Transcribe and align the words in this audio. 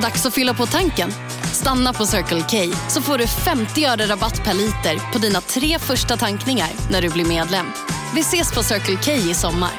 Dags 0.00 0.26
att 0.26 0.34
fylla 0.34 0.54
på 0.54 0.66
tanken. 0.66 1.10
Stanna 1.52 1.92
på 1.92 2.06
Circle 2.06 2.44
K 2.50 2.76
så 2.88 3.02
får 3.02 3.18
du 3.18 3.26
50 3.26 3.84
öre 3.84 4.06
rabatt 4.06 4.44
per 4.44 4.54
liter 4.54 5.12
på 5.12 5.18
dina 5.18 5.40
tre 5.40 5.78
första 5.78 6.16
tankningar 6.16 6.68
när 6.90 7.02
du 7.02 7.08
blir 7.08 7.24
medlem. 7.24 7.66
Vi 8.14 8.20
ses 8.20 8.54
på 8.54 8.62
Circle 8.62 8.98
K 9.04 9.12
i 9.12 9.34
sommar. 9.34 9.70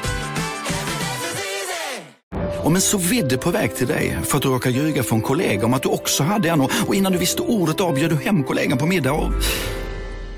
Om 2.62 2.74
en 2.74 2.80
så 2.80 2.98
vidde 2.98 3.38
på 3.38 3.50
väg 3.50 3.76
till 3.76 3.86
dig 3.86 4.18
för 4.24 4.36
att 4.36 4.42
du 4.42 4.48
råkar 4.48 4.70
ljuga 4.70 5.02
från 5.02 5.20
kollega 5.20 5.66
om 5.66 5.74
att 5.74 5.82
du 5.82 5.88
också 5.88 6.22
hade 6.22 6.48
en 6.48 6.60
och 6.60 6.94
innan 6.94 7.12
du 7.12 7.18
visste 7.18 7.42
ordet 7.42 7.80
av 7.80 7.94
du 7.94 8.16
hem 8.16 8.44
kollegan 8.44 8.78
på 8.78 8.86
middag 8.86 9.12
och... 9.12 9.32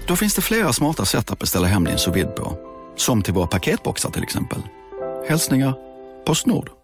Då 0.06 0.16
finns 0.16 0.34
det 0.34 0.42
flera 0.42 0.72
smarta 0.72 1.04
sätt 1.04 1.30
att 1.30 1.38
beställa 1.38 1.66
hem 1.66 1.84
din 1.84 1.98
sous 1.98 2.26
på. 2.36 2.58
Som 2.96 3.22
till 3.22 3.34
våra 3.34 3.46
paketboxar 3.46 4.10
till 4.10 4.22
exempel. 4.22 4.62
Hälsningar 5.28 5.74
Postnord. 6.26 6.83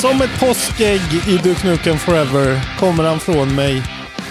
Som 0.00 0.22
ett 0.22 0.40
påskägg 0.40 1.00
i 1.28 1.38
Du 1.42 1.54
Knuken 1.54 1.98
Forever 1.98 2.78
kommer 2.78 3.04
han 3.04 3.20
från 3.20 3.54
mig, 3.54 3.82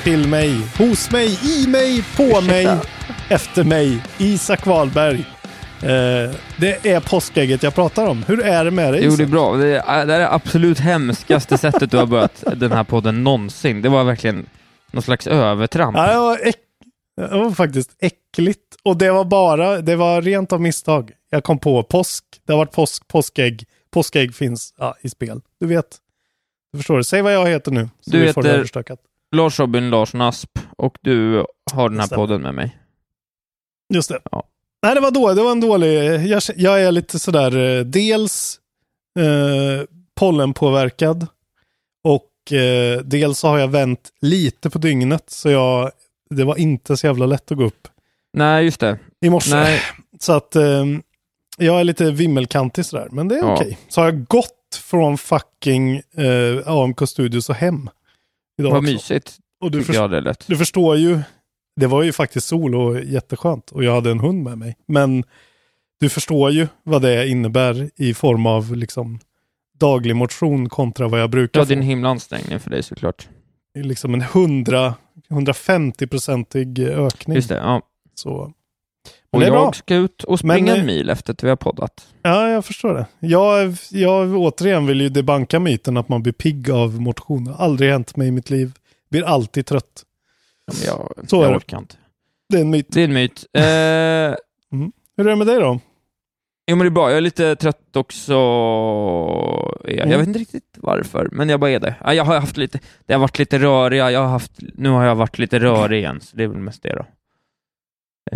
till 0.04 0.28
mig, 0.28 0.62
hos 0.78 1.12
mig, 1.12 1.40
i 1.44 1.68
mig, 1.68 2.04
på 2.18 2.42
mig, 2.42 2.68
efter 3.30 3.64
mig. 3.64 4.04
Isak 4.18 4.66
Wahlberg. 4.66 5.20
Eh, 5.82 6.36
det 6.58 6.86
är 6.86 7.10
påskägget 7.10 7.64
jag 7.64 7.76
pratar 7.76 8.08
om. 8.08 8.24
Hur 8.28 8.42
är 8.42 8.66
det 8.66 8.72
med 8.72 8.94
dig 8.94 9.02
Jo, 9.06 9.16
det 9.16 9.24
är 9.24 9.28
bra. 9.28 9.56
Det 9.56 9.78
är 9.78 10.06
det 10.06 10.14
är 10.14 10.20
det 10.20 10.34
absolut 10.34 10.80
hemskaste 10.80 11.58
sättet 11.58 11.92
du 11.92 11.98
har 11.98 12.06
börjat 12.06 12.44
den 12.56 12.72
här 12.72 12.84
podden 12.84 13.24
någonsin. 13.24 13.82
Det 13.82 13.90
var 13.90 14.04
verkligen 14.04 14.46
någon 14.92 15.04
slags 15.04 15.28
övertramp. 15.28 15.98
Ja, 15.98 16.08
det, 16.08 16.20
var 16.20 16.40
äck... 16.48 16.56
det 17.18 17.38
var 17.38 17.52
faktiskt 17.52 17.92
äckligt. 18.00 18.76
Och 18.84 18.98
det 18.98 19.12
var 19.12 19.26
bara, 19.26 19.82
det 19.82 19.96
var 19.96 20.22
rent 20.22 20.54
av 20.54 20.62
misstag. 20.62 21.12
Jag 21.30 21.44
kom 21.44 21.60
på 21.60 21.84
påsk. 21.84 22.24
Det 22.46 22.54
har 22.54 22.58
varit 22.58 22.72
påsk, 22.72 23.08
påskägg. 23.08 23.64
Påskägg 23.92 24.36
finns 24.36 24.74
ja, 24.78 24.96
i 25.02 25.10
spel. 25.10 25.42
Du 25.60 25.68
vet. 25.68 25.98
Du 26.72 26.80
förstår. 26.80 27.02
Säg 27.02 27.22
vad 27.22 27.34
jag 27.34 27.48
heter 27.48 27.72
nu. 27.72 27.90
Så 28.02 28.12
Du 28.12 28.20
vi 28.22 28.34
får 28.34 28.44
det 28.44 28.58
heter-. 28.58 28.98
Lars 29.36 29.60
Robin 29.60 29.90
Larsson 29.90 30.22
Asp 30.22 30.60
och 30.78 30.98
du 31.02 31.46
har 31.74 31.90
den 31.90 32.00
här 32.00 32.08
podden 32.08 32.42
med 32.42 32.56
mig. 32.56 32.78
Just 33.94 34.10
det. 34.10 34.20
Ja. 34.32 34.44
Nej, 34.84 34.96
det 34.96 35.02
var 35.02 35.12
då. 35.12 35.34
Det 35.34 35.44
var 35.44 35.52
en 35.52 35.60
dålig... 35.62 36.04
Jag, 36.28 36.42
jag 36.56 36.82
är 36.84 36.92
lite 36.92 37.20
sådär, 37.20 37.58
eh, 37.58 37.84
dels 37.86 38.60
eh, 39.20 39.86
pollenpåverkad 40.16 41.28
och 42.04 42.52
eh, 42.54 43.00
dels 43.02 43.44
har 43.44 43.58
jag 43.58 43.68
vänt 43.68 44.10
lite 44.22 44.70
på 44.70 44.78
dygnet. 44.78 45.24
Så 45.30 45.50
jag, 45.50 45.92
det 46.30 46.44
var 46.44 46.56
inte 46.58 46.98
så 46.98 47.08
jävla 47.08 47.26
lätt 47.26 47.52
att 47.52 47.58
gå 47.58 47.64
upp 47.64 47.88
Nej, 48.34 48.66
just 48.66 48.80
det. 48.80 49.00
i 49.26 49.30
morse. 49.30 49.56
Nej, 49.56 49.82
Så 50.20 50.34
att 50.34 50.56
eh, 50.56 50.86
jag 51.58 51.80
är 51.80 51.84
lite 51.84 52.12
vimmelkantig 52.12 52.86
sådär. 52.86 53.08
Men 53.12 53.28
det 53.28 53.36
är 53.36 53.40
Ja. 53.40 53.54
okej. 53.56 53.78
Så 53.90 54.02
har 54.02 54.06
jag 54.06 54.26
gått 54.28 54.54
från 54.78 55.18
fucking 55.18 55.96
eh, 55.96 56.68
AMK 56.68 57.10
Studios 57.10 57.50
och 57.50 57.56
hem. 57.56 57.90
Idag 58.60 58.70
vad 58.72 58.80
också. 58.80 58.94
mysigt. 58.94 59.38
Och 59.62 59.72
du, 59.72 59.84
först- 59.84 60.00
det 60.12 60.22
lät. 60.22 60.48
du 60.48 60.58
förstår 60.58 60.96
ju, 60.98 61.20
det 61.76 61.88
var 61.88 62.04
ju 62.04 62.12
faktiskt 62.14 62.48
sol 62.48 62.76
och 62.76 63.00
jätteskönt 63.04 63.72
och 63.72 63.84
jag 63.84 63.94
hade 63.96 64.12
en 64.12 64.20
hund 64.20 64.44
med 64.44 64.58
mig. 64.58 64.78
Men 64.86 65.24
du 66.00 66.10
förstår 66.10 66.52
ju 66.52 66.68
vad 66.84 67.02
det 67.02 67.28
innebär 67.28 67.90
i 67.96 68.14
form 68.14 68.46
av 68.46 68.76
liksom 68.76 69.20
daglig 69.80 70.16
motion 70.16 70.70
kontra 70.70 71.08
vad 71.08 71.22
jag 71.22 71.30
brukar 71.30 71.60
Ja, 71.60 71.66
det 71.66 71.74
är 71.74 71.78
en 71.78 71.84
himla 71.84 72.10
ansträngning 72.10 72.60
för 72.60 72.70
dig 72.70 72.84
såklart. 72.84 73.28
Det 73.74 73.80
är 73.80 73.84
Liksom 73.84 74.14
en 74.14 74.22
100, 74.22 74.96
150-procentig 75.30 76.80
ökning. 76.80 77.36
Just 77.36 77.50
det, 77.50 77.56
ja. 77.58 77.82
Så. 78.16 78.54
Och 79.32 79.40
det 79.40 79.46
är 79.46 79.52
bra. 79.52 79.64
jag 79.64 79.76
ska 79.76 79.96
ut 79.96 80.24
och 80.24 80.40
springa 80.40 80.54
Men, 80.56 80.68
eh, 80.68 80.80
en 80.80 80.86
mil 80.86 81.10
efter 81.10 81.34
att 81.34 81.44
vi 81.44 81.50
har 81.50 81.56
poddat. 81.56 82.08
Ja, 82.22 82.50
jag 82.50 82.66
förstår 82.66 82.94
det. 82.94 83.06
Jag, 83.20 83.76
jag 83.92 84.36
återigen 84.38 84.86
vill 84.86 85.02
ju 85.02 85.10
debanka 85.10 85.60
myten 85.60 85.98
att 85.98 86.10
man 86.10 86.24
blir 86.24 86.34
pigg 86.34 86.72
av 86.72 87.02
motion. 87.02 87.44
Det 87.46 87.54
aldrig 87.56 87.92
hänt 87.92 88.16
mig 88.16 88.28
i 88.28 88.32
mitt 88.32 88.50
liv. 88.50 88.72
Blir 89.10 89.24
alltid 89.24 89.66
trött. 89.66 90.04
Jag, 90.86 91.14
Så 91.28 91.40
är 91.42 91.44
jag 91.46 91.52
det. 91.54 91.58
orkar 91.58 91.78
inte. 91.78 91.96
Det 92.50 92.58
är 92.58 92.62
en 92.62 92.70
myt. 92.70 92.88
Det 92.90 93.02
är 93.02 93.08
en 93.08 93.14
myt. 93.14 93.46
Eh, 93.54 93.62
Hur 95.18 95.28
är 95.28 95.30
det 95.30 95.36
med 95.36 95.48
dig 95.48 95.60
då? 95.60 95.80
jo, 96.70 96.76
men 96.76 96.80
det 96.86 96.88
är 96.88 96.90
bra. 96.90 97.10
Jag 97.10 97.18
är 97.18 97.22
lite 97.22 97.56
trött 97.56 97.96
också. 97.96 98.34
Jag, 99.84 99.94
Mm. 99.98 100.10
jag 100.12 100.18
vet 100.18 100.28
inte 100.28 100.40
riktigt 100.40 100.78
varför, 100.78 101.30
men 101.32 101.50
jag 101.50 101.60
bara 101.60 101.72
är 101.72 101.80
det. 101.80 101.96
Ja, 102.04 102.14
Jag 102.14 102.24
har 102.24 102.40
haft 102.40 102.58
lite, 102.58 102.80
det 103.06 103.14
har 103.14 103.20
varit 103.20 103.40
lite 103.40 103.60
rörig. 103.60 104.00
Jag 104.00 104.20
har 104.20 104.28
haft, 104.28 104.52
nu 104.74 104.90
har 104.90 105.06
jag 105.06 105.16
varit 105.16 105.38
lite 105.40 105.60
rörig 105.60 106.00
igen, 106.00 106.22
så 106.22 106.38
det 106.38 106.44
är 106.44 106.48
väl 106.48 106.58
mest 106.58 106.84
det 106.84 106.96
då. 106.96 107.06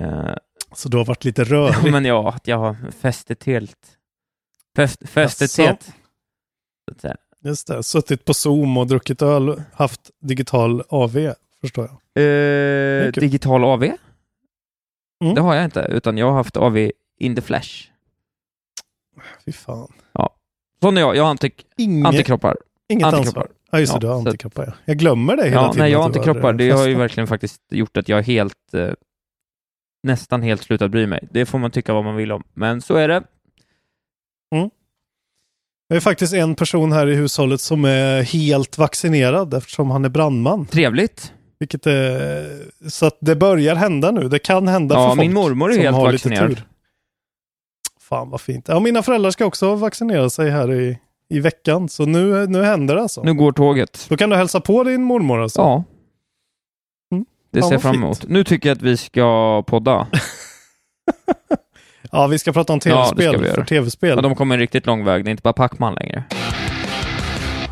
Eh, 0.02 0.34
Så 0.74 0.90
du 0.90 0.98
har 0.98 1.06
varit 1.06 1.24
lite 1.26 1.44
rörig. 1.44 1.92
men 1.92 2.06
ja, 2.06 2.30
att 2.30 2.48
jag 2.48 2.58
har 2.58 2.76
festet 3.02 3.44
helt. 3.44 3.98
Fest, 4.76 5.10
festet 5.10 5.42
Jaså? 5.58 5.62
helt. 5.62 5.92
Just 7.44 7.68
det, 7.68 7.84
suttit 7.84 8.26
på 8.26 8.34
Zoom 8.34 8.78
och 8.78 8.88
druckit 8.88 9.22
öl, 9.22 9.64
haft 9.74 10.02
digital 10.22 10.84
AV, 10.90 11.34
förstår 11.62 11.90
jag. 12.14 12.24
Eh, 13.06 13.12
digital 13.12 13.64
AV? 13.64 13.84
Mm. 13.84 15.36
Det 15.36 15.42
har 15.42 15.56
jag 15.56 15.66
inte, 15.66 15.80
utan 15.90 16.18
jag 16.18 16.26
har 16.26 16.34
haft 16.34 16.58
AV 16.58 16.92
in 17.18 17.36
the 17.36 17.42
flash. 17.42 17.88
Fy 19.46 19.52
fan. 19.52 19.88
Sån 20.82 20.98
är 20.98 21.02
jag, 21.02 21.16
jag 21.16 21.24
har 21.24 21.30
antik- 21.36 21.66
Inget, 21.78 22.08
antikroppar. 22.08 22.58
inget 22.90 23.06
antikroppar. 23.06 23.42
ansvar. 23.42 23.48
Ja, 23.72 23.80
just 23.80 23.92
det, 23.94 23.96
Ja, 23.96 24.00
du 24.00 24.08
har 24.08 24.16
antikroppar. 24.16 24.66
Ja. 24.66 24.74
Jag 24.86 24.98
glömmer 24.98 25.36
det 25.38 25.44
hela 25.44 25.56
Ja, 25.62 25.72
tiden. 25.74 25.84
nej, 25.84 25.92
jag 25.92 26.00
har 26.00 26.06
antikroppar. 26.06 26.54
Det 26.54 26.70
har 26.72 26.88
ju 26.88 26.96
verkligen 26.96 27.28
faktiskt 27.28 27.62
gjort 27.70 27.98
att 27.98 28.10
jag 28.10 28.20
är 28.20 28.24
helt, 28.24 28.74
eh, 28.74 28.90
nästan 30.04 30.42
helt 30.42 30.62
slutat 30.62 30.92
bry 30.92 31.08
mig. 31.08 31.28
Det 31.32 31.46
får 31.46 31.60
man 31.60 31.72
tycka 31.72 31.94
vad 31.94 32.04
man 32.04 32.16
vill 32.16 32.32
om, 32.32 32.44
men 32.54 32.82
så 32.82 32.96
är 32.96 33.08
det. 33.08 33.24
Det 35.92 35.98
är 35.98 36.00
faktiskt 36.00 36.34
en 36.34 36.56
person 36.56 36.92
här 36.92 37.08
i 37.08 37.16
hushållet 37.16 37.62
som 37.62 37.86
är 37.86 38.22
helt 38.22 38.78
vaccinerad 38.78 39.54
eftersom 39.54 39.92
han 39.92 40.06
är 40.06 40.10
brandman. 40.10 40.66
Trevligt. 40.66 41.34
Vilket 41.60 41.88
är, 41.88 42.90
så 42.90 43.06
att 43.06 43.18
det 43.22 43.36
börjar 43.36 43.76
hända 43.76 44.12
nu. 44.12 44.30
Det 44.30 44.40
kan 44.40 44.68
hända 44.68 44.96
Ja, 44.96 45.02
för 45.02 45.16
folk 45.16 45.20
min 45.20 45.34
mormor 45.34 45.72
är 45.72 45.78
helt 45.78 45.98
vaccinerad. 45.98 46.62
Fan 48.00 48.30
vad 48.30 48.42
fint. 48.42 48.68
Ja, 48.68 48.80
mina 48.80 49.04
föräldrar 49.04 49.32
ska 49.32 49.46
också 49.46 49.76
vaccinera 49.76 50.30
sig 50.30 50.50
här 50.50 50.74
i, 50.74 50.98
i 51.30 51.40
veckan. 51.40 51.90
Så 51.90 52.06
nu, 52.06 52.48
nu 52.48 52.64
händer 52.64 52.96
det 52.96 53.02
alltså. 53.02 53.24
Nu 53.24 53.34
går 53.34 53.52
tåget. 53.52 54.06
Då 54.10 54.18
kan 54.18 54.30
du 54.30 54.36
hälsa 54.36 54.62
på 54.62 54.84
din 54.84 55.04
mormor 55.04 55.42
alltså. 55.44 55.62
Ja. 55.62 55.84
Det 57.52 57.62
ser 57.64 57.72
jag 57.72 57.82
fram 57.82 57.96
emot. 57.96 58.28
Nu 58.28 58.44
tycker 58.44 58.70
jag 58.70 58.76
att 58.76 58.82
vi 58.82 58.98
ska 58.98 59.64
podda. 59.68 60.08
Ja, 62.14 62.28
vi 62.28 62.40
ska 62.40 62.54
prata 62.54 62.74
om 62.74 62.80
Ja, 62.86 63.12
det 63.16 63.22
tv-spel. 63.24 63.46
göra. 63.46 63.56
för 63.56 63.64
tv-spel. 63.64 64.10
Ja, 64.16 64.22
de 64.22 64.36
kommer 64.36 64.56
en 64.56 64.60
riktigt 64.62 64.86
lång 64.86 65.04
väg. 65.06 65.26
Det 65.26 65.30
är 65.30 65.32
inte 65.32 65.42
bara 65.44 65.54
Pacman 65.54 65.94
längre. 65.94 66.24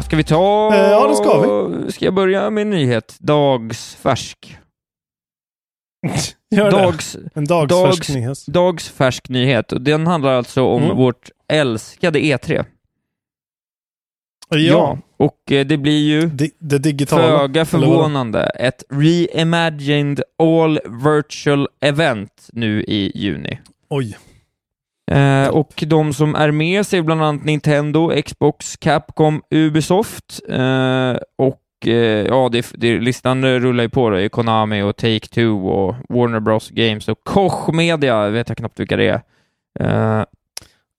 Ska 0.06 0.16
vi 0.18 0.24
ta... 0.24 0.74
Eh, 0.76 0.82
ja, 0.92 1.08
det 1.08 1.16
ska 1.16 1.42
vi. 1.42 1.92
Ska 1.92 2.06
jag 2.06 2.14
börja 2.14 2.50
med 2.50 2.62
en 2.62 2.70
nyhet? 2.70 3.18
Dagsfärsk. 3.20 4.58
Gör 6.52 6.66
det. 6.72 6.78
Dags, 6.78 7.18
En 7.34 7.46
dagsfärsk 7.46 8.00
dags- 8.00 8.10
nyhet. 8.16 8.46
dagsfärsk 8.48 9.30
nyhet. 9.30 9.74
Den 9.80 10.08
handlar 10.08 10.34
alltså 10.34 10.64
om 10.64 10.84
Mm. 10.84 10.98
vårt 10.98 11.30
älskade 11.48 12.20
E3. 12.20 12.66
Ja, 14.50 14.98
Och 15.20 15.52
eh, 15.52 15.66
det 15.66 15.78
blir 15.78 16.00
ju 16.08 16.22
Det, 16.26 16.50
det 16.60 16.78
digitala. 16.80 17.40
föga 17.40 17.66
förvånande 17.66 18.44
ett 18.44 18.84
reimagined 18.90 20.22
all 20.44 20.80
virtual 21.06 21.68
event 21.82 22.50
nu 22.54 22.84
i 22.84 23.12
juni. 23.16 23.60
Oj. 23.90 24.18
Eh, 25.12 25.48
och 25.48 25.84
de 25.88 26.14
som 26.14 26.36
är 26.36 26.52
med 26.52 26.86
sig 26.86 27.02
bland 27.02 27.24
annat 27.24 27.44
Nintendo, 27.44 28.22
Xbox, 28.26 28.78
Capcom, 28.78 29.42
Ubisoft 29.52 30.40
eh, 30.50 31.16
och 31.38 31.88
eh, 31.88 32.26
ja, 32.28 32.50
det, 32.52 32.72
det, 32.74 33.00
listan 33.00 33.46
rullar 33.60 33.84
ju 33.84 33.90
på. 33.90 34.10
Det 34.10 34.22
är 34.24 34.30
Konami 34.30 34.82
och 34.82 34.96
Take-Two 34.98 35.70
och 35.70 35.96
Warner 36.10 36.40
Bros 36.40 36.70
Games 36.70 37.08
och 37.08 37.24
Koch 37.24 37.74
Media, 37.74 38.30
vet 38.30 38.50
jag 38.50 38.58
knappt 38.58 38.80
vilka 38.80 38.96
det 38.98 39.08
är. 39.08 39.22
Eh, 40.20 40.26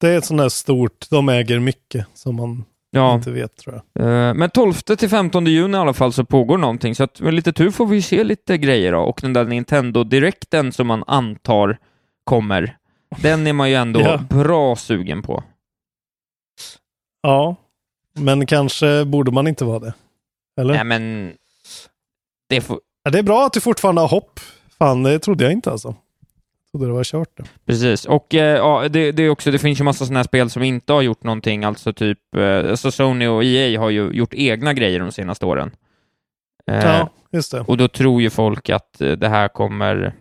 Det 0.00 0.08
är 0.08 0.19
ett 0.19 0.25
sånt 0.25 0.40
där 0.40 0.49
stort, 0.49 1.06
de 1.11 1.28
äger 1.28 1.58
mycket 1.58 2.06
som 2.14 2.37
man 2.37 2.64
Ja. 2.90 3.14
inte 3.14 3.31
vet 3.31 3.56
tror 3.56 3.81
jag. 3.94 4.04
Eh, 4.28 4.34
Men 4.34 4.50
12 4.50 4.72
till 4.72 5.08
15 5.10 5.46
juni 5.46 5.76
i 5.76 5.81
alla 5.81 5.94
fall 5.94 6.12
så 6.12 6.25
pågår 6.25 6.58
någonting, 6.58 6.94
så 6.94 7.04
att 7.04 7.20
med 7.20 7.34
lite 7.34 7.52
tur 7.52 7.70
får 7.70 7.87
vi 7.87 8.02
se 8.02 8.25
lite 8.25 8.58
grejer 8.58 8.92
då. 8.92 8.98
Och 9.00 9.19
den 9.22 9.32
där 9.32 9.44
Nintendo 9.44 10.04
Directen 10.04 10.72
som 10.72 10.87
man 10.87 11.04
antar 11.06 11.78
kommer, 12.25 12.76
den 13.22 13.46
är 13.46 13.52
man 13.52 13.69
ju 13.70 13.75
ändå 13.76 14.00
Ja. 14.04 14.16
bra 14.31 14.76
sugen 14.76 15.22
på. 15.22 15.42
Ja, 17.22 17.56
men 18.14 18.46
kanske 18.46 19.04
borde 19.04 19.31
man 19.32 19.46
inte 19.46 19.64
vara 19.64 19.78
det. 19.78 19.94
Eller? 20.60 20.75
Nej 20.75 20.84
men, 20.84 21.32
det 22.48 22.60
får, 22.60 22.81
Ja, 23.02 23.10
det 23.10 23.19
är 23.19 23.22
bra 23.22 23.46
att 23.46 23.52
du 23.52 23.60
fortfarande 23.60 24.00
har 24.00 24.08
hopp. 24.08 24.40
Fan, 24.78 25.02
det 25.02 25.19
trodde 25.19 25.44
jag 25.44 25.52
inte 25.52 25.70
alltså. 25.70 25.94
Trodde 26.72 26.87
det 26.87 26.93
var 26.93 27.05
kört. 27.05 27.37
Det. 27.37 27.44
precis. 27.67 28.05
Och 28.05 28.34
eh, 28.34 28.56
ja, 28.56 28.88
det, 28.88 29.12
det 29.12 29.22
är 29.22 29.31
också, 29.31 29.50
det 29.50 29.58
finns 29.58 29.81
ju 29.81 29.84
massa 29.84 30.05
sådana 30.05 30.19
här 30.19 30.25
spel 30.25 30.50
som 30.50 30.62
inte 30.62 30.93
har 30.93 31.02
gjort 31.02 31.25
någonting, 31.25 31.64
alltså 31.64 31.93
typ, 31.93 32.19
eh, 32.37 32.70
alltså 32.70 32.90
Sony 32.90 33.26
och 33.26 33.44
EA 33.44 33.81
har 33.81 33.90
ju 33.90 34.11
gjort 34.11 34.34
egna 34.34 34.75
grejer 34.75 35.00
de 35.00 35.12
senaste 35.12 35.46
åren. 35.46 35.70
Eh, 36.67 36.84
Ja, 36.84 37.11
just 37.32 37.52
det. 37.52 37.61
Och 37.61 37.76
då 37.76 37.88
tror 37.88 38.22
ju 38.22 38.31
folk 38.31 38.70
att 38.70 39.00
eh, 39.00 39.12
det 39.12 39.28
här 39.28 39.49
kommer... 39.49 40.14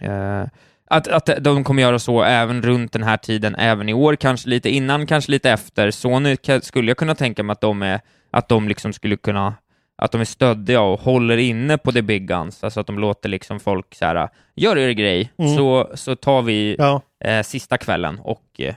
Eh, 0.00 0.44
att, 0.90 1.08
att 1.08 1.30
de 1.40 1.64
kommer 1.64 1.82
göra 1.82 1.98
så 1.98 2.22
även 2.22 2.62
runt 2.62 2.92
den 2.92 3.02
här 3.02 3.16
tiden, 3.16 3.54
även 3.54 3.88
i 3.88 3.92
år, 3.94 4.16
kanske 4.16 4.48
lite 4.48 4.70
innan, 4.70 5.06
kanske 5.06 5.30
lite 5.30 5.50
efter. 5.50 5.90
Sony 5.90 6.36
skulle 6.62 6.90
jag 6.90 6.96
kunna 6.96 7.14
tänka 7.14 7.42
mig 7.42 7.52
att 7.52 7.60
de 7.60 7.82
är, 7.82 8.00
att 8.30 8.48
de 8.48 8.68
liksom 8.68 8.92
skulle 8.92 9.16
kunna, 9.16 9.54
att 9.98 10.12
de 10.12 10.20
är 10.20 10.24
stöddiga 10.24 10.80
och 10.80 11.00
håller 11.00 11.36
inne 11.36 11.78
på 11.78 11.92
the 11.92 12.02
big 12.02 12.28
guns, 12.28 12.64
alltså 12.64 12.80
att 12.80 12.86
de 12.86 12.98
låter 12.98 13.28
liksom 13.28 13.60
folk 13.60 13.94
så 13.94 14.04
här, 14.04 14.28
gör 14.56 14.78
er 14.78 14.90
grej, 14.90 15.32
Mm. 15.38 15.56
så, 15.56 15.90
så 15.94 16.16
tar 16.16 16.42
vi 16.42 16.76
Ja, 16.78 17.02
eh, 17.24 17.42
sista 17.42 17.78
kvällen 17.78 18.18
och 18.18 18.44
eh, 18.58 18.74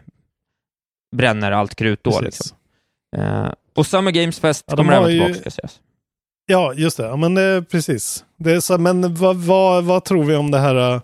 bränner 1.15 1.51
allt 1.51 1.75
krut 1.75 2.03
då 2.03 2.19
liksom. 2.21 2.57
Eh, 3.17 3.51
och 3.75 3.85
Summer 3.87 4.11
Games 4.11 4.39
Fest 4.39 4.65
Ja, 4.67 4.75
kommer 4.75 4.93
även 4.93 5.11
ju- 5.11 5.19
tillbaka, 5.19 5.33
ska 5.41 5.51
sägas. 5.51 5.79
Ja, 6.45 6.73
just 6.73 6.97
det. 6.97 7.03
Ja, 7.05 7.15
men 7.15 7.37
eh, 7.37 7.63
precis. 7.63 8.25
Det 8.37 8.51
är 8.51 8.59
så, 8.59 8.77
men 8.77 9.15
vad, 9.15 9.35
vad, 9.37 9.83
vad 9.83 10.03
tror 10.05 10.23
vi 10.23 10.35
om 10.35 10.51
det 10.51 10.59
här 10.59 10.93
uh, 10.95 11.01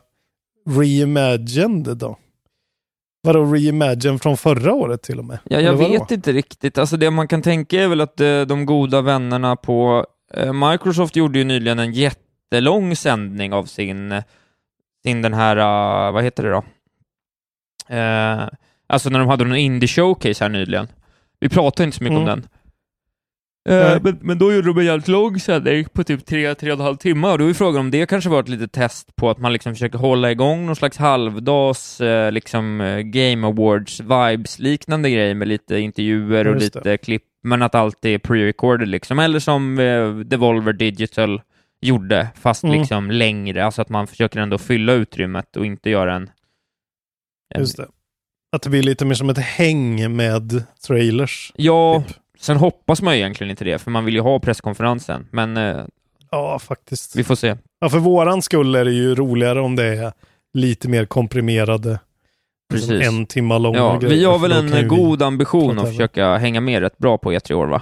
reimagined 0.69 1.97
då? 1.97 2.17
Vadå 3.27 3.45
reimagine 3.45 4.19
från 4.19 4.38
förra 4.38 4.74
året 4.74 5.01
till 5.01 5.19
och 5.19 5.25
med? 5.25 5.39
Ja, 5.44 5.59
jag 5.59 5.74
vet 5.74 6.12
inte 6.12 6.31
riktigt. 6.31 6.77
Alltså 6.77 6.97
det 6.97 7.12
man 7.12 7.27
kan 7.27 7.41
tänka 7.41 7.83
är 7.83 7.88
väl 7.88 8.01
att 8.01 8.19
eh, 8.21 8.41
de 8.41 8.65
goda 8.65 9.01
vännerna 9.01 9.56
på 9.56 10.06
eh, 10.33 10.53
Microsoft 10.53 11.15
gjorde 11.15 11.39
ju 11.39 11.45
nyligen 11.45 11.79
en 11.79 11.94
jättelång 11.94 12.95
sändning 12.95 13.53
av 13.53 13.65
sin, 13.65 14.21
sin 15.03 15.21
den 15.21 15.33
här, 15.33 15.57
eh, 15.57 16.12
vad 16.13 16.24
heter 16.24 16.44
det 16.44 16.50
då? 16.50 16.63
Eh, 17.95 18.47
alltså 18.88 19.09
när 19.09 19.19
de 19.19 19.27
hade 19.27 19.44
någon 19.45 19.57
indie 19.57 19.88
showcase 19.88 20.44
här 20.44 20.50
nyligen. 20.50 20.88
Vi 21.39 21.50
pratade 21.50 21.83
inte 21.85 21.97
så 21.97 22.03
mycket 22.03 22.18
om 22.18 22.23
Mm. 22.23 22.39
den. 22.39 22.50
Eh, 23.67 24.01
men, 24.03 24.17
men 24.21 24.37
då 24.39 24.53
gjorde 24.53 24.67
de 24.67 24.77
en 24.79 24.85
jävligt 24.85 25.07
lång 25.07 25.39
sändning 25.39 25.85
på 25.93 26.03
typ 26.03 26.25
tre, 26.25 26.55
tre 26.55 26.71
och 26.71 26.79
en 26.79 26.85
halv 26.85 26.95
timme 26.95 27.27
och 27.27 27.37
då 27.37 27.49
är 27.49 27.53
frågan 27.53 27.79
om 27.79 27.91
det 27.91 28.05
kanske 28.09 28.29
var 28.29 28.39
ett 28.39 28.49
litet 28.49 28.71
test 28.71 29.15
på 29.15 29.29
att 29.29 29.37
man 29.37 29.53
liksom 29.53 29.73
försöker 29.73 29.97
hålla 29.97 30.31
igång 30.31 30.65
någon 30.65 30.75
slags 30.75 30.97
halvdags 30.97 32.01
eh, 32.01 32.31
liksom 32.31 32.81
eh, 32.81 32.97
Game 32.99 33.47
Awards-vibes 33.47 34.61
liknande 34.61 35.09
grej 35.09 35.33
med 35.33 35.47
lite 35.47 35.77
intervjuer 35.79 36.47
och 36.47 36.53
Just 36.61 36.73
det. 36.73 36.79
lite 36.79 36.97
klipp, 36.97 37.23
men 37.43 37.61
att 37.61 37.75
allt 37.75 38.05
är 38.05 38.17
pre-recorded 38.17 38.85
liksom, 38.85 39.19
eller 39.19 39.39
som 39.39 39.75
Devolver 40.25 40.73
Digital 40.73 41.41
gjorde, 41.81 42.27
fast 42.35 42.63
Mm. 42.63 42.79
liksom 42.79 43.11
längre, 43.11 43.65
alltså 43.65 43.81
att 43.81 43.89
man 43.89 44.07
försöker 44.07 44.39
ändå 44.39 44.57
fylla 44.57 44.93
utrymmet 44.93 45.57
och 45.57 45.65
inte 45.65 45.89
göra 45.89 46.15
en... 46.15 46.29
en 47.55 47.61
Just 47.61 47.77
det. 47.77 47.87
Att 48.51 48.61
det 48.61 48.69
blir 48.69 48.83
lite 48.83 49.05
mer 49.05 49.15
som 49.15 49.29
ett 49.29 49.37
häng 49.37 50.15
med 50.15 50.63
trailers. 50.87 51.53
Ja, 51.55 52.03
Typ. 52.07 52.17
Sen 52.39 52.57
hoppas 52.57 53.01
man 53.01 53.13
ju 53.13 53.19
egentligen 53.19 53.51
inte 53.51 53.65
det, 53.65 53.79
för 53.79 53.91
man 53.91 54.05
vill 54.05 54.13
ju 54.15 54.21
ha 54.21 54.39
presskonferensen, 54.39 55.27
men 55.31 55.57
eh, 55.57 55.85
Ja, 56.31 56.59
faktiskt. 56.59 57.15
vi 57.15 57.23
får 57.23 57.35
se. 57.35 57.55
Ja, 57.79 57.89
för 57.89 57.99
våran 57.99 58.41
skull 58.41 58.75
är 58.75 58.85
det 58.85 58.91
ju 58.91 59.15
roligare 59.15 59.61
om 59.61 59.75
det 59.75 59.83
är 59.85 60.13
lite 60.53 60.89
mer 60.89 61.05
komprimerade. 61.05 61.99
liksom 62.73 62.89
Precis. 62.89 63.07
En 63.07 63.25
timma 63.25 63.57
långa 63.57 63.77
Ja, 63.77 63.97
grejer. 63.97 64.15
vi 64.17 64.25
har 64.25 64.39
väl 64.39 64.51
en 64.73 64.87
god 64.87 65.21
ambition 65.21 65.79
att 65.79 65.87
försöka 65.87 66.37
hänga 66.37 66.61
med 66.61 66.81
rätt 66.81 66.97
bra 66.97 67.17
på 67.17 67.31
E3 67.33 67.53
år, 67.53 67.67
va? 67.67 67.81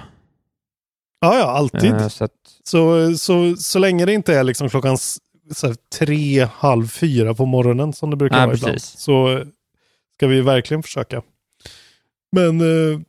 Ja, 1.20 1.38
ja, 1.38 1.44
alltid. 1.44 1.92
Eh, 1.94 2.08
så 2.08 2.24
att, 2.24 2.30
Så, 2.64 3.14
så, 3.18 3.56
så 3.56 3.78
länge 3.78 4.04
det 4.06 4.12
inte 4.12 4.34
är 4.38 4.44
liksom 4.44 4.68
klockan 4.68 4.98
så 5.54 5.66
här, 5.66 5.76
tre, 5.98 6.48
halv 6.54 6.88
fyra 6.88 7.34
på 7.34 7.46
morgonen 7.46 7.92
som 7.92 8.10
det 8.10 8.16
brukar 8.16 8.36
Nej, 8.36 8.46
vara 8.46 8.56
ibland. 8.56 8.74
precis. 8.74 8.98
Så 9.00 9.42
ska 10.16 10.26
vi 10.26 10.40
verkligen 10.40 10.82
försöka. 10.82 11.22
Men 12.32 12.60
eh, 12.60 13.00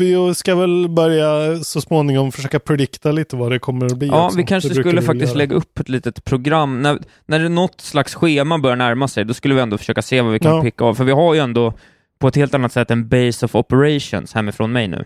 ju- 0.00 0.34
ska 0.34 0.54
väl 0.54 0.88
börja 0.88 1.58
så 1.64 1.80
småningom 1.80 2.32
försöka 2.32 2.60
predikta 2.60 3.12
lite 3.12 3.36
vad 3.36 3.52
det 3.52 3.58
kommer 3.58 3.86
att 3.86 3.98
bli. 3.98 4.08
ja, 4.08 4.26
också. 4.26 4.36
vi 4.38 4.44
kanske 4.44 4.68
Det 4.68 4.74
skulle 4.74 5.02
faktiskt 5.02 5.26
göra. 5.28 5.38
lägga 5.38 5.56
upp 5.56 5.78
ett 5.78 5.88
litet 5.88 6.24
program. 6.24 6.82
När, 6.82 6.98
när 7.26 7.38
det 7.40 7.48
något 7.48 7.80
slags 7.80 8.14
schema 8.14 8.58
börjar 8.58 8.76
närma 8.76 9.08
sig, 9.08 9.24
då 9.24 9.34
skulle 9.34 9.54
vi 9.54 9.60
ändå 9.60 9.78
försöka 9.78 10.02
se 10.02 10.20
vad 10.20 10.32
vi 10.32 10.38
kan 10.38 10.56
Ja. 10.56 10.62
picka 10.62 10.84
av. 10.84 10.94
För 10.94 11.04
vi 11.04 11.12
har 11.12 11.34
ju 11.34 11.40
ändå 11.40 11.72
på 12.18 12.28
ett 12.28 12.36
helt 12.36 12.54
annat 12.54 12.72
sätt 12.72 12.90
en 12.90 13.08
base 13.08 13.44
of 13.46 13.54
operations 13.54 14.32
hemifrån 14.34 14.72
mig 14.72 14.88
nu. 14.88 15.04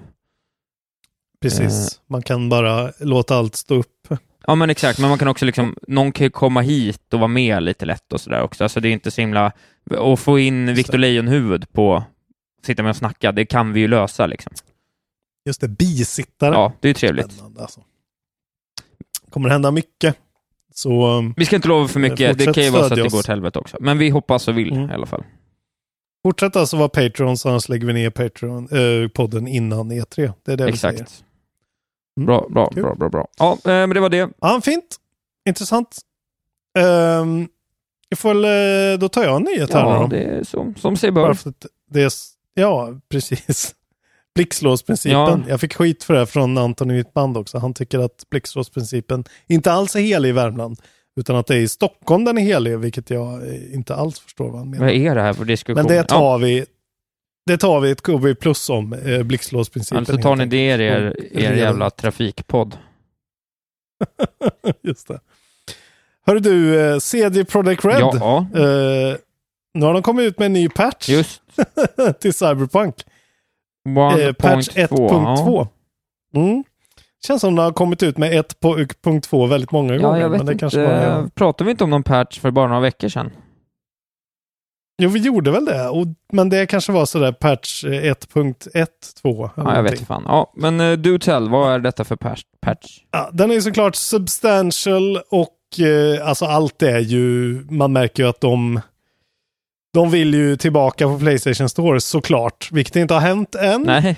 Precis, 1.42 2.00
man 2.08 2.22
kan 2.22 2.48
bara 2.48 2.92
låta 3.00 3.36
allt 3.36 3.54
stå 3.56 3.74
upp. 3.74 4.08
Ja 4.46 4.54
men 4.54 4.70
exakt, 4.70 4.98
men 4.98 5.08
man 5.08 5.18
kan 5.18 5.28
också 5.28 5.44
liksom, 5.44 5.74
någon 5.88 6.12
kan 6.12 6.24
ju 6.26 6.30
komma 6.30 6.60
hit 6.60 7.14
och 7.14 7.20
vara 7.20 7.28
med 7.28 7.62
lite 7.62 7.86
lätt 7.86 8.12
och 8.12 8.20
sådär 8.20 8.42
också. 8.42 8.64
Alltså 8.64 8.80
det 8.80 8.88
är 8.88 8.92
inte 8.92 9.10
så 9.10 9.20
himla, 9.20 9.52
och 9.98 10.20
få 10.20 10.38
in 10.38 10.74
Victor 10.74 10.98
Lejonhuvud 10.98 11.72
på, 11.72 12.04
sitta 12.66 12.82
med 12.82 12.90
och 12.90 12.96
snacka, 12.96 13.32
det 13.32 13.46
kan 13.46 13.72
vi 13.72 13.80
ju 13.80 13.88
lösa 13.88 14.26
liksom. 14.26 14.52
Just 15.44 15.60
det, 15.60 15.68
bisittare. 15.68 16.54
Ja, 16.54 16.72
det 16.80 16.86
är 16.88 16.90
ju 16.90 16.94
trevligt. 16.94 17.42
Alltså. 17.58 17.80
kommer 19.30 19.48
hända 19.48 19.70
mycket. 19.70 20.16
Så 20.74 21.06
um, 21.18 21.34
Vi 21.36 21.44
ska 21.44 21.56
inte 21.56 21.68
lova 21.68 21.88
för 21.88 22.00
mycket, 22.00 22.38
det 22.38 22.54
kan 22.54 22.64
ju 22.64 22.70
vara 22.70 22.88
så 22.88 22.94
att 22.94 23.02
det 23.02 23.08
går 23.08 23.18
åt 23.18 23.26
helvete 23.26 23.58
också. 23.58 23.76
Men 23.80 23.98
vi 23.98 24.10
hoppas 24.10 24.48
och 24.48 24.58
vill 24.58 24.72
Mm. 24.72 24.90
i 24.90 24.92
alla 24.94 25.06
fall. 25.06 25.24
fortsätt 26.22 26.56
alltså 26.56 26.76
vara 26.76 26.88
Patreon, 26.88 27.38
så 27.38 27.48
annars 27.48 27.68
lägger 27.68 27.86
vi 27.86 27.92
ner 27.92 28.10
Patreon-podden 28.10 29.48
innan 29.48 29.92
E3. 29.92 30.32
Det 30.44 30.52
är 30.52 30.56
det 30.56 30.66
vi 30.66 30.76
säger. 30.76 30.94
Exakt. 31.02 31.24
Mm. 32.16 32.26
Bra, 32.26 32.46
bra, 32.50 32.66
Kul. 32.70 32.82
bra, 32.82 32.94
bra, 32.94 33.08
bra. 33.08 33.28
Ja, 33.38 33.52
eh, 33.52 33.58
men 33.64 33.90
det 33.90 34.00
var 34.00 34.08
det. 34.08 34.30
Ja, 34.40 34.60
fint. 34.64 34.96
Intressant. 35.48 35.98
Um, 36.78 37.48
jag 38.08 38.18
får 38.18 38.34
eh, 38.34 38.98
då 38.98 39.08
tar 39.08 39.22
jag 39.24 39.36
en 39.36 39.42
nyhet 39.42 39.72
här 39.74 39.80
Ja, 39.80 39.94
nu 39.94 40.00
då. 40.02 40.06
det 40.06 40.22
är 40.22 40.44
så, 40.44 40.74
som 40.76 40.96
sig 40.96 41.10
Bara 41.12 41.26
bör. 41.26 41.34
för 41.34 41.50
att 41.50 41.66
det 41.90 42.02
är, 42.02 42.12
ja, 42.60 42.94
precis. 43.10 43.74
Blixtlåsprincipen. 44.34 45.16
Ja. 45.18 45.40
Jag 45.48 45.60
fick 45.60 45.74
skit 45.74 46.04
för 46.04 46.14
det 46.14 46.20
här 46.20 46.26
från 46.26 46.58
Anton 46.58 46.90
i 46.90 46.94
mitt 46.94 47.14
band 47.14 47.36
också. 47.36 47.58
Han 47.58 47.74
tycker 47.74 47.98
att 47.98 48.24
blixtlåsprincipen 48.30 49.24
inte 49.46 49.72
alls 49.72 49.96
är 49.96 50.00
helig 50.00 50.28
i 50.28 50.32
Värmland. 50.32 50.78
Utan 51.16 51.36
att 51.36 51.46
det 51.46 51.54
är 51.54 51.58
i 51.58 51.68
Stockholm 51.68 52.24
den 52.24 52.38
är 52.38 52.42
helig, 52.42 52.78
vilket 52.78 53.10
jag 53.10 53.48
eh, 53.48 53.74
inte 53.74 53.94
alls 53.94 54.20
förstår 54.20 54.50
vad 54.50 54.58
han 54.58 54.70
menar. 54.70 54.84
Vad 54.84 54.94
är 54.94 55.14
det 55.14 55.20
här 55.22 55.32
för 55.32 55.44
diskussion? 55.44 55.74
Men 55.76 55.86
det 55.86 55.94
Ja, 55.94 56.02
tar 56.02 56.38
vi 56.38 56.64
det 57.46 57.58
tar 57.58 57.80
vi 57.80 57.90
ett 57.90 58.02
KB 58.02 58.40
plus 58.40 58.70
om, 58.70 58.92
eh, 58.92 59.22
blixtlåsprincipen. 59.22 59.98
alltså 59.98 60.16
tar 60.16 60.36
ni 60.36 60.46
det 60.46 60.56
i 60.56 60.66
er, 60.66 60.78
er 60.80 61.14
reda 61.34 61.56
jävla 61.56 61.90
trafikpodd. 61.90 62.76
Just 64.82 65.08
det. 65.08 65.20
Hörru 66.26 66.38
du, 66.38 66.80
eh, 66.80 66.98
CD 66.98 67.44
Projekt 67.44 67.84
Red. 67.84 67.98
Ja, 68.00 68.46
Eh, 68.54 69.16
nu 69.78 69.86
har 69.86 69.92
de 69.92 70.02
kommit 70.02 70.24
ut 70.24 70.38
med 70.38 70.46
en 70.46 70.52
ny 70.52 70.68
patch 70.68 71.08
just. 71.08 71.42
till 72.20 72.34
Cyberpunk. 72.34 72.94
Eh, 74.18 74.32
patch 74.32 74.68
1.2. 74.68 75.08
1.2. 75.08 75.66
Mm. 76.34 76.64
Känns 77.26 77.40
som 77.40 77.54
de 77.56 77.62
har 77.62 77.72
kommit 77.72 78.02
ut 78.02 78.18
med 78.18 78.32
1.2 78.32 79.48
väldigt 79.48 79.72
många 79.72 79.94
Ja, 79.94 80.00
gånger. 80.00 80.20
jag 80.20 80.30
vet 80.30 80.38
men 80.38 80.46
det 80.46 80.52
inte. 80.52 80.60
kanske 80.60 80.86
bara. 80.86 81.28
Pratade 81.34 81.64
vi 81.64 81.70
inte 81.70 81.84
om 81.84 81.90
någon 81.90 82.02
patch 82.02 82.40
för 82.40 82.50
bara 82.50 82.68
några 82.68 82.80
veckor 82.80 83.08
sedan? 83.08 83.30
Jo, 85.02 85.08
vi 85.08 85.18
gjorde 85.20 85.50
väl 85.50 85.64
det. 85.64 85.88
Och, 85.88 86.06
men 86.32 86.48
det 86.48 86.66
kanske 86.66 86.92
var 86.92 87.06
sådär 87.06 87.32
patch 87.32 87.84
eh, 87.84 87.88
1.1.2. 87.90 89.50
eller 89.56 89.70
Ja, 89.70 89.76
jag 89.76 89.82
vet 89.82 90.06
fan. 90.06 90.22
Ja, 90.26 90.52
men 90.56 90.80
uh, 90.80 90.98
du 90.98 91.18
tell, 91.18 91.48
vad 91.48 91.72
är 91.74 91.78
detta 91.78 92.04
för 92.04 92.16
patch? 92.16 92.42
patch? 92.60 92.98
Ja, 93.10 93.30
den 93.32 93.50
är 93.50 93.54
ju 93.54 93.62
såklart 93.62 93.94
substantial 93.94 95.16
och 95.30 95.80
eh, 95.80 96.28
alltså 96.28 96.44
allt 96.44 96.82
är 96.82 96.98
ju, 96.98 97.54
man 97.70 97.92
märker 97.92 98.22
ju 98.22 98.28
att 98.28 98.40
de 98.40 98.80
de 99.94 100.10
vill 100.10 100.34
ju 100.34 100.56
tillbaka 100.56 101.06
på 101.06 101.18
Playstation 101.18 101.68
Store 101.68 102.00
såklart, 102.00 102.68
vilket 102.72 102.96
inte 102.96 103.14
har 103.14 103.20
hänt 103.20 103.54
än. 103.54 103.82
Nej, 103.82 104.16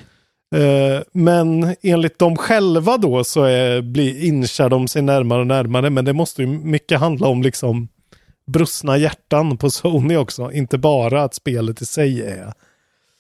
Eh, 0.55 1.03
men 1.13 1.77
enligt 1.83 2.19
dem 2.19 2.37
själva 2.37 2.97
då 2.97 3.25
så 3.25 3.43
är, 3.43 3.83
blir, 3.83 4.25
inchar 4.25 4.69
de 4.69 4.89
sig 4.89 5.03
närmare 5.03 5.41
och 5.41 5.47
närmare. 5.47 5.91
Men 5.91 6.05
det 6.05 6.13
måste 6.13 6.43
ju 6.43 6.49
mycket 6.49 7.01
handla 7.01 7.29
om 7.29 7.43
liksom 7.43 7.89
brustna 8.47 8.97
hjärtan 8.97 9.57
på 9.57 9.71
Sony 9.71 10.17
också. 10.17 10.53
Inte 10.53 10.79
bara 10.79 11.23
att 11.23 11.35
spelet 11.35 11.83
i 11.83 11.87
sig 11.87 12.23
är, 12.23 12.53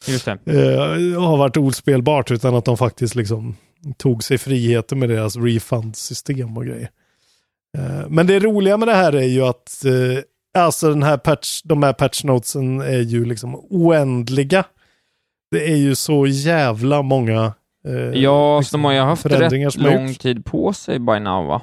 just 0.06 0.24
det. 0.24 0.38
eh, 0.46 1.20
har 1.22 1.36
varit 1.36 1.56
ospelbart 1.56 2.30
utan 2.30 2.54
att 2.54 2.64
de 2.64 2.76
faktiskt 2.76 3.14
liksom 3.14 3.56
tog 3.96 4.24
sig 4.24 4.38
friheter 4.38 4.96
med 4.96 5.08
deras 5.08 5.36
refund-system 5.36 6.56
och 6.56 6.66
grejer. 6.66 6.90
Eh, 7.78 8.08
men 8.08 8.26
det 8.26 8.38
roliga 8.40 8.76
med 8.76 8.88
det 8.88 8.94
här 8.94 9.12
är 9.12 9.26
ju 9.26 9.42
att 9.42 9.84
alltså 10.58 10.88
den 10.88 11.02
här 11.02 11.16
patch, 11.16 11.62
de 11.64 11.82
här 11.82 11.92
patch 11.92 12.24
notesen 12.24 12.80
är 12.80 13.00
ju 13.00 13.24
liksom 13.24 13.54
oändliga. 13.70 14.64
Det 15.50 15.72
är 15.72 15.76
ju 15.76 15.94
så 15.94 16.26
jävla 16.26 17.02
många 17.02 17.54
eh, 17.86 17.92
Ja, 17.94 18.58
liksom, 18.58 18.80
de 18.80 18.84
har 18.84 18.92
ju 18.92 19.00
haft 19.00 19.22
förändringar 19.22 19.70
rätt 19.70 19.76
lång 19.76 20.14
tid 20.14 20.44
på 20.44 20.72
sig 20.72 20.98
by 20.98 21.20
now 21.20 21.46
va? 21.46 21.62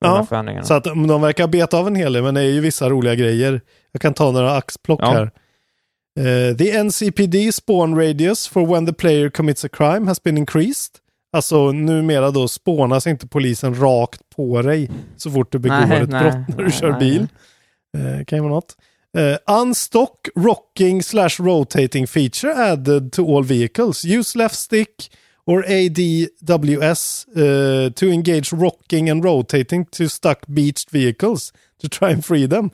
De 0.00 0.26
Ja. 0.30 0.62
Så 0.62 0.74
att 0.74 0.84
de 0.84 1.20
verkar 1.22 1.46
beta 1.48 1.78
av 1.78 1.86
en 1.86 1.94
hel 1.94 2.12
del, 2.12 2.22
men 2.22 2.34
det 2.34 2.40
är 2.40 2.50
ju 2.50 2.60
vissa 2.60 2.88
roliga 2.90 3.14
grejer. 3.14 3.60
Jag 3.92 4.02
kan 4.02 4.14
ta 4.14 4.30
några 4.30 4.56
axplock 4.56 5.00
Ja. 5.02 5.10
här. 5.10 5.30
Eh, 6.18 6.56
the 6.56 6.70
NCPD 6.82 7.52
spawn 7.52 7.96
radius 7.96 8.48
for 8.48 8.66
when 8.66 8.86
the 8.86 8.92
player 8.92 9.30
commits 9.30 9.64
a 9.64 9.68
crime 9.72 10.06
has 10.06 10.22
been 10.22 10.38
increased. 10.38 10.94
Alltså 11.32 11.72
numera 11.72 12.30
då 12.30 12.48
spånas 12.48 13.06
inte 13.06 13.26
polisen 13.26 13.80
rakt 13.80 14.20
på 14.36 14.62
dig 14.62 14.90
så 15.16 15.30
fort 15.30 15.52
du 15.52 15.58
begår 15.58 15.86
Nej, 15.86 16.02
ett 16.02 16.08
nej, 16.10 16.22
brott 16.22 16.48
när 16.48 16.56
du 16.56 16.62
nej, 16.62 16.72
kör 16.72 16.90
nej, 16.90 16.98
bil. 16.98 17.26
Eh, 17.96 18.24
kan 18.24 18.36
ju 18.38 18.42
vara 18.42 18.52
något. 18.54 18.76
Eh, 19.16 19.56
unstock 19.60 20.28
rocking 20.36 21.02
slash 21.02 21.40
rotating 21.40 22.06
feature 22.06 22.52
added 22.54 23.12
to 23.12 23.22
all 23.36 23.44
vehicles. 23.44 24.04
Use 24.04 24.38
left 24.38 24.54
stick 24.54 25.10
or 25.46 25.64
ADWS 25.68 27.26
eh, 27.36 27.90
to 27.92 28.06
engage 28.06 28.52
rocking 28.52 29.10
and 29.10 29.24
rotating 29.24 29.84
to 29.84 30.08
stuck 30.08 30.46
beached 30.46 30.90
vehicles 30.90 31.52
to 31.82 31.88
try 31.88 32.12
and 32.12 32.24
free 32.24 32.46
them. 32.48 32.70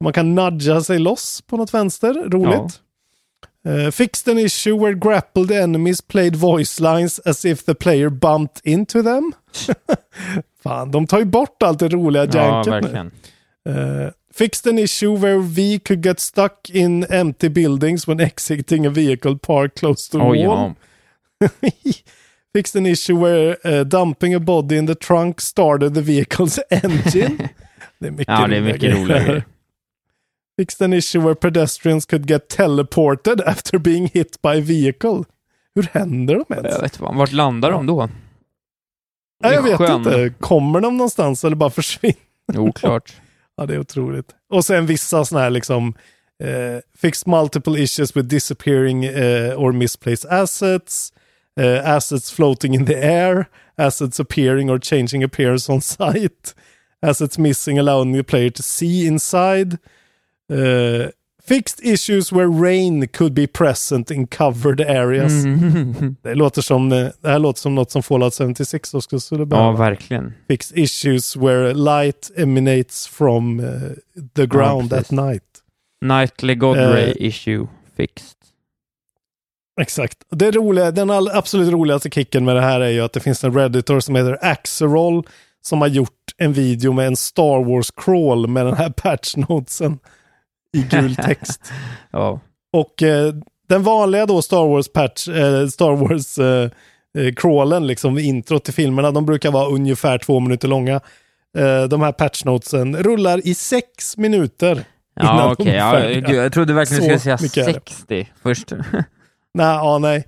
Man 0.00 0.12
kan 0.12 0.34
nudga 0.34 0.80
sig 0.80 0.98
loss 0.98 1.42
på 1.46 1.56
något 1.56 1.74
vänster. 1.74 2.14
Roligt. 2.30 2.80
Eh, 3.66 3.90
fixed 3.90 4.28
an 4.32 4.38
issue 4.38 4.76
where 4.76 4.94
grappled 4.94 5.50
enemies 5.50 6.00
played 6.02 6.36
voice 6.36 6.80
lines 6.80 7.20
as 7.24 7.44
if 7.44 7.64
the 7.64 7.74
player 7.74 8.08
bumped 8.10 8.60
into 8.66 9.02
them. 9.02 9.32
Fan, 10.62 10.90
de 10.90 11.06
tar 11.06 11.18
ju 11.18 11.24
bort 11.24 11.62
allt 11.62 11.78
det 11.78 11.88
roliga 11.88 12.24
Ja, 12.32 12.44
janket 12.44 12.66
nu. 12.66 12.80
verkligen. 12.80 13.10
Uh, 13.68 14.10
fixed 14.38 14.66
an 14.66 14.78
issue 14.78 15.12
where 15.22 15.40
V 15.40 15.78
could 15.78 16.02
get 16.02 16.20
stuck 16.20 16.70
in 16.70 17.04
empty 17.04 17.48
buildings 17.48 18.06
when 18.08 18.20
exiting 18.20 18.86
a 18.86 18.90
vehicle 18.90 19.36
parked 19.38 19.80
close 19.80 20.08
to 20.10 20.18
Oj, 20.18 20.46
wall. 20.46 20.74
ja. 21.40 21.48
fixed 22.52 22.76
an 22.76 22.86
issue 22.86 23.16
where 23.16 23.56
uh, 23.64 23.84
dumping 23.84 24.34
a 24.34 24.40
body 24.40 24.76
in 24.76 24.86
the 24.86 24.94
trunk 24.94 25.40
started 25.40 25.94
the 25.94 26.02
vehicle's 26.02 26.58
engine. 26.70 27.48
det 27.98 28.06
är 28.06 28.10
mycket 28.10 28.28
ja, 28.38 28.46
det 28.46 28.56
är 28.56 28.60
mycket 28.60 28.94
roliga 28.94 29.18
grejer. 29.24 29.44
Fixed 30.58 30.84
an 30.84 30.92
issue 30.92 31.20
where 31.20 31.34
pedestrians 31.34 32.06
could 32.06 32.30
get 32.30 32.48
teleported 32.48 33.40
after 33.46 33.78
being 33.78 34.06
hit 34.14 34.42
by 34.42 34.58
a 34.58 34.60
vehicle. 34.60 35.24
Hur 35.74 35.82
händer 35.92 36.34
de 36.34 36.54
ens? 36.54 36.74
Jag 36.74 36.80
vet 36.82 37.00
inte, 37.00 37.14
vart 37.14 37.32
landar 37.32 37.70
de 37.70 37.86
då? 37.86 38.08
Nej, 39.42 39.54
jag 39.54 39.62
vet 39.62 39.78
sjön? 39.78 39.96
inte. 39.96 40.34
Kommer 40.40 40.80
de 40.80 40.96
någonstans 40.96 41.44
eller 41.44 41.56
bara 41.56 41.70
försvinner? 41.70 42.16
Oklart. 42.56 43.16
Ja, 43.58 43.66
det 43.66 43.74
är 43.74 43.78
otroligt. 43.78 44.34
Och 44.48 44.64
sen 44.64 44.86
vissa 44.86 45.24
sådana 45.24 45.44
här 45.44 45.50
liksom 45.50 45.94
eh, 46.42 46.80
fixed 46.94 47.28
multiple 47.28 47.82
issues 47.82 48.16
with 48.16 48.28
disappearing 48.28 49.04
eh, 49.04 49.60
or 49.60 49.72
misplaced 49.72 50.32
assets, 50.32 51.12
eh, 51.60 51.90
assets 51.90 52.32
floating 52.32 52.74
in 52.74 52.86
the 52.86 52.94
air, 52.94 53.46
assets 53.76 54.20
appearing 54.20 54.70
or 54.70 54.78
changing 54.78 55.24
appearance 55.24 55.72
on 55.72 55.80
site, 55.80 56.54
assets 57.02 57.38
missing 57.38 57.78
allowing 57.78 58.16
the 58.16 58.22
player 58.22 58.50
to 58.50 58.62
see 58.62 59.06
inside, 59.06 59.78
eh, 60.52 61.08
fixed 61.48 61.80
issues 61.84 62.32
where 62.32 62.46
rain 62.46 63.08
could 63.08 63.32
be 63.32 63.46
present 63.46 64.10
in 64.10 64.26
covered 64.26 64.80
areas. 64.80 65.32
Mm. 65.44 66.16
Det 66.22 66.34
låter 66.34 66.62
som, 66.62 66.92
eh, 66.92 67.08
det 67.20 67.28
här 67.28 67.38
låter 67.38 67.60
som 67.60 67.74
något 67.74 67.90
som 67.90 68.02
Fallout 68.02 68.34
76 68.34 68.94
också 68.94 69.20
skulle 69.20 69.42
Ja, 69.42 69.46
behöva. 69.46 69.72
verkligen. 69.78 70.32
fixed 70.48 70.78
issues 70.78 71.36
where 71.36 71.74
light 71.74 72.30
emanates 72.36 73.06
from 73.06 73.60
uh, 73.60 73.66
the 74.36 74.46
ground 74.46 74.90
precis. 74.90 75.06
at 75.06 75.10
night. 75.26 75.42
Nightly 76.00 76.54
God 76.54 76.76
Ray 76.76 77.10
Eh. 77.10 77.26
issue 77.26 77.66
fixed. 77.96 78.34
Exakt. 79.80 80.18
Det 80.30 80.50
roliga, 80.50 80.90
den 80.90 81.10
all, 81.10 81.28
absolut 81.28 81.72
roligaste 81.72 82.10
kicken 82.10 82.44
med 82.44 82.56
det 82.56 82.62
här 82.62 82.80
är 82.80 82.88
ju 82.88 83.00
att 83.00 83.12
det 83.12 83.20
finns 83.20 83.44
en 83.44 83.54
redditor 83.54 84.00
som 84.00 84.14
heter 84.16 84.38
Axerol 84.42 85.26
som 85.62 85.80
har 85.80 85.88
gjort 85.88 86.12
en 86.36 86.52
video 86.52 86.92
med 86.92 87.06
en 87.06 87.16
Star 87.16 87.64
Wars 87.64 87.90
crawl 87.90 88.46
med 88.46 88.66
den 88.66 88.74
här 88.74 88.90
patchnotesen 88.96 89.98
i 90.78 90.86
gul 90.90 91.16
text. 91.16 91.72
Ja. 92.10 92.40
Och 92.72 93.02
eh, 93.02 93.34
den 93.68 93.82
vanliga 93.82 94.26
då 94.26 94.42
Star 94.42 94.68
Wars 94.68 94.88
patch, 94.92 95.28
eh, 95.28 95.66
Star 95.66 95.96
Wars 95.96 96.38
eh, 96.38 96.70
eh, 97.18 97.34
crawlen, 97.34 97.86
liksom 97.86 98.18
intro 98.18 98.58
till 98.58 98.74
filmerna, 98.74 99.10
de 99.10 99.26
brukar 99.26 99.50
vara 99.50 99.68
ungefär 99.68 100.18
två 100.18 100.40
minuter 100.40 100.68
långa. 100.68 101.00
Eh, 101.58 101.82
de 101.82 102.02
här 102.02 102.12
patchnotesen 102.12 102.96
rullar 102.96 103.46
i 103.46 103.54
sex 103.54 104.16
minuter. 104.16 104.84
Ja, 105.14 105.52
okej. 105.52 105.74
är 105.74 105.76
Ja, 105.76 106.32
jag 106.34 106.52
trodde 106.52 106.72
verkligen 106.72 107.08
du 107.08 107.18
skulle 107.18 107.36
säga 107.36 107.38
mycket 107.42 107.68
är 107.68 107.72
det. 107.72 107.80
60 107.86 108.28
först. 108.42 108.72
Nej, 109.54 109.66
ja, 109.66 109.98
nej. 109.98 110.24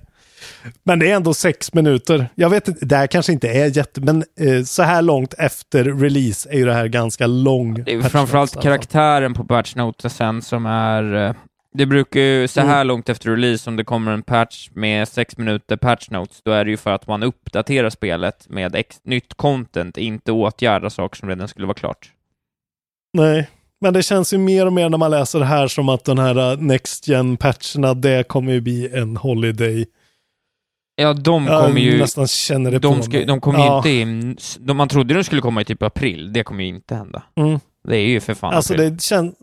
Men 0.83 0.99
det 0.99 1.11
är 1.11 1.15
ändå 1.15 1.33
sex 1.33 1.73
minuter. 1.73 2.27
Jag 2.35 2.49
vet 2.49 2.67
inte, 2.67 2.85
det 2.85 2.95
här 2.97 3.07
kanske 3.07 3.31
inte 3.31 3.47
är 3.49 3.77
jätte... 3.77 4.01
Men 4.01 4.23
eh, 4.39 4.63
så 4.63 4.83
här 4.83 5.01
långt 5.01 5.33
efter 5.33 5.83
release 5.83 6.49
är 6.51 6.57
ju 6.57 6.65
det 6.65 6.73
här 6.73 6.87
ganska 6.87 7.27
lång. 7.27 7.83
Det 7.83 7.93
är 7.93 8.01
patch 8.01 8.11
framförallt 8.11 8.51
notes, 8.51 8.55
alltså. 8.57 8.69
karaktären 8.69 9.33
på 9.33 9.43
patchnotesen 9.45 10.41
som 10.41 10.65
är... 10.65 11.13
eh, 11.29 11.33
Det 11.73 11.85
brukar 11.85 12.19
ju, 12.19 12.47
så 12.47 12.61
här 12.61 12.75
Mm. 12.75 12.87
långt 12.87 13.09
efter 13.09 13.29
release, 13.31 13.69
om 13.69 13.75
det 13.75 13.83
kommer 13.83 14.11
en 14.11 14.21
patch 14.23 14.69
med 14.73 15.07
sex 15.07 15.37
minuter 15.37 15.77
patchnotes, 15.77 16.41
då 16.45 16.51
är 16.51 16.65
det 16.65 16.71
ju 16.71 16.77
för 16.77 16.91
att 16.91 17.07
man 17.07 17.23
uppdaterar 17.23 17.89
spelet 17.89 18.49
med 18.49 18.75
ex- 18.75 18.99
nytt 19.03 19.33
content, 19.33 19.97
inte 19.97 20.31
åtgärda 20.31 20.89
saker 20.89 21.17
som 21.17 21.29
redan 21.29 21.47
skulle 21.47 21.67
vara 21.67 21.77
klart. 21.77 22.11
Nej, 23.17 23.49
men 23.81 23.93
det 23.93 24.03
känns 24.03 24.33
ju 24.33 24.37
mer 24.37 24.65
och 24.65 24.73
mer 24.73 24.89
när 24.89 24.97
man 24.97 25.11
läser 25.11 25.39
det 25.39 25.45
här 25.45 25.67
som 25.67 25.89
att 25.89 26.05
den 26.05 26.19
här 26.19 26.51
uh, 26.53 26.61
Next 26.61 27.07
gen 27.07 27.37
patcherna 27.37 27.93
det 27.93 28.27
kommer 28.27 28.53
ju 28.53 28.61
bli 28.61 28.89
en 28.93 29.17
holiday. 29.17 29.85
Ja, 30.95 31.13
de 31.13 31.47
kommer 31.47 31.79
ju... 31.79 31.97
nästan 31.99 32.27
känner 32.27 32.71
det 32.71 32.79
på 32.79 32.87
De, 32.87 33.03
ska, 33.03 33.11
mig. 33.17 33.25
de 33.25 33.41
kommer 33.41 33.59
Ja, 33.59 33.77
inte 33.77 33.89
in, 33.89 34.37
de, 34.59 34.77
Man 34.77 34.89
trodde 34.89 35.13
de 35.13 35.23
skulle 35.23 35.41
komma 35.41 35.61
i 35.61 35.65
typ 35.65 35.83
april, 35.83 36.33
det 36.33 36.43
kommer 36.43 36.63
ju 36.63 36.69
inte 36.69 36.95
hända. 36.95 37.23
Mm. 37.35 37.59
Det 37.87 37.97
är 37.97 38.05
ju 38.07 38.19
för 38.19 38.33
fan 38.33 38.53
Alltså 38.53 38.73
april. 38.73 38.93
det 38.95 39.01
känns... 39.01 39.35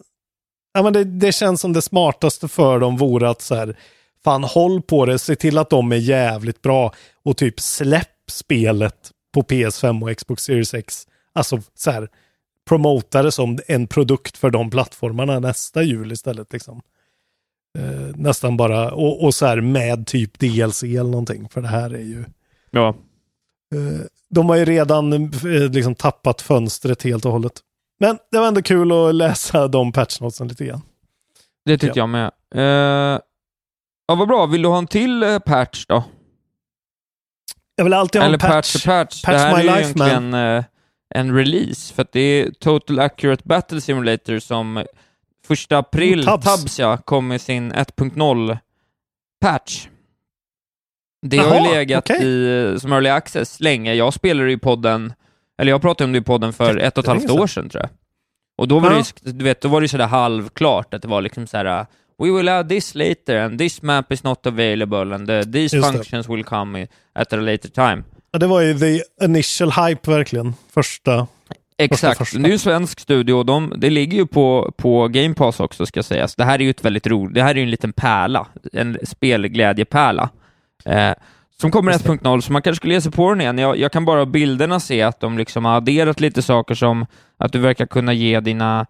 Ja, 0.74 0.82
men 0.82 0.92
det, 0.92 1.04
det 1.04 1.32
känns 1.32 1.60
som 1.60 1.72
det 1.72 1.82
smartaste 1.82 2.48
för 2.48 2.78
dem 2.78 2.96
vore 2.96 3.30
att 3.30 3.42
så 3.42 3.54
här, 3.54 3.76
fan 4.24 4.44
håll 4.44 4.82
på 4.82 5.06
det, 5.06 5.18
se 5.18 5.36
till 5.36 5.58
att 5.58 5.70
de 5.70 5.92
är 5.92 5.96
jävligt 5.96 6.62
bra 6.62 6.92
och 7.24 7.36
typ 7.36 7.60
släpp 7.60 8.08
spelet 8.30 9.10
på 9.34 9.42
PS5 9.42 10.02
och 10.10 10.16
Xbox 10.16 10.42
Series 10.42 10.74
X. 10.74 11.02
Alltså 11.32 11.60
så 11.74 11.90
här, 11.90 12.08
promota 12.68 13.22
det 13.22 13.32
som 13.32 13.58
en 13.68 13.86
produkt 13.86 14.36
för 14.38 14.50
de 14.50 14.70
plattformarna 14.70 15.38
nästa 15.40 15.82
jul 15.82 16.12
istället 16.12 16.52
liksom. 16.52 16.80
Eh, 17.78 18.16
nästan 18.16 18.56
bara, 18.56 18.90
och, 18.92 19.24
och 19.24 19.34
så 19.34 19.46
här 19.46 19.60
med 19.60 20.06
typ 20.06 20.38
DLC 20.38 20.82
eller 20.82 21.04
någonting, 21.04 21.48
för 21.48 21.60
det 21.62 21.68
här 21.68 21.94
är 21.94 21.98
ju... 22.02 22.24
Ja. 22.70 22.88
Eh, 23.74 24.00
De 24.30 24.48
har 24.48 24.56
ju 24.56 24.64
redan 24.64 25.12
eh, 25.12 25.70
liksom 25.70 25.94
tappat 25.94 26.42
fönstret 26.42 27.02
helt 27.02 27.24
och 27.24 27.32
hållet. 27.32 27.52
Men 28.00 28.18
det 28.30 28.38
var 28.38 28.48
ändå 28.48 28.62
kul 28.62 28.92
att 28.92 29.14
läsa 29.14 29.68
de 29.68 29.92
patchnotesen 29.92 30.48
lite 30.48 30.64
grann. 30.64 30.80
Det 31.64 31.78
tyckte 31.78 31.98
jag 31.98 32.08
med. 32.08 32.30
Eh, 32.54 33.20
ja, 34.08 34.14
vad 34.14 34.28
bra. 34.28 34.46
Vill 34.46 34.62
du 34.62 34.68
ha 34.68 34.78
en 34.78 34.86
till 34.86 35.22
eh, 35.22 35.38
patch 35.38 35.86
då? 35.86 36.04
Jag 37.76 37.84
vill 37.84 37.92
alltid 37.94 38.20
ha 38.20 38.26
Eller 38.26 38.34
en 38.36 38.40
patch. 38.40 38.72
patch, 38.72 38.84
patch. 38.84 39.22
Patch 39.24 39.34
det 39.34 39.38
här 39.38 39.56
my 39.56 39.60
är 39.60 39.64
life, 39.64 39.80
egentligen 39.80 40.34
eh, 40.34 40.64
en 41.14 41.34
release, 41.36 41.94
för 41.94 42.02
att 42.02 42.12
det 42.12 42.20
är 42.20 42.50
Total 42.50 42.98
Accurate 42.98 43.42
Battle 43.44 43.80
Simulator 43.80 44.38
som 44.38 44.84
första 45.48 45.78
april, 45.78 46.12
Mm, 46.12 46.24
Tabs. 46.24 46.44
Tabs 46.44 46.78
ja, 46.78 46.96
kom 46.96 47.28
med 47.28 47.40
sin 47.40 47.72
1.0 47.72 48.58
patch. 49.40 49.88
Det 51.26 51.36
har 51.38 51.54
Jaha, 51.54 51.68
ju 51.68 51.74
legat 51.74 52.10
okej. 52.10 52.26
i, 52.26 52.76
som 52.80 52.92
early 52.92 53.08
access 53.10 53.60
länge. 53.60 53.94
Jag 53.94 54.14
spelade 54.14 54.52
i 54.52 54.56
podden, 54.58 55.12
eller 55.58 55.72
jag 55.72 55.80
pratade 55.82 56.04
om 56.04 56.12
det 56.12 56.18
i 56.18 56.22
podden 56.22 56.52
för 56.52 56.76
ett 56.76 56.98
och 56.98 57.04
ett 57.04 57.08
halvt 57.08 57.30
år 57.30 57.46
sedan 57.46 57.68
tror 57.68 57.82
jag. 57.82 57.90
Och 58.58 58.68
då 58.68 58.78
var 58.78 58.90
Ja. 58.92 59.02
det 59.22 59.32
du 59.32 59.44
vet, 59.44 59.60
då 59.60 59.68
var 59.68 59.80
det 59.80 59.88
sådär 59.88 60.06
halvklart 60.06 60.94
att 60.94 61.02
det 61.02 61.08
var 61.08 61.22
liksom 61.22 61.46
såhär 61.46 61.86
We 62.22 62.30
will 62.30 62.48
add 62.48 62.68
this 62.68 62.94
later 62.94 63.36
and 63.40 63.58
this 63.58 63.82
map 63.82 64.12
is 64.12 64.22
not 64.24 64.46
available 64.46 65.14
and 65.14 65.30
uh, 65.30 65.42
these 65.42 65.76
Just 65.76 65.86
det. 65.88 65.92
functions 65.92 66.28
will 66.28 66.44
come 66.44 66.86
at 67.14 67.32
a 67.32 67.36
later 67.36 67.68
time. 67.68 68.02
Ja, 68.30 68.38
det 68.38 68.46
var 68.46 68.60
ju 68.60 68.78
the 68.78 69.00
initial 69.24 69.70
hype 69.72 70.10
verkligen. 70.10 70.54
Första. 70.74 71.26
Exakt, 71.80 72.32
det 72.32 72.38
är 72.38 72.46
ju 72.46 72.52
en 72.52 72.58
svensk 72.58 73.00
studio 73.00 73.42
de, 73.42 73.72
det 73.76 73.90
ligger 73.90 74.18
ju 74.18 74.26
på, 74.26 74.72
på 74.76 75.08
Game 75.08 75.34
Pass 75.34 75.60
också 75.60 75.86
ska 75.86 76.02
sägas. 76.02 76.34
Det 76.34 76.44
här 76.44 76.58
är 76.58 76.62
ju 76.64 76.70
ett 76.70 76.84
väldigt 76.84 77.06
roligt, 77.06 77.34
det 77.34 77.42
här 77.42 77.50
är 77.50 77.54
ju 77.54 77.62
en 77.62 77.70
liten 77.70 77.92
pärla, 77.92 78.46
en 78.72 78.98
spelglädjepärla. 79.02 80.30
Eh, 80.84 81.12
som 81.60 81.70
kommer 81.70 81.92
Just 81.92 82.04
det. 82.04 82.10
1.0, 82.10 82.40
så 82.40 82.52
man 82.52 82.62
kanske 82.62 82.76
skulle 82.76 82.94
ge 82.94 83.00
sig 83.00 83.12
på 83.12 83.30
den 83.30 83.40
igen. 83.40 83.58
Jag, 83.58 83.76
jag 83.78 83.92
kan 83.92 84.04
bara 84.04 84.20
av 84.20 84.30
bilderna 84.30 84.80
se 84.80 85.02
att 85.02 85.20
de 85.20 85.38
liksom 85.38 85.64
har 85.64 85.76
adderat 85.76 86.20
lite 86.20 86.42
saker 86.42 86.74
som 86.74 87.06
att 87.36 87.52
du 87.52 87.58
verkar 87.58 87.86
kunna 87.86 88.12
ge 88.12 88.40
dina 88.40 88.86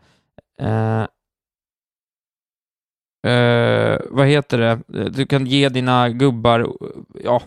eh, 0.60 1.02
eh, 3.32 3.98
vad 4.10 4.26
heter 4.26 4.58
det? 4.58 4.80
Du 5.10 5.26
kan 5.26 5.46
ge 5.46 5.68
dina 5.68 6.08
gubbar, 6.08 6.72
ja, 7.24 7.42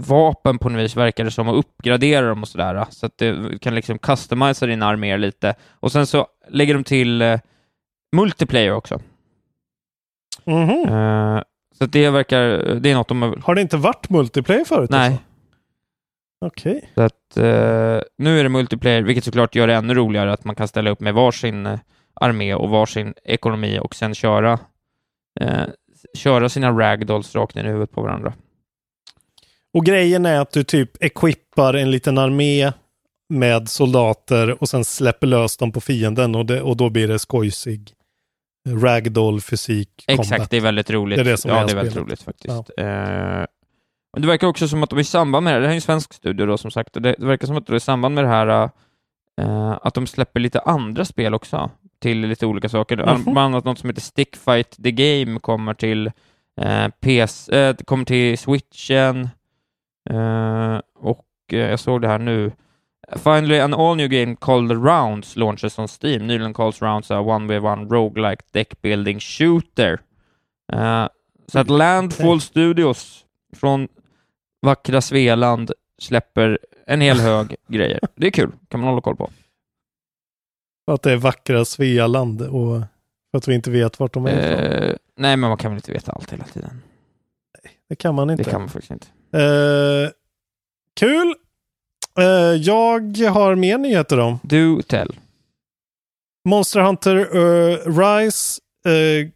vapen 0.00 0.58
på 0.58 0.68
något 0.68 0.80
vis 0.82 0.96
verkar 0.96 1.24
det 1.24 1.30
som 1.30 1.48
och 1.48 1.58
uppgradera 1.58 2.28
dem 2.28 2.42
och 2.42 2.48
sådär. 2.48 2.86
Så 2.90 3.06
att 3.06 3.18
du 3.18 3.58
kan 3.58 3.74
liksom 3.74 3.98
customisa 3.98 4.66
dina 4.66 4.86
arméer 4.86 5.18
lite. 5.18 5.54
Och 5.70 5.92
sen 5.92 6.06
så 6.06 6.26
lägger 6.48 6.74
de 6.74 6.84
till 6.84 7.22
eh, 7.22 7.40
multiplayer 8.16 8.72
också. 8.72 9.00
Mhm. 10.44 10.88
Eh, 10.94 11.42
Så 11.78 11.84
att 11.84 11.92
det 11.92 12.10
verkar, 12.10 12.40
det 12.80 12.90
är 12.90 12.94
något 12.94 13.08
de 13.08 13.22
har... 13.22 13.36
Har 13.36 13.54
det 13.54 13.60
inte 13.60 13.76
varit 13.76 14.10
multiplayer 14.10 14.64
förut? 14.64 14.90
Nej. 14.90 15.08
alltså? 15.08 15.22
Okej. 16.46 16.90
Så 16.94 17.02
att 17.02 17.36
eh, 17.36 18.00
nu 18.18 18.38
är 18.38 18.42
det 18.42 18.48
multiplayer, 18.48 19.02
vilket 19.02 19.24
såklart 19.24 19.54
gör 19.54 19.66
det 19.66 19.74
ännu 19.74 19.94
roligare 19.94 20.32
att 20.32 20.44
man 20.44 20.54
kan 20.54 20.68
ställa 20.68 20.90
upp 20.90 21.00
med 21.00 21.14
varsin 21.14 21.66
eh, 21.66 21.78
armé 22.14 22.54
och 22.54 22.70
varsin 22.70 23.14
ekonomi 23.24 23.78
och 23.82 23.94
sen 23.94 24.14
köra, 24.14 24.58
eh, 25.40 25.64
köra 26.14 26.48
sina 26.48 26.70
ragdolls 26.70 27.34
rakt 27.34 27.56
in 27.56 27.66
i 27.66 27.68
huvudet 27.68 27.92
på 27.92 28.02
varandra. 28.02 28.32
Och 29.74 29.84
grejen 29.84 30.26
är 30.26 30.40
att 30.40 30.52
du 30.52 30.64
typ 30.64 31.02
equippar 31.04 31.74
en 31.74 31.90
liten 31.90 32.18
armé 32.18 32.72
med 33.28 33.68
soldater 33.68 34.62
och 34.62 34.68
sen 34.68 34.84
släpper 34.84 35.26
lös 35.26 35.56
dem 35.56 35.72
på 35.72 35.80
fienden 35.80 36.34
och, 36.34 36.46
det, 36.46 36.62
och 36.62 36.76
då 36.76 36.90
blir 36.90 37.08
det 37.08 37.18
skojsig 37.18 37.92
ragdoll 38.68 39.40
fysik 39.40 40.04
Exakt, 40.06 40.30
combat. 40.30 40.50
det 40.50 40.56
är 40.56 40.60
väldigt 40.60 40.90
roligt. 40.90 41.16
Det 41.16 41.22
är 41.22 41.24
det 41.24 41.36
som 41.36 41.50
ja, 41.50 41.56
är 41.56 41.66
det 41.66 41.72
är 41.72 41.76
väldigt 41.76 41.92
spelet. 41.92 42.06
roligt 42.08 42.22
faktiskt. 42.22 42.70
Eh, 42.78 42.86
men 44.12 44.22
det 44.22 44.26
verkar 44.26 44.46
också 44.46 44.68
som 44.68 44.82
att 44.82 44.90
de 44.90 44.98
i 44.98 45.04
samband 45.04 45.44
med 45.44 45.52
det 45.52 45.54
här, 45.54 45.60
det 45.60 45.66
här 45.66 45.72
är 45.72 45.76
en 45.76 45.80
svensk 45.80 46.12
studio 46.14 46.46
då 46.46 46.58
som 46.58 46.70
sagt, 46.70 46.96
och 46.96 47.02
det, 47.02 47.16
det 47.18 47.26
verkar 47.26 47.46
som 47.46 47.56
att 47.56 47.66
de 47.66 47.76
i 47.76 47.80
samband 47.80 48.14
med 48.14 48.24
det 48.24 48.28
här 48.28 48.70
eh, 49.40 49.78
att 49.82 49.94
de 49.94 50.06
släpper 50.06 50.40
lite 50.40 50.60
andra 50.60 51.04
spel 51.04 51.34
också 51.34 51.70
till 52.02 52.20
lite 52.20 52.46
olika 52.46 52.68
saker. 52.68 52.96
Mhm. 52.96 53.22
Bland 53.24 53.38
annat 53.38 53.64
något 53.64 53.78
som 53.78 53.88
heter 53.90 54.02
Stickfight 54.02 54.82
the 54.82 54.92
Game 54.92 55.40
kommer 55.40 55.74
till 55.74 56.06
eh, 56.60 56.88
PS, 56.88 57.48
eh, 57.48 57.76
kommer 57.76 58.04
till 58.04 58.38
Switchen 58.38 59.20
eh, 59.24 59.28
och 60.98 61.26
eh, 61.52 61.58
jag 61.58 61.80
såg 61.80 62.02
det 62.02 62.08
här 62.08 62.18
nu. 62.18 62.52
Finally, 63.16 63.58
an 63.58 63.74
all 63.74 63.96
new 63.96 64.08
game 64.08 64.36
called 64.36 64.70
Rounds 64.70 65.36
launches 65.36 65.78
on 65.78 65.88
Steam. 65.88 66.26
Nyligen 66.26 66.54
calls 66.54 66.82
Rounds 66.82 67.10
a 67.10 67.20
one 67.20 67.46
v 67.48 67.58
one 67.58 67.84
roguelike 67.84 68.42
deck 68.52 68.82
building 68.82 69.20
shooter. 69.20 70.00
Eh, 70.72 71.06
så 71.46 71.58
att 71.58 71.70
Landfall 71.70 72.40
Studios 72.40 73.24
från 73.56 73.88
vackra 74.62 75.00
Svealand 75.00 75.72
släpper 75.98 76.58
en 76.86 77.00
hel 77.00 77.20
hög 77.20 77.56
grejer. 77.68 78.00
Det 78.14 78.26
är 78.26 78.30
kul, 78.30 78.52
kan 78.68 78.80
man 78.80 78.88
hålla 78.88 79.00
koll 79.00 79.16
på. 79.16 79.30
Att 80.86 81.02
det 81.02 81.12
är 81.12 81.16
vackra 81.16 81.64
Svealand 81.64 82.42
och 82.42 82.82
att 83.32 83.48
vi 83.48 83.54
inte 83.54 83.70
vet 83.70 84.00
vart 84.00 84.12
de 84.14 84.26
är 84.26 84.30
ifrån. 84.30 84.88
Eh, 84.88 84.96
nej, 85.16 85.36
men 85.36 85.48
man 85.48 85.58
kan 85.58 85.70
väl 85.70 85.78
inte 85.78 85.92
veta 85.92 86.12
allt 86.12 86.32
hela 86.32 86.44
tiden. 86.44 86.82
Det 87.88 87.96
kan 87.96 88.14
man 88.14 88.30
inte. 88.30 88.42
Det 88.42 88.50
kan 88.50 88.60
man 88.60 88.68
faktiskt 88.68 88.90
inte. 88.90 89.06
Eh, 89.32 90.10
kul! 91.00 91.34
Eh, 92.18 92.24
jag 92.60 93.18
har 93.30 93.54
mer 93.54 93.78
nyheter 93.78 94.16
då. 94.16 94.38
Do 94.42 94.82
tell. 94.82 95.16
Monster 96.48 96.80
Hunter 96.80 97.16
eh, 97.16 97.76
Rise 97.98 98.60
eh, 98.86 99.28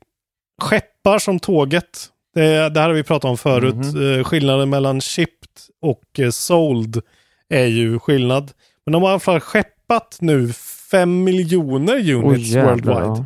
skeppar 0.63 1.19
som 1.19 1.39
tåget. 1.39 2.09
Det, 2.35 2.69
det 2.69 2.81
här 2.81 2.89
har 2.89 2.95
vi 2.95 3.03
pratat 3.03 3.29
om 3.31 3.39
förut. 3.39 3.75
Mhm. 3.75 4.19
Eh, 4.19 4.25
skillnaden 4.25 4.71
mellan 4.71 5.01
shipped 5.01 5.49
och 5.81 6.21
eh, 6.21 6.31
sold 6.31 7.03
är 7.49 7.67
ju 7.67 7.99
skillnad. 7.99 8.53
Men 8.87 8.93
de 8.93 9.03
har 9.03 9.11
i 9.11 9.13
alla 9.13 9.21
fall 9.21 9.41
skeppat 9.41 10.19
nu 10.21 10.53
5 10.53 11.25
miljoner 11.25 12.13
units 12.13 12.49
jävlar, 12.49 12.73
worldwide. 12.75 13.25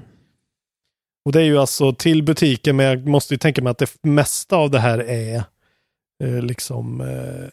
Och 1.25 1.33
det 1.33 1.41
är 1.41 1.45
ju 1.45 1.59
alltså 1.59 1.93
till 1.93 2.23
butiken, 2.23 2.77
men 2.77 2.87
jag 2.87 3.07
måste 3.07 3.35
ju 3.35 3.39
tänka 3.39 3.63
mig 3.63 3.71
att 3.71 3.79
det 3.79 3.91
mesta 4.03 4.57
av 4.57 4.71
det 4.71 4.79
här 4.79 4.99
är 4.99 5.45
eh, 6.25 6.43
liksom, 6.43 7.01
eh, 7.01 7.49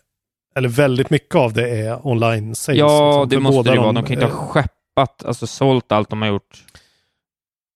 eller 0.55 0.69
väldigt 0.69 1.09
mycket 1.09 1.35
av 1.35 1.53
det 1.53 1.69
är 1.69 2.07
online 2.07 2.55
sales. 2.55 2.79
Ja, 2.79 3.09
liksom. 3.09 3.29
det 3.29 3.35
För 3.35 3.41
måste 3.55 3.71
det 3.71 3.79
vara. 3.79 3.91
de, 3.91 4.03
kan 4.03 4.13
inte 4.13 4.25
eh, 4.25 4.31
ha 4.31 4.47
skeppat, 4.47 5.25
alltså 5.25 5.47
sålt 5.47 5.91
allt 5.91 6.09
de 6.09 6.21
har 6.21 6.29
gjort 6.29 6.63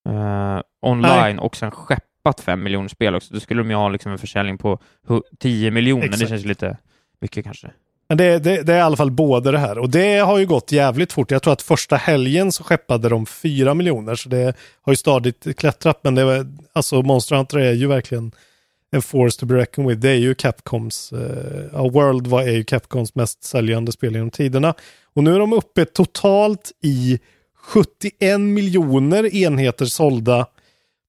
eh, 0.10 0.60
online 0.82 1.40
och 1.40 1.56
sen 1.56 1.72
skeppat 1.72 2.40
fem 2.42 2.64
miljoner 2.64 2.88
spel 2.90 3.16
också. 3.16 3.34
Då 3.34 3.40
skulle 3.40 3.62
de 3.62 3.70
ju 3.70 3.76
ha 3.76 3.90
liksom 3.90 4.12
en 4.12 4.18
försäljning 4.18 4.58
på 4.58 4.80
hu- 5.08 5.22
10 5.40 5.72
miljoner. 5.72 6.02
Det 6.02 6.08
Exakt. 6.08 6.30
känns 6.30 6.46
lite 6.46 6.78
mycket 7.22 7.46
kanske. 7.46 7.72
Men 8.10 8.18
det, 8.18 8.40
det, 8.40 8.64
det 8.64 8.74
är 8.74 8.78
i 8.78 8.82
alla 8.82 8.98
fall 8.98 9.12
både 9.12 9.52
det 9.52 9.58
här. 9.58 9.78
Och 9.78 9.90
det 9.90 10.18
har 10.18 10.38
ju 10.38 10.46
gått 10.46 10.72
jävligt 10.72 11.14
fort. 11.14 11.32
Jag 11.32 11.44
tror 11.44 11.54
att 11.54 11.62
första 11.62 11.96
helgen 11.96 12.52
så 12.52 12.64
skeppade 12.64 13.10
de 13.10 13.26
4 13.26 13.74
miljoner. 13.74 14.16
Så 14.16 14.30
det 14.30 14.54
har 14.82 14.94
ju 14.94 14.98
stadigt 14.98 15.58
klättrat. 15.58 16.00
Men 16.04 16.16
det 16.16 16.24
var, 16.26 16.48
alltså 16.74 17.02
Monster 17.02 17.36
Hunter 17.36 17.58
är 17.60 17.74
ju 17.74 17.88
verkligen 17.88 18.32
en 18.92 19.02
force 19.02 19.40
to 19.40 19.46
be 19.46 19.56
reckoned 19.56 19.90
with. 19.90 20.00
Det 20.02 20.10
är 20.10 20.16
ju 20.16 20.36
Capcoms, 20.36 21.14
ja, 21.74 21.90
World 21.90 22.28
var, 22.28 22.42
är 22.42 22.52
ju 22.52 22.64
Capcoms 22.64 23.16
mest 23.16 23.44
säljande 23.44 23.92
spel 23.92 24.14
genom 24.14 24.30
tiderna. 24.32 24.74
Och 25.14 25.24
nu 25.24 25.36
är 25.36 25.40
de 25.40 25.54
uppe 25.54 25.86
totalt 25.86 26.72
i 26.84 27.20
71 27.58 28.40
miljoner 28.40 29.36
enheter 29.36 29.86
sålda 29.86 30.46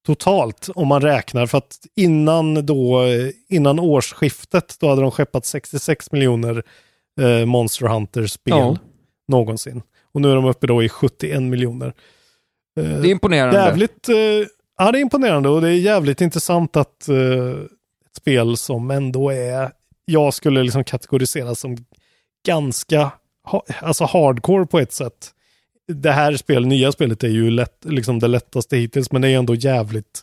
totalt 0.07 0.69
om 0.75 0.89
man 0.89 1.01
räknar. 1.03 1.47
För 1.47 1.59
att 1.59 1.77
innan, 1.97 2.67
då, 2.67 3.03
eh, 3.03 3.29
innan 3.49 3.79
årsskiftet 3.79 4.77
då 4.81 4.89
hade 4.89 5.01
de 5.03 5.11
skeppat 5.11 5.47
66 5.47 6.13
miljoner 6.13 6.63
eh, 7.21 7.47
Monster 7.47 7.87
Hunter-spel 7.87 8.55
Ja. 8.57 8.77
någonsin. 9.29 9.83
Och 10.13 10.21
nu 10.21 10.31
är 10.31 10.35
de 10.35 10.45
uppe 10.45 10.67
då 10.67 10.83
i 10.83 10.89
71 10.89 11.43
miljoner. 11.43 11.87
Eh, 12.81 12.85
Det 12.85 13.09
är 13.09 13.11
imponerande. 13.11 13.59
jävligt, 13.61 14.09
eh, 14.09 14.15
ja 14.79 14.93
det 14.93 14.99
är 14.99 15.01
imponerande 15.01 15.49
och 15.49 15.61
det 15.61 15.69
är 15.69 15.73
jävligt 15.79 16.21
intressant 16.21 16.77
att 16.77 17.09
eh, 17.09 17.17
ett 18.07 18.17
spel 18.17 18.57
som 18.57 18.91
ändå 18.91 19.31
är, 19.31 19.71
jag 20.05 20.35
skulle 20.35 20.63
liksom 20.63 20.85
kategorisera 20.85 21.55
som 21.55 21.77
ganska, 22.47 23.11
ha, 23.45 23.65
alltså 23.81 24.05
hardcore 24.05 24.67
på 24.67 24.79
ett 24.79 24.93
sätt. 24.93 25.31
Det 25.93 26.13
här 26.13 26.37
spel, 26.37 26.67
nya 26.67 26.93
spelet 26.93 27.25
är 27.25 27.29
ju 27.29 27.51
lätt, 27.51 27.85
liksom 27.85 28.19
det 28.19 28.29
lättaste 28.29 28.77
hittills, 28.77 29.13
men 29.13 29.23
det 29.23 29.29
är 29.29 29.39
ändå 29.39 29.55
jävligt, 29.55 30.21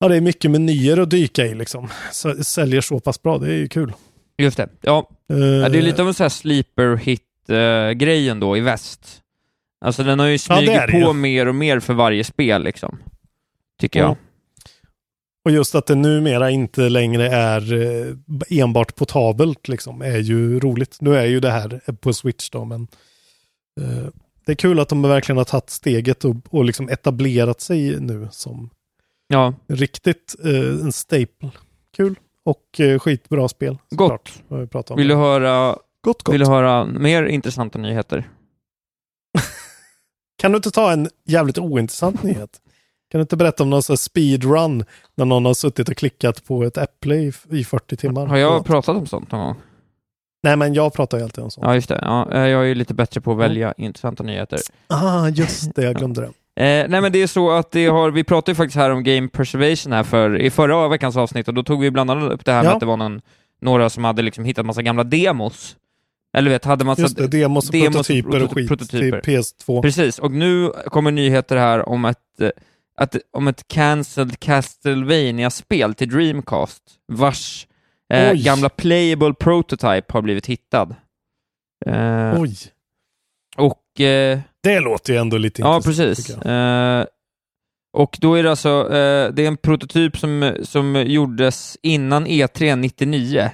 ja 0.00 0.08
det 0.08 0.16
är 0.16 0.20
mycket 0.20 0.50
menyer 0.50 0.96
att 1.00 1.10
dyka 1.10 1.46
i 1.46 1.54
liksom. 1.54 1.88
Så, 2.12 2.44
säljer 2.44 2.80
så 2.80 3.00
pass 3.00 3.22
bra, 3.22 3.38
det 3.38 3.46
är 3.46 3.56
ju 3.56 3.68
kul. 3.68 3.92
Just 4.38 4.56
det. 4.56 4.68
Ja, 4.80 5.10
Eh, 5.30 5.38
ja, 5.38 5.68
det 5.68 5.78
är 5.78 5.82
lite 5.82 6.02
av 6.02 6.08
en 6.08 6.14
sån 6.14 6.24
här 6.24 6.28
sleeper 6.28 6.96
hit-grejen 6.96 8.40
då 8.40 8.56
i 8.56 8.60
väst. 8.60 9.20
Alltså 9.84 10.02
den 10.02 10.18
har 10.18 10.26
ju 10.26 10.32
Ja, 10.32 10.38
smugit 10.38 10.66
det 10.68 10.88
på 10.92 10.98
ju. 10.98 11.12
mer 11.12 11.48
och 11.48 11.54
mer 11.54 11.80
för 11.80 11.94
varje 11.94 12.24
spel 12.24 12.62
liksom. 12.62 12.98
Tycker 13.80 14.00
jag. 14.00 14.10
Ja. 14.10 14.16
Och 15.44 15.50
just 15.50 15.74
att 15.74 15.86
det 15.86 15.94
numera 15.94 16.50
inte 16.50 16.88
längre 16.88 17.28
är 17.28 17.72
eh, 17.72 18.14
enbart 18.50 18.94
portabelt 18.94 19.68
liksom, 19.68 20.02
är 20.02 20.18
ju 20.18 20.60
roligt. 20.60 21.00
Nu 21.00 21.16
är 21.16 21.24
ju 21.24 21.40
det 21.40 21.50
här 21.50 21.80
på 22.00 22.12
Switch 22.12 22.50
då, 22.50 22.64
men 22.64 22.88
eh, 23.80 24.06
det 24.46 24.52
är 24.52 24.56
kul 24.56 24.80
att 24.80 24.88
de 24.88 25.02
verkligen 25.02 25.36
har 25.36 25.44
tagit 25.44 25.70
steget 25.70 26.24
och, 26.24 26.36
och 26.50 26.64
liksom 26.64 26.88
etablerat 26.88 27.60
sig 27.60 28.00
nu 28.00 28.28
som 28.30 28.70
Ja, 29.28 29.54
riktigt 29.66 30.36
eh, 30.44 30.84
en 30.84 30.92
staple. 30.92 31.50
Kul 31.96 32.18
och 32.44 32.80
eh, 32.80 32.98
skitbra 32.98 33.48
spel. 33.48 33.78
gott. 33.90 34.42
Vad 34.48 34.60
vi. 34.60 34.94
Vill 34.96 35.08
du 35.08 35.14
höra, 35.14 35.76
Gott, 36.00 36.22
gott. 36.22 36.34
vill 36.34 36.40
du 36.40 36.46
höra 36.46 36.84
mer 36.84 37.24
intressanta 37.24 37.78
nyheter? 37.78 38.30
Kan 40.38 40.52
du 40.52 40.56
inte 40.56 40.70
ta 40.70 40.92
en 40.92 41.08
jävligt 41.24 41.58
ointressant 41.58 42.22
nyhet? 42.22 42.60
Kan 43.10 43.18
du 43.18 43.22
inte 43.22 43.36
berätta 43.36 43.62
om 43.62 43.70
någon 43.70 43.82
sån 43.82 43.96
speedrun 43.96 44.84
när 45.16 45.24
någon 45.24 45.44
har 45.44 45.54
suttit 45.54 45.88
och 45.88 45.96
klickat 45.96 46.44
på 46.44 46.64
ett 46.64 46.76
äpple 46.76 47.14
i, 47.16 47.32
i 47.50 47.64
40 47.64 47.96
timmar? 47.96 48.26
Har 48.26 48.36
jag 48.36 48.64
pratat 48.64 48.96
om 48.96 49.06
sånt 49.06 49.32
någon 49.32 49.40
gång? 49.40 49.56
Nej, 50.42 50.56
men 50.56 50.74
jag 50.74 50.92
pratar 50.92 51.18
ju 51.18 51.24
alltid 51.24 51.44
om 51.44 51.50
sånt. 51.50 51.66
Ja, 51.66 51.74
just 51.74 51.88
det. 51.88 51.98
Ja, 52.02 52.32
eh, 52.32 52.40
jag 52.40 52.60
är 52.62 52.66
ju 52.66 52.74
lite 52.74 52.94
bättre 52.94 53.20
på 53.20 53.32
att 53.32 53.38
välja 53.38 53.74
intressanta 53.76 54.22
nyheter. 54.22 54.58
Ah, 54.86 55.28
just 55.28 55.74
det, 55.74 55.82
jag 55.82 55.96
glömde 55.98 56.20
det. 56.20 56.26
Eh, 56.64 56.88
nej 56.88 57.00
men 57.00 57.12
det 57.12 57.22
är 57.22 57.26
så 57.26 57.50
att 57.50 57.70
det 57.70 57.86
har, 57.86 58.10
vi 58.10 58.24
pratade 58.24 58.50
ju 58.50 58.54
faktiskt 58.54 58.76
här 58.76 58.90
om 58.90 59.02
Game 59.04 59.28
Preservation 59.28 59.92
här 59.92 60.02
för, 60.02 60.38
i 60.40 60.50
förra 60.50 60.88
veckans 60.88 61.16
avsnitt 61.16 61.48
och 61.48 61.54
då 61.54 61.62
tog 61.62 61.80
vi 61.80 61.90
bland 61.90 62.10
annat 62.10 62.32
upp 62.32 62.44
det 62.44 62.52
här 62.52 62.62
med 62.62 62.70
Ja. 62.70 62.74
att 62.74 62.80
det 62.80 62.86
var 62.86 62.96
någon, 62.96 63.20
några 63.60 63.90
som 63.90 64.04
hade 64.04 64.22
liksom 64.22 64.44
hittat 64.44 64.66
massa 64.66 64.82
gamla 64.82 65.04
demos. 65.04 65.76
Eller 66.36 66.50
vet, 66.50 66.64
hade 66.64 66.84
massa... 66.84 67.02
Just 67.02 67.16
det, 67.16 67.26
demos 67.28 67.68
demos 67.68 67.92
prototyper 67.94 68.42
och 68.44 68.52
skit 68.52 68.68
prototyper. 68.68 69.20
till 69.20 69.32
PS2. 69.38 69.82
Precis, 69.82 70.18
och 70.18 70.32
nu 70.32 70.70
kommer 70.86 71.10
nyheter 71.10 71.56
här 71.56 71.88
om 71.88 72.04
ett, 72.04 72.18
eh, 72.40 72.48
att, 72.96 73.16
om 73.32 73.48
ett 73.48 73.68
cancelled 73.68 74.40
Castlevania-spel 74.40 75.94
till 75.94 76.08
Dreamcast, 76.08 76.82
vars 77.12 77.66
eh, 78.12 78.32
gamla 78.32 78.68
playable 78.68 79.34
prototype 79.34 80.04
har 80.08 80.22
blivit 80.22 80.46
hittad. 80.46 80.94
Eh, 81.86 82.40
Oj, 82.40 82.56
och 83.56 84.00
eh, 84.00 84.38
det 84.62 84.80
låter 84.80 85.12
ju 85.12 85.18
ändå 85.18 85.38
lite 85.38 85.62
Ja, 85.62 85.76
intressant, 85.76 86.08
precis. 86.08 86.26
tycker 86.26 86.48
jag. 86.50 87.00
Eh, 87.00 87.06
och 87.92 88.16
då 88.20 88.34
är 88.34 88.42
det 88.42 88.50
alltså, 88.50 88.68
eh, 88.68 89.32
det 89.32 89.42
är 89.42 89.46
en 89.48 89.56
prototyp 89.56 90.18
som, 90.18 90.56
som 90.62 91.04
gjordes 91.06 91.78
innan 91.82 92.26
E 92.26 92.46
E3 92.46 92.76
99. 92.76 93.50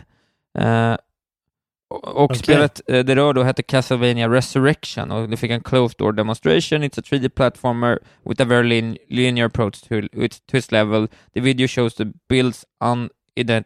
Och 1.93 2.25
Okej. 2.25 2.37
spelet 2.39 2.81
eh, 2.89 2.99
det 3.05 3.17
rör 3.17 3.33
då 3.33 3.43
hette 3.43 3.63
Castlevania 3.63 4.29
Resurrection 4.29 5.11
och 5.11 5.29
det 5.29 5.37
fick 5.37 5.51
en 5.51 5.61
closed 5.63 5.99
door 5.99 6.13
demonstration. 6.13 6.83
It's 6.85 7.01
a 7.01 7.03
3D 7.11 7.29
platformer 7.29 7.99
with 8.29 8.43
a 8.43 8.45
very 8.45 8.69
lin- 8.69 8.97
linear 9.09 9.47
approach 9.47 9.81
to, 9.81 9.95
its- 9.95 10.41
to 10.51 10.57
its 10.57 10.71
level. 10.73 11.09
The 11.35 11.41
video 11.41 11.67
shows 11.69 11.95
the 11.95 12.05
build's 12.33 12.65
unident- 12.85 13.65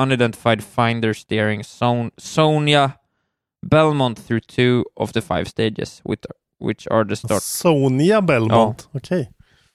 unidentified 0.00 0.62
finder 0.64 1.12
steering 1.14 1.64
Son- 1.64 2.10
Sonia 2.16 2.90
Belmont 3.66 4.26
through 4.26 4.40
two 4.46 4.84
of 4.96 5.12
the 5.12 5.20
five 5.20 5.44
stages, 5.44 6.00
with, 6.04 6.26
which 6.60 6.86
are 6.90 7.04
the 7.08 7.16
start 7.16 7.42
Sonia 7.42 8.20
Belmont, 8.22 8.88
okej. 8.92 9.30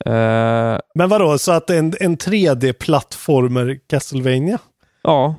Eh, 0.05 0.77
Men 0.95 1.09
vadå, 1.09 1.37
så 1.37 1.51
att 1.51 1.69
en, 1.69 1.93
en 1.99 2.17
3D-plattformer 2.17 3.79
Castlevania? 3.89 4.59
ja, 5.03 5.35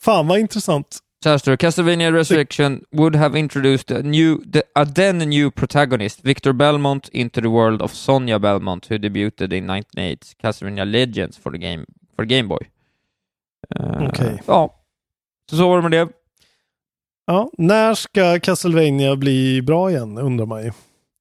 Fan 0.00 0.26
vad 0.28 0.38
intressant. 0.38 0.98
Så 1.24 1.30
här 1.30 1.38
står 1.38 1.52
det. 1.52 1.56
Castlevania 1.56 2.12
Resurrection 2.12 2.84
would 2.90 3.16
have 3.16 3.38
introduced 3.38 3.96
a, 3.96 4.02
new, 4.02 4.38
the, 4.52 4.62
a 4.74 4.84
then 4.84 5.18
new 5.18 5.50
protagonist, 5.50 6.24
Victor 6.24 6.52
Belmont, 6.52 7.08
into 7.08 7.40
the 7.40 7.48
world 7.48 7.82
of 7.82 7.92
Sonja 7.92 8.38
Belmont, 8.38 8.90
who 8.90 8.98
debuted 8.98 9.52
in 9.52 9.66
1998's 9.66 10.34
Castlevania 10.42 10.84
Legends 10.84 11.38
for 11.38 11.52
the 11.52 11.58
Game, 11.58 11.84
for 12.16 12.26
the 12.26 12.28
Game 12.36 12.48
Boy. 12.48 12.58
Eh, 13.76 14.08
Okej. 14.08 14.42
Ja, 14.46 14.74
så 15.50 15.56
så 15.56 15.68
var 15.68 15.76
det 15.76 15.82
med 15.82 15.90
det. 15.92 16.08
Ja, 17.26 17.50
när 17.58 17.94
ska 17.94 18.40
Castlevania 18.40 19.16
bli 19.16 19.62
bra 19.62 19.90
igen, 19.90 20.18
undrar 20.18 20.46
man 20.46 20.62
ju. 20.62 20.72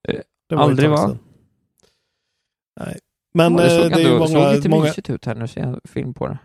Eh, 0.08 0.20
Det 0.50 0.56
aldrig, 0.56 0.90
va? 0.90 1.18
Nej. 2.80 3.00
Men 3.34 3.56
det 3.56 3.76
eh, 3.76 3.82
såg, 3.82 3.92
det 3.92 3.96
är 3.96 4.00
ju 4.00 4.14
ändå, 4.14 4.28
såg 4.28 4.38
många, 4.38 4.52
lite 4.52 4.70
många, 4.70 4.84
mysigt 4.84 5.10
ut 5.10 5.26
här 5.26 5.34
när 5.36 5.42
jag 5.42 5.50
ser 5.50 5.80
film 5.86 6.14
på 6.14 6.28
det. 6.28 6.38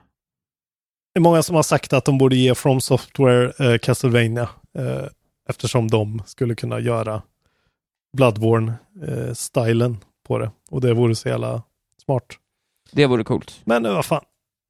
Det 1.19 1.21
är 1.21 1.31
många 1.31 1.43
som 1.43 1.57
har 1.57 1.63
sagt 1.63 1.93
att 1.93 2.05
de 2.05 2.19
borde 2.19 2.37
ge 2.37 2.55
From 2.55 2.81
Software 2.81 3.53
eh, 3.59 3.79
Castlevania 3.79 4.49
eh, 4.79 5.05
eftersom 5.49 5.89
de 5.89 6.23
skulle 6.27 6.55
kunna 6.55 6.81
göra 6.81 7.23
Bloodborne-stilen 8.17 9.97
på 10.27 10.39
det. 10.39 10.51
Och 10.71 10.81
det 10.81 10.95
vore 10.95 11.15
så 11.15 11.29
jävla 11.29 11.63
smart. 12.05 12.25
Det 12.93 13.07
vore 13.07 13.25
coolt. 13.25 13.61
Men 13.65 13.87
eh, 13.87 13.95
vad 13.95 14.05
fan. 14.05 14.25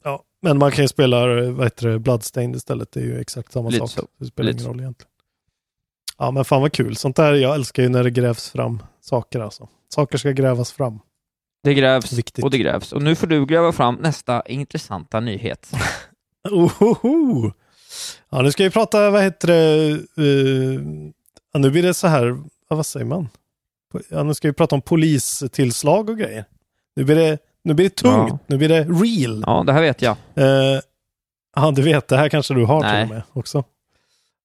Ja, 0.05 0.23
men 0.43 0.59
man 0.59 0.73
kan 0.73 0.85
ju 0.85 0.89
spela 0.89 1.39
eh, 1.39 1.51
vad 1.51 1.67
heter 1.67 1.89
det, 1.89 1.99
Bloodstained 1.99 2.57
istället. 2.57 2.93
Det 2.93 3.01
är 3.01 3.05
ju 3.05 3.21
exakt 3.21 3.53
samma 3.53 3.69
Lite 3.69 3.89
sak. 3.89 3.91
så. 3.91 4.07
Det 4.19 4.27
spelar 4.27 4.47
Lite 4.47 4.63
ingen 4.63 4.73
roll 4.73 4.81
egentligen. 4.81 5.11
Ja, 6.19 6.31
men 6.31 6.45
fan 6.45 6.63
vad 6.63 6.73
kul. 6.73 6.97
Sånt 6.97 7.17
där, 7.17 7.35
jag 7.35 7.55
älskar 7.55 7.83
ju 7.83 7.89
när 7.89 8.05
det 8.05 8.11
grävs 8.11 8.51
fram 8.51 8.83
saker 9.01 9.41
alltså. 9.41 9.69
Saker 9.89 10.19
ska 10.19 10.31
grävas 10.31 10.73
fram. 10.73 11.01
Det 11.63 11.75
grävs 11.75 12.13
Viktigt. 12.13 12.45
och 12.45 12.51
det 12.51 12.59
grävs. 12.59 12.93
Och 12.93 13.03
nu 13.03 13.15
får 13.15 13.27
du 13.27 13.47
gräva 13.47 13.73
fram 13.73 13.95
nästa 13.95 14.43
intressanta 14.47 15.21
nyhet. 15.21 15.73
Ohoho. 16.53 17.53
Ja, 18.31 18.43
nu 18.43 18.53
ska 18.53 18.65
vi 18.65 18.71
prata, 18.71 19.11
vad 19.11 19.23
heter 19.23 19.49
det, 19.49 19.91
eh, 20.17 20.81
ja, 21.53 21.59
nu 21.59 21.71
blir 21.71 21.83
det 21.83 21.95
så 21.95 22.07
här, 22.07 22.27
ja, 22.69 22.77
vad 22.77 22.87
säger 22.87 23.07
man? 23.07 23.29
Ja, 24.11 24.23
nu 24.23 24.35
ska 24.35 24.49
vi 24.49 24.55
prata 24.55 24.75
om 24.75 24.83
polistillslag 24.83 26.11
och 26.11 26.19
grejer. 26.19 26.45
Nu 26.97 27.05
blir 27.05 27.17
det, 27.17 27.39
nu 27.65 27.75
blir 27.75 27.85
det 27.87 27.95
tungt, 27.95 28.29
Ja. 28.31 28.39
nu 28.47 28.57
blir 28.59 28.69
det 28.69 28.81
real. 28.85 29.45
Ja, 29.47 29.63
det 29.67 29.73
här 29.73 29.81
vet 29.81 30.03
jag. 30.03 30.17
Eh, 30.35 30.81
ja, 31.57 31.71
du 31.77 31.83
vet, 31.83 32.09
det 32.09 32.17
här 32.17 32.29
kanske 32.29 32.55
du 32.55 32.65
har 32.65 32.81
Nej. 32.81 32.93
till 33.07 33.11
och 33.11 33.15
med 33.15 33.23
också. 33.33 33.65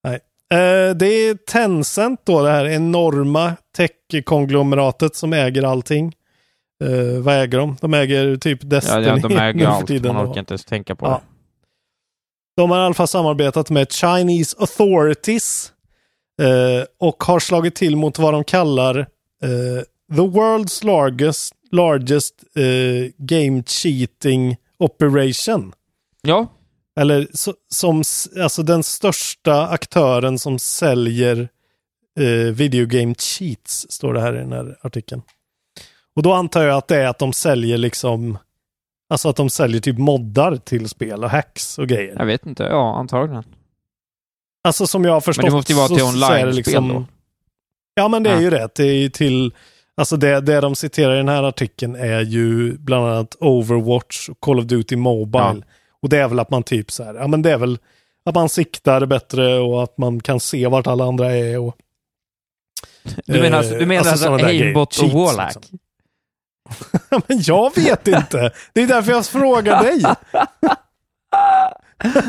Nej. 0.03 0.19
Eh, 0.51 0.95
det 0.95 1.05
är 1.07 1.35
Tencent 1.35 2.21
då, 2.23 2.41
det 2.43 2.49
här 2.49 2.65
enorma 2.65 3.53
tech-konglomeratet 3.77 5.15
som 5.15 5.33
äger 5.33 5.63
allting. 5.63 6.13
Eh, 6.83 7.21
vad 7.21 7.35
äger 7.41 7.57
de? 7.57 7.77
De 7.81 7.93
äger 7.93 8.35
typ 8.35 8.59
Ja, 8.63 8.69
Destiny 8.69 9.03
ja, 9.05 9.15
de 9.17 9.37
äger 9.37 9.67
allt. 9.67 9.89
Man 10.03 10.29
orkar 10.29 10.39
inte 10.39 10.53
ens 10.53 10.65
tänka 10.65 10.95
på 10.95 11.05
Ja. 11.05 11.09
det. 11.11 11.21
De 12.55 12.71
har 12.71 12.77
i 12.77 12.81
alla 12.81 12.93
fall 12.93 13.07
samarbetat 13.07 13.69
med 13.69 13.91
Chinese 13.91 14.55
Authorities 14.59 15.71
eh, 16.41 16.85
och 16.99 17.23
har 17.23 17.39
slagit 17.39 17.75
till 17.75 17.95
mot 17.95 18.19
vad 18.19 18.33
de 18.33 18.43
kallar 18.43 18.97
eh, 19.43 19.83
the 20.15 20.21
world's 20.21 20.85
largest, 20.85 21.53
largest 21.71 22.43
eh, 22.55 23.11
game 23.17 23.63
cheating 23.63 24.57
operation. 24.79 25.73
Ja, 26.21 26.47
Eller 26.99 27.27
som, 27.69 28.03
alltså 28.43 28.63
den 28.63 28.83
största 28.83 29.67
aktören 29.67 30.39
som 30.39 30.59
säljer 30.59 31.49
eh, 32.19 32.53
video 32.53 32.85
game 32.85 33.15
cheats, 33.15 33.85
står 33.89 34.13
det 34.13 34.21
här 34.21 34.35
i 34.35 34.37
den 34.37 34.51
här 34.51 34.77
artikeln. 34.81 35.21
Och 36.15 36.23
då 36.23 36.33
antar 36.33 36.63
jag 36.63 36.77
att 36.77 36.87
det 36.87 36.97
är 36.97 37.07
att 37.07 37.19
de 37.19 37.33
säljer 37.33 37.77
liksom, 37.77 38.37
alltså 39.13 39.29
att 39.29 39.35
de 39.35 39.49
säljer 39.49 39.81
typ 39.81 39.97
moddar 39.97 40.55
till 40.57 40.89
spel 40.89 41.23
och 41.23 41.29
hacks 41.29 41.77
och 41.79 41.87
grejer. 41.87 42.15
jag 42.17 42.25
vet 42.25 42.45
inte. 42.45 42.63
Ja, 42.63 42.95
antagligen. 42.97 43.43
Alltså 44.63 44.87
som 44.87 45.03
jag 45.05 45.13
har 45.13 45.21
förstått 45.21 45.43
Men 45.43 45.51
det 45.51 45.55
måste 45.57 45.71
ju 45.71 45.77
vara 45.77 45.87
till 45.87 46.03
online-spel 46.03 46.87
då. 46.87 47.05
Ja 47.95 48.07
men 48.07 48.23
det 48.23 48.29
är 48.29 48.33
Ja. 48.35 48.41
ju 48.41 48.49
det. 48.49 48.69
Det 48.75 48.83
är 48.83 48.93
ju 48.93 49.09
till, 49.09 49.53
alltså 49.97 50.17
det, 50.17 50.41
det 50.41 50.61
de 50.61 50.75
citerar 50.75 51.13
i 51.13 51.17
den 51.17 51.29
här 51.29 51.43
artikeln 51.43 51.95
är 51.95 52.21
ju 52.21 52.77
bland 52.77 53.05
annat 53.07 53.35
Overwatch 53.39 54.29
och 54.29 54.39
Call 54.39 54.59
of 54.59 54.65
Duty 54.65 54.95
Mobile. 54.95 55.43
Ja. 55.43 55.55
Och 56.01 56.09
det 56.09 56.17
är 56.17 56.27
väl 56.27 56.39
att 56.39 56.49
man 56.49 56.63
typ 56.63 56.91
så 56.91 57.03
här, 57.03 57.13
ja 57.13 57.27
men 57.27 57.41
det 57.41 57.51
är 57.51 57.57
väl 57.57 57.77
att 58.25 58.35
man 58.35 58.49
siktar 58.49 59.05
bättre 59.05 59.59
och 59.59 59.83
att 59.83 59.97
man 59.97 60.19
kan 60.19 60.39
se 60.39 60.67
vart 60.67 60.87
alla 60.87 61.05
andra 61.05 61.31
är 61.31 61.59
och 61.59 61.75
Du 63.25 63.41
menar, 63.41 63.47
Eh, 63.49 63.57
alltså, 63.57 63.75
du 63.75 63.85
menar 63.85 64.11
alltså 64.11 64.29
alltså 64.29 64.45
grejer. 64.47 64.65
aimbot 64.65 64.97
och 65.03 65.09
wallhack? 65.09 65.55
liksom. 65.55 65.79
Ja, 67.09 67.21
men 67.27 67.41
jag 67.41 67.75
vet 67.75 68.07
inte. 68.07 68.51
Det 68.73 68.81
är 68.83 68.87
därför 68.87 69.11
jag 69.11 69.25
frågar 69.25 69.83
dig. 69.83 70.03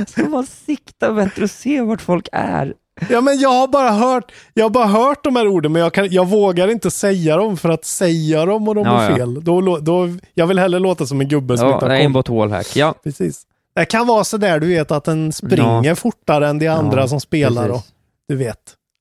Ska 0.08 0.28
man 0.28 0.46
sikta 0.46 1.12
bättre 1.12 1.42
och 1.44 1.50
se 1.50 1.80
vart 1.80 2.00
folk 2.02 2.28
är? 2.32 2.74
Ja, 3.08 3.20
men 3.20 3.38
jag 3.38 3.50
har 3.50 3.68
bara 3.68 3.90
hört, 3.90 4.32
jag 4.54 4.64
har 4.64 4.70
bara 4.70 4.86
hört 4.86 5.24
de 5.24 5.36
här 5.36 5.48
orden, 5.48 5.72
men 5.72 5.82
jag, 5.82 5.92
kan, 5.94 6.08
jag 6.10 6.26
vågar 6.28 6.68
inte 6.68 6.90
säga 6.90 7.36
dem 7.36 7.56
för 7.56 7.68
att 7.68 7.84
säga 7.84 8.46
dem 8.46 8.68
och 8.68 8.74
de 8.74 8.86
Ja, 8.86 9.02
är 9.02 9.10
ja. 9.10 9.16
fel. 9.16 9.44
Då, 9.44 9.60
lå- 9.60 9.80
då, 9.80 10.08
jag 10.34 10.46
vill 10.46 10.58
hellre 10.58 10.78
låta 10.80 11.06
som 11.06 11.20
en 11.20 11.28
gubbe 11.28 11.58
som 11.58 11.66
Ja, 11.68 11.74
inte 11.74 11.84
har 11.84 11.90
koll. 11.90 12.00
aimbot 12.00 12.28
wallhack. 12.28 12.76
Ja, 12.76 12.94
Precis. 13.04 13.42
Det 13.74 13.84
kan 13.84 14.06
vara 14.06 14.24
så 14.24 14.36
där 14.36 14.60
du 14.60 14.66
vet 14.66 14.90
att 14.90 15.04
den 15.04 15.32
springer 15.32 15.94
fortare 15.94 16.48
än 16.48 16.58
de 16.58 16.68
andra 16.68 17.00
Ja, 17.00 17.08
som 17.08 17.20
spelar. 17.20 17.68
Och, 17.68 17.82
du 18.28 18.36
vet. 18.36 18.58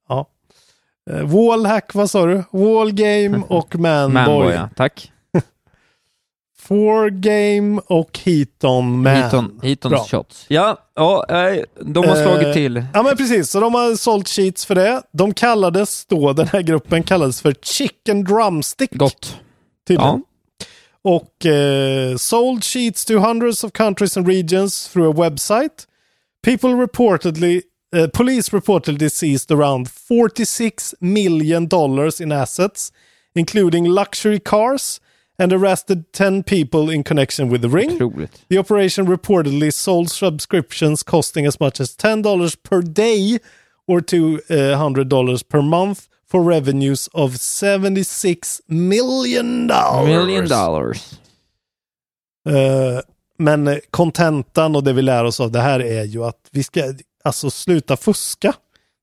Ja. 0.09 0.27
Eh, 1.11 1.21
Wallhack, 1.25 1.93
vad 1.93 2.09
sa 2.09 2.25
du? 2.25 2.43
Wallgame 2.51 3.41
och 3.47 3.75
Manboy. 3.79 4.13
Manboy, 4.13 4.53
ja. 4.53 4.69
Tack. 4.75 5.11
Four 6.67 7.09
game 7.09 7.81
och 7.85 8.19
Heaton 8.23 9.01
Man. 9.01 9.59
Heaton, 9.63 9.97
shots. 9.97 10.45
Ja, 10.47 10.77
ja 10.95 11.25
eh, 11.29 11.63
de 11.81 12.07
har 12.07 12.15
Eh, 12.17 12.23
slagit 12.23 12.53
till. 12.53 12.85
Ja 12.93 13.03
men 13.03 13.17
precis, 13.17 13.49
så 13.49 13.59
de 13.59 13.73
har 13.73 13.95
sålt 13.95 14.29
sheets 14.29 14.65
för 14.65 14.75
det. 14.75 15.01
De 15.11 15.33
kallades 15.33 16.05
då, 16.05 16.33
den 16.33 16.47
här 16.47 16.61
gruppen 16.61 17.03
kallades 17.03 17.41
för 17.41 17.53
Chicken 17.61 18.23
Drumstick. 18.23 18.91
Gott. 18.93 19.37
Tydligen. 19.87 20.23
Och 21.01 21.45
eh, 21.45 22.15
sold 22.17 22.63
sheets 22.63 23.05
to 23.05 23.13
hundreds 23.19 23.63
of 23.63 23.71
countries 23.71 24.17
and 24.17 24.27
regions 24.27 24.87
through 24.89 25.19
a 25.19 25.29
website. 25.29 25.87
People 26.43 26.69
reportedly, 26.69 27.61
eh, 27.95 28.07
police 28.07 28.51
reportedly 28.55 29.09
seized 29.09 29.51
around 29.51 29.89
46 29.89 30.95
million 30.99 31.67
dollars 31.67 32.21
in 32.21 32.31
assets, 32.31 32.91
including 33.35 33.87
luxury 33.89 34.39
cars, 34.39 35.01
and 35.39 35.53
arrested 35.53 36.11
10 36.13 36.43
people 36.43 36.89
in 36.93 37.03
connection 37.03 37.49
with 37.49 37.61
the 37.61 37.69
ring. 37.69 37.91
Otroligt. 37.95 38.45
The 38.49 38.57
operation 38.57 39.07
reportedly 39.07 39.71
sold 39.73 40.09
subscriptions 40.09 41.03
costing 41.03 41.45
as 41.45 41.59
much 41.59 41.79
as 41.79 41.97
$10 41.97 42.63
per 42.63 42.81
day 42.81 43.39
or 43.87 44.01
$200 44.01 45.49
per 45.49 45.61
month 45.61 46.07
for 46.27 46.43
revenues 46.43 47.09
of 47.13 47.37
76 47.37 48.61
million 48.67 49.67
dollars. 49.67 50.07
Million 50.07 50.47
dollars. 50.47 51.19
Eh, 52.49 52.99
men 53.37 53.79
kontentan 53.91 54.75
och 54.75 54.83
det 54.83 54.93
vi 54.93 55.01
lär 55.01 55.23
oss 55.23 55.39
av 55.39 55.51
det 55.51 55.59
här 55.61 55.79
är 55.79 56.03
ju 56.03 56.23
att 56.25 56.49
vi 56.51 56.63
ska 56.63 56.93
alltså 57.23 57.49
sluta 57.49 57.97
fuska 57.97 58.53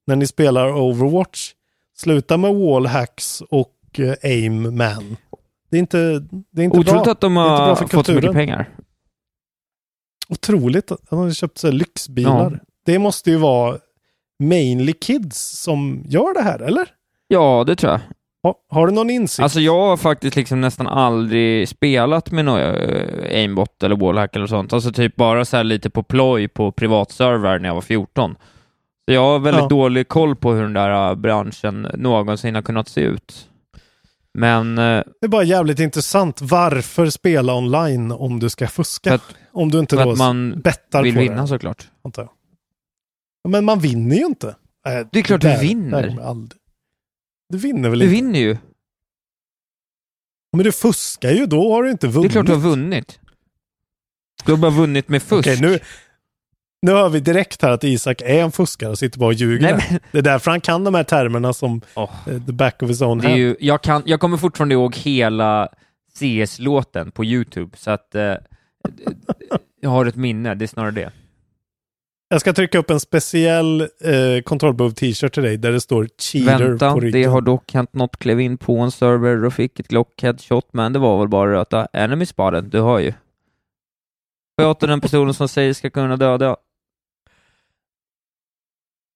när 0.06 0.16
ni 0.16 0.26
spelar 0.26 0.72
Overwatch. 0.72 1.52
Sluta 1.96 2.36
med 2.36 2.54
wallhacks 2.54 3.42
och 3.50 3.74
eh, 3.98 4.14
aim 4.22 4.76
man. 4.76 5.16
Det 5.70 5.76
är 5.76 5.80
inte, 5.80 5.98
det 6.50 6.60
är 6.62 6.64
inte 6.64 6.78
Otroligt 6.78 7.02
bra. 7.04 7.12
att 7.12 7.20
de 7.20 7.36
har 7.36 7.74
fått 7.76 7.88
så 7.90 7.96
mycket 7.96 8.06
kulturen. 8.06 8.34
pengar. 8.34 8.68
Otroligt 10.28 10.92
att 10.92 11.00
han 11.10 11.18
har 11.18 11.30
köpt 11.30 11.58
så 11.58 11.70
lyxbilar. 11.70 12.50
Ja. 12.60 12.66
Det 12.86 12.98
måste 12.98 13.30
ju 13.30 13.36
vara 13.36 13.78
mainly 14.42 14.92
kids 14.92 15.38
som 15.62 16.02
gör 16.08 16.34
det 16.34 16.42
här, 16.42 16.58
eller? 16.58 16.88
Ja, 17.28 17.64
det 17.66 17.76
tror 17.76 17.92
jag. 17.92 18.00
Har, 18.42 18.54
har 18.70 18.86
du 18.86 18.92
någon 18.92 19.10
insikt? 19.10 19.42
Alltså 19.42 19.60
jag 19.60 19.80
har 19.88 19.96
faktiskt 19.96 20.36
liksom 20.36 20.60
nästan 20.60 20.86
aldrig 20.86 21.68
spelat 21.68 22.30
med 22.30 22.44
någon 22.44 22.60
eh, 22.60 23.36
aimbot 23.38 23.82
eller 23.82 23.96
wallhack 23.96 24.36
eller 24.36 24.46
sånt. 24.46 24.72
Alltså 24.72 24.92
typ 24.92 25.16
bara 25.16 25.44
så 25.44 25.62
lite 25.62 25.90
på 25.90 26.02
ploj 26.02 26.48
på 26.48 26.72
privatserver 26.72 27.58
när 27.58 27.68
jag 27.68 27.74
var 27.74 27.80
14. 27.82 28.36
Så 29.08 29.14
jag 29.14 29.20
har 29.22 29.38
väldigt 29.38 29.62
Ja. 29.62 29.68
dålig 29.68 30.08
koll 30.08 30.36
på 30.36 30.52
hur 30.52 30.62
den 30.62 30.72
där 30.72 31.08
eh, 31.10 31.14
branschen 31.14 31.82
någonsin 31.94 32.54
har 32.54 32.62
kunnat 32.62 32.88
se 32.88 33.00
ut. 33.00 33.48
Men 34.40 34.78
eh, 34.78 35.02
det 35.20 35.26
är 35.26 35.28
bara 35.28 35.42
jävligt 35.44 35.78
intressant. 35.78 36.40
Varför 36.42 37.10
spela 37.10 37.54
online 37.54 38.12
om 38.12 38.40
du 38.40 38.48
ska 38.50 38.68
fuska? 38.68 39.14
Att- 39.14 39.34
om 39.52 39.70
du 39.70 39.78
inte 39.78 39.96
då 40.04 40.16
man 40.16 40.60
bettar 40.60 41.02
vill 41.02 41.14
på 41.14 41.20
vinna 41.20 41.42
det, 41.42 41.48
såklart. 41.48 41.88
antar 42.04 42.22
jag. 42.22 42.30
Men 43.50 43.64
man 43.64 43.78
vinner 43.80 44.16
ju 44.16 44.24
inte. 44.26 44.48
Äh, 44.86 45.06
Det 45.12 45.18
är 45.18 45.22
klart 45.22 45.40
du 45.40 45.48
där- 45.48 45.60
vinner. 45.60 46.08
jag 46.08 46.18
aldrig- 46.20 46.60
Du 47.48 47.58
vinner 47.58 47.88
väl 47.90 47.98
Du 47.98 48.04
inte? 48.04 48.14
vinner 48.14 48.40
ju. 48.40 48.56
Men 50.56 50.64
du 50.64 50.72
fuskar 50.72 51.30
ju, 51.30 51.46
då 51.46 51.72
har 51.72 51.82
du 51.82 51.90
inte 51.90 52.06
Det 52.06 52.10
är 52.10 52.12
vunnit. 52.12 52.32
klart 52.32 52.46
du 52.46 52.52
har 52.52 52.60
vunnit. 52.60 53.20
Du 54.44 54.52
har 54.52 54.58
bara 54.58 54.70
vunnit 54.70 55.08
med 55.08 55.22
fusk. 55.22 55.48
Okej, 55.48 55.60
nu, 55.60 55.78
nu 56.82 56.92
hör 56.92 57.08
vi 57.08 57.20
direkt 57.20 57.62
här 57.62 57.70
att 57.70 57.84
Isak 57.84 58.22
är 58.22 58.42
en 58.42 58.52
fuskare 58.52 58.90
och 58.90 58.98
sitter 58.98 59.18
bara 59.18 59.26
och 59.26 59.34
ljuger. 59.34 59.72
Nej, 59.72 59.80
här. 59.80 60.00
Det 60.12 60.18
är 60.18 60.22
därför 60.22 60.50
han 60.50 60.60
kan 60.60 60.84
de 60.84 60.94
här 60.94 61.04
termerna 61.04 61.52
som 61.52 61.80
eh, 61.96 62.08
the 62.46 62.52
back 62.52 62.82
of 62.82 62.88
his 62.88 63.02
own 63.02 63.20
hand. 63.20 63.36
ju, 63.36 63.56
jag, 63.60 63.82
kan, 63.82 64.02
jag 64.06 64.20
kommer 64.20 64.36
fortfarande 64.36 64.74
ihåg 64.74 64.96
hela 64.96 65.68
CS-låten 66.18 67.10
på 67.10 67.24
YouTube, 67.24 67.76
så 67.76 67.90
att 67.90 68.14
eh, 68.14 68.34
jag 69.80 69.90
har 69.90 70.06
ett 70.06 70.16
minne, 70.16 70.54
det 70.54 70.64
är 70.64 70.66
snarare 70.66 70.90
det. 70.90 71.12
Jag 72.28 72.40
ska 72.40 72.52
trycka 72.52 72.78
upp 72.78 72.90
en 72.90 73.00
speciell 73.00 73.80
eh, 73.80 74.42
kontrollbehov 74.44 74.90
t-shirt 74.90 75.34
till 75.34 75.42
dig 75.42 75.56
där 75.56 75.72
det 75.72 75.80
står 75.80 76.08
cheater 76.18 76.68
Vänta, 76.68 76.92
på 76.92 77.00
ryggen. 77.00 77.20
det 77.22 77.28
har 77.28 77.40
dock 77.40 77.72
hänt 77.72 77.94
något, 77.94 78.16
klev 78.16 78.40
in 78.40 78.58
på 78.58 78.78
en 78.78 78.90
server 78.90 79.44
och 79.44 79.52
fick 79.54 79.80
ett 79.80 79.88
Glock 79.88 80.22
headshot, 80.22 80.68
men 80.72 80.92
det 80.92 80.98
var 80.98 81.18
väl 81.18 81.28
bara 81.28 81.52
röta. 81.52 81.88
Enemy 81.92 82.26
spotted, 82.26 82.64
du 82.64 82.80
hör 82.80 82.98
ju. 82.98 83.12
Sköter 84.60 84.86
den 84.86 85.00
personen 85.00 85.34
som 85.34 85.48
säger 85.48 85.72
ska 85.72 85.90
kunna 85.90 86.16
döda. 86.16 86.56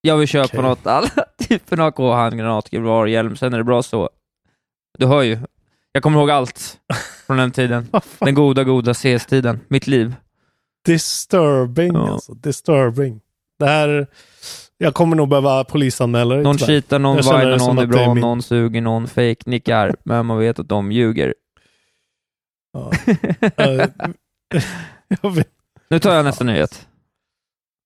Jag 0.07 0.17
vill 0.17 0.29
köpa 0.29 0.47
Okej. 0.47 0.63
något, 0.63 0.87
alla 0.87 1.09
typer 1.49 1.81
av 1.81 1.87
AK, 1.87 1.99
handgranat, 1.99 2.73
gevär, 2.73 3.07
hjälm, 3.07 3.37
sen 3.37 3.53
är 3.55 3.59
det 3.59 3.65
bra 3.65 3.83
så. 3.83 4.11
Du 4.99 5.07
hör 5.07 5.23
ju. 5.23 5.39
Jag 5.93 6.03
kommer 6.03 6.19
ihåg 6.19 6.31
allt 6.31 6.79
från 7.27 7.37
den 7.37 7.51
tiden. 7.51 7.89
Den 8.19 8.35
goda, 8.35 8.65
goda 8.65 8.95
CS-tiden. 8.95 9.61
Mitt 9.69 9.87
liv. 9.87 10.15
Disturbing 10.85 11.95
Ja. 11.95 12.13
alltså. 12.13 12.35
Disturbing. 12.35 13.21
Det 13.59 13.67
här... 13.67 14.07
Jag 14.79 14.95
kommer 14.95 15.17
nog 15.17 15.29
behöva 15.29 15.65
polisanmäla 15.65 16.35
dig 16.35 16.45
Någon 16.45 16.59
cheatar, 16.59 16.99
någon 16.99 17.17
vinar, 17.17 17.59
som 17.59 17.77
någon 17.77 17.79
är 17.85 17.87
det 17.87 17.99
är 17.99 18.05
bra, 18.05 18.15
min- 18.15 18.21
någon 18.21 18.43
suger, 18.43 18.81
någon 18.81 19.07
fake 19.07 19.37
nickar, 19.47 19.97
men 20.05 20.27
man 20.27 20.39
vet 20.39 20.59
att 20.59 20.69
de 20.69 20.93
ljuger. 20.93 21.35
Ja. 22.73 22.91
Nu 25.89 25.99
tar 25.99 26.15
jag 26.15 26.25
nästa 26.25 26.45
nyhet. 26.45 26.89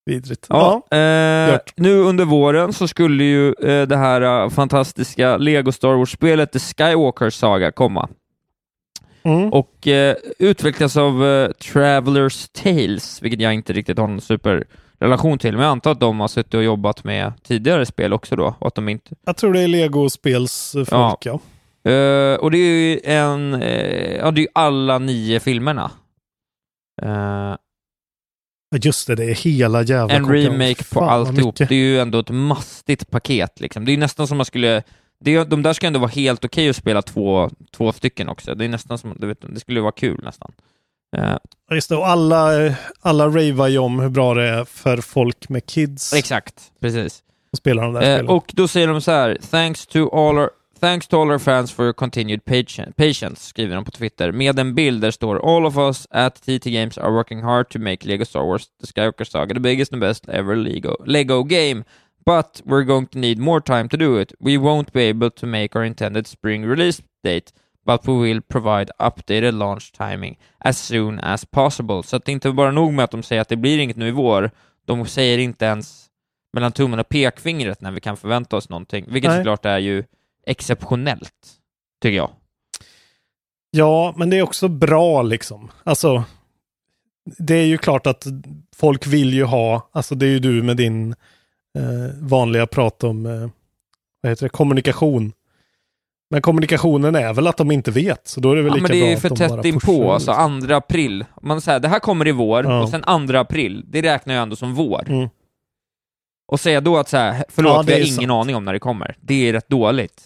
Vidrigt. 0.09 0.47
Ja, 0.49 0.83
Ja. 0.91 0.97
eh, 0.97 1.59
nu 1.77 1.99
under 2.01 2.25
våren 2.25 2.73
så 2.73 2.89
skulle 2.89 3.25
ju 3.25 3.49
eh, 3.49 3.87
det 3.89 3.97
här 3.97 4.43
eh, 4.45 4.49
fantastiska 4.51 5.37
Lego 5.37 5.73
Star 5.73 5.95
Wars-spelet 5.95 6.53
The 6.53 6.59
Skywalker 6.59 7.31
Saga 7.31 7.73
komma 7.73 8.09
Mm. 9.23 9.53
och 9.53 9.87
eh, 9.89 10.17
utvecklas 10.39 10.97
av 10.97 11.25
eh, 11.27 11.51
Travelers 11.51 12.49
Tales, 12.49 13.23
vilket 13.23 13.41
jag 13.41 13.55
inte 13.55 13.73
riktigt 13.73 13.99
har 13.99 14.07
någon 14.09 14.21
superrelation 14.21 15.39
till, 15.39 15.53
men 15.57 15.63
jag 15.65 15.71
antar 15.71 15.91
att 15.93 16.01
de 16.01 16.21
har 16.21 16.29
suttit 16.29 16.55
och 16.55 16.63
jobbat 16.65 17.05
med 17.05 17.33
tidigare 17.43 17.87
spel 17.87 18.13
också 18.13 18.37
då, 18.37 18.55
och 18.59 18.67
att 18.67 18.75
de 18.75 18.89
inte... 18.89 19.11
Jag 19.27 19.37
tror 19.37 19.53
det 19.53 19.61
är 19.61 19.69
Lego-spels 19.69 20.75
eh, 20.75 20.85
Ja. 20.91 21.19
ja. 21.25 21.33
Eh, 21.91 22.35
och 22.37 22.51
det 22.51 22.59
är 22.59 22.91
ju 22.91 23.01
en... 23.05 23.55
eh, 23.55 24.17
ja, 24.17 24.31
det 24.31 24.41
är 24.41 24.43
ju 24.43 24.49
alla 24.55 24.99
nio 24.99 25.41
filmerna. 25.41 25.91
Just 28.77 29.07
det, 29.07 29.15
det 29.15 29.25
är 29.25 29.35
hela 29.35 29.83
jävla 29.83 30.15
en 30.15 30.29
remake 30.29 30.75
på 30.75 30.85
Fan, 30.85 31.09
alltihop. 31.09 31.57
Det 31.57 31.71
är 31.71 31.73
ju 31.73 32.01
ändå 32.01 32.19
ett 32.19 32.31
mastigt 32.31 33.11
paket 33.11 33.61
liksom. 33.61 33.85
Det 33.85 33.93
är 33.93 33.97
nästan 33.97 34.27
som 34.27 34.37
man 34.37 34.47
skulle... 34.47 34.83
Det 35.21 35.35
är, 35.35 35.45
de 35.45 35.63
där 35.63 35.73
ska 35.73 35.87
ändå 35.87 36.01
vara 36.01 36.11
helt 36.11 36.45
okej 36.45 36.69
att 36.69 36.77
spela 36.77 37.03
två, 37.03 37.51
två 37.77 37.93
stycken 37.93 38.29
också. 38.29 38.55
Det 38.55 38.65
är 38.65 38.69
nästan 38.69 38.99
som... 38.99 39.17
Du 39.19 39.27
vet, 39.27 39.55
det 39.55 39.61
skulle 39.61 39.81
vara 39.81 39.93
kul 39.93 40.21
nästan. 40.25 40.53
Ja, 41.11 41.41
Just 41.75 41.89
det, 41.89 41.97
och 41.97 42.09
alla, 42.09 42.75
alla 43.01 43.27
ravar 43.27 43.69
ju 43.69 43.79
om 43.79 44.01
hur 44.01 44.09
bra 44.09 44.35
det 44.35 44.49
är 44.49 44.65
för 44.65 44.97
folk 44.97 45.49
med 45.49 45.67
kids 45.67 46.13
exakt, 46.13 46.55
precis. 46.81 47.23
att 47.53 47.59
spela 47.59 47.83
de 47.83 47.95
där 47.95 48.01
spelen. 48.01 48.29
och 48.29 48.53
då 48.55 48.69
säger 48.69 48.89
de 48.89 49.01
så 49.01 49.11
här, 49.11 49.39
thanks 49.51 49.87
to 49.87 49.99
all 49.99 50.39
our, 50.39 50.51
thanks 50.81 51.07
to 51.09 51.17
all 51.17 51.31
our 51.31 51.39
fans 51.39 51.73
for 51.73 51.85
your 51.85 51.93
continued 51.93 52.45
patience, 52.45 53.49
skriver 53.49 53.75
de 53.75 53.85
på 53.85 53.91
Twitter, 53.91 54.33
med 54.33 54.59
en 54.59 54.75
bild 54.75 55.01
där 55.01 55.11
står 55.11 55.57
All 55.57 55.67
of 55.67 55.77
us 55.77 56.07
at 56.11 56.35
TT 56.35 56.71
Games 56.71 56.99
are 56.99 57.13
working 57.13 57.43
hard 57.43 57.69
to 57.71 57.79
make 57.79 58.07
Lego 58.07 58.25
Star 58.25 58.45
Wars 58.45 58.69
The 58.81 58.87
Skywalker 58.87 59.25
Saga 59.25 59.55
the 59.55 59.61
biggest 59.61 59.93
and 59.93 60.01
best 60.01 60.29
ever 60.29 60.57
Lego, 60.57 60.97
Lego 61.07 61.43
game. 61.43 61.85
But 62.27 62.63
we're 62.65 62.85
going 62.85 63.07
to 63.07 63.19
need 63.19 63.39
more 63.39 63.61
time 63.61 63.89
to 63.89 63.97
do 63.97 64.21
it. 64.21 64.33
We 64.41 64.59
won't 64.59 64.93
be 64.93 65.09
able 65.09 65.31
to 65.31 65.47
make 65.47 65.79
our 65.79 65.85
intended 65.85 66.27
spring 66.27 66.67
release 66.67 67.03
date, 67.25 67.53
but 67.87 68.07
we 68.07 68.15
will 68.15 68.41
provide 68.41 68.91
updated 69.01 69.53
launch 69.53 69.93
timing 69.93 70.37
as 70.59 70.79
soon 70.79 71.21
as 71.21 71.45
possible. 71.45 72.03
Så 72.03 72.17
att 72.17 72.25
det 72.25 72.31
är 72.31 72.35
inte 72.35 72.53
bara 72.53 72.71
nog 72.71 72.93
med 72.93 73.05
att 73.05 73.11
de 73.11 73.23
säger 73.23 73.43
att 73.43 73.49
det 73.49 73.57
blir 73.57 73.79
inget 73.79 73.97
nu 73.97 74.09
i 74.09 74.11
vår, 74.11 74.51
de 74.85 75.07
säger 75.07 75.39
inte 75.39 75.65
ens 75.65 76.07
mellan 76.53 76.73
tummen 76.73 76.99
och 76.99 77.09
pekfingret 77.09 77.81
när 77.81 77.91
vi 77.93 78.01
kan 78.01 78.17
förvänta 78.17 78.57
oss 78.57 78.69
någonting, 78.69 79.05
vilket 79.09 79.31
Nej. 79.31 79.39
såklart 79.39 79.65
är 79.65 79.79
ju 79.79 80.05
exceptionellt, 80.49 81.33
tycker 82.03 82.17
jag. 82.17 82.31
Ja, 83.71 84.15
men 84.17 84.31
det 84.31 84.39
är 84.39 84.43
också 84.43 84.69
bra 84.69 85.23
liksom. 85.23 85.71
Alltså, 85.85 86.25
det 87.39 87.55
är 87.55 87.65
ju 87.67 87.79
klart 87.79 88.07
att 88.07 88.27
folk 88.77 89.07
vill 89.07 89.35
ju 89.35 89.45
ha, 89.45 89.89
alltså 89.93 90.15
det 90.15 90.27
är 90.27 90.31
ju 90.31 90.39
du 90.39 90.63
med 90.63 90.77
din 90.77 91.11
eh, 91.79 92.17
vanliga 92.21 92.67
prat 92.67 93.05
om, 93.05 93.27
eh, 93.27 93.49
vad 94.23 94.31
heter 94.31 94.43
det, 94.47 94.49
kommunikation. 94.51 95.33
Men 96.31 96.43
kommunikationen 96.43 97.15
är 97.15 97.33
väl 97.35 97.47
att 97.47 97.57
de 97.57 97.71
inte 97.71 97.91
vet, 97.91 98.29
så 98.29 98.41
då 98.41 98.53
är 98.53 98.57
det 98.57 98.63
väl 98.63 98.71
Ja, 98.71 98.75
lika 98.75 98.83
men 98.83 98.91
det 98.91 98.99
är 98.99 99.01
bra 99.01 99.09
ju 99.11 99.15
att 99.17 99.23
för 99.23 99.29
de 99.29 99.37
tätt 99.37 99.51
bara 99.51 99.63
inpå, 99.69 100.13
alltså. 100.13 100.33
2 100.67 100.75
april. 100.75 101.25
Man 101.43 101.61
säger 101.61 101.81
det 101.81 101.89
här 101.89 101.99
kommer 101.99 102.29
i 102.29 102.33
vår, 102.33 102.65
Ja. 102.65 102.83
och 102.83 102.89
sen 102.89 103.03
2 103.29 103.37
april, 103.39 103.85
det 103.89 104.03
räknar 104.03 104.35
jag 104.35 104.43
ändå 104.43 104.57
som 104.57 104.75
vår. 104.75 105.05
Mm. 105.09 105.29
Och 106.49 106.61
säga 106.61 106.81
då 106.81 106.97
att 106.97 107.09
så 107.09 107.17
här, 107.17 107.45
förlåt, 107.49 107.73
Ja, 107.75 107.83
vi 107.83 107.93
har 107.93 107.99
ingen 108.01 108.15
sant. 108.15 108.31
aning 108.31 108.57
om 108.57 108.65
när 108.65 108.73
det 108.73 108.79
kommer. 108.79 109.17
Det 109.21 109.49
är 109.49 109.53
rätt 109.53 109.69
dåligt. 109.69 110.23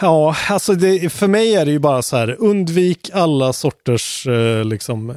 Ja, 0.00 0.36
alltså 0.48 0.74
det, 0.74 1.12
för 1.12 1.28
mig 1.28 1.54
är 1.54 1.64
det 1.64 1.70
ju 1.70 1.78
bara 1.78 2.02
så 2.02 2.16
här, 2.16 2.36
undvik 2.38 3.10
alla 3.12 3.52
sorters 3.52 4.26
eh, 4.26 4.64
liksom, 4.64 5.10
eh, 5.10 5.16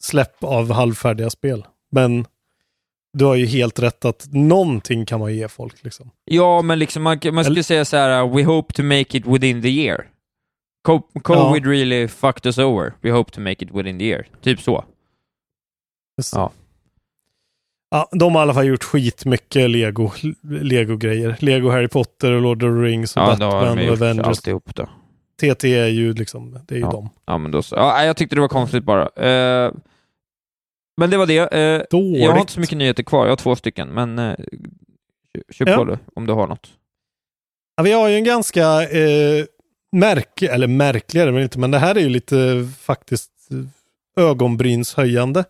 släpp 0.00 0.44
av 0.44 0.72
halvfärdiga 0.72 1.30
spel. 1.30 1.64
Men 1.92 2.26
du 3.12 3.24
har 3.24 3.34
ju 3.34 3.46
helt 3.46 3.78
rätt 3.78 4.04
att 4.04 4.26
någonting 4.30 5.06
kan 5.06 5.20
man 5.20 5.34
ge 5.34 5.48
folk 5.48 5.84
liksom. 5.84 6.10
Ja, 6.24 6.62
men 6.62 6.78
liksom 6.78 7.02
man, 7.02 7.18
man 7.32 7.44
skulle 7.44 7.54
Eller- 7.54 7.62
säga 7.62 7.84
så 7.84 7.96
här: 7.96 8.28
we 8.28 8.44
hope 8.44 8.74
to 8.74 8.82
make 8.82 9.18
it 9.18 9.26
within 9.26 9.62
the 9.62 9.68
year. 9.68 10.06
Co- 10.88 11.08
Covid 11.22 11.66
really 11.66 12.08
fucked 12.08 12.46
us 12.46 12.58
over. 12.58 12.92
We 13.00 13.10
hope 13.10 13.32
to 13.32 13.40
make 13.40 13.64
it 13.64 13.70
within 13.74 13.98
the 13.98 14.04
year. 14.04 14.26
Typ 14.42 14.60
så. 14.60 14.84
Just 16.18 16.34
Ja. 16.34 16.52
Ja, 17.96 18.08
de 18.12 18.34
har 18.34 18.40
i 18.40 18.42
alla 18.42 18.54
fall 18.54 18.66
gjort 18.66 18.84
skitmycket 18.84 19.70
Lego, 19.70 20.10
Lego-grejer. 20.42 21.36
Lego 21.40 21.70
Harry 21.70 21.88
Potter 21.88 22.32
och 22.32 22.42
Lord 22.42 22.62
of 22.62 22.68
the 22.68 22.82
Rings 22.86 23.16
och 23.16 23.22
Ja, 23.22 23.26
Batman 23.26 23.78
och 23.88 23.92
Avengers. 23.92 24.26
alltihop 24.26 24.74
då. 24.74 24.88
TT 25.40 25.74
är 25.74 25.86
ju 25.86 26.12
liksom, 26.12 26.58
det 26.68 26.74
är 26.74 26.78
ju 26.78 26.84
Ja. 26.84 26.90
dem. 26.90 27.08
Ja, 27.26 27.38
men 27.38 27.50
då 27.50 27.62
så. 27.62 27.76
Ja, 27.76 28.04
jag 28.04 28.16
tyckte 28.16 28.34
det 28.36 28.40
var 28.40 28.48
konstigt 28.48 28.84
bara. 28.84 29.02
Eh, 29.02 29.72
men 30.96 31.10
det 31.10 31.16
var 31.16 31.26
det. 31.26 31.38
Eh, 31.54 31.82
Dåligt. 31.90 32.22
jag 32.22 32.32
har 32.32 32.38
inte 32.40 32.52
så 32.52 32.60
mycket 32.60 32.78
nyheter 32.78 33.02
kvar, 33.02 33.24
jag 33.24 33.30
har 33.32 33.36
två 33.36 33.56
stycken, 33.56 33.88
men 33.88 34.18
eh, 34.18 34.34
kör 35.52 35.66
Ja. 35.68 35.76
på 35.76 35.84
det 35.84 35.98
om 36.14 36.26
du 36.26 36.32
har 36.32 36.46
något. 36.46 36.68
Ja, 37.76 37.82
vi 37.82 37.92
har 37.92 38.08
ju 38.08 38.14
en 38.16 38.24
ganska 38.24 38.82
eh, 38.82 39.44
märk, 39.92 40.42
eller 40.42 40.66
märkligare 40.66 41.32
men 41.32 41.42
inte, 41.42 41.58
men 41.58 41.70
det 41.70 41.78
här 41.78 41.94
är 41.94 42.00
ju 42.00 42.08
lite 42.08 42.38
eh, 42.40 42.66
faktiskt 42.80 43.30
eh, 43.50 44.24
ögonbrynshöjande. 44.24 45.44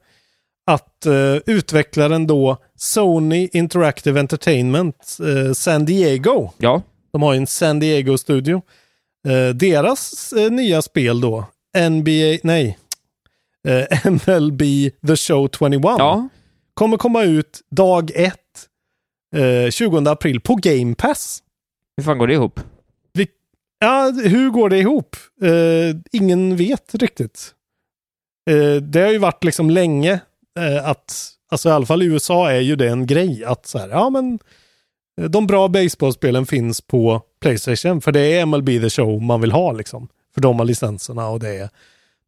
Att 0.67 1.07
eh, 1.07 1.37
utvecklaren 1.47 2.27
då 2.27 2.57
Sony 2.77 3.49
Interactive 3.53 4.21
Entertainment 4.21 5.19
eh, 5.21 5.53
San 5.53 5.85
Diego, 5.85 6.51
Ja, 6.59 6.83
de 7.13 7.23
har 7.23 7.33
ju 7.33 7.39
en 7.39 7.47
San 7.47 7.79
Diego-studio. 7.81 8.63
Eh, 9.29 9.49
deras 9.55 10.33
eh, 10.33 10.51
nya 10.51 10.83
spel 10.83 11.21
då, 11.21 11.45
NBA, 11.91 12.39
nej, 12.43 12.79
eh, 13.69 14.07
MLB 14.11 14.61
The 15.07 15.17
Show 15.17 15.49
21 15.59 15.83
ja. 15.83 16.29
kommer 16.75 16.97
komma 16.97 17.23
ut 17.23 17.61
dag 17.71 18.11
ett, 18.15 18.69
eh, 19.37 19.71
20 19.71 20.11
april 20.11 20.41
på 20.41 20.55
Game 20.55 20.95
Pass. 20.95 21.43
hur 21.97 22.05
fan 22.05 22.19
går 22.19 22.27
det 22.27 22.35
ihop? 22.35 22.61
Ja, 23.79 24.13
hur 24.25 24.51
går 24.51 24.71
det 24.71 24.79
ihop? 24.79 25.17
Eh, 25.43 25.97
ingen 26.13 26.57
vet 26.57 26.95
riktigt. 26.95 27.55
Eh, 28.51 28.83
det 28.83 29.01
har 29.01 29.11
ju 29.11 29.19
varit 29.19 29.45
liksom 29.45 29.71
länge 29.71 30.21
eh, 30.57 30.89
att, 30.89 31.31
alltså 31.51 31.69
i 31.69 31.73
alla 31.73 31.87
fall 31.87 32.03
i 32.03 32.07
USA 32.07 32.51
är 32.51 32.61
ju 32.61 32.77
det 32.77 32.89
en 32.89 33.07
grej 33.07 33.45
att 33.45 33.67
så 33.67 33.79
här, 33.79 33.89
ja 33.89 34.11
men 34.11 34.39
eh, 35.21 35.25
de 35.25 35.47
bra 35.47 35.69
baseballspelen 35.69 36.47
finns 36.47 36.81
på 36.81 37.23
Playstation 37.41 38.01
för 38.01 38.13
det 38.13 38.21
är 38.21 38.47
MLB 38.47 38.67
The 38.67 38.91
Show 38.91 39.23
man 39.23 39.41
vill 39.41 39.53
ha 39.53 39.73
liksom. 39.73 40.09
För 40.35 40.41
de 40.41 40.59
har 40.59 40.67
licenserna 40.67 41.29
och 41.29 41.41
det 41.41 41.57
är 41.57 41.69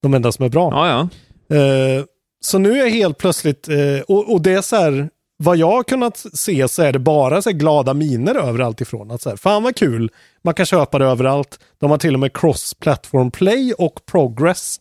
de 0.02 0.14
enda 0.14 0.32
som 0.32 0.44
är 0.44 0.48
bra. 0.48 0.70
Ja, 0.72 0.88
ja. 0.88 1.56
Eh, 1.56 2.04
så 2.40 2.58
nu 2.58 2.80
är 2.80 2.90
helt 2.90 3.18
plötsligt, 3.18 3.68
eh, 3.68 4.00
och, 4.08 4.32
och 4.32 4.42
det 4.42 4.52
är 4.52 4.62
så 4.62 4.76
här, 4.76 5.08
vad 5.36 5.56
jag 5.56 5.70
har 5.70 5.82
kunnat 5.82 6.26
se 6.32 6.68
så 6.68 6.82
är 6.82 6.92
det 6.92 6.98
bara 6.98 7.42
så 7.42 7.50
glada 7.50 7.94
miner 7.94 8.34
överallt 8.34 8.80
ifrån. 8.80 9.10
Att 9.10 9.22
så 9.22 9.30
här, 9.30 9.36
fan 9.36 9.62
vad 9.62 9.76
kul, 9.76 10.10
man 10.42 10.54
kan 10.54 10.66
köpa 10.66 10.98
det 10.98 11.04
överallt. 11.04 11.60
De 11.78 11.90
har 11.90 11.98
till 11.98 12.14
och 12.14 12.20
med 12.20 12.32
cross-platform 12.32 13.30
play 13.30 13.72
och 13.72 14.00
progress. 14.06 14.80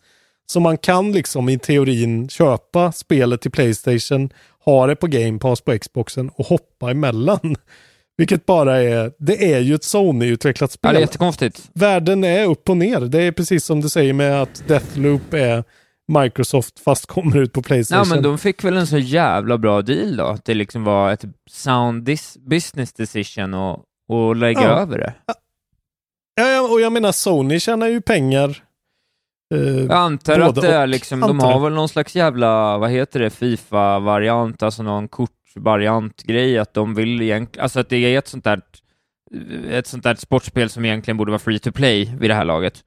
Så 0.51 0.59
man 0.59 0.77
kan 0.77 1.11
liksom 1.11 1.49
i 1.49 1.59
teorin 1.59 2.29
köpa 2.29 2.91
spelet 2.91 3.41
till 3.41 3.51
Playstation, 3.51 4.29
ha 4.65 4.87
det 4.87 4.95
på 4.95 5.07
Game 5.07 5.39
Pass 5.39 5.61
på 5.61 5.79
Xboxen 5.79 6.29
och 6.35 6.45
hoppa 6.45 6.91
emellan. 6.91 7.55
Vilket 8.17 8.45
bara 8.45 8.77
är, 8.81 9.11
det 9.19 9.53
är 9.53 9.59
ju 9.59 9.75
ett 9.75 9.83
Sony-utvecklat 9.83 10.71
ja 10.71 10.73
spel. 10.73 10.93
det 10.93 10.99
är 10.99 11.01
jättekonstigt. 11.01 11.69
Världen 11.73 12.23
är 12.23 12.45
upp 12.45 12.69
och 12.69 12.77
ner. 12.77 12.99
Det 12.99 13.21
är 13.21 13.31
precis 13.31 13.65
som 13.65 13.81
du 13.81 13.89
säger 13.89 14.13
med 14.13 14.41
att 14.41 14.63
Deathloop 14.67 15.33
är 15.33 15.63
Microsoft 16.07 16.79
fast 16.79 17.05
kommer 17.05 17.37
ut 17.37 17.53
på 17.53 17.61
Playstation. 17.61 18.07
Ja, 18.09 18.15
men 18.15 18.23
de 18.23 18.37
fick 18.37 18.63
väl 18.63 18.77
en 18.77 18.87
så 18.87 18.97
jävla 18.97 19.57
bra 19.57 19.81
deal 19.81 20.15
då, 20.17 20.23
att 20.25 20.45
det 20.45 20.53
liksom 20.53 20.83
var 20.83 21.11
ett 21.11 21.25
sound 21.49 22.09
business 22.49 22.93
decision 22.93 23.53
och, 23.53 23.83
och 24.09 24.35
lägga 24.35 24.61
Ja. 24.61 24.79
över 24.79 24.97
det. 24.97 25.13
Ja, 26.35 26.47
ja, 26.49 26.61
och 26.61 26.81
jag 26.81 26.91
menar 26.93 27.11
Sony 27.11 27.59
tjänar 27.59 27.87
ju 27.87 28.01
pengar. 28.01 28.63
Eh, 29.53 29.59
Jag 29.59 29.91
antar 29.91 30.39
att 30.39 30.55
det 30.55 30.73
är 30.73 30.87
liksom, 30.87 31.19
de 31.19 31.39
har 31.39 31.59
väl 31.59 31.73
någon 31.73 31.89
slags 31.89 32.15
jävla, 32.15 32.77
vad 32.77 32.89
heter 32.91 33.19
det, 33.19 33.29
Fifa-variant, 33.29 34.63
alltså 34.63 34.83
någon 34.83 35.07
kortvariant-grej, 35.07 36.57
att 36.57 36.73
de 36.73 36.95
vill 36.95 37.21
egentligen, 37.21 37.63
alltså 37.63 37.79
att 37.79 37.89
det 37.89 37.97
är 37.97 38.17
ett 38.17 38.27
sånt 38.27 38.43
där 38.43 38.61
ett 39.69 39.87
sånt 39.87 40.03
där 40.03 40.15
sportspel 40.15 40.69
som 40.69 40.85
egentligen 40.85 41.17
borde 41.17 41.31
vara 41.31 41.39
free 41.39 41.59
to 41.59 41.71
play 41.71 42.15
vid 42.19 42.29
det 42.29 42.33
här 42.33 42.45
laget. 42.45 42.83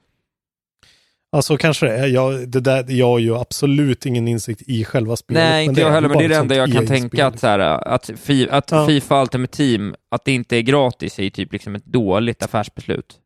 Alltså 1.32 1.56
kanske 1.56 1.86
det 1.86 1.96
är. 1.96 2.06
Jag, 2.06 2.48
det 2.48 2.60
där, 2.60 2.84
jag 2.88 3.06
har 3.06 3.18
ju 3.18 3.36
absolut 3.36 4.06
ingen 4.06 4.28
insikt 4.28 4.62
i 4.66 4.84
själva 4.84 5.16
spelet. 5.16 5.42
Nej, 5.42 5.64
inte 5.66 5.80
jag 5.80 5.90
heller, 5.90 6.08
men 6.08 6.18
det 6.18 6.24
är 6.24 6.28
det 6.28 6.36
enda 6.36 6.54
jag 6.54 6.72
kan 6.72 6.82
EA-spel. 6.82 7.00
tänka 7.00 7.26
att, 7.26 7.40
så 7.40 7.46
här, 7.46 7.58
att, 7.88 8.10
fi, 8.16 8.48
att 8.50 8.70
Ja. 8.70 8.86
Fifa 8.86 9.22
Ultimate 9.22 9.56
Team, 9.56 9.94
att 10.10 10.24
det 10.24 10.32
inte 10.32 10.56
är 10.56 10.60
gratis 10.60 11.18
är 11.18 11.22
ju 11.22 11.30
typ 11.30 11.52
liksom 11.52 11.74
ett 11.74 11.84
dåligt 11.84 12.42
affärsbeslut. 12.42 13.18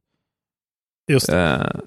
Just 1.12 1.26
det. 1.26 1.38
Eh, 1.38 1.80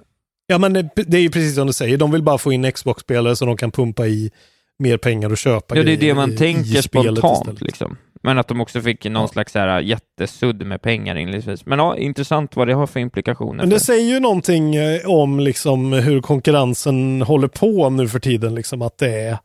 Ja, 0.47 0.57
men 0.57 0.73
det, 0.73 1.17
är 1.17 1.21
ju 1.21 1.29
precis 1.29 1.55
som 1.55 1.67
du 1.67 1.73
säger. 1.73 1.97
De 1.97 2.12
vill 2.12 2.23
bara 2.23 2.38
få 2.38 2.51
in 2.53 2.71
Xbox-spelare 2.71 3.36
så 3.36 3.45
de 3.45 3.57
kan 3.57 3.71
pumpa 3.71 4.07
i 4.07 4.31
mer 4.79 4.97
pengar 4.97 5.29
och 5.31 5.38
köpa 5.38 5.75
ja, 5.77 5.83
det 5.83 5.91
är 5.93 5.97
det 5.97 6.13
man 6.13 6.31
i- 6.31 6.33
i 6.33 6.38
tänker 6.38 6.81
spelet 6.81 7.17
spontant 7.17 7.62
liksom. 7.62 7.97
Men 8.23 8.38
att 8.38 8.47
de 8.47 8.62
också 8.62 8.81
fick 8.81 9.03
någon 9.05 9.13
Ja. 9.21 9.27
slags 9.27 9.53
här, 9.53 9.79
jättesudd 9.81 10.65
med 10.65 10.81
pengar 10.81 11.15
inledningsvis. 11.15 11.65
Men 11.65 11.79
ja, 11.79 11.97
intressant 11.97 12.55
vad 12.55 12.67
det 12.67 12.73
har 12.73 12.88
för 12.88 12.99
implikationer. 12.99 13.57
Men 13.63 13.69
det 13.69 13.75
för- 13.79 13.86
säger 13.86 14.13
ju 14.13 14.19
någonting 14.19 14.75
eh, 14.75 15.05
om 15.10 15.39
liksom 15.39 15.93
hur 15.93 16.21
konkurrensen 16.21 17.21
håller 17.21 17.47
på 17.47 17.89
nu 17.89 18.07
för 18.07 18.19
tiden. 18.19 18.55
Liksom 18.55 18.81
att 18.81 18.97
det 18.97 19.13
är, 19.21 19.38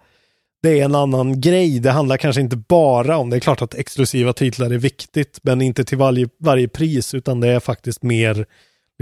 det 0.62 0.80
är 0.80 0.84
en 0.84 0.94
annan 0.94 1.40
grej. 1.40 1.80
Det 1.80 1.90
handlar 1.90 2.16
kanske 2.16 2.40
inte 2.42 2.56
bara 2.56 3.16
om, 3.16 3.30
det 3.30 3.36
är 3.36 3.40
klart 3.40 3.62
att 3.62 3.74
exklusiva 3.74 4.32
titlar 4.32 4.70
är 4.70 4.78
viktigt, 4.78 5.38
men 5.42 5.62
inte 5.62 5.84
till 5.84 5.98
varje, 5.98 6.28
varje 6.40 6.68
pris, 6.68 7.14
utan 7.14 7.40
det 7.40 7.48
är 7.48 7.60
faktiskt 7.60 8.02
mer 8.02 8.46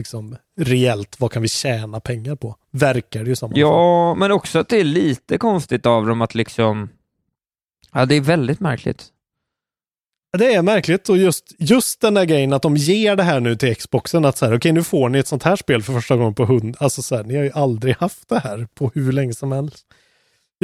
liksom 0.00 0.36
reellt. 0.60 1.20
Vad 1.20 1.32
kan 1.32 1.42
vi 1.42 1.48
tjäna 1.48 2.00
pengar 2.00 2.36
på? 2.36 2.56
Verkar 2.70 3.24
det 3.24 3.28
ju 3.28 3.36
som. 3.36 3.50
fall. 3.50 3.58
Ja, 3.58 4.14
men 4.14 4.32
också 4.32 4.58
att 4.58 4.68
det 4.68 4.80
är 4.80 4.84
lite 4.84 5.38
konstigt 5.38 5.86
av 5.86 6.06
dem 6.06 6.22
att 6.22 6.34
liksom... 6.34 6.88
Ja, 7.92 8.06
det 8.06 8.14
är 8.14 8.20
väldigt 8.20 8.60
märkligt. 8.60 9.06
Det 10.38 10.54
är 10.54 10.62
märkligt 10.62 11.08
och 11.08 11.16
just, 11.16 11.54
just 11.58 12.00
den 12.00 12.14
där 12.14 12.24
grejen 12.24 12.52
att 12.52 12.62
de 12.62 12.76
ger 12.76 13.16
det 13.16 13.22
här 13.22 13.40
nu 13.40 13.56
till 13.56 13.76
Xboxen 13.76 14.24
att 14.24 14.38
så 14.38 14.46
här, 14.46 14.56
okej 14.56 14.72
nu 14.72 14.82
får 14.82 15.08
ni 15.08 15.18
ett 15.18 15.26
sånt 15.26 15.42
här 15.42 15.56
spel 15.56 15.82
för 15.82 15.92
första 15.92 16.16
gången 16.16 16.34
på 16.34 16.44
hund. 16.44 16.76
Alltså 16.80 17.02
så 17.02 17.16
här, 17.16 17.24
ni 17.24 17.36
har 17.36 17.44
ju 17.44 17.50
aldrig 17.54 17.96
haft 17.96 18.28
det 18.28 18.38
här 18.38 18.68
på 18.74 18.90
hur 18.94 19.12
länge 19.12 19.34
som 19.34 19.52
helst. 19.52 19.86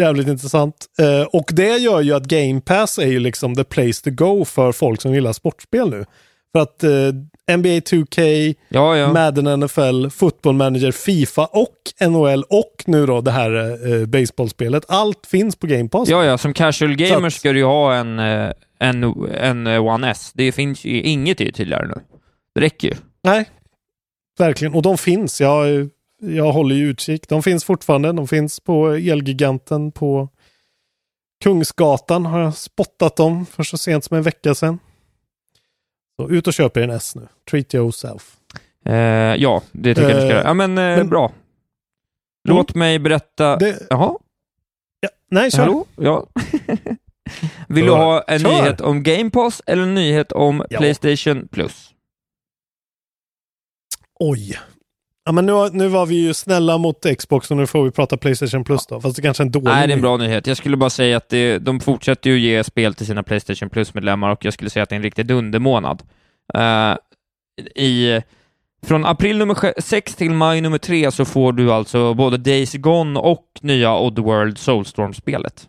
Jävligt 0.00 0.28
intressant. 0.28 0.86
Eh, 0.98 1.22
och 1.22 1.50
det 1.52 1.76
gör 1.76 2.00
ju 2.00 2.12
att 2.12 2.26
Game 2.26 2.60
Pass 2.60 2.98
är 2.98 3.06
ju 3.06 3.18
liksom 3.18 3.54
the 3.54 3.64
place 3.64 4.04
to 4.04 4.10
go 4.10 4.44
för 4.44 4.72
folk 4.72 5.02
som 5.02 5.14
gillar 5.14 5.32
sportspel 5.32 5.90
nu. 5.90 6.04
För 6.52 6.62
att 6.62 6.84
eh, 6.84 6.90
NBA 7.52 7.68
2K, 7.80 8.54
Ja, 8.68 8.96
ja. 8.96 9.12
Madden 9.12 9.60
NFL, 9.60 10.08
Football 10.08 10.54
Manager, 10.54 10.92
Fifa 10.92 11.46
och 11.46 11.76
NHL 12.08 12.42
och 12.42 12.84
nu 12.86 13.06
då 13.06 13.20
det 13.20 13.30
här 13.30 13.78
eh, 14.00 14.06
baseballspelet. 14.06 14.84
Allt 14.88 15.26
finns 15.26 15.56
på 15.56 15.66
Game 15.66 15.88
Pass. 15.88 16.08
Ja, 16.08 16.24
ja, 16.24 16.38
som 16.38 16.52
casual 16.54 16.94
gamer 16.96 17.26
att- 17.26 17.32
ska 17.32 17.52
du 17.52 17.58
ju 17.58 17.64
ha 17.64 17.94
en, 17.94 18.18
eh, 18.18 18.52
en, 18.78 19.04
en 19.34 19.66
eh, 19.66 19.84
One 19.86 20.10
S. 20.10 20.30
Det 20.34 20.52
finns 20.52 20.84
ju, 20.84 21.02
inget 21.02 21.38
tydligare 21.38 21.86
nu. 21.88 21.94
Det 22.54 22.60
räcker 22.60 22.88
ju. 22.88 22.94
Nej, 23.22 23.50
verkligen. 24.38 24.74
Och 24.74 24.82
de 24.82 24.98
finns. 24.98 25.40
Jag, 25.40 25.88
jag 26.22 26.52
håller 26.52 26.74
ju 26.76 26.88
utkik. 26.88 27.28
De 27.28 27.42
finns 27.42 27.64
fortfarande. 27.64 28.12
De 28.12 28.28
finns 28.28 28.60
på 28.60 28.88
Elgiganten 28.88 29.92
på 29.92 30.28
Kungsgatan 31.44 32.26
har 32.26 32.40
jag 32.40 32.54
spottat 32.56 33.16
dem 33.16 33.46
för 33.46 33.62
så 33.62 33.78
sent 33.78 34.04
som 34.04 34.16
en 34.16 34.22
vecka 34.22 34.54
sedan. 34.54 34.78
Så 36.20 36.30
ut 36.30 36.46
och 36.46 36.52
köp 36.54 36.76
er 36.76 36.82
en 36.82 36.90
S 36.90 37.14
nu. 37.16 37.28
Treat 37.50 37.74
yourself. 37.74 38.36
Eh, 38.84 38.94
ja, 39.36 39.62
det 39.72 39.94
tycker 39.94 40.08
jag 40.08 40.16
du 40.16 40.20
ska 40.20 40.28
Eh, 40.30 40.34
göra. 40.36 40.42
Ja, 40.44 40.54
men, 40.54 40.70
eh, 40.78 40.96
men- 40.96 41.08
bra. 41.08 41.32
Låt 42.48 42.74
mig 42.74 42.98
berätta... 42.98 43.56
Det, 43.56 43.86
Jaha, 43.90 44.18
ja, 45.00 45.08
nej, 45.30 45.50
kör. 45.50 45.58
hallå? 45.58 45.86
Ja. 45.96 46.26
Vill 47.68 47.84
du 47.86 47.90
ha 47.92 48.22
en 48.22 48.38
Kör. 48.40 48.48
nyhet 48.48 48.80
om 48.80 49.02
Game 49.02 49.30
Pass 49.30 49.62
eller 49.66 49.82
en 49.82 49.94
nyhet 49.94 50.32
om 50.32 50.64
Ja. 50.70 50.78
Playstation 50.78 51.48
Plus? 51.48 51.94
Oj. 54.20 54.58
Ja, 55.26 55.32
men 55.32 55.46
nu, 55.46 55.52
nu 55.72 55.88
var 55.88 56.06
vi 56.06 56.14
ju 56.14 56.34
snälla 56.34 56.78
mot 56.78 57.06
Xbox 57.18 57.50
och 57.50 57.56
nu 57.56 57.66
får 57.66 57.84
vi 57.84 57.90
prata 57.90 58.16
Playstation 58.16 58.64
Plus 58.64 58.86
då. 58.86 59.00
Fast 59.00 59.16
det 59.16 59.22
kanske 59.22 59.42
är 59.42 59.44
en 59.44 59.52
dålig 59.52 59.64
Nej, 59.66 59.86
det 59.86 59.92
är 59.92 59.96
en 59.96 60.02
bra 60.02 60.16
nyhet. 60.16 60.46
Jag 60.46 60.56
skulle 60.56 60.76
bara 60.76 60.90
säga 60.90 61.16
att 61.16 61.28
det, 61.28 61.58
de 61.58 61.80
fortsätter 61.80 62.30
ju 62.30 62.38
ge 62.38 62.64
spel 62.64 62.94
till 62.94 63.06
sina 63.06 63.22
Playstation 63.22 63.70
Plus-medlemmar 63.70 64.30
och 64.30 64.44
jag 64.44 64.52
skulle 64.52 64.70
säga 64.70 64.82
att 64.82 64.88
det 64.88 64.94
är 64.94 64.96
en 64.96 65.02
riktig 65.02 65.26
dundermånad. 65.26 66.02
Eh, 66.54 66.96
i, 67.82 68.20
från 68.86 69.06
april 69.06 69.38
nummer 69.38 69.80
6 69.80 70.14
till 70.14 70.30
maj 70.30 70.60
nummer 70.60 70.78
3 70.78 71.10
så 71.10 71.24
får 71.24 71.52
du 71.52 71.72
alltså 71.72 72.14
både 72.14 72.36
Days 72.36 72.74
Gone 72.74 73.20
och 73.20 73.46
nya 73.60 73.98
Oddworld 73.98 74.58
Soulstorm-spelet. 74.58 75.68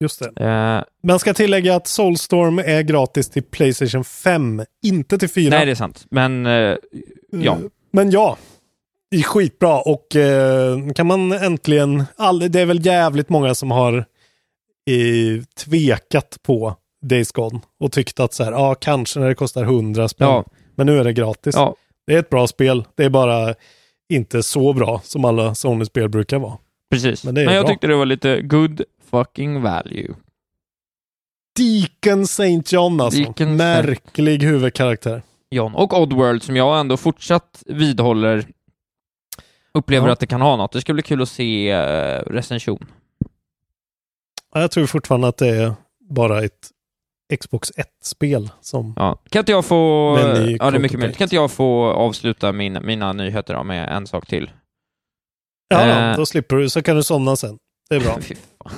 Just 0.00 0.22
det. 0.36 0.44
Eh, 0.44 1.08
Man 1.08 1.18
ska 1.18 1.34
tillägga 1.34 1.76
att 1.76 1.86
Soulstorm 1.86 2.58
är 2.58 2.82
gratis 2.82 3.30
till 3.30 3.42
Playstation 3.42 4.04
5, 4.04 4.62
inte 4.82 5.18
till 5.18 5.28
4. 5.30 5.50
nej, 5.50 5.66
det 5.66 5.72
är 5.72 5.74
sant, 5.74 6.06
men 6.10 6.46
eh, 6.46 6.76
ja. 7.30 7.58
Men 7.92 8.10
ja, 8.10 8.36
det 9.10 9.16
är 9.16 9.22
skitbra 9.22 9.80
och 9.80 10.16
eh, 10.16 10.78
kan 10.94 11.06
man 11.06 11.32
äntligen, 11.32 12.04
all, 12.16 12.38
det 12.52 12.60
är 12.60 12.66
väl 12.66 12.86
jävligt 12.86 13.28
många 13.28 13.54
som 13.54 13.70
har 13.70 13.96
eh, 14.90 15.44
tvekat 15.56 16.38
på 16.42 16.76
Days 17.02 17.32
Gone 17.32 17.60
och 17.80 17.92
tyckt 17.92 18.20
att 18.20 18.32
så 18.34 18.44
här, 18.44 18.52
ja 18.52 18.74
kanske 18.74 19.20
när 19.20 19.28
det 19.28 19.34
kostar 19.34 19.62
100 19.64 20.08
spänn, 20.08 20.28
Ja. 20.28 20.44
men 20.74 20.86
nu 20.86 20.98
är 20.98 21.04
det 21.04 21.12
gratis. 21.12 21.54
ja, 21.54 21.76
Det 22.06 22.14
är 22.14 22.18
ett 22.18 22.30
bra 22.30 22.46
spel, 22.46 22.84
det 22.94 23.04
är 23.04 23.10
bara 23.10 23.54
inte 24.12 24.42
så 24.42 24.72
bra 24.72 25.00
som 25.04 25.24
alla 25.24 25.54
Sony-spel 25.54 26.08
brukar 26.08 26.38
vara. 26.38 26.58
precis. 26.90 27.24
Men 27.24 27.34
Men, 27.34 27.44
det 27.44 27.50
är 27.50 27.54
jag 27.54 27.64
bra. 27.64 27.72
tyckte 27.72 27.86
det 27.86 27.96
var 27.96 28.06
lite 28.06 28.40
good 28.42 28.82
fucking 29.10 29.62
value. 29.62 30.14
Deacon 31.56 32.22
St. 32.22 32.62
John 32.76 33.00
alltså. 33.00 33.20
Deacon. 33.20 33.56
Märklig 33.56 34.42
huvudkaraktär. 34.42 35.22
John. 35.52 35.74
Och 35.74 36.00
Oddworld 36.00 36.42
som 36.42 36.56
jag 36.56 36.80
ändå 36.80 36.96
fortsatt 36.96 37.62
vidhåller 37.66 38.46
upplever 39.74 40.06
Ja. 40.06 40.12
att 40.12 40.20
det 40.20 40.26
kan 40.26 40.40
ha 40.40 40.56
något. 40.56 40.72
Det 40.72 40.80
ska 40.80 40.92
bli 40.92 41.02
kul 41.02 41.22
att 41.22 41.28
se 41.28 41.70
eh, 41.70 42.18
recension. 42.26 42.86
Ja, 44.54 44.60
Jag 44.60 44.70
tror 44.70 44.86
fortfarande 44.86 45.28
att 45.28 45.36
det 45.36 45.48
är 45.48 45.74
bara 46.00 46.44
ett 46.44 46.70
Xbox 47.40 47.70
1-spel 47.72 48.50
som... 48.60 48.94
Ja. 48.96 49.22
Kan 49.30 49.40
inte 49.40 49.52
jag 49.52 49.64
få... 49.64 49.76
Ja, 50.20 50.70
det 50.70 50.76
är 50.76 50.78
mycket 50.78 50.98
möjligt. 50.98 51.16
Kan 51.18 51.24
inte 51.24 51.36
jag 51.36 51.50
få 51.50 51.84
avsluta 51.90 52.52
mina, 52.52 52.80
mina 52.80 53.12
nyheter 53.12 53.54
då 53.54 53.64
med 53.64 53.96
en 53.96 54.06
sak 54.06 54.26
till? 54.26 54.50
Ja, 55.68 55.80
Eh. 55.88 56.16
då 56.16 56.26
slipper 56.26 56.56
du, 56.56 56.70
så 56.70 56.82
kan 56.82 56.96
du 56.96 57.02
somna 57.02 57.36
sen. 57.36 57.58
Det 57.90 57.96
är 57.96 58.00
bra. 58.00 58.18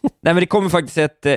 Nej, 0.00 0.34
men 0.34 0.36
det 0.36 0.46
kommer 0.46 0.68
faktiskt 0.68 0.98
ett... 0.98 1.26
eh, 1.26 1.36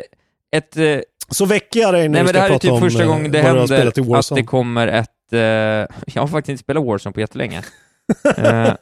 ett 0.52 0.78
eh, 0.78 1.00
Så 1.32 1.46
väcker 1.46 1.80
jag 1.80 1.94
dig 1.94 2.10
när 2.10 2.10
nej, 2.10 2.24
men 2.24 2.34
det 2.34 2.40
här 2.40 2.50
är 2.50 2.58
typ 2.58 2.80
första 2.80 3.04
eh, 3.04 3.08
gången 3.10 3.32
det 3.32 3.42
händer 3.42 3.88
att 4.18 4.36
det 4.36 4.44
kommer 4.44 4.88
ett... 4.88 5.34
eh, 5.34 5.40
jag 6.14 6.22
har 6.22 6.28
faktiskt 6.28 6.50
inte 6.50 6.64
spelat 6.64 6.86
Warzone 6.86 7.14
på 7.14 7.20
jättelänge. 7.20 7.62
Eh, 8.38 8.74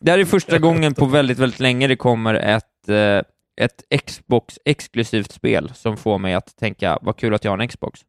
det 0.00 0.10
här 0.10 0.18
är 0.18 0.24
första 0.24 0.58
gången 0.58 0.94
på 0.94 1.06
väldigt, 1.06 1.38
väldigt 1.38 1.60
länge 1.60 1.86
det 1.86 1.96
kommer 1.96 2.34
ett, 2.34 2.88
eh, 2.88 3.22
ett 3.60 3.82
Xbox-exklusivt 4.06 5.32
spel 5.32 5.72
som 5.74 5.96
får 5.96 6.18
mig 6.18 6.34
att 6.34 6.56
tänka, 6.56 6.98
vad 7.02 7.16
kul 7.16 7.34
att 7.34 7.44
jag 7.44 7.52
har 7.52 7.58
en 7.58 7.68
Xbox. 7.68 8.00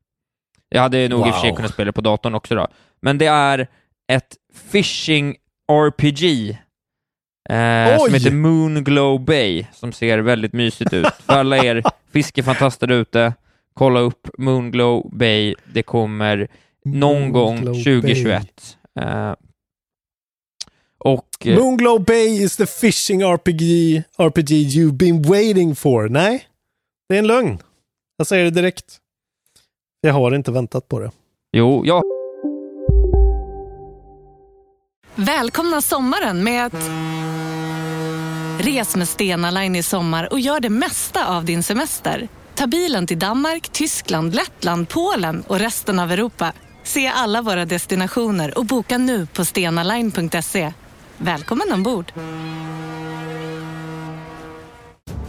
Jag 0.70 0.82
hade 0.82 1.08
nog 1.10 1.28
i 1.28 1.30
och 1.30 1.34
för 1.34 1.42
sig 1.42 1.50
Wow. 1.50 1.56
kunnat 1.56 1.72
spela 1.74 1.86
det 1.86 1.92
på 1.94 2.02
datorn 2.02 2.36
också 2.36 2.56
då. 2.56 2.68
Men 3.02 3.18
det 3.18 3.26
är 3.26 3.68
ett 4.12 4.36
phishing 4.72 5.36
RPG 5.72 6.50
eh, 7.50 7.98
som 8.00 8.14
heter 8.14 8.32
Moonglow 8.32 9.20
Bay, 9.26 9.66
som 9.74 9.92
ser 9.92 10.18
väldigt 10.20 10.54
mysigt 10.54 10.94
ut. 10.94 11.08
För 11.26 11.34
alla 11.34 11.58
er 11.58 11.84
fiskefantaster 12.14 12.92
ute, 12.92 13.34
kolla 13.74 14.00
upp 14.00 14.28
Moonglow 14.38 15.10
Bay. 15.14 15.56
Det 15.74 15.84
kommer 15.84 16.48
någon 16.86 17.32
gång 17.32 17.56
Moonglow 17.56 17.74
2021. 17.74 18.78
Eh, 19.00 19.34
och... 20.98 21.28
Bay. 21.44 21.54
eh, 21.54 21.60
Moonglow 21.60 22.04
Bay 22.06 22.44
is 22.44 22.58
the 22.58 22.66
fishing 22.66 23.22
RPG, 23.22 23.62
RPG 24.18 24.52
you've 24.52 24.92
been 24.92 25.22
waiting 25.22 25.76
for. 25.76 26.10
Nej, 26.10 26.48
det 27.10 27.16
är 27.16 27.20
en 27.20 27.28
lögn. 27.28 27.58
Jag 28.18 28.28
säger 28.28 28.44
det 28.44 28.52
direkt. 28.52 28.98
Jag 30.02 30.14
har 30.14 30.36
inte 30.36 30.52
väntat 30.52 30.88
på 30.88 31.00
det. 31.00 31.12
Jo, 31.58 31.84
ja. 31.86 32.02
Välkomna 35.16 35.82
sommaren 35.82 36.44
med 36.44 36.66
att... 36.66 36.90
Res 38.66 38.96
med 38.96 39.10
Stena 39.10 39.52
Line 39.52 39.76
i 39.76 39.84
sommar 39.84 40.34
och 40.34 40.40
gör 40.40 40.60
det 40.60 40.70
mesta 40.70 41.38
av 41.38 41.46
din 41.46 41.64
semester. 41.64 42.28
Ta 42.62 42.68
bilen 42.68 43.08
till 43.08 43.20
Danmark, 43.20 43.70
Tyskland, 43.70 44.36
Lettland, 44.36 44.90
Polen 44.90 45.44
och 45.48 45.60
resten 45.60 46.00
av 46.00 46.12
Europa. 46.12 46.54
Se 46.84 47.08
alla 47.08 47.42
våra 47.42 47.66
destinationer 47.66 48.58
och 48.58 48.66
boka 48.66 48.98
nu 48.98 49.26
på 49.26 49.46
stenaline.se. 49.46 50.74
Välkommen 51.18 51.72
ombord! 51.74 52.14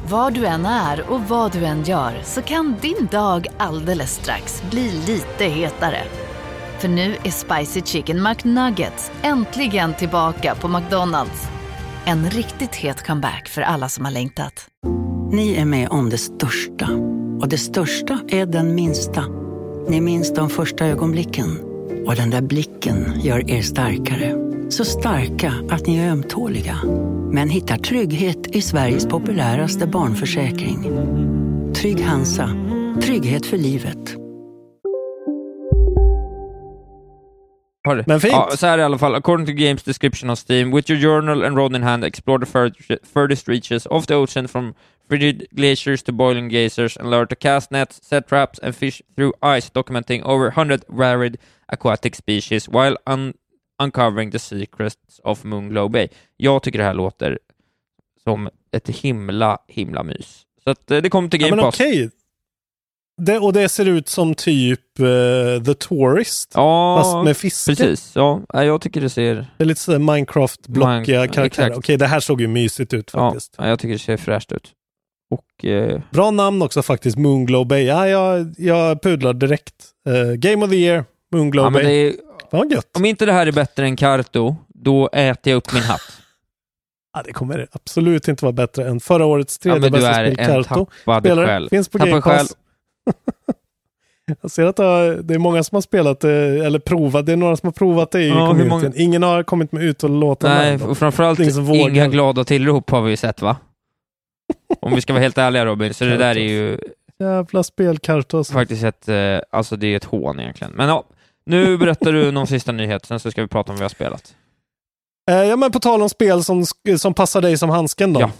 Var 0.09 0.31
du 0.31 0.47
än 0.47 0.67
är 0.67 1.11
och 1.11 1.21
vad 1.21 1.53
du 1.53 1.65
än 1.65 1.83
gör 1.85 2.23
så 2.25 2.43
kan 2.43 2.77
din 2.81 3.09
dag 3.11 3.47
alldeles 3.59 4.15
strax 4.15 4.63
bli 4.71 4.91
lite 5.07 5.45
hetare. 5.45 6.03
För 6.81 6.89
nu 6.89 7.17
är 7.25 7.31
Spicy 7.31 7.83
Chicken 7.83 8.23
McNuggets 8.23 9.11
äntligen 9.23 9.95
tillbaka 9.95 10.55
på 10.55 10.69
McDonalds. 10.69 11.49
En 12.05 12.31
riktigt 12.31 12.75
het 12.75 13.07
comeback 13.07 13.49
för 13.49 13.63
alla 13.63 13.89
som 13.89 14.05
har 14.05 14.13
längtat. 14.13 14.69
Ni 15.33 15.55
är 15.55 15.65
med 15.65 15.89
om 15.89 16.11
det 16.11 16.19
största. 16.19 16.89
Och 17.43 17.49
det 17.49 17.59
största 17.59 18.21
är 18.29 18.47
den 18.47 18.75
minsta. 18.75 19.25
Ni 19.89 20.01
minns 20.01 20.35
de 20.35 20.51
första 20.51 20.87
ögonblicken. 20.87 21.59
Och 22.07 22.17
den 22.17 22.31
där 22.31 22.41
blicken 22.41 23.21
gör 23.21 23.51
er 23.51 23.63
starkare. 23.63 24.35
Så 24.71 24.85
starka 24.85 25.53
att 25.71 25.87
ni 25.87 25.99
är 25.99 26.11
ömtåliga. 26.11 26.77
Men 27.33 27.49
hittar 27.49 27.77
trygghet 27.77 28.47
i 28.47 28.63
Sveriges 28.63 29.07
populäraste 29.07 29.87
barnförsäkring. 29.87 30.91
Trygg 31.75 32.01
Hansa. 32.05 32.51
Trygghet 33.03 33.47
för 33.47 33.57
livet. 33.57 34.17
Men 38.07 38.21
fint. 38.21 38.33
Ja, 38.33 38.51
så 38.57 38.67
här 38.67 38.79
i 38.79 38.83
alla 38.83 38.99
fall. 38.99 39.15
According 39.15 39.47
to 39.47 39.53
games 39.53 39.83
description 39.83 40.31
on 40.31 40.37
Steam, 40.37 40.77
with 40.77 40.91
your 40.91 41.03
journal 41.03 41.45
and 41.45 41.57
rod 41.57 41.77
in 41.77 41.83
hand, 41.83 42.05
explore 42.05 42.47
the 42.47 42.47
fur- 42.47 42.99
furthest 43.15 43.49
reaches 43.49 43.87
of 43.87 44.07
the 44.07 44.15
ocean 44.15 44.49
from 44.49 44.75
frigid 45.13 45.47
glaciers 45.55 46.03
to 46.03 46.13
boiling 46.13 46.49
geysers 46.49 46.97
and 46.97 47.11
learn 47.11 47.27
to 47.27 47.35
cast 47.37 47.71
nets, 47.71 48.01
set 48.03 48.29
traps 48.29 48.59
and 48.63 48.75
fish 48.77 49.03
through 49.17 49.33
ice, 49.59 49.71
documenting 49.73 50.23
over 50.23 50.45
100 50.47 50.85
varied 50.89 51.37
aquatic 51.69 52.15
species 52.17 52.69
while 52.69 52.97
un 53.07 53.35
uncovering 53.83 54.31
the 54.33 54.39
secrets 54.39 55.21
of 55.25 55.45
Moonglow 55.45 55.89
Bay. 55.91 56.09
Jag 56.37 56.63
tycker 56.63 56.79
det 56.79 56.85
här 56.85 56.95
låter 56.95 57.39
som 58.25 58.49
ett 58.77 58.89
himla, 58.89 59.59
himla 59.69 60.03
mys. 60.03 60.43
Så 60.65 60.71
att 60.71 60.91
eh, 60.91 60.99
det 60.99 61.11
kommer 61.11 61.29
till 61.29 61.41
Ja, 61.41 61.47
Game 61.49 61.57
men 61.57 61.65
Pass. 61.65 61.75
okej. 61.81 62.11
Det, 63.23 63.39
och 63.39 63.53
det 63.53 63.69
ser 63.69 63.89
ut 63.89 64.09
som 64.09 64.35
typ 64.35 64.99
eh, 65.01 65.63
The 65.65 65.75
Tourist. 65.75 66.53
Ja, 66.55 66.99
Fast 67.03 67.25
med 67.25 67.37
fiske. 67.37 67.71
precis. 67.77 68.13
Ja, 68.15 68.43
jag 68.53 68.81
tycker 68.81 69.01
det 69.01 69.11
ser... 69.11 69.35
Det 69.35 69.65
är 69.65 69.67
lite 69.67 69.81
sådär 69.81 69.99
Minecraft-blockiga 69.99 71.21
Min- 71.21 71.29
karaktärer. 71.29 71.47
exakt. 71.47 71.77
Okej, 71.77 71.97
det 71.97 72.07
här 72.07 72.21
såg 72.21 72.41
ju 72.41 72.47
mysigt 72.47 72.95
ut 72.95 73.11
Ja, 73.15 73.31
faktiskt. 73.31 73.55
ja, 73.59 73.69
jag 73.69 73.79
tycker 73.79 73.93
det 73.93 73.99
ser 73.99 74.17
fräscht 74.17 74.53
ut. 74.53 74.73
Och... 75.33 75.65
Eh, 75.65 76.01
Bra 76.11 76.31
namn 76.31 76.63
också 76.63 76.83
faktiskt, 76.83 77.17
Moonglow 77.19 77.67
Bay. 77.67 77.83
Ja, 77.85 78.09
jag, 78.09 78.55
jag 78.59 79.03
pudlar 79.03 79.33
direkt. 79.33 79.75
Eh, 80.09 80.33
Game 80.35 80.65
of 80.65 80.71
the 80.71 80.77
Year, 80.77 81.05
Moonglow 81.35 81.65
ja, 81.65 81.71
Bay. 81.71 82.07
är, 82.09 82.13
Fan 82.51 82.69
gött. 82.71 82.97
om 82.97 83.05
inte 83.05 83.27
det 83.27 83.33
här 83.33 83.47
är 83.47 83.53
bättre 83.53 83.85
än 83.87 83.97
Karto, 83.97 84.57
då 84.69 85.09
äter 85.13 85.51
jag 85.51 85.57
upp 85.57 85.73
min 85.75 85.83
hatt. 85.83 86.01
Ja, 87.15 87.23
det 87.25 87.33
kommer 87.33 87.67
absolut 87.73 88.29
inte 88.29 88.45
vara 88.45 88.53
bättre 88.53 88.89
än 88.89 89.01
förra 89.01 89.27
årets 89.27 89.59
Ja, 89.63 89.73
tredje 89.73 89.89
du 89.89 89.93
bästa 89.93 90.15
spel, 90.15 90.37
Karto. 90.65 90.87
Spelare, 91.21 91.47
själ. 91.47 91.69
finns 91.69 91.89
på 91.89 91.99
Game. 91.99 92.21
Pass. 92.21 92.57
Jag 94.43 94.51
ser 94.51 94.65
att 94.67 94.77
det 95.29 95.35
är 95.35 95.39
många 95.39 95.63
som 95.65 95.77
har 95.77 95.81
spelat 95.83 96.21
det, 96.21 96.67
eller 96.67 96.79
provat. 96.79 97.27
Det 97.27 97.33
är 97.33 97.37
några 97.37 97.57
som 97.57 97.67
har 97.67 97.73
provat 97.73 98.11
det 98.11 98.23
i 98.23 98.29
Ja, 98.29 98.35
communityn. 98.35 98.69
många- 98.69 98.93
Ingen 98.95 99.23
har 99.23 99.43
kommit 99.43 99.73
med 99.73 99.83
ut 99.83 100.05
och 100.05 100.11
låta 100.11 100.49
Nej, 100.49 100.75
och 100.83 100.99
framförallt 100.99 101.41
inga 101.75 102.07
glada 102.09 102.45
tillrop 102.45 102.91
har 102.91 103.03
vi 103.03 103.11
ju 103.11 103.17
sett 103.17 103.43
va? 103.43 103.57
Om 104.81 104.95
vi 104.95 105.01
ska 105.01 105.13
vara 105.13 105.23
helt 105.23 105.39
ärliga 105.39 105.67
Robin, 105.67 105.95
så 105.95 106.05
det 106.05 106.17
där 106.17 106.37
är 106.37 106.49
ju 106.49 106.79
Jävla 107.19 107.63
spelkartor. 107.63 108.39
Alltså. 108.39 108.53
faktiskt 108.53 108.85
ett, 108.85 109.09
eh, 109.09 109.39
alltså 109.51 109.77
det 109.77 109.87
är 109.87 109.97
ett 109.97 110.05
hån 110.05 110.41
egentligen. 110.41 110.73
Men 110.73 110.89
ja, 110.89 111.05
nu 111.47 111.79
berättar 111.79 112.13
du 112.13 112.31
någon 112.31 112.47
sista 112.47 112.73
nyhet, 112.73 113.07
sen 113.07 113.21
så 113.21 113.31
ska 113.31 113.43
vi 113.43 113.49
prata 113.49 113.73
om 113.73 113.77
vad 113.77 113.81
vi 113.81 113.85
har 113.85 113.89
spelat. 113.89 114.35
Eh, 115.31 115.37
ja, 115.37 115.57
men 115.57 115.73
på 115.73 115.81
tal 115.81 116.03
om 116.03 116.09
spel 116.09 116.45
som, 116.45 116.65
som 116.99 117.15
passar 117.15 117.41
dig 117.41 117.59
som 117.59 117.71
handsken 117.71 118.13
då. 118.13 118.21
Ja. 118.21 118.31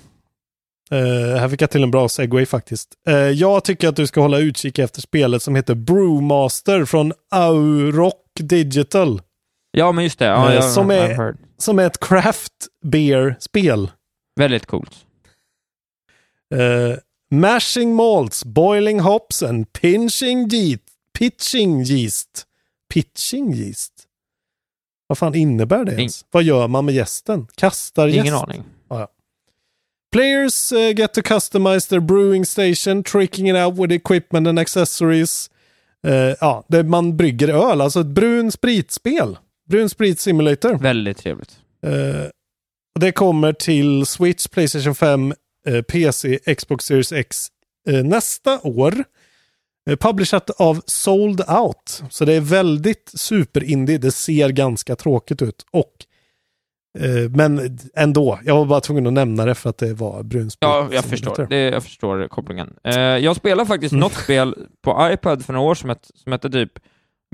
Eh, 0.97 1.41
här 1.41 1.49
fick 1.49 1.63
jag 1.63 1.71
till 1.71 1.83
en 1.83 1.91
bra 1.91 2.09
segway 2.09 2.47
faktiskt. 2.47 2.89
Eh, 3.09 3.15
jag 3.15 3.65
tycker 3.65 3.89
att 3.89 3.97
du 3.97 4.07
ska 4.07 4.21
hålla 4.21 4.39
utkik 4.39 4.79
efter 4.79 5.01
spelet 5.01 5.43
som 5.43 5.57
heter 5.57 5.75
Brewmaster 5.75 6.85
från 6.85 7.13
Auroch 7.31 8.15
Digital. 8.41 9.21
Ja, 9.71 9.93
men 9.93 10.05
just 10.05 10.19
det. 10.19 10.25
Ja, 10.25 10.49
Eh, 10.49 10.55
jag, 10.55 10.65
som 10.65 10.91
I've 10.93 11.21
är-. 11.21 11.37
Som 11.59 11.79
är 11.79 11.87
ett 11.87 12.01
craft 12.01 12.53
beer-spel. 12.85 13.91
Väldigt 14.37 14.67
coolt. 14.67 14.93
Eh, 16.53 16.97
mashing 17.31 17.95
malts, 17.95 18.45
boiling 18.45 19.01
hops 19.01 19.43
and 19.43 19.73
pinching 19.73 20.49
yeast. 20.51 20.81
Pitching 21.19 21.83
yeast. 21.85 22.47
Pitching 22.95 23.55
yeast? 23.55 23.93
Vad 25.07 25.19
fan 25.19 25.35
innebär 25.35 25.85
det 25.85 25.93
ens? 25.93 26.25
Vad 26.31 26.43
gör 26.43 26.69
man 26.69 26.85
med 26.85 26.95
gästen? 26.95 27.47
Kastar 27.55 28.09
Ingen 28.09 28.27
gäst? 28.27 28.43
aning. 28.43 28.65
Players 30.13 30.73
uh, 30.73 30.91
get 30.91 31.15
to 31.15 31.23
customize 31.23 31.89
their 31.89 32.01
brewing 32.01 32.45
station, 32.45 33.03
tricking 33.03 33.49
it 33.49 33.57
out 33.57 33.79
with 33.79 33.93
equipment 33.93 34.47
and 34.47 34.59
accessories. 34.59 35.51
Eh, 36.07 36.35
ja, 36.41 36.65
det 36.69 36.83
man 36.83 37.17
brygger 37.17 37.49
öl, 37.49 37.81
alltså 37.81 38.01
ett 38.01 38.07
brun 38.07 38.53
spritspel. 38.53 39.39
Brun 39.69 39.89
sprit 39.89 40.21
simulator. 40.21 40.79
Väldigt 40.79 41.19
trevligt. 41.19 41.59
Och 42.95 43.01
det 43.01 43.13
kommer 43.13 43.53
till 43.53 44.07
Switch, 44.07 44.47
Playstation 44.47 44.95
5, 44.95 45.31
eh, 45.31 45.37
PC, 45.89 46.39
Xbox 46.57 46.85
Series 46.85 47.13
X 47.13 47.49
eh, 47.89 48.05
nästa 48.05 48.61
år. 48.63 49.05
Eh, 49.91 49.97
publishat 49.97 50.51
av 50.51 50.83
Sold 50.87 51.41
Out. 51.51 52.03
Så 52.11 52.25
det 52.25 52.33
är 52.33 52.41
väldigt 52.41 53.13
super-indie. 53.15 53.99
Det 53.99 54.13
ser 54.13 54.49
ganska 54.49 54.97
tråkigt 54.97 55.43
ut. 55.43 55.67
Och 55.71 55.93
eh, 56.99 57.31
men 57.31 57.79
ändå, 57.95 58.39
jag 58.45 58.57
var 58.57 58.65
bara 58.65 58.81
tvungen 58.81 59.07
att 59.07 59.13
nämna 59.13 59.45
det 59.45 59.55
för 59.55 59.71
att 59.71 59.79
det 59.79 59.95
var 59.95 60.23
brunsprit. 60.23 60.69
Ja, 60.69 60.89
jag 60.93 61.05
förstår. 61.05 61.47
Det, 61.51 61.57
jag 61.57 61.83
förstår 61.83 62.29
kopplingen. 62.29 62.75
Eh, 62.85 62.95
jag 62.97 63.37
spelade 63.37 63.69
faktiskt 63.69 63.95
något 63.95 64.15
spel 64.15 64.55
på 64.83 65.11
iPad 65.13 65.45
för 65.45 65.53
några 65.53 65.67
år 65.67 65.75
som, 65.75 65.91
ett, 65.91 66.11
som 66.15 66.33
hette 66.33 66.51
typ 66.51 66.73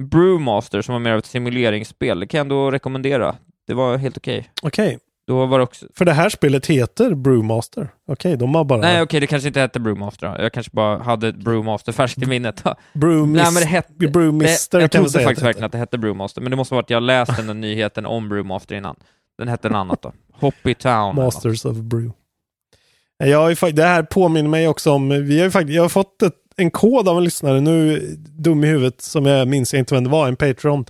Brewmaster, 0.00 0.82
som 0.82 0.92
var 0.92 1.00
mer 1.00 1.12
av 1.12 1.18
ett 1.18 1.26
simuleringsspel. 1.26 2.20
Det 2.20 2.26
kan 2.26 2.38
jag 2.38 2.44
ändå 2.44 2.70
rekommendera. 2.70 3.36
Det 3.66 3.74
var 3.74 3.96
helt 3.96 4.16
okej. 4.16 4.50
Okej, 4.62 4.98
Då 5.28 5.46
var 5.46 5.58
det 5.58 5.64
också... 5.64 5.86
för 5.94 6.04
det 6.04 6.12
här 6.12 6.28
spelet 6.28 6.66
heter 6.66 7.14
Brewmaster. 7.14 7.88
Okej, 8.06 8.36
de 8.36 8.54
har 8.54 8.64
bara 8.64 8.80
Nej, 8.80 9.02
okej, 9.02 9.20
det 9.20 9.26
kanske 9.26 9.48
inte 9.48 9.60
hette 9.60 9.80
Brewmaster. 9.80 10.26
då. 10.36 10.42
Jag 10.42 10.52
kanske 10.52 10.70
bara 10.74 10.98
hade 11.02 11.32
Brewmaster 11.32 11.92
färskt 11.92 12.22
i 12.22 12.26
minnet. 12.26 12.62
Brewmis- 12.92 13.26
Nej, 13.36 13.44
men 13.44 13.54
det 13.54 13.64
hette... 13.64 13.92
Brewmister 14.08 14.78
det, 14.78 14.82
jag 14.84 14.90
trodde 14.90 15.10
faktiskt 15.10 15.26
att 15.42 15.44
verkligen 15.46 15.64
att 15.66 15.72
det 15.72 15.78
hette 15.78 15.98
Brewmaster, 15.98 16.40
men 16.40 16.50
det 16.50 16.56
måste 16.56 16.74
ha 16.74 16.78
varit 16.78 16.90
jag 16.90 17.02
läste 17.02 17.42
den 17.42 17.60
nyheten 17.60 18.06
om 18.06 18.28
Brewmaster 18.28 18.74
innan. 18.76 18.96
Den 19.38 19.48
hette 19.48 19.68
något 19.68 19.76
annat 19.76 20.02
då. 20.02 20.12
Hoppy 20.32 20.74
Town. 20.74 21.16
Masters 21.16 21.64
of 21.64 21.76
Brew. 21.76 22.12
Jag 23.18 23.38
har 23.38 23.50
ju, 23.66 23.72
det 23.72 23.84
här 23.84 24.02
påminner 24.02 24.48
mig 24.50 24.68
också 24.68 24.92
om, 24.92 25.08
vi 25.08 25.38
har 25.38 25.44
ju 25.44 25.50
faktiskt, 25.50 25.74
jag 25.76 25.82
har 25.82 25.88
fått 25.88 26.22
ett, 26.22 26.34
en 26.56 26.70
kod 26.70 27.08
av 27.08 27.18
en 27.18 27.24
lyssnare, 27.24 27.60
nu 27.60 27.98
dum 28.18 28.64
i 28.64 28.66
huvudet 28.66 29.00
som 29.00 29.26
jag 29.26 29.48
minns 29.48 29.72
jag 29.72 29.78
inte 29.80 29.94
vem 29.94 30.04
det 30.04 30.10
var, 30.10 30.28
en 30.28 30.36
Patreon. 30.36 30.84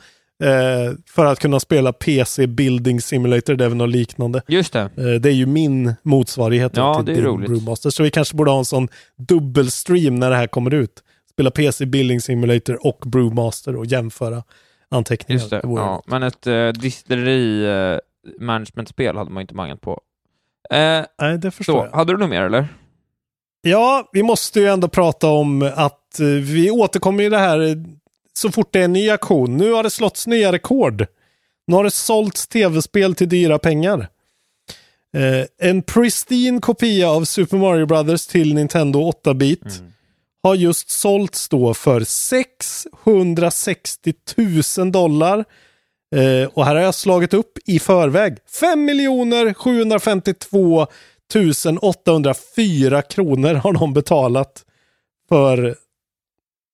Eh, 0.44 0.92
för 1.06 1.24
att 1.24 1.38
kunna 1.38 1.60
spela 1.60 1.92
PC 1.92 2.46
Building 2.46 3.00
Simulator, 3.00 3.54
det 3.54 3.64
är 3.64 3.68
väl 3.68 3.76
något 3.78 3.88
liknande. 3.88 4.42
Just 4.48 4.72
det. 4.72 4.80
Eh, 4.80 5.20
det 5.20 5.28
är 5.28 5.32
ju 5.34 5.46
min 5.46 5.94
motsvarighet 6.02 6.76
Ja, 6.76 7.02
till 7.04 7.14
det 7.14 7.20
roligt. 7.20 7.50
Brewmaster. 7.50 7.90
Så 7.90 8.02
vi 8.02 8.10
kanske 8.10 8.36
borde 8.36 8.50
ha 8.50 8.58
en 8.58 8.64
sån 8.64 8.88
dubbelstream 9.16 10.14
när 10.14 10.30
det 10.30 10.36
här 10.36 10.46
kommer 10.46 10.74
ut. 10.74 11.02
Spela 11.30 11.50
PC 11.50 11.86
Building 11.86 12.20
Simulator 12.20 12.86
och 12.86 13.02
Brewmaster 13.06 13.76
och 13.76 13.86
jämföra 13.86 14.42
anteckningar. 14.90 15.40
Just 15.40 15.50
det. 15.50 15.60
vore 15.64 15.82
Ja. 15.82 16.02
Men 16.06 16.22
ett 16.22 16.46
uh, 16.46 16.72
distilleri 16.72 17.66
uh, 17.66 17.98
managementspel 18.40 19.16
hade 19.16 19.30
man 19.30 19.40
inte 19.40 19.54
mangat 19.54 19.80
på. 19.80 20.00
Eh, 20.70 21.04
Nej, 21.20 21.38
det 21.38 21.50
förstår 21.50 21.72
så, 21.72 21.88
jag. 21.90 21.96
hade 21.98 22.12
du 22.12 22.16
något 22.16 22.30
mer 22.30 22.42
eller? 22.42 22.68
Ja, 23.62 24.08
vi 24.12 24.22
måste 24.22 24.60
ju 24.60 24.66
ändå 24.66 24.88
prata 24.88 25.26
om 25.28 25.72
att 25.76 26.20
eh, 26.20 26.26
vi 26.26 26.70
återkommer 26.70 27.24
i 27.24 27.28
det 27.28 27.38
här 27.38 27.60
eh, 27.60 27.74
så 28.38 28.50
fort 28.50 28.72
det 28.72 28.80
är 28.80 28.84
en 28.84 28.92
ny 28.92 29.10
aktion. 29.10 29.56
Nu 29.56 29.72
har 29.72 29.82
det 29.82 29.90
slåtts 29.90 30.26
nya 30.26 30.52
rekord. 30.52 31.06
Nu 31.66 31.74
har 31.74 31.84
det 31.84 31.90
sålts 31.90 32.46
tv-spel 32.46 33.14
till 33.14 33.28
dyra 33.28 33.58
pengar. 33.58 34.08
Eh, 35.16 35.68
en 35.68 35.82
pristine 35.82 36.60
kopia 36.60 37.10
av 37.10 37.24
Super 37.24 37.56
Mario 37.56 37.86
Brothers 37.86 38.26
till 38.26 38.54
Nintendo 38.54 39.10
8-bit 39.10 39.82
har 40.42 40.54
just 40.54 40.90
sålts 40.90 41.48
då 41.48 41.74
för 41.74 42.00
660 42.00 44.14
000 44.78 44.92
dollar. 44.92 45.44
Eh, 46.16 46.48
och 46.48 46.64
här 46.64 46.74
har 46.74 46.82
jag 46.82 46.94
slagit 46.94 47.34
upp 47.34 47.58
i 47.66 47.78
förväg. 47.78 48.38
5 48.60 49.54
752 49.54 50.86
804 51.80 53.02
kronor 53.02 53.54
har 53.54 53.72
de 53.72 53.94
betalat 53.94 54.64
för 55.28 55.76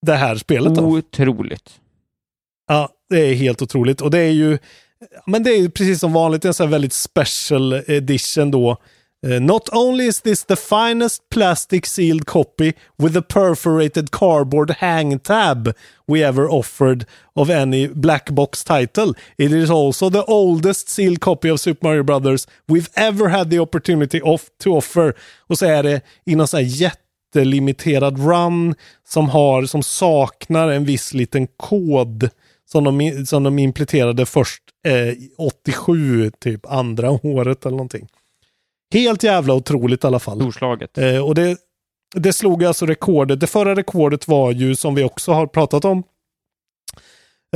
det 0.04 0.16
här 0.16 0.36
spelet. 0.36 0.74
Då. 0.74 0.82
Otroligt. 0.82 1.70
Ja, 2.68 2.88
det 3.10 3.18
är 3.18 3.34
helt 3.34 3.62
otroligt. 3.62 4.00
Och 4.00 4.10
det 4.10 4.18
är 4.18 4.30
ju, 4.30 4.58
men 5.26 5.42
det 5.42 5.50
är 5.50 5.58
ju 5.58 5.70
precis 5.70 6.00
som 6.00 6.12
vanligt 6.12 6.44
en 6.44 6.54
sån 6.54 6.66
här 6.66 6.72
väldigt 6.72 6.92
special 6.92 7.72
edition 7.72 8.50
då. 8.50 8.76
Eh, 9.26 9.40
not 9.40 9.68
only 9.72 10.04
is 10.04 10.20
this 10.20 10.44
the 10.44 10.56
finest 10.56 11.28
plastic 11.28 11.86
sealed 11.86 12.26
copy 12.26 12.72
with 12.98 13.16
a 13.16 13.22
perforated 13.22 14.10
cardboard 14.10 14.70
hang 14.70 15.18
tab 15.18 15.72
we 16.06 16.22
ever 16.22 16.48
offered 16.48 17.06
of 17.34 17.50
any 17.50 17.88
black 17.88 18.30
box 18.30 18.64
title, 18.64 19.14
it 19.38 19.52
is 19.52 19.70
also 19.70 20.10
the 20.10 20.24
oldest 20.24 20.88
sealed 20.88 21.20
copy 21.20 21.50
of 21.50 21.60
Super 21.60 21.88
Mario 21.88 22.02
Brothers 22.02 22.46
we've 22.68 22.90
ever 22.96 23.28
had 23.28 23.50
the 23.50 23.58
opportunity 23.58 24.20
of, 24.20 24.50
to 24.62 24.76
offer. 24.76 25.14
Och 25.46 25.58
så 25.58 25.66
är 25.66 25.82
det 25.82 26.00
i 26.26 26.34
någon 26.34 26.48
sån 26.48 26.60
här 26.60 26.66
jättelimiterad 27.34 28.18
run 28.18 28.74
som 29.08 29.28
har, 29.28 29.64
som 29.64 29.82
saknar 29.82 30.68
en 30.68 30.84
viss 30.84 31.14
liten 31.14 31.46
kod 31.46 32.28
som 32.66 32.84
de, 32.84 33.26
som 33.26 33.42
de 33.42 33.58
implementerade 33.58 34.26
först 34.26 34.62
eh, 34.86 35.14
87, 35.38 36.30
typ 36.40 36.66
andra 36.66 37.10
året 37.10 37.66
eller 37.66 37.76
någonting. 37.76 38.08
Helt 38.92 39.22
jävla 39.22 39.54
otroligt 39.54 40.04
i 40.04 40.06
alla 40.06 40.18
fall. 40.18 40.40
Storslaget. 40.40 40.98
Eh, 40.98 41.24
och 41.26 41.34
det, 41.34 41.56
det 42.14 42.32
slog 42.32 42.64
alltså 42.64 42.86
rekordet. 42.86 43.40
Det 43.40 43.46
förra 43.46 43.74
rekordet 43.74 44.28
var 44.28 44.52
ju 44.52 44.76
som 44.76 44.94
vi 44.94 45.04
också 45.04 45.32
har 45.32 45.46
pratat 45.46 45.84
om. 45.84 45.98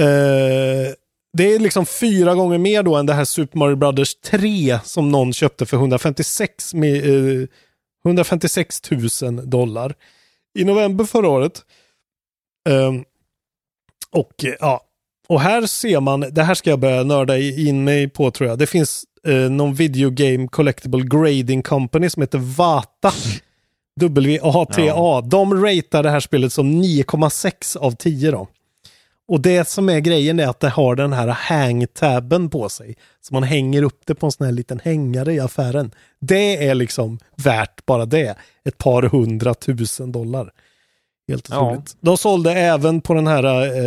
Eh, 0.00 0.94
det 1.32 1.54
är 1.54 1.58
liksom 1.58 1.86
fyra 1.86 2.34
gånger 2.34 2.58
mer 2.58 2.82
då 2.82 2.96
än 2.96 3.06
det 3.06 3.14
här 3.14 3.24
Super 3.24 3.58
Mario 3.58 3.76
Brothers 3.76 4.14
3 4.14 4.78
som 4.84 5.08
någon 5.10 5.32
köpte 5.32 5.66
för 5.66 5.76
156, 5.76 6.74
med, 6.74 6.96
eh, 6.96 7.48
156 8.08 8.82
000 9.22 9.50
dollar 9.50 9.94
i 10.58 10.64
november 10.64 11.04
förra 11.04 11.28
året. 11.28 11.62
Um, 12.68 13.04
och 14.10 14.44
eh, 14.44 14.54
ja, 14.60 14.80
och 15.28 15.40
här 15.40 15.66
ser 15.66 16.00
man, 16.00 16.20
det 16.20 16.42
här 16.42 16.54
ska 16.54 16.70
jag 16.70 16.78
börja 16.78 17.02
nörda 17.02 17.38
in 17.38 17.84
mig 17.84 18.08
på 18.08 18.30
tror 18.30 18.48
jag. 18.48 18.58
Det 18.58 18.66
finns 18.66 19.04
eh, 19.26 19.34
någon 19.34 19.74
video 19.74 20.10
game 20.10 20.48
collectible 20.48 21.02
grading 21.02 21.62
company 21.62 22.10
som 22.10 22.22
heter 22.22 22.38
Vata. 22.38 23.12
W-A-T-A. 24.00 24.84
Ja. 24.86 25.22
De 25.24 25.64
ratear 25.64 26.02
det 26.02 26.10
här 26.10 26.20
spelet 26.20 26.52
som 26.52 26.82
9,6 26.82 27.76
av 27.76 27.90
10 27.90 28.30
då. 28.30 28.48
Och 29.28 29.40
det 29.40 29.68
som 29.68 29.88
är 29.88 30.00
grejen 30.00 30.40
är 30.40 30.46
att 30.48 30.60
det 30.60 30.68
har 30.68 30.94
den 30.96 31.12
här 31.12 31.28
hang-tabben 31.28 32.50
på 32.50 32.68
sig. 32.68 32.96
Så 33.20 33.34
man 33.34 33.42
hänger 33.42 33.82
upp 33.82 34.00
det 34.04 34.14
på 34.14 34.26
en 34.26 34.32
sån 34.32 34.46
här 34.46 34.52
liten 34.52 34.80
hängare 34.84 35.34
i 35.34 35.40
affären. 35.40 35.94
Det 36.20 36.66
är 36.68 36.74
liksom 36.74 37.18
värt 37.36 37.86
bara 37.86 38.06
det. 38.06 38.36
Ett 38.64 38.78
par 38.78 39.02
hundratusen 39.02 40.12
dollar. 40.12 40.50
Helt 41.28 41.48
Ja. 41.50 41.60
otroligt. 41.70 41.96
De 42.00 42.16
sålde 42.16 42.52
även 42.52 43.00
på 43.00 43.14
den 43.14 43.26
här 43.26 43.44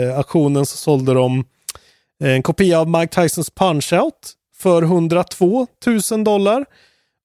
eh, 0.09 0.17
auktionen 0.17 0.65
så 0.65 0.77
sålde 0.77 1.13
de 1.13 1.45
en 2.23 2.43
kopia 2.43 2.79
av 2.79 2.89
Mike 2.89 3.21
Tysons 3.21 3.51
Punch-Out 3.51 4.11
för 4.57 4.81
102 4.83 5.67
000 6.11 6.23
dollar. 6.23 6.65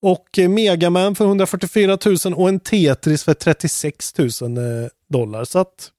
Och 0.03 0.39
eh, 0.39 0.49
Megaman 0.49 1.15
för 1.15 1.25
144 1.25 1.99
000 2.25 2.35
och 2.35 2.49
en 2.49 2.61
Tetris 2.61 3.25
för 3.25 3.35
36 3.35 4.19
000 4.19 4.29
eh, 4.57 4.63
dollar. 5.09 5.45
Så 5.45 5.59
att 5.59 5.91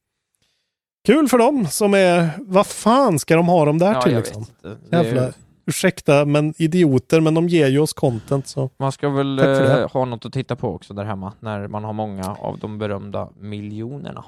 kul 1.08 1.28
för 1.28 1.38
dem 1.38 1.68
som 1.68 1.94
är, 1.94 2.30
vad 2.40 2.68
fan 2.68 3.20
ska 3.20 3.36
de 3.36 3.48
ha 3.48 3.66
dem 3.66 3.78
där 3.78 3.94
Ja, 3.94 4.02
till 4.02 4.16
liksom? 4.16 4.46
Jävla, 4.92 5.32
ursäkta 5.66 6.26
men 6.26 6.54
idioter, 6.58 7.22
men 7.22 7.34
de 7.34 7.48
ger 7.48 7.68
ju 7.68 7.80
oss 7.80 7.94
content 7.94 8.48
så. 8.48 8.70
Man 8.80 8.92
ska 8.92 9.10
väl 9.10 9.40
eh, 9.40 9.90
ha 9.92 10.06
något 10.06 10.26
att 10.26 10.34
titta 10.34 10.56
på 10.56 10.76
också 10.76 10.94
där 10.94 11.06
hemma 11.06 11.34
när 11.40 11.68
man 11.68 11.84
har 11.84 11.94
många 11.94 12.36
av 12.36 12.60
de 12.60 12.78
berömda 12.78 13.30
miljonerna. 13.40 14.26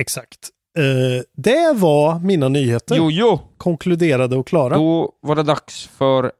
Exakt. 0.00 0.50
Eh, 0.78 1.22
det 1.36 1.72
var 1.74 2.18
mina 2.18 2.48
nyheter. 2.48 2.96
Jo, 2.96 3.10
jo! 3.10 3.38
Konkluderade 3.56 4.36
och 4.36 4.46
klara. 4.46 4.74
Då 4.76 5.12
var 5.20 5.36
det 5.36 5.42
dags 5.42 5.86
för 5.86 6.32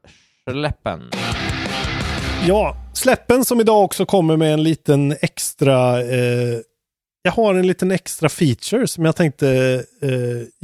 släppen. 0.51 1.01
Ja, 2.47 2.75
släppen 2.93 3.45
som 3.45 3.59
idag 3.59 3.83
också 3.83 4.05
kommer 4.05 4.37
med 4.37 4.53
en 4.53 4.63
liten 4.63 5.15
extra... 5.21 6.01
Eh, 6.01 6.59
jag 7.25 7.31
har 7.31 7.55
en 7.55 7.67
liten 7.67 7.91
extra 7.91 8.29
feature 8.29 8.87
som 8.87 9.05
jag 9.05 9.15
tänkte 9.15 9.49
eh, 10.01 10.09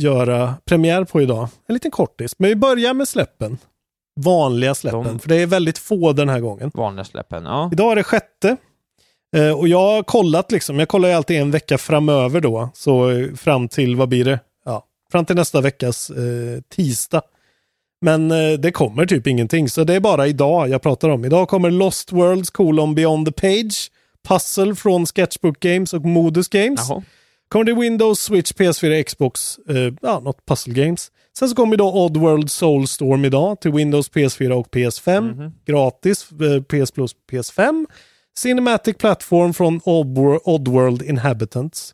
göra 0.03 0.55
premiär 0.66 1.03
på 1.03 1.22
idag. 1.22 1.47
En 1.68 1.74
liten 1.74 1.91
kortis. 1.91 2.39
Men 2.39 2.49
vi 2.49 2.55
börjar 2.55 2.93
med 2.93 3.07
släppen. 3.07 3.57
Vanliga 4.20 4.76
släppen, 4.76 5.03
De- 5.03 5.20
för 5.20 5.30
det 5.30 5.36
är 5.36 5.45
väldigt 5.47 5.78
få 5.78 6.14
den 6.14 6.30
här 6.30 6.39
gången. 6.39 6.72
Vanliga 6.74 7.05
släppen, 7.05 7.43
ja. 7.45 7.70
Idag 7.74 7.91
är 7.91 7.95
det 7.95 8.03
sjätte. 8.03 8.57
Eh, 9.36 9.51
och 9.59 9.68
jag 9.68 9.78
har 9.80 10.03
kollat 10.03 10.51
liksom, 10.51 10.80
jag 10.80 10.88
kollar 10.88 11.09
ju 11.09 11.16
alltid 11.16 11.41
en 11.41 11.51
vecka 11.51 11.78
framöver 11.78 12.41
då. 12.41 12.70
Så 12.74 13.09
eh, 13.12 13.34
fram 13.36 13.68
till, 13.68 13.95
vad 13.95 14.09
blir 14.09 14.26
det? 14.26 14.39
Ja, 14.66 14.86
fram 15.12 15.26
till 15.26 15.36
nästa 15.36 15.62
veckas 15.62 16.09
eh, 16.09 16.62
tisdag. 16.76 17.22
Men 18.01 18.32
eh, 18.32 18.51
det 18.59 18.72
kommer 18.72 19.05
typ 19.05 19.28
ingenting, 19.28 19.70
så 19.70 19.84
det 19.84 19.93
är 19.93 19.99
bara 19.99 20.28
idag 20.28 20.70
jag 20.70 20.82
pratar 20.82 21.09
om. 21.09 21.26
Idag 21.26 21.47
kommer 21.49 21.72
Lost 21.72 22.12
Worlds 22.12 22.49
colon 22.49 22.95
Beyond 22.95 23.26
the 23.28 23.32
Page, 23.32 23.91
Puzzle 24.28 24.76
från 24.76 25.06
Sketchbook 25.06 25.60
Games 25.60 25.94
och 25.94 26.06
Modus 26.06 26.48
Games. 26.48 26.90
Jaha. 26.90 27.04
Kommer 27.48 27.66
det 27.66 27.74
Windows, 27.74 28.20
Switch, 28.20 28.52
PS4, 28.52 29.04
Xbox, 29.04 29.60
eh, 29.70 29.94
ja, 30.02 30.20
något 30.20 30.46
Puzzle 30.46 30.74
Games. 30.74 31.12
Sen 31.40 31.50
så 31.50 31.56
kommer 31.56 31.78
då 31.78 31.94
Oddworld 32.06 32.52
Soulstorm 32.52 33.26
idag 33.26 33.62
till 33.62 33.72
Windows, 33.72 34.12
PS4 34.12 34.52
och 34.52 34.68
PS5. 34.72 35.22
Mhm. 35.22 35.52
Gratis, 35.66 36.30
eh, 36.32 36.62
PS 36.64 36.92
Plus, 36.92 37.12
PS5. 37.32 37.86
Cinematic 38.38 38.98
Platform 38.98 39.54
från 39.54 39.80
Oddwor- 39.82 40.40
Oddworld 40.44 41.02
Inhabitants. 41.02 41.94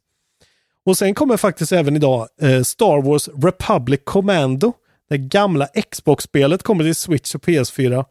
Och 0.85 0.97
sen 0.97 1.13
kommer 1.15 1.37
faktiskt 1.37 1.71
även 1.71 1.95
idag 1.95 2.27
eh, 2.41 2.61
Star 2.63 3.01
Wars 3.01 3.27
Republic 3.43 4.01
Commando. 4.03 4.73
Det 5.09 5.17
gamla 5.17 5.67
Xbox-spelet 5.91 6.63
kommer 6.63 6.83
till 6.83 6.95
Switch 6.95 7.35
och 7.35 7.41
PS4. 7.43 8.05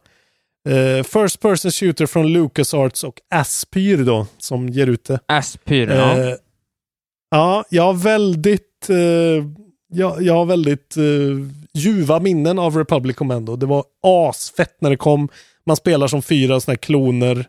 Eh, 0.67 1.03
First 1.03 1.39
Person 1.39 1.71
Shooter 1.71 2.05
från 2.05 2.33
LucasArts 2.33 3.03
och 3.03 3.21
Aspyr 3.29 3.97
då, 3.97 4.27
som 4.37 4.69
ger 4.69 4.87
ut 4.87 5.03
det. 5.03 5.19
Aspyr, 5.25 5.89
ja. 5.89 6.17
Eh, 6.17 6.35
ja, 7.29 7.65
jag 7.69 7.83
har 7.83 7.93
väldigt, 7.93 8.89
eh, 8.89 8.97
jag, 9.93 10.21
jag 10.21 10.33
har 10.33 10.45
väldigt 10.45 10.97
eh, 10.97 11.03
ljuva 11.73 12.19
minnen 12.19 12.59
av 12.59 12.77
Republic 12.77 13.15
Commando. 13.15 13.55
Det 13.55 13.65
var 13.65 13.83
asfett 14.03 14.81
när 14.81 14.89
det 14.89 14.97
kom. 14.97 15.29
Man 15.65 15.75
spelar 15.75 16.07
som 16.07 16.21
fyra 16.21 16.59
sådana 16.59 16.73
här 16.73 16.77
kloner 16.77 17.47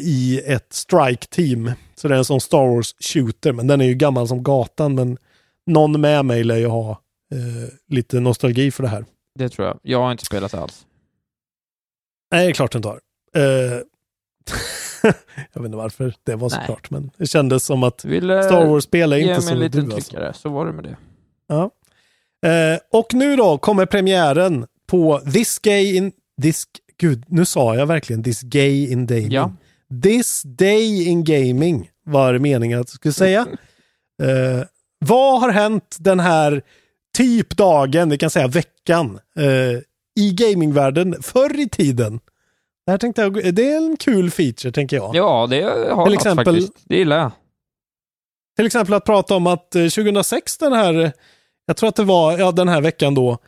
i 0.00 0.40
ett 0.46 0.72
strike-team. 0.72 1.72
Så 1.94 2.08
det 2.08 2.14
är 2.14 2.18
en 2.18 2.24
sån 2.24 2.40
Star 2.40 2.66
Wars-shooter, 2.66 3.52
men 3.52 3.66
den 3.66 3.80
är 3.80 3.84
ju 3.84 3.94
gammal 3.94 4.28
som 4.28 4.42
gatan. 4.42 4.94
Men 4.94 5.18
någon 5.66 6.00
med 6.00 6.24
mig 6.24 6.44
lär 6.44 6.56
ju 6.56 6.66
ha 6.66 7.00
lite 7.88 8.20
nostalgi 8.20 8.70
för 8.70 8.82
det 8.82 8.88
här. 8.88 9.04
Det 9.38 9.48
tror 9.48 9.68
jag. 9.68 9.78
Jag 9.82 9.98
har 9.98 10.12
inte 10.12 10.24
spelat 10.24 10.54
alls. 10.54 10.86
Nej, 12.32 12.44
det 12.44 12.50
är 12.50 12.54
klart 12.54 12.72
den 12.72 12.82
tar. 12.82 13.00
Eh, 13.36 13.42
jag 15.52 15.60
vet 15.60 15.64
inte 15.64 15.76
varför 15.76 16.14
det 16.24 16.34
var 16.34 16.48
så 16.48 16.56
Nej. 16.56 16.66
klart, 16.66 16.90
men 16.90 17.10
det 17.16 17.26
kändes 17.26 17.64
som 17.64 17.82
att 17.82 18.04
Vill, 18.04 18.30
eh, 18.30 18.42
Star 18.42 18.66
Wars-spel 18.66 19.12
är 19.12 19.16
inte 19.16 19.54
liten 19.54 19.88
du 19.88 19.94
alltså. 19.94 20.10
tryckare, 20.10 20.32
så 20.34 20.48
var 20.48 20.66
det 20.66 20.72
med 20.72 20.84
det. 20.84 20.96
Ja. 21.46 21.70
Eh, 22.48 22.78
och 22.92 23.14
nu 23.14 23.36
då 23.36 23.58
kommer 23.58 23.86
premiären 23.86 24.66
på 24.86 25.18
This 25.32 25.58
Gay 25.58 25.96
in... 25.96 26.12
This, 26.42 26.64
gud, 26.98 27.24
nu 27.28 27.44
sa 27.44 27.74
jag 27.74 27.86
verkligen 27.86 28.22
This 28.22 28.40
Gay 28.42 28.92
in 28.92 29.06
Gaming. 29.06 29.30
Ja. 29.30 29.52
This 30.02 30.42
Day 30.42 31.08
in 31.08 31.24
Gaming 31.24 31.90
var 32.04 32.38
meningen 32.38 32.80
att 32.80 32.88
jag 32.88 32.94
skulle 32.94 33.12
säga. 33.12 33.40
eh, 34.22 34.66
vad 34.98 35.40
har 35.40 35.50
hänt 35.50 35.96
den 36.00 36.20
här 36.20 36.62
typ 37.16 37.56
dagen, 37.56 38.10
vi 38.10 38.18
kan 38.18 38.30
säga 38.30 38.48
veckan, 38.48 39.18
eh, 39.36 39.82
i 40.20 40.32
gamingvärlden 40.32 41.22
förr 41.22 41.60
i 41.60 41.68
tiden? 41.68 42.20
Det 42.86 42.90
här 42.90 42.98
tänkte 42.98 43.22
jag, 43.22 43.54
det 43.54 43.72
är 43.72 43.76
en 43.76 43.96
kul 43.96 44.30
feature 44.30 44.72
tänker 44.72 44.96
jag. 44.96 45.16
Ja, 45.16 45.46
det 45.50 45.62
har 45.62 46.04
Till 46.04 46.14
något 46.14 46.20
exempel- 46.20 46.44
faktiskt. 46.44 46.72
Det 46.84 46.96
gillar 46.96 47.18
jag. 47.18 47.30
Till 48.56 48.66
exempel 48.66 48.94
att 48.94 49.04
prata 49.04 49.34
om 49.36 49.46
att 49.46 49.74
eh, 49.74 49.82
2006, 49.82 50.58
den 50.58 50.72
här, 50.72 51.12
jag 51.66 51.76
tror 51.76 51.88
att 51.88 51.96
det 51.96 52.04
var 52.04 52.38
ja, 52.38 52.52
den 52.52 52.68
här 52.68 52.80
veckan 52.80 53.14
då, 53.14 53.38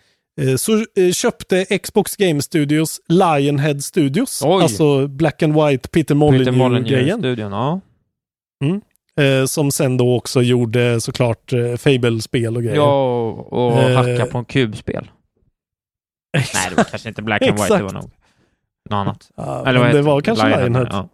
eh, 0.40 0.56
så 0.56 0.72
eh, 0.96 1.10
köpte 1.12 1.64
Xbox 1.78 2.16
Game 2.16 2.42
Studios 2.42 3.00
Lionhead 3.08 3.78
Studios. 3.80 4.42
Oj. 4.44 4.62
Alltså 4.62 5.06
Black 5.06 5.42
and 5.42 5.54
White 5.54 5.88
Peter 5.88 6.14
Molyneux-grejen. 6.14 7.50
Ja. 7.50 7.80
Eh, 9.20 9.44
som 9.46 9.70
sen 9.70 9.96
då 9.96 10.16
också 10.16 10.42
gjorde 10.42 11.00
såklart 11.00 11.52
eh, 11.52 11.76
Fable-spel 11.76 12.56
och 12.56 12.62
grejer. 12.62 12.76
Ja, 12.76 13.30
och 13.30 13.72
Eh, 13.72 13.96
hacka 13.96 14.26
på 14.26 14.38
en 14.38 14.44
kubspel. 14.44 15.10
Nej, 16.35 16.70
det 16.70 16.76
var 16.76 16.85
kanske 16.85 17.09
inte 17.09 17.22
Black 17.22 17.43
and 17.43 17.51
White, 17.61 17.64
det 17.76 17.82
var 17.82 17.89
Exakt. 17.89 17.95
nog 17.95 18.11
något 18.91 18.97
annat. 18.97 19.28
Ja, 19.37 19.66
Eller 19.68 19.80
vad 19.80 19.95
det 19.95 20.03
var 20.03 20.20
kanske 20.20 20.47
Lionhead. 20.49 20.89
Ja. 20.91 21.09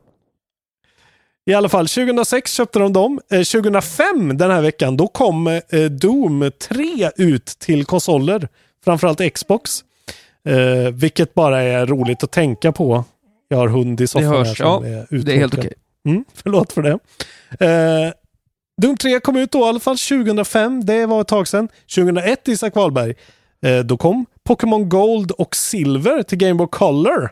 I 1.46 1.54
alla 1.54 1.68
fall, 1.68 1.88
2006 1.88 2.52
köpte 2.52 2.78
de 2.78 2.92
dem. 2.92 3.20
Eh, 3.30 3.36
2005, 3.42 4.36
den 4.36 4.50
här 4.50 4.62
veckan, 4.62 4.96
då 4.96 5.08
kom 5.08 5.46
eh, 5.46 5.60
Doom 5.90 6.50
3 6.68 7.10
ut 7.16 7.46
till 7.46 7.84
konsoler. 7.84 8.48
Framförallt 8.84 9.34
Xbox. 9.34 9.84
Eh, 10.48 10.92
vilket 10.92 11.34
bara 11.34 11.62
är 11.62 11.86
roligt 11.86 12.24
att 12.24 12.30
tänka 12.30 12.72
på. 12.72 13.04
Jag 13.48 13.58
har 13.58 13.68
hund 13.68 14.00
i 14.00 14.06
soffan 14.06 14.28
här 14.28 14.36
hörs, 14.38 14.56
som 14.58 14.66
ja. 14.66 14.86
är 14.86 15.06
Det 15.10 15.32
är 15.32 15.36
helt 15.36 15.54
uttråkad. 15.54 15.58
okej. 15.58 15.72
Mm, 16.08 16.24
förlåt 16.34 16.72
för 16.72 16.82
det. 16.82 16.98
Eh, 17.66 18.12
Doom 18.82 18.96
3 18.96 19.20
kom 19.20 19.36
ut 19.36 19.52
då 19.52 19.58
i 19.58 19.62
alla 19.62 19.80
fall 19.80 19.98
2005. 19.98 20.84
Det 20.84 21.06
var 21.06 21.20
ett 21.20 21.28
tag 21.28 21.48
sedan. 21.48 21.68
2001, 21.94 22.48
Isak 22.48 22.74
Wahlberg. 22.74 23.14
Eh, 23.66 23.78
då 23.84 23.96
kom 23.96 24.26
Pokémon 24.44 24.88
Gold 24.88 25.30
och 25.30 25.56
Silver 25.56 26.22
till 26.22 26.38
Game 26.38 26.54
Boy 26.54 26.66
Color. 26.70 27.30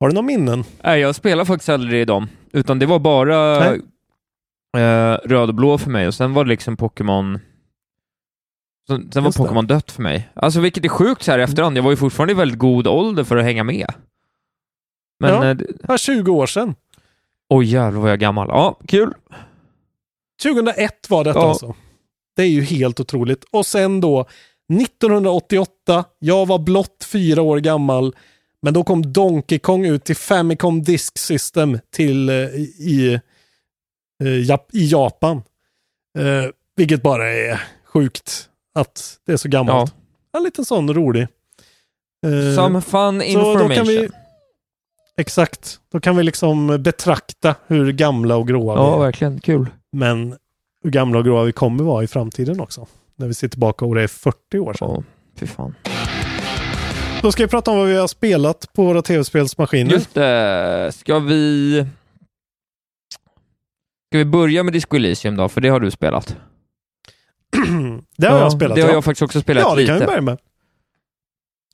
Har 0.00 0.08
du 0.08 0.14
några 0.14 0.26
minnen? 0.26 0.64
Nej, 0.84 1.00
jag 1.00 1.14
spelar 1.14 1.44
faktiskt 1.44 1.68
aldrig 1.68 2.00
i 2.02 2.04
dem, 2.04 2.28
utan 2.52 2.78
det 2.78 2.86
var 2.86 2.98
bara 2.98 3.66
eh, 4.76 5.18
röd 5.24 5.48
och 5.48 5.54
blå 5.54 5.78
för 5.78 5.90
mig 5.90 6.06
och 6.06 6.14
sen 6.14 6.34
var 6.34 6.44
det 6.44 6.48
liksom 6.50 6.76
Pokémon 6.76 7.38
Sen, 8.88 9.12
sen 9.12 9.24
var. 9.24 9.32
Pokémon 9.32 9.66
dött 9.66 9.90
för 9.92 10.02
mig. 10.02 10.28
Alltså 10.34 10.60
vilket 10.60 10.84
är 10.84 10.88
sjukt 10.88 11.22
så 11.22 11.30
här 11.30 11.38
i 11.38 11.42
efterhand. 11.42 11.76
Jag 11.78 11.82
var 11.82 11.90
ju 11.90 11.96
fortfarande 11.96 12.32
i 12.32 12.36
väldigt 12.36 12.58
god 12.58 12.86
ålder 12.86 13.24
för 13.24 13.36
att 13.36 13.44
hänga 13.44 13.64
med. 13.64 13.92
Men... 15.20 15.30
Ja. 15.30 15.44
eh, 15.48 15.54
det- 15.56 15.64
Det 15.64 15.88
var 15.88 15.96
20 15.98 16.32
år 16.32 16.46
sedan. 16.46 16.74
Oj 17.48 17.66
jävlar 17.66 18.00
vad 18.00 18.10
jag 18.10 18.14
är 18.14 18.18
gammal. 18.20 18.48
Ja, 18.48 18.78
kul. 18.88 19.14
2001 20.42 21.10
var 21.10 21.24
detta 21.24 21.38
Ja. 21.38 21.48
alltså. 21.48 21.74
Det 22.36 22.42
är 22.42 22.48
ju 22.48 22.62
helt 22.62 23.00
otroligt. 23.00 23.44
Och 23.50 23.66
sen 23.66 24.00
då 24.00 24.26
1988, 24.70 26.04
jag 26.18 26.46
var 26.46 26.58
blott 26.58 27.04
fyra 27.04 27.42
år 27.42 27.58
gammal, 27.58 28.14
men 28.62 28.74
då 28.74 28.84
kom 28.84 29.12
Donkey 29.12 29.58
Kong 29.58 29.86
ut 29.86 30.04
till 30.04 30.16
Famicom 30.16 30.82
Disk 30.82 31.18
System 31.18 31.78
till, 31.92 32.28
eh, 32.28 32.34
i, 32.34 33.20
eh, 34.22 34.26
Jap- 34.26 34.70
i 34.72 34.86
Japan. 34.86 35.36
Eh, 36.18 36.50
vilket 36.76 37.02
bara 37.02 37.32
är 37.32 37.60
sjukt 37.84 38.48
att 38.74 39.18
det 39.26 39.32
är 39.32 39.36
så 39.36 39.48
gammalt. 39.48 39.94
En 40.36 40.42
liten 40.42 40.64
sån 40.64 40.94
rolig. 40.94 41.22
Eh, 42.26 42.56
Some 42.56 42.80
fun 42.80 43.22
information. 43.22 43.86
vi, 43.86 44.08
exakt, 45.16 45.80
då 45.92 46.00
kan 46.00 46.16
vi 46.16 46.22
liksom 46.22 46.82
betrakta 46.82 47.54
hur 47.66 47.92
gamla 47.92 48.36
och 48.36 48.48
gråa 48.48 48.74
Ja, 48.76 48.90
vi 48.90 48.96
är. 49.02 49.04
verkligen. 49.06 49.40
Kul. 49.40 49.66
Men 49.92 50.36
hur 50.82 50.90
gamla 50.90 51.18
och 51.18 51.24
gråa 51.24 51.44
vi 51.44 51.52
kommer 51.52 51.84
vara 51.84 52.04
i 52.04 52.06
framtiden 52.06 52.60
också. 52.60 52.86
När 53.20 53.26
vi 53.26 53.34
ser 53.34 53.48
tillbaka 53.48 53.84
och 53.84 53.94
det 53.94 54.02
är 54.02 54.06
40 54.08 54.58
år 54.58 54.72
sedan. 54.74 54.88
Ja, 54.90 55.02
fy 55.36 55.46
fan. 55.46 55.74
Då 57.22 57.32
ska 57.32 57.42
vi 57.42 57.48
prata 57.48 57.70
om 57.70 57.78
vad 57.78 57.86
vi 57.88 57.96
har 57.96 58.06
spelat 58.08 58.72
på 58.72 58.84
våra 58.84 59.02
tv-spelsmaskiner. 59.02 59.90
Just 59.92 60.14
det. 60.14 60.92
Ska 60.94 61.18
vi... 61.18 61.86
Ska 64.10 64.18
vi 64.18 64.24
börja 64.24 64.62
med 64.62 64.72
Disco 64.72 64.96
Elysium 64.96 65.36
då? 65.36 65.48
För 65.48 65.60
det 65.60 65.68
har 65.68 65.80
du 65.80 65.90
spelat. 65.90 66.26
det 68.16 68.26
har 68.26 68.36
Ja, 68.36 68.42
jag 68.42 68.52
spelat. 68.52 68.74
Det 68.76 68.82
har 68.82 68.88
ja. 68.88 68.94
jag 68.94 69.04
faktiskt 69.04 69.22
också 69.22 69.40
spelat 69.40 69.62
Ja, 69.62 69.70
det 69.74 69.80
lite. 69.80 69.92
kan 69.92 70.00
vi 70.00 70.06
börja 70.06 70.20
med. 70.20 70.38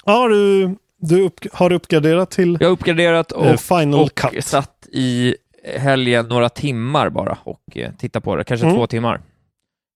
Ja, 0.04 0.12
har 0.12 0.28
du, 0.28 0.76
du 1.00 1.22
upp, 1.22 1.40
har 1.52 1.70
du 1.70 1.76
uppgraderat 1.76 2.30
till 2.30 2.56
Jag 2.60 2.68
har 2.68 2.72
uppgraderat 2.72 3.32
och, 3.32 3.46
eh, 3.46 3.56
Final 3.56 4.00
och 4.00 4.14
Cut? 4.14 4.44
satt 4.44 4.86
i 4.92 5.36
helgen 5.76 6.28
några 6.28 6.48
timmar 6.48 7.08
bara 7.10 7.38
och 7.44 7.76
eh, 7.76 7.92
titta 7.98 8.20
på 8.20 8.36
det. 8.36 8.44
Kanske 8.44 8.66
Mm. 8.66 8.76
två 8.76 8.86
timmar. 8.86 9.14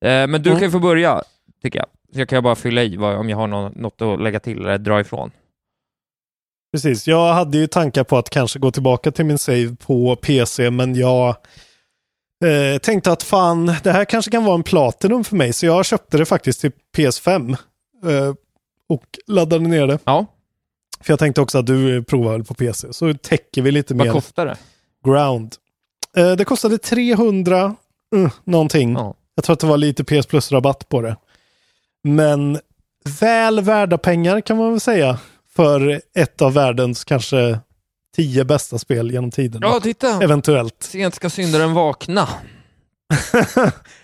Eh, 0.04 0.26
men 0.26 0.30
du 0.42 0.50
Mm. 0.50 0.60
kan 0.60 0.68
ju 0.68 0.70
få 0.72 0.78
börja, 0.78 1.22
tycker 1.62 1.78
jag. 1.78 1.86
Så 2.14 2.20
jag 2.20 2.28
kan 2.28 2.42
bara 2.42 2.54
fylla 2.54 2.82
i 2.82 2.96
vad, 2.96 3.16
om 3.16 3.28
jag 3.28 3.36
har 3.36 3.46
nå- 3.46 3.72
något 3.74 4.02
att 4.02 4.20
lägga 4.22 4.40
till 4.40 4.58
eller 4.60 4.78
dra 4.78 5.00
ifrån. 5.00 5.30
Precis, 6.72 7.08
jag 7.08 7.32
hade 7.34 7.58
ju 7.58 7.66
tankar 7.66 8.04
på 8.04 8.18
att 8.18 8.30
kanske 8.30 8.58
gå 8.58 8.70
tillbaka 8.70 9.10
till 9.10 9.24
min 9.24 9.38
save 9.38 9.76
på 9.86 10.16
PC, 10.16 10.70
men 10.70 10.94
jag 10.94 11.28
eh, 12.44 12.78
tänkte 12.82 13.12
att 13.12 13.22
fan, 13.22 13.66
det 13.82 13.92
här 13.92 14.04
kanske 14.04 14.30
kan 14.30 14.44
vara 14.44 14.54
en 14.54 14.62
Platinum 14.62 15.24
för 15.24 15.36
mig, 15.36 15.52
så 15.52 15.66
jag 15.66 15.86
köpte 15.86 16.18
det 16.18 16.24
faktiskt 16.26 16.60
till 16.60 16.72
PS5 16.96 17.56
eh, 18.04 18.34
och 18.88 19.04
laddade 19.26 19.68
ner 19.68 19.86
det. 19.86 19.98
Ja. 20.04 20.26
För 21.00 21.12
jag 21.12 21.18
tänkte 21.18 21.40
också 21.40 21.58
att 21.58 21.66
du 21.66 21.96
eh, 21.96 22.02
provar 22.02 22.32
väl 22.32 22.44
på 22.44 22.54
PC, 22.54 22.92
så 22.92 23.14
täcker 23.14 23.62
vi 23.62 23.70
lite 23.72 23.94
Vad 23.94 24.06
mer 24.06 24.12
kostar 24.14 24.46
det? 24.46 24.56
ground. 25.04 25.54
Eh, 26.16 26.32
det 26.32 26.44
kostade 26.44 26.78
300 26.78 27.74
uh, 28.16 28.30
någonting. 28.44 28.92
Ja. 28.92 29.14
Jag 29.34 29.44
tror 29.44 29.54
att 29.54 29.60
det 29.60 29.66
var 29.66 29.76
lite 29.76 30.04
PS 30.04 30.26
Plus-rabatt 30.26 30.88
på 30.88 31.02
det. 31.02 31.16
Men 32.04 32.58
väl 33.20 33.60
värda 33.60 33.98
pengar 33.98 34.40
kan 34.40 34.56
man 34.56 34.70
väl 34.70 34.80
säga. 34.80 35.18
För 35.56 36.00
ett 36.14 36.42
av 36.42 36.52
världens 36.54 37.04
kanske 37.04 37.58
tio 38.16 38.44
bästa 38.44 38.78
spel 38.78 39.10
genom 39.10 39.30
tiden. 39.30 39.60
Ja, 39.64 39.80
titta! 39.82 40.22
Eventuellt. 40.22 40.76
Sent 40.82 41.14
ska 41.14 41.30
syndaren 41.30 41.74
vakna. 41.74 42.28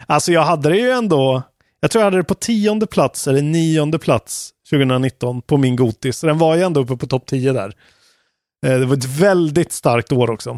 Alltså 0.07 0.33
jag 0.33 0.43
hade 0.43 0.69
det 0.69 0.77
ju 0.77 0.91
ändå, 0.91 1.43
jag 1.81 1.91
tror 1.91 2.01
jag 2.01 2.05
hade 2.07 2.17
det 2.17 2.25
på 2.25 2.35
tionde 2.35 2.87
plats 2.87 3.29
eller 3.29 3.43
nionde 3.43 3.99
plats 3.99 4.51
2019 4.71 5.43
på 5.43 5.57
min 5.57 5.77
Gotis. 5.77 6.19
Så 6.19 6.27
den 6.27 6.39
var 6.39 6.57
ju 6.57 6.63
ändå 6.63 6.81
uppe 6.81 6.97
på 6.97 7.07
topp 7.07 7.27
10 7.27 7.53
där. 7.53 7.73
Eh, 8.67 8.79
Det 8.79 8.87
var 8.87 8.97
ett 8.97 9.05
väldigt 9.05 9.73
starkt 9.73 10.13
år 10.13 10.31
också. 10.31 10.51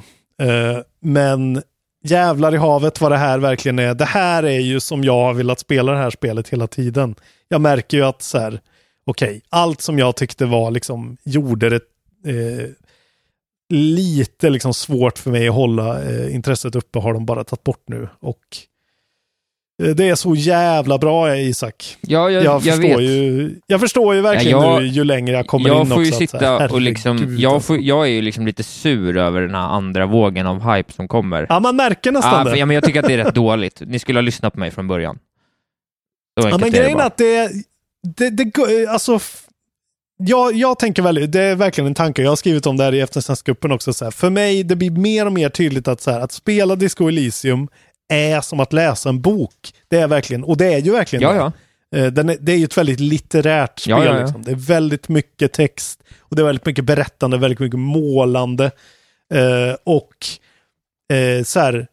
Eh, 0.43 0.79
Men 1.03 1.63
jävlar 2.05 2.55
i 2.55 2.57
havet 2.57 3.01
vad 3.01 3.13
det 3.13 3.17
här 3.17 3.39
verkligen 3.39 3.79
är. 3.79 3.95
Det 3.95 4.05
här 4.05 4.43
är 4.43 4.61
ju 4.61 4.81
som 4.81 5.05
jag 5.05 5.25
har 5.25 5.35
velat 5.35 5.59
spela 5.59 5.93
det 5.93 5.99
här 5.99 6.11
spelet 6.11 6.49
hela 6.49 6.67
tiden. 6.67 7.15
Jag 7.49 7.61
märker 7.61 7.97
ju 7.97 8.05
att 8.05 8.23
så 8.23 8.39
här, 8.39 8.61
okej, 9.05 9.43
allt 9.49 9.81
som 9.81 9.99
jag 9.99 10.17
tyckte 10.17 10.47
var 10.47 10.71
liksom, 10.71 11.17
gjorde 11.25 11.69
det 11.69 11.83
eh, 12.27 12.71
lite 13.75 14.51
liksom 14.51 14.75
svårt 14.75 15.19
för 15.19 15.31
mig 15.31 15.49
att 15.49 15.55
hålla 15.55 16.03
eh, 16.03 16.35
intresset 16.35 16.75
uppe 16.75 16.99
har 16.99 17.15
de 17.15 17.27
bara 17.27 17.45
tagit 17.45 17.65
bort 17.65 17.85
nu. 17.87 18.09
Och 18.21 18.37
eh, 18.37 18.59
det 19.79 20.09
är 20.09 20.15
så 20.15 20.35
jävla 20.35 20.99
bra 20.99 21.37
Isak. 21.37 21.97
Ja, 22.01 22.31
jag, 22.31 22.45
Jag, 22.45 22.45
jag, 22.45 22.63
förstår, 22.63 22.83
vet. 22.89 23.01
ju, 23.01 23.55
jag 23.67 23.81
förstår 23.81 24.15
ju 24.15 24.21
verkligen 24.21 24.59
Ja, 24.61 24.73
jag- 24.75 24.83
nu 24.83 24.89
ju 24.89 25.05
längre 25.05 25.37
jag 25.37 25.47
kommer 25.47 25.69
jag 25.69 25.81
in 25.81 25.87
får 25.87 26.03
ju 26.05 26.11
också. 26.11 26.25
att 26.25 26.31
så 26.31 26.39
sitta 26.39 26.69
och 26.69 26.81
liksom, 26.81 27.37
jag, 27.39 27.53
alltså. 27.53 27.67
får, 27.67 27.81
jag 27.83 28.07
är 28.07 28.11
ju 28.11 28.23
liksom 28.23 28.47
lite 28.47 28.63
sur 28.63 29.17
över 29.17 29.41
den 29.41 29.55
här 29.55 29.61
andra 29.69 30.07
vågen 30.07 30.47
av 30.47 30.75
hype 30.75 30.93
som 30.93 31.09
kommer. 31.09 31.47
Ja, 31.49 31.61
man 31.61 31.77
märker 31.77 32.13
nästan 32.13 32.33
Ja, 32.39 32.45
det. 32.45 32.51
för, 32.51 32.57
ja, 32.57 32.67
men 32.67 32.75
jag 32.75 32.85
tycker 32.85 33.01
att 33.01 33.07
det 33.07 33.15
är 33.15 33.19
rätt 33.25 33.35
dåligt. 33.35 33.83
Ni 33.87 33.99
skulle 33.99 34.17
ha 34.19 34.23
lyssnat 34.23 34.53
på 34.53 34.59
mig 34.61 34.71
från 34.71 34.89
början. 34.89 35.19
Ja, 36.35 36.59
men 36.59 36.71
grejen 36.71 37.01
är 37.01 37.05
att 37.05 37.17
det, 37.17 37.51
det, 38.17 38.31
det 38.31 38.87
alltså, 38.89 39.19
jag, 40.21 40.55
jag 40.55 40.79
tänker 40.79 41.03
väl, 41.03 41.31
det 41.31 41.41
är 41.43 41.55
verkligen 41.55 41.87
en 41.89 41.95
tanke, 41.95 42.23
jag 42.23 42.31
har 42.31 42.37
skrivit 42.37 42.67
om 42.67 42.77
det 42.77 42.85
här 42.85 42.95
i 42.95 43.01
eftersnacksgruppen 43.01 43.73
också, 43.73 43.93
så 43.93 44.05
här, 44.05 44.13
för 44.13 44.31
mig 44.31 44.65
det 44.65 44.77
blir 44.77 44.91
mer 44.91 45.27
och 45.27 45.33
mer 45.33 45.49
tydligt 45.49 45.89
att, 45.89 46.01
så 46.01 46.11
här, 46.11 46.21
att 46.21 46.33
spela 46.33 46.77
Disco 46.77 47.09
Elysium 47.09 47.69
är 48.09 48.41
som 48.41 48.61
att 48.61 48.73
läsa 48.73 49.09
en 49.09 49.21
bok. 49.21 49.73
Det 49.89 49.97
är 49.99 50.09
verkligen, 50.09 50.45
och 50.45 50.57
det 50.57 50.75
är 50.75 50.79
ju 50.79 50.93
verkligen 50.93 51.23
Ja, 51.23 51.33
det. 51.33 51.37
ja. 51.39 51.53
Eh, 51.99 52.07
Den 52.07 52.29
är, 52.31 52.37
det 52.41 52.53
är 52.53 52.57
ju 52.57 52.65
ett 52.65 52.79
väldigt 52.79 53.01
litterärt 53.01 53.79
spel. 53.79 53.91
Ja, 53.91 54.05
ja, 54.05 54.15
ja. 54.15 54.23
Liksom. 54.23 54.43
Det 54.43 54.51
är 54.51 54.55
väldigt 54.57 55.09
mycket 55.09 55.53
text 55.53 56.01
och 56.21 56.37
det 56.37 56.43
är 56.43 56.47
väldigt 56.47 56.67
mycket 56.67 56.85
berättande, 56.85 57.39
väldigt 57.39 57.59
mycket 57.61 57.79
målande. 57.81 58.65
Eh, 59.35 59.77
och 59.85 60.15
eh, 61.17 61.45
så 61.45 61.61
här, 61.61 61.87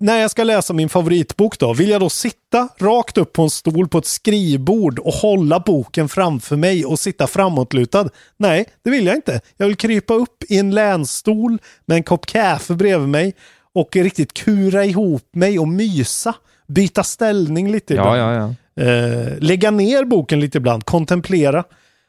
när 0.00 0.18
jag 0.18 0.30
ska 0.30 0.44
läsa 0.44 0.72
min 0.72 0.88
favoritbok 0.88 1.58
då, 1.58 1.72
vill 1.72 1.88
jag 1.88 2.00
då 2.00 2.10
sitta 2.10 2.68
rakt 2.78 3.18
upp 3.18 3.32
på 3.32 3.42
en 3.42 3.50
stol 3.50 3.88
på 3.88 3.98
ett 3.98 4.06
skrivbord 4.06 4.98
och 4.98 5.12
hålla 5.12 5.60
boken 5.60 6.08
framför 6.08 6.56
mig 6.56 6.84
och 6.84 6.98
sitta 6.98 7.26
framåtlutad? 7.26 8.08
Nej, 8.36 8.66
det 8.84 8.90
vill 8.90 9.06
jag 9.06 9.16
inte. 9.16 9.40
Jag 9.56 9.66
vill 9.66 9.76
krypa 9.76 10.14
upp 10.14 10.44
i 10.48 10.58
en 10.58 10.70
länstol 10.70 11.58
med 11.86 11.96
en 11.96 12.02
kopp 12.02 12.26
kaffe 12.26 12.74
bredvid 12.74 13.08
mig 13.08 13.34
och 13.76 13.96
riktigt 13.96 14.32
kura 14.34 14.84
ihop 14.84 15.22
mig 15.32 15.58
och 15.58 15.68
mysa. 15.68 16.34
Byta 16.68 17.02
ställning 17.02 17.70
lite 17.72 17.94
ibland. 17.94 18.18
Ja, 18.20 18.34
ja, 18.34 18.54
ja. 18.74 18.84
Eh, 18.84 19.32
lägga 19.38 19.70
ner 19.70 20.04
boken 20.04 20.40
lite 20.40 20.58
ibland, 20.58 20.84
kontemplera. 20.84 21.64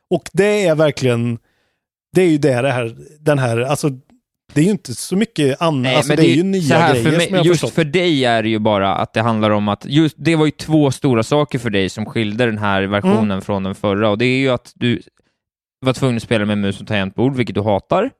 Och 0.10 0.30
det 0.34 0.66
är 0.68 0.76
verkligen, 0.76 1.38
det 2.14 2.22
är 2.22 2.30
ju 2.30 2.38
det, 2.38 2.62
det 2.62 2.72
här, 2.72 2.96
den 3.20 3.40
här, 3.40 3.58
alltså 3.58 3.90
det 4.54 4.62
är 4.62 4.66
ju 4.66 4.72
inte 4.72 4.96
så 4.96 5.16
mycket 5.16 5.62
annat, 5.62 5.96
alltså, 5.96 6.16
det, 6.16 6.22
är 6.22 6.36
ju 6.36 6.44
nya 6.44 6.62
så 6.62 6.74
här, 6.74 6.92
grejer 6.94 7.04
för 7.12 7.18
mig, 7.18 7.28
som 7.28 7.36
jag 7.36 7.46
Just 7.46 7.60
förstått. 7.62 7.76
för 7.76 7.84
dig 7.84 8.26
är 8.26 8.44
det 8.44 8.50
ju 8.50 8.60
bara 8.60 8.96
att 8.96 9.14
det 9.14 9.22
handlar 9.22 9.50
om 9.50 9.68
att, 9.68 9.86
just, 9.86 10.16
det 10.20 10.36
var 10.36 10.46
ju 10.46 10.52
två 10.52 10.92
stora 10.92 11.24
saker 11.24 11.60
för 11.60 11.70
dig 11.70 11.90
som 11.90 12.06
skilde 12.06 12.46
den 12.46 12.58
här 12.58 12.84
versionen 12.84 13.32
Mm. 13.32 13.42
från 13.42 13.64
den 13.64 13.76
förra, 13.76 14.10
och 14.10 14.18
det 14.18 14.26
är 14.26 14.38
ju 14.38 14.50
att 14.50 14.72
du 14.76 15.02
var 15.86 15.94
tvungen 15.94 16.18
att 16.18 16.24
spela 16.24 16.46
med 16.46 16.58
mus 16.58 16.82
och 16.82 16.88
tangentbord, 16.88 17.36
vilket 17.36 17.56
du 17.56 17.62
hatar, 17.62 18.12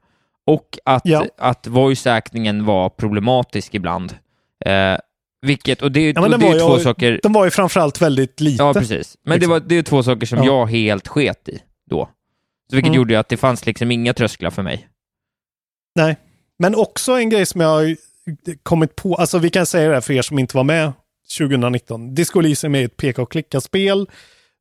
och 0.48 0.80
att, 0.86 1.02
Ja. 1.06 1.26
att 1.38 1.68
voice-actingen 1.68 2.66
var 2.66 2.90
problematisk 2.90 3.76
ibland. 3.76 4.16
Eh, 4.66 4.98
vilket, 5.42 5.82
och 5.82 5.92
det, 5.92 6.12
Ja, 6.12 6.22
och 6.22 6.30
det 6.30 6.36
är 6.36 6.40
var 6.40 6.54
ju 6.54 6.60
två 6.60 6.80
saker... 6.80 7.20
Den 7.24 7.34
var 7.34 7.46
ju 7.46 7.52
framförallt 7.52 8.02
väldigt 8.02 8.40
lite. 8.42 8.64
Ja, 8.64 8.74
precis. 8.74 9.18
Men 9.24 9.30
det, 9.32 9.36
liksom. 9.36 9.52
var, 9.52 9.60
det 9.60 9.76
är 9.78 9.84
två 9.84 10.04
saker 10.04 10.26
som 10.26 10.38
Ja. 10.38 10.46
jag 10.46 10.66
helt 10.66 11.08
sket 11.08 11.50
i 11.50 11.60
då. 11.90 12.10
Så 12.70 12.76
vilket 12.76 12.88
Mm. 12.90 12.98
gjorde 12.98 13.20
att 13.20 13.30
det 13.30 13.38
fanns 13.38 13.66
liksom 13.66 13.92
inga 13.92 14.14
trösklar 14.14 14.50
för 14.50 14.64
mig. 14.64 14.88
Nej, 15.96 16.16
men 16.60 16.76
också 16.76 17.12
en 17.12 17.30
grej 17.30 17.46
som 17.46 17.62
jag 17.62 17.68
har 17.70 17.96
kommit 18.64 18.96
på, 18.96 19.16
alltså 19.16 19.40
vi 19.40 19.50
kan 19.50 19.66
säga 19.66 19.88
det 19.90 19.94
här 19.94 20.02
för 20.02 20.14
er 20.14 20.22
som 20.22 20.40
inte 20.40 20.58
var 20.58 20.64
med 20.64 20.92
2019. 21.38 22.16
Disco 22.16 22.40
Elysium 22.40 22.76
är 22.76 22.86
ett 22.86 22.98
peka 22.98 23.22
och 23.22 23.32
klicka-spel 23.32 24.10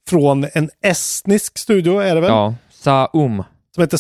från 0.08 0.46
en 0.54 0.70
estnisk 0.82 1.58
studio, 1.58 1.98
är 1.98 2.14
det 2.14 2.20
väl? 2.20 2.30
Ja, 2.30 2.54
Saum. 2.70 3.42
Som 3.74 3.82
heter, 3.82 3.98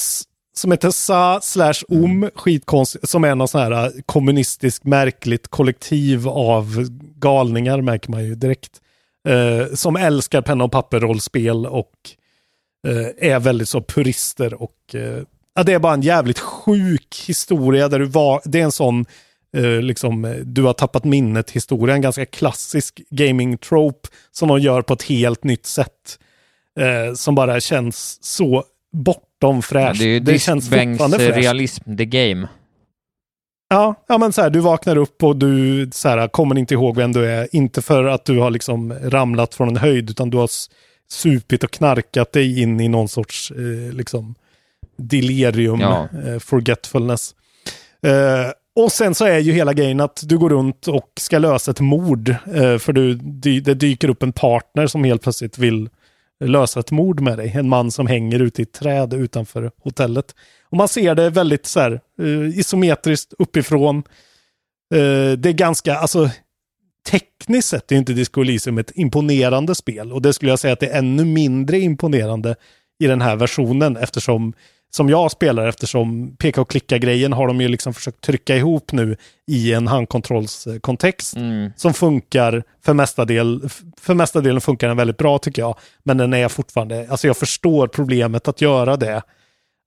som 0.58 0.70
heter 0.70 0.90
Sa 0.90 1.40
slash 1.42 1.82
Om, 1.88 2.30
skitkonstigt, 2.34 3.08
som 3.08 3.24
är 3.24 3.34
någon 3.34 3.48
sån 3.48 3.60
här 3.60 3.92
kommunistiskt 4.06 4.84
märkligt 4.84 5.48
kollektiv 5.48 6.28
av 6.28 6.88
galningar 7.16 7.80
märker 7.80 8.10
man 8.10 8.24
ju 8.24 8.34
direkt. 8.34 8.80
Eh, 9.28 9.74
som 9.74 9.96
älskar 9.96 10.42
penna 10.42 10.64
och 10.64 10.72
papper-rollspel 10.72 11.66
och 11.66 11.92
eh, 12.86 13.30
är 13.32 13.38
väldigt 13.38 13.68
så 13.68 13.80
purister 13.80 14.62
och 14.62 14.94
eh, 14.94 15.22
ja, 15.54 15.62
det 15.62 15.72
är 15.72 15.78
bara 15.78 15.94
en 15.94 16.02
jävligt 16.02 16.38
sjuk 16.38 17.24
historia 17.26 17.88
där 17.88 17.98
du 17.98 18.04
var, 18.04 18.40
det 18.44 18.60
är 18.60 18.64
en 18.64 18.72
sån 18.72 19.04
liksom, 19.82 20.42
du 20.44 20.62
har 20.62 20.72
tappat 20.72 21.04
minnet 21.04 21.50
historia, 21.50 21.94
en 21.94 22.00
ganska 22.00 22.26
klassisk 22.26 23.00
gaming 23.10 23.58
trope 23.58 24.08
som 24.30 24.48
de 24.48 24.60
gör 24.60 24.82
på 24.82 24.94
ett 24.94 25.02
helt 25.02 25.44
nytt 25.44 25.66
sätt. 25.66 26.18
Som 27.14 27.34
bara 27.34 27.60
känns 27.60 28.24
så 28.24 28.64
bortom 29.40 29.62
fräscht. 29.62 29.98
det 30.00 30.04
är 30.04 30.08
ju 30.08 30.20
det 30.20 30.38
känns 30.38 30.70
fortfarande 30.70 31.18
fräscht. 31.18 31.36
realism, 31.36 31.96
the 31.96 32.04
game. 32.04 32.48
Ja, 33.68 33.94
ja 34.08 34.18
men 34.18 34.32
så 34.32 34.42
här, 34.42 34.50
du 34.50 34.60
vaknar 34.60 34.96
upp 34.96 35.22
och 35.22 35.36
du 35.36 35.88
så 35.92 36.08
här, 36.08 36.28
kommer 36.28 36.58
inte 36.58 36.74
ihåg 36.74 36.96
vem 36.96 37.12
du 37.12 37.30
är. 37.30 37.48
Inte 37.56 37.82
för 37.82 38.04
att 38.04 38.24
du 38.24 38.38
har 38.38 38.50
liksom 38.50 38.92
ramlat 39.02 39.54
från 39.54 39.68
en 39.68 39.76
höjd, 39.76 40.10
utan 40.10 40.30
du 40.30 40.36
har 40.36 40.48
supit 41.08 41.64
och 41.64 41.70
knarkat 41.70 42.32
dig 42.32 42.60
in 42.62 42.80
i 42.80 42.88
någon 42.88 43.08
sorts 43.08 43.50
eh, 43.50 43.92
liksom 43.92 44.34
delirium, 44.98 45.80
Ja. 45.80 46.08
eh, 46.26 46.38
forgetfulness. 46.38 47.34
Eh, 48.02 48.50
och 48.76 48.92
sen 48.92 49.14
så 49.14 49.24
är 49.24 49.38
ju 49.38 49.52
hela 49.52 49.72
grejen 49.72 50.00
att 50.00 50.20
du 50.24 50.38
går 50.38 50.50
runt 50.50 50.88
och 50.88 51.10
ska 51.20 51.38
lösa 51.38 51.70
ett 51.70 51.80
mord. 51.80 52.28
Eh, 52.28 52.78
för 52.78 52.92
du, 52.92 53.14
det 53.60 53.74
dyker 53.74 54.08
upp 54.10 54.22
en 54.22 54.32
partner 54.32 54.86
som 54.86 55.04
helt 55.04 55.22
plötsligt 55.22 55.58
vill 55.58 55.88
lösa 56.44 56.80
ett 56.80 56.90
mord 56.90 57.20
med 57.20 57.38
dig. 57.38 57.52
En 57.54 57.68
man 57.68 57.90
som 57.90 58.06
hänger 58.06 58.40
ute 58.40 58.62
i 58.62 58.64
ett 58.64 58.72
träd 58.72 59.14
utanför 59.14 59.70
hotellet. 59.82 60.34
Och 60.64 60.76
man 60.76 60.88
ser 60.88 61.14
det 61.14 61.30
väldigt 61.30 61.66
så 61.66 61.80
här 61.80 62.00
uh, 62.20 62.58
isometriskt 62.58 63.34
uppifrån. 63.38 63.96
Uh, 64.94 65.32
det 65.32 65.48
är 65.48 65.52
ganska, 65.52 65.96
alltså 65.96 66.30
tekniskt 67.10 67.68
sett 67.68 67.92
är 67.92 67.96
inte 67.96 68.12
Disco 68.12 68.40
Elysium 68.40 68.78
ett 68.78 68.92
imponerande 68.94 69.74
spel. 69.74 70.12
Och 70.12 70.22
det 70.22 70.32
skulle 70.32 70.52
jag 70.52 70.58
säga 70.58 70.72
att 70.72 70.80
det 70.80 70.88
är 70.88 70.98
ännu 70.98 71.24
mindre 71.24 71.78
imponerande 71.78 72.56
i 72.98 73.06
den 73.06 73.20
här 73.20 73.36
versionen 73.36 73.96
eftersom 73.96 74.52
som 74.90 75.08
jag 75.08 75.30
spelar 75.30 75.66
eftersom 75.68 76.36
peka 76.36 76.60
och 76.60 76.70
klicka-grejen 76.70 77.32
har 77.32 77.46
de 77.46 77.60
ju 77.60 77.68
liksom 77.68 77.94
försökt 77.94 78.20
trycka 78.20 78.56
ihop 78.56 78.92
nu 78.92 79.16
i 79.46 79.72
en 79.72 79.86
handkontrollskontext 79.86 81.36
Mm. 81.36 81.70
som 81.76 81.94
funkar 81.94 82.62
för 82.84 82.94
mesta, 82.94 83.24
del, 83.24 83.68
för 84.00 84.14
mesta 84.14 84.40
delen 84.40 84.60
funkar 84.60 84.88
den 84.88 84.96
väldigt 84.96 85.16
bra 85.18 85.38
tycker 85.38 85.62
jag. 85.62 85.76
Men 86.02 86.16
den 86.16 86.32
är 86.34 86.48
fortfarande, 86.48 87.06
alltså 87.10 87.26
jag 87.26 87.36
förstår 87.36 87.86
problemet 87.88 88.48
att 88.48 88.60
göra 88.60 88.96
det. 88.96 89.22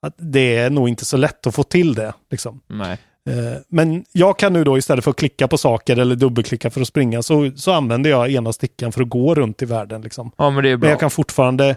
Att 0.01 0.13
det 0.17 0.55
är 0.55 0.69
nog 0.69 0.89
inte 0.89 1.05
så 1.05 1.17
lätt 1.17 1.47
att 1.47 1.55
få 1.55 1.63
till 1.63 1.93
det. 1.93 2.13
Liksom. 2.31 2.61
Nej. 2.67 2.97
Eh, 3.29 3.59
Men 3.67 4.05
jag 4.11 4.39
kan 4.39 4.53
nu 4.53 4.63
då 4.63 4.77
istället 4.77 5.03
för 5.03 5.11
att 5.11 5.17
klicka 5.17 5.47
på 5.47 5.57
saker 5.57 5.97
eller 5.97 6.15
dubbelklicka 6.15 6.69
för 6.69 6.81
att 6.81 6.87
springa 6.87 7.21
så, 7.23 7.51
så 7.55 7.71
använder 7.71 8.09
jag 8.09 8.31
ena 8.31 8.53
stickan 8.53 8.91
för 8.91 9.01
att 9.01 9.09
gå 9.09 9.35
runt 9.35 9.61
i 9.61 9.65
världen. 9.65 10.01
Liksom. 10.01 10.31
Ja, 10.37 10.49
men. 10.49 10.79
Men 10.79 10.89
jag 10.89 10.99
kan 10.99 11.09
fortfarande, 11.09 11.75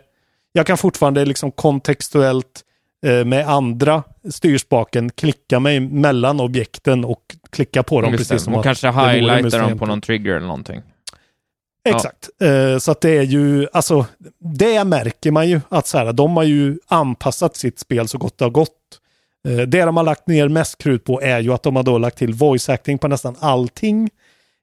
jag 0.52 0.66
kan 0.66 0.78
fortfarande 0.78 1.24
liksom 1.24 1.52
kontextuellt 1.52 2.60
med 3.02 3.48
andra 3.48 4.02
styrspaken 4.30 5.10
klicka 5.10 5.60
mig 5.60 5.80
mellan 5.80 6.40
objekten 6.40 7.04
och 7.04 7.36
klicka 7.50 7.82
på 7.82 8.00
dem 8.00 8.12
Just 8.12 8.20
precis 8.20 8.42
det. 8.42 8.44
som 8.44 8.54
och 8.54 8.60
att 8.60 8.64
kanske 8.64 8.90
highlighta 8.90 9.58
dem 9.58 9.78
på 9.78 9.86
någon 9.86 10.00
trigger 10.00 10.34
eller 10.34 10.46
någonting. 10.46 10.82
Exakt. 11.84 12.28
Eh, 12.42 12.78
så 12.78 12.90
att 12.90 13.00
det 13.00 13.10
är 13.10 13.22
ju, 13.22 13.68
alltså, 13.72 14.06
det 14.38 14.84
märker 14.84 15.30
man 15.30 15.48
ju 15.48 15.60
att 15.68 15.86
så 15.86 15.98
här, 15.98 16.12
de 16.12 16.36
har 16.36 16.44
ju 16.44 16.78
anpassat 16.86 17.56
sitt 17.56 17.78
spel 17.78 18.08
så 18.08 18.18
gott 18.18 18.38
det 18.38 18.44
har 18.44 18.50
gått. 18.50 18.70
Eh, 19.48 19.56
det 19.56 19.84
de 19.84 19.96
har 19.96 20.04
lagt 20.04 20.26
ner 20.26 20.48
mest 20.48 20.78
krut 20.78 21.04
på 21.04 21.20
är 21.22 21.40
ju 21.40 21.52
att 21.52 21.62
de 21.62 21.76
har 21.76 21.82
då 21.82 21.98
lagt 21.98 22.18
till 22.18 22.34
voice 22.34 22.68
acting 22.68 22.98
på 22.98 23.08
nästan 23.08 23.36
allting 23.38 24.10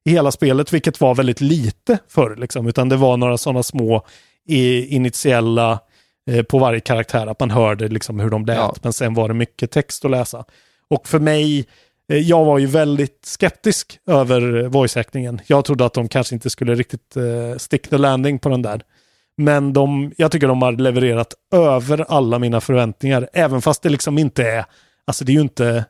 i 0.06 0.12
hela 0.12 0.32
spelet, 0.32 0.74
vilket 0.74 1.02
var 1.02 1.16
väldigt 1.16 1.42
lite 1.42 1.98
förr, 2.08 2.36
liksom, 2.36 2.68
utan 2.68 2.90
det 2.90 2.96
var 2.96 3.18
några 3.18 3.38
sådana 3.38 3.64
små 3.64 4.06
initiella 4.48 5.72
eh, 5.72 5.80
på 6.44 6.60
varje 6.60 6.80
karaktär, 6.80 7.28
att 7.28 7.40
man 7.40 7.52
hörde 7.52 7.88
liksom 7.88 8.20
hur 8.20 8.30
de 8.30 8.46
lät, 8.46 8.58
Ja. 8.58 8.76
men 8.82 8.94
sen 8.94 9.14
var 9.14 9.28
det 9.28 9.34
mycket 9.34 9.72
text 9.72 10.06
att 10.06 10.12
läsa. 10.12 10.46
Och 10.90 11.08
för 11.08 11.20
mig, 11.20 11.66
eh, 12.12 12.18
jag 12.18 12.46
var 12.46 12.58
ju 12.60 12.66
väldigt 12.66 13.20
skeptisk 13.26 14.00
över 14.08 14.42
voice-actingen. 14.70 15.40
Jag 15.48 15.66
trodde 15.66 15.86
att 15.86 15.94
de 15.94 16.08
kanske 16.08 16.36
inte 16.36 16.50
skulle 16.50 16.76
riktigt 16.76 17.18
eh, 17.18 17.58
stick 17.58 17.88
the 17.90 17.98
landing 17.98 18.40
på 18.40 18.50
den 18.50 18.62
där. 18.62 18.82
Men 19.38 19.74
de, 19.74 20.14
jag 20.18 20.32
tycker 20.32 20.48
de 20.48 20.62
har 20.62 20.72
levererat 20.72 21.34
över 21.54 22.06
alla 22.10 22.40
mina 22.40 22.62
förväntningar, 22.62 23.30
även 23.34 23.62
fast 23.62 23.82
det 23.84 23.90
liksom 23.90 24.18
inte 24.18 24.44
är, 24.44 24.66
alltså 25.06 25.26
det 25.26 25.32
är 25.32 25.34
ju 25.34 25.42
inte, 25.42 25.86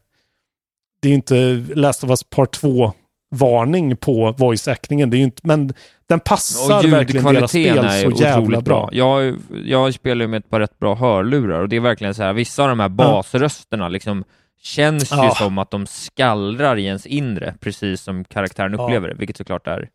det 1.01 1.07
är 1.07 1.09
ju 1.09 1.15
inte 1.15 1.65
Last 1.75 2.03
of 2.03 2.09
Us 2.09 2.23
Part 2.23 2.51
2 2.51 2.93
varning 3.31 3.97
på 3.97 4.31
voice-actingen, 4.31 5.09
det 5.09 5.17
är 5.17 5.19
ju 5.19 5.23
inte, 5.23 5.41
men 5.43 5.73
den 6.09 6.19
passar 6.19 6.87
verkligen 6.87 7.33
deras 7.33 7.51
spel 7.51 7.89
så 8.15 8.23
jävla 8.23 8.61
bra. 8.61 8.61
bra. 8.61 8.89
Jag, 8.91 9.37
jag 9.65 9.93
spelar 9.93 10.21
ju 10.21 10.27
med 10.27 10.37
ett 10.37 10.49
par 10.49 10.59
rätt 10.59 10.79
bra 10.79 10.95
hörlurar 10.95 11.61
och 11.61 11.69
det 11.69 11.75
är 11.75 11.79
verkligen 11.79 12.15
så 12.15 12.23
här, 12.23 12.33
vissa 12.33 12.63
av 12.63 12.69
de 12.69 12.79
här 12.79 12.89
basrösterna 12.89 13.89
liksom 13.89 14.23
känns 14.61 15.11
ju 15.11 15.15
Ja. 15.15 15.35
som 15.35 15.57
att 15.57 15.71
de 15.71 15.85
skallrar 15.87 16.77
i 16.77 16.85
ens 16.85 17.05
inre, 17.05 17.53
precis 17.59 18.01
som 18.01 18.23
karaktären 18.23 18.73
Ja. 18.73 18.83
upplever 18.83 19.07
det, 19.07 19.15
vilket 19.15 19.37
såklart 19.37 19.67
är 19.67 19.89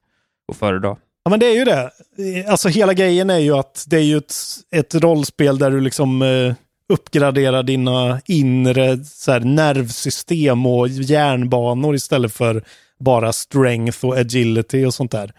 att 0.53 0.57
föredra. 0.57 0.97
Ja 1.25 1.31
men 1.31 1.41
det 1.41 1.47
är 1.47 1.55
ju 1.55 1.65
det. 1.65 1.91
Alltså 2.51 2.69
hela 2.69 2.95
grejen 2.95 3.31
är 3.31 3.39
ju 3.39 3.57
att 3.57 3.85
det 3.89 3.97
är 3.97 4.01
ju 4.01 4.17
ett, 4.17 4.35
ett 4.77 4.95
rollspel 4.95 5.59
där 5.59 5.71
du 5.71 5.81
liksom 5.81 6.23
eh, 6.23 6.55
uppgraderar 6.93 7.63
dina 7.63 8.21
inre 8.27 9.05
så 9.05 9.33
här, 9.33 9.41
nervsystem 9.41 10.67
och 10.67 10.89
järnbanor 10.89 11.95
istället 11.95 12.33
för 12.33 12.65
bara 13.01 13.33
strength 13.33 14.05
och 14.05 14.17
agility 14.19 14.85
och 14.85 14.95
sånt 14.95 15.11
där. 15.11 15.33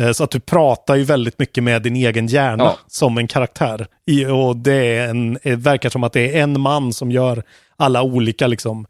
Eh, 0.00 0.12
så 0.12 0.24
att 0.24 0.30
du 0.30 0.40
pratar 0.40 0.94
ju 0.96 1.04
väldigt 1.04 1.38
mycket 1.38 1.64
med 1.64 1.82
din 1.82 1.96
egen 1.96 2.26
hjärna 2.26 2.64
Ja. 2.64 2.78
som 2.86 3.18
en 3.18 3.28
karaktär. 3.28 3.86
Och 4.32 4.56
det 4.56 4.74
är 4.96 5.08
en, 5.08 5.38
det 5.42 5.56
verkar 5.56 5.90
som 5.90 6.04
att 6.04 6.12
det 6.12 6.36
är 6.38 6.42
en 6.42 6.60
man 6.60 6.92
som 6.92 7.10
gör 7.10 7.42
alla 7.76 8.02
olika 8.02 8.46
liksom 8.46 8.86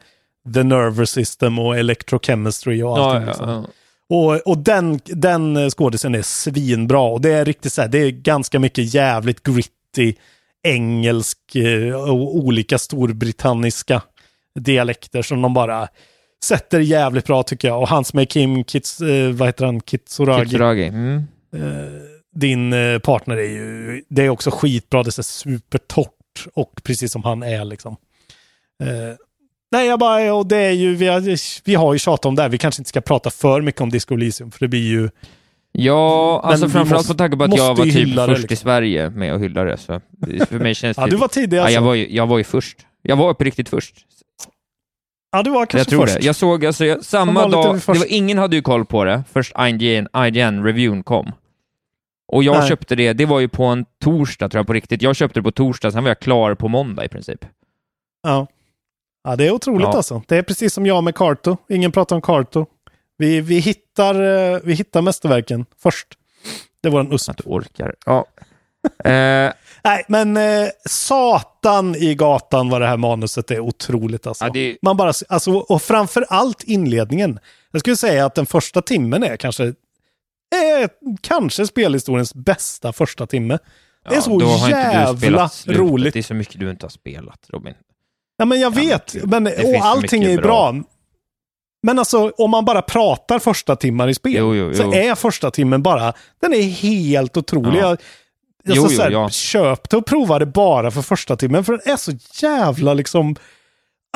the 0.54 0.62
nervous 0.62 1.10
system 1.10 1.58
och 1.58 1.78
electrochemistry 1.78 2.82
och 2.82 2.98
allting. 2.98 3.22
Ja, 3.22 3.28
liksom. 3.28 3.48
ja. 3.48 3.64
Och, 4.08 4.34
och 4.46 4.58
den, 4.58 5.00
den 5.04 5.70
skådisen 5.70 6.14
är 6.14 6.22
svinbra. 6.22 7.00
Och 7.00 7.20
det 7.20 7.32
är 7.32 7.44
riktigt 7.44 7.72
så 7.72 7.82
här, 7.82 7.88
det 7.88 7.98
är 7.98 8.10
ganska 8.10 8.58
mycket 8.58 8.94
jävligt 8.94 9.42
gritty 9.42 10.14
engelsk 10.62 11.38
eh, 11.56 11.94
och 11.94 12.36
olika 12.36 12.78
storbritanniska 12.78 14.02
dialekter 14.58 15.22
som 15.22 15.42
de 15.42 15.54
bara 15.54 15.88
sätter 16.44 16.80
jävligt 16.80 17.26
bra 17.26 17.42
tycker 17.42 17.68
jag. 17.68 17.80
Och 17.80 17.88
hans 17.88 18.14
med 18.14 18.28
Kim 18.28 18.64
Kits, 18.64 19.00
eh, 19.00 19.30
vad 19.30 19.48
heter 19.48 19.64
han, 19.64 19.80
Kitsuragi. 19.80 20.50
Kitsuragi. 20.50 20.86
Mm. 20.86 21.16
Eh, 21.56 21.62
din 22.34 22.72
eh, 22.72 22.98
partner 22.98 23.36
är 23.36 23.48
ju, 23.48 24.02
det 24.08 24.24
är 24.24 24.28
också 24.28 24.50
skitbra, 24.50 25.02
det 25.02 25.18
är 25.18 25.22
supertorrt 25.22 26.46
och 26.54 26.80
precis 26.84 27.12
som 27.12 27.24
han 27.24 27.42
är 27.42 27.64
liksom. 27.64 27.96
Eh, 28.82 28.88
nej, 29.72 29.86
jag 29.86 29.98
bara, 29.98 30.34
och 30.34 30.46
det 30.46 30.56
är 30.56 30.72
ju, 30.72 30.94
vi 30.94 31.06
har, 31.06 31.20
vi 31.64 31.74
har 31.74 31.92
ju 31.92 31.98
tjatat 31.98 32.24
om 32.24 32.34
det 32.34 32.42
här, 32.42 32.48
vi 32.48 32.58
kanske 32.58 32.80
inte 32.80 32.88
ska 32.88 33.00
prata 33.00 33.30
för 33.30 33.60
mycket 33.60 33.80
om 33.80 33.90
Disco 33.90 34.14
Elysium, 34.14 34.50
för 34.50 34.60
det 34.60 34.68
blir 34.68 34.88
ju, 34.88 35.08
Ja, 35.74 36.40
Men 36.42 36.52
alltså 36.52 36.68
framförallt 36.68 37.08
på 37.08 37.14
tanke 37.14 37.36
på 37.36 37.44
att 37.44 37.56
jag 37.56 37.74
var 37.74 37.84
typ 37.84 38.14
först 38.14 38.38
i 38.38 38.42
liksom. 38.42 38.56
Sverige 38.56 39.10
med 39.10 39.34
att 39.34 39.40
hylla 39.40 39.64
det, 39.64 39.76
så 39.76 40.00
för 40.48 40.58
mig 40.58 40.74
känns 40.74 40.96
det... 40.96 41.02
ja 41.02 41.06
du 41.06 41.16
var 41.16 41.28
tidig 41.28 41.56
ja, 41.56 41.62
alltså. 41.62 41.74
jag, 41.74 41.82
var 41.82 41.94
ju, 41.94 42.14
jag 42.14 42.26
var 42.26 42.38
ju 42.38 42.44
först. 42.44 42.78
Jag 43.02 43.16
var 43.16 43.34
på 43.34 43.44
riktigt 43.44 43.68
först. 43.68 43.94
Ja, 45.32 45.42
du 45.42 45.50
var 45.50 45.60
Jag 45.60 45.68
kanske 45.68 45.90
tror 45.90 46.06
först. 46.06 46.20
det. 46.20 46.26
Jag 46.26 46.36
såg, 46.36 46.66
alltså, 46.66 46.84
jag, 46.84 47.04
samma 47.04 47.48
dag, 47.48 47.76
det 47.76 47.88
var, 47.88 48.12
ingen 48.12 48.38
hade 48.38 48.56
ju 48.56 48.62
koll 48.62 48.84
på 48.84 49.04
det, 49.04 49.24
först 49.32 49.52
IGN, 49.58 50.08
IGN-reviewn 50.12 51.02
kom. 51.02 51.32
Och 52.28 52.44
jag 52.44 52.58
Nej. 52.58 52.68
köpte 52.68 52.94
det, 52.96 53.12
det 53.12 53.26
var 53.26 53.40
ju 53.40 53.48
på 53.48 53.64
en 53.64 53.84
torsdag 54.04 54.48
tror 54.48 54.58
jag 54.58 54.66
på 54.66 54.72
riktigt. 54.72 55.02
Jag 55.02 55.16
köpte 55.16 55.38
det 55.40 55.44
på 55.44 55.52
torsdag, 55.52 55.90
sen 55.92 56.04
var 56.04 56.10
jag 56.10 56.20
klar 56.20 56.54
på 56.54 56.68
måndag 56.68 57.04
i 57.04 57.08
princip. 57.08 57.44
Ja. 58.22 58.46
ja, 59.24 59.36
det 59.36 59.46
är 59.46 59.50
otroligt 59.50 59.82
Ja. 59.82 59.96
alltså. 59.96 60.22
Det 60.28 60.36
är 60.36 60.42
precis 60.42 60.74
som 60.74 60.86
jag 60.86 61.04
med 61.04 61.14
Carto. 61.14 61.56
Ingen 61.68 61.92
pratar 61.92 62.16
om 62.16 62.22
Carto. 62.22 62.66
Vi, 63.16 63.40
vi, 63.40 63.58
hittar, 63.58 64.14
eh, 64.54 64.58
vi 64.64 64.74
hittar 64.74 65.02
mästerverken 65.02 65.66
först. 65.82 66.06
Det 66.82 66.88
var 66.88 67.00
en 67.00 67.12
USP. 67.12 67.30
Att 67.30 67.36
du 67.36 67.42
orkar. 67.46 67.94
Ja. 68.06 68.26
eh, 69.10 69.52
Nej, 69.84 70.04
men 70.08 70.36
eh, 70.36 70.68
satan 70.88 71.94
i 71.96 72.14
gatan 72.14 72.68
vad 72.70 72.80
det 72.80 72.86
här 72.86 72.96
manuset 72.96 73.50
är 73.50 73.60
otroligt 73.60 74.26
alltså. 74.26 74.44
Ja, 74.44 74.50
det- 74.50 74.76
Man 74.82 74.96
bara, 74.96 75.12
alltså, 75.28 75.52
och 75.52 75.82
framför 75.82 76.26
allt 76.28 76.62
inledningen. 76.62 77.38
Jag 77.70 77.80
skulle 77.80 77.96
säga 77.96 78.26
att 78.26 78.34
den 78.34 78.46
första 78.46 78.82
timmen 78.82 79.22
är 79.22 79.36
kanske, 79.36 79.64
är 80.54 80.88
kanske 81.20 81.66
spelhistoriens 81.66 82.34
bästa 82.34 82.92
första 82.92 83.26
timme. 83.26 83.58
Det 84.08 84.10
är 84.10 84.14
ja, 84.14 84.22
så 84.22 84.68
jävla 84.70 85.50
roligt. 85.66 86.12
Det 86.12 86.18
är 86.18 86.22
så 86.22 86.34
mycket 86.34 86.60
du 86.60 86.70
inte 86.70 86.84
har 86.86 86.90
spelat, 86.90 87.38
Robin. 87.48 87.74
Ja, 88.36 88.44
men 88.44 88.60
jag 88.60 88.72
Ja, 88.76 88.80
vet, 88.82 89.24
men, 89.24 89.46
och 89.46 89.52
så 89.52 89.82
allting 89.82 90.22
är 90.24 90.36
bra. 90.42 90.74
Men 91.82 91.98
alltså, 91.98 92.30
om 92.38 92.50
man 92.50 92.64
bara 92.64 92.82
pratar 92.82 93.38
första 93.38 93.76
timmar 93.76 94.08
i 94.08 94.14
spel, 94.14 94.32
Jo, 94.38 94.54
jo, 94.54 94.74
så 94.74 94.82
jo. 94.82 94.92
är 94.92 95.14
första 95.14 95.50
timmen 95.50 95.82
bara, 95.82 96.12
den 96.40 96.54
är 96.54 96.62
helt 96.62 97.36
otrolig. 97.36 97.80
Ja. 97.80 97.88
Jag, 97.88 97.98
jag 98.62 98.76
Jo, 98.76 98.88
jo, 98.90 99.02
ja. 99.10 99.28
köp 99.30 99.90
det 99.90 99.96
och 99.96 100.06
prova 100.06 100.38
det 100.38 100.46
bara 100.46 100.90
för 100.90 101.02
första 101.02 101.36
timmen, 101.36 101.64
för 101.64 101.72
den 101.72 101.92
är 101.92 101.96
så 101.96 102.12
jävla 102.42 102.94
liksom... 102.94 103.36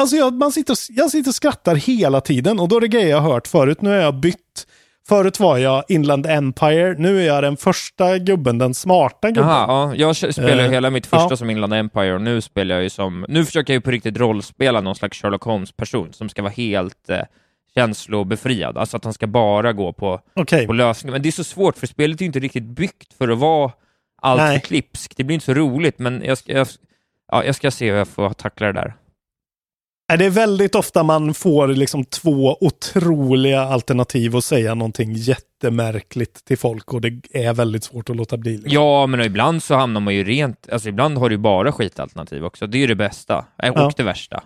Alltså 0.00 0.16
jag, 0.16 0.34
man 0.34 0.52
sitter, 0.52 0.76
jag 0.88 1.10
sitter 1.10 1.30
och 1.30 1.34
skrattar 1.34 1.74
hela 1.74 2.20
tiden 2.20 2.60
och 2.60 2.68
då 2.68 2.76
är 2.76 2.80
det 2.80 2.88
grejer 2.88 3.08
jag 3.08 3.20
har 3.20 3.32
hört 3.32 3.46
förut. 3.46 3.82
Nu 3.82 3.90
har 3.90 3.96
jag 3.96 4.14
bytt. 4.14 4.66
Förut 5.08 5.40
var 5.40 5.58
jag 5.58 5.84
Inland 5.88 6.26
Empire, 6.26 6.94
nu 6.98 7.22
är 7.22 7.26
jag 7.26 7.42
den 7.42 7.56
första 7.56 8.18
gubben, 8.18 8.58
den 8.58 8.74
smarta 8.74 9.28
gubben. 9.28 9.50
Jaha, 9.50 9.94
ja, 9.94 10.14
jag 10.22 10.34
spelar 10.34 10.54
ju 10.54 10.60
Eh, 10.60 10.70
hela 10.70 10.90
mitt 10.90 11.06
första 11.06 11.26
ja. 11.30 11.36
som 11.36 11.50
Inland 11.50 11.74
Empire 11.74 12.14
och 12.14 12.20
nu 12.20 12.40
spelar 12.40 12.74
jag 12.74 12.82
ju 12.82 12.90
som... 12.90 13.26
Nu 13.28 13.44
försöker 13.44 13.72
jag 13.72 13.76
ju 13.76 13.80
på 13.80 13.90
riktigt 13.90 14.16
rollspela 14.16 14.80
någon 14.80 14.96
slags 14.96 15.22
Sherlock 15.22 15.42
Holmes-person 15.42 16.12
som 16.12 16.28
ska 16.28 16.42
vara 16.42 16.52
helt 16.52 17.10
eh, 17.10 17.20
känslobefriad, 17.74 18.78
alltså 18.78 18.96
att 18.96 19.04
han 19.04 19.12
ska 19.12 19.26
bara 19.26 19.72
gå 19.72 19.92
på, 19.92 20.20
Okej. 20.34 20.66
på 20.66 20.72
lösningar. 20.72 21.12
Men 21.12 21.22
det 21.22 21.28
är 21.28 21.30
så 21.30 21.44
svårt, 21.44 21.78
för 21.78 21.86
spelet 21.86 22.20
är 22.20 22.22
ju 22.22 22.26
inte 22.26 22.38
riktigt 22.38 22.64
byggt 22.64 23.12
för 23.18 23.28
att 23.28 23.38
vara 23.38 23.72
allt 24.22 24.40
Nej. 24.40 24.60
för 24.60 24.66
klipskt. 24.66 25.16
Det 25.16 25.24
blir 25.24 25.34
inte 25.34 25.46
så 25.46 25.54
roligt, 25.54 25.98
men 25.98 26.22
jag 26.24 26.38
ska, 26.38 26.52
jag, 26.52 26.66
ja, 27.32 27.44
jag 27.44 27.54
ska 27.54 27.70
se 27.70 27.90
hur 27.90 27.98
jag 27.98 28.08
får 28.08 28.30
tackla 28.30 28.66
det 28.66 28.72
där. 28.72 28.96
Det 30.18 30.24
är 30.24 30.30
väldigt 30.30 30.74
ofta 30.74 31.02
man 31.02 31.34
får 31.34 31.68
liksom 31.68 32.04
två 32.04 32.56
otroliga 32.60 33.60
alternativ 33.60 34.36
att 34.36 34.44
säga 34.44 34.74
någonting 34.74 35.12
jättemärkligt 35.12 36.44
till 36.44 36.58
folk 36.58 36.92
och 36.94 37.00
det 37.00 37.20
är 37.30 37.54
väldigt 37.54 37.84
svårt 37.84 38.10
att 38.10 38.16
låta 38.16 38.36
bli. 38.36 38.52
Liksom. 38.52 38.72
Ja, 38.72 39.06
men 39.06 39.20
ibland 39.20 39.62
så 39.62 39.74
hamnar 39.74 40.00
man 40.00 40.14
ju 40.14 40.24
rent... 40.24 40.68
Alltså 40.72 40.88
ibland 40.88 41.18
har 41.18 41.28
du 41.30 41.36
bara 41.38 41.72
skitalternativ 41.72 42.44
också. 42.44 42.66
Det 42.66 42.78
är 42.78 42.80
ju 42.80 42.86
det 42.86 42.94
bästa, 42.94 43.46
eh, 43.62 43.70
och 43.72 43.78
Ja. 43.78 43.92
det 43.96 44.02
värsta. 44.02 44.42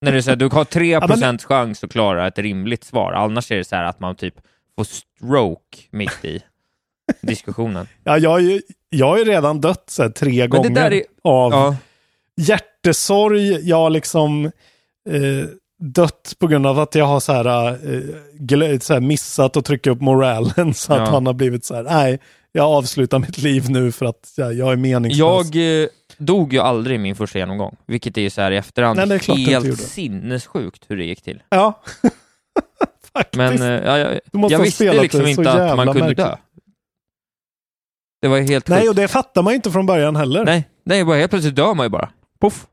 När 0.00 0.20
så 0.20 0.30
här, 0.30 0.36
du 0.36 0.48
har 0.48 0.64
3% 0.64 1.16
men- 1.20 1.38
chans 1.38 1.84
att 1.84 1.92
klara 1.92 2.26
ett 2.26 2.38
rimligt 2.38 2.84
svar, 2.84 3.12
annars 3.12 3.50
är 3.52 3.56
det 3.56 3.64
så 3.64 3.76
här 3.76 3.84
att 3.84 4.00
man 4.00 4.16
typ 4.16 4.34
får 4.76 4.84
stroke 4.84 5.78
mitt 5.90 6.24
i 6.24 6.42
diskussionen. 7.20 7.88
Ja, 8.04 8.18
jag, 8.18 8.30
har 8.30 8.38
ju- 8.38 8.62
jag 8.88 9.06
har 9.06 9.18
ju 9.18 9.24
redan 9.24 9.60
dött 9.60 9.84
så 9.86 10.02
här, 10.02 10.10
tre 10.10 10.38
Men 10.40 10.50
gånger 10.50 10.90
är... 10.90 11.02
av 11.24 11.52
Ja, 11.52 11.76
hjärtesorg. 12.40 13.68
Jag 13.68 13.76
har 13.76 13.90
liksom 13.90 14.44
eh, 15.10 15.48
dött 15.78 16.34
på 16.38 16.46
grund 16.46 16.66
av 16.66 16.78
att 16.78 16.94
jag 16.94 17.04
har 17.04 17.20
så 17.20 17.32
här, 17.32 17.68
eh, 17.68 18.78
så 18.78 18.92
här 18.94 19.00
missat 19.00 19.56
att 19.56 19.64
trycka 19.64 19.90
upp 19.90 20.00
moralen 20.00 20.74
så 20.74 20.92
att 20.92 20.98
Ja. 20.98 21.04
han 21.10 21.26
har 21.26 21.34
blivit 21.34 21.64
så 21.64 21.74
här, 21.74 21.82
nej, 21.82 22.18
jag 22.52 22.64
avslutar 22.66 23.18
mitt 23.18 23.38
liv 23.38 23.70
nu 23.70 23.92
för 23.92 24.06
att 24.06 24.32
jag, 24.36 24.54
jag 24.54 24.72
är 24.72 24.76
meningslös. 24.76 25.18
jag 25.54 25.82
eh, 25.82 25.88
dog 26.18 26.52
ju 26.52 26.58
aldrig 26.58 26.94
i 26.94 26.98
min 26.98 27.16
första 27.16 27.38
genomgång, 27.38 27.76
vilket 27.86 28.18
är 28.18 28.22
ju 28.22 28.30
så 28.30 28.40
här 28.40 28.50
i 28.50 28.56
efterhand 28.56 29.00
Nej, 29.08 29.18
helt 29.46 29.80
sinnessjukt 29.80 30.84
hur 30.88 30.96
det 30.96 31.04
gick 31.04 31.22
till. 31.22 31.42
Ja, 31.48 31.82
faktiskt. 33.14 33.36
Men 33.36 33.62
eh, 33.62 33.68
ja, 33.68 33.98
jag, 33.98 34.20
jag 34.32 34.50
ha 34.58 34.64
visste 34.64 35.02
liksom 35.02 35.26
inte 35.26 35.52
att 35.52 35.76
man 35.76 35.86
kunde 35.86 36.00
märkligt. 36.00 36.18
dö. 36.18 36.36
Det 38.24 38.28
var 38.28 38.38
helt 38.40 38.68
nej, 38.68 38.80
sjukt. 38.80 38.88
och 38.88 38.94
det 38.94 39.08
fattar 39.08 39.42
man 39.42 39.52
ju 39.52 39.56
inte 39.56 39.70
från 39.70 39.86
början 39.86 40.16
heller. 40.16 40.44
Nej, 40.44 40.68
nej, 40.84 41.04
bara 41.04 41.16
helt 41.16 41.30
plötsligt 41.30 41.56
dör 41.56 41.74
man 41.74 41.86
ju 41.86 41.90
bara. 41.90 42.08
Puff. 42.40 42.66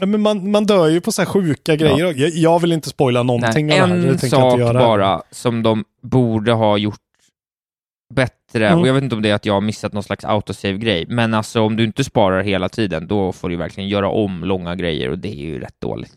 Ja, 0.00 0.06
Men 0.06 0.20
man, 0.20 0.50
man 0.50 0.64
dör 0.66 0.88
ju 0.88 1.00
på 1.00 1.12
så 1.12 1.22
här 1.22 1.26
sjuka 1.26 1.76
grejer. 1.76 2.14
Jag, 2.16 2.30
jag 2.30 2.60
vill 2.60 2.72
inte 2.72 2.88
spoila 2.88 3.22
någonting 3.22 3.66
Nej, 3.66 3.80
av 3.80 3.88
det 3.88 3.94
här. 3.94 4.08
en 4.08 4.18
sak 4.18 4.58
bara 4.58 5.22
som 5.30 5.62
de 5.62 5.84
borde 6.02 6.52
ha 6.52 6.78
gjort 6.78 7.00
bättre, 8.14 8.66
Mm. 8.68 8.80
och 8.80 8.88
jag 8.88 8.94
vet 8.94 9.02
inte 9.02 9.16
om 9.16 9.22
det 9.22 9.30
är 9.30 9.34
att 9.34 9.46
jag 9.46 9.54
har 9.54 9.60
missat 9.60 9.92
någon 9.92 10.02
slags 10.02 10.24
autosave-grej, 10.24 11.06
men 11.08 11.34
alltså 11.34 11.60
om 11.60 11.76
du 11.76 11.84
inte 11.84 12.04
sparar 12.04 12.42
hela 12.42 12.68
tiden, 12.68 13.06
då 13.06 13.32
får 13.32 13.48
du 13.48 13.56
verkligen 13.56 13.88
göra 13.88 14.08
om 14.08 14.44
långa 14.44 14.74
grejer 14.76 15.10
och 15.10 15.18
det 15.18 15.28
är 15.28 15.44
ju 15.44 15.58
rätt 15.60 15.80
dåligt. 15.80 16.14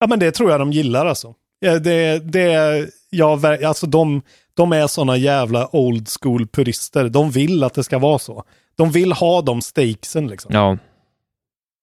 Ja, 0.00 0.06
men 0.06 0.18
det 0.18 0.30
tror 0.30 0.50
jag 0.50 0.60
de 0.60 0.72
gillar 0.72 1.06
alltså. 1.06 1.34
Ja, 1.60 1.78
det, 1.78 2.18
det, 2.18 2.88
ja, 3.10 3.40
alltså 3.66 3.86
de, 3.86 4.22
de 4.58 4.72
är 4.72 4.86
sådana 4.86 5.16
jävla 5.16 5.76
old 5.76 6.08
school 6.20 6.46
purister. 6.46 7.08
De 7.08 7.30
vill 7.30 7.64
att 7.64 7.74
det 7.74 7.84
ska 7.84 7.98
vara 7.98 8.18
så. 8.18 8.44
De 8.76 8.90
vill 8.90 9.12
ha 9.12 9.42
de 9.42 9.62
stakesen 9.62 10.26
liksom. 10.28 10.54
Ja, 10.54 10.78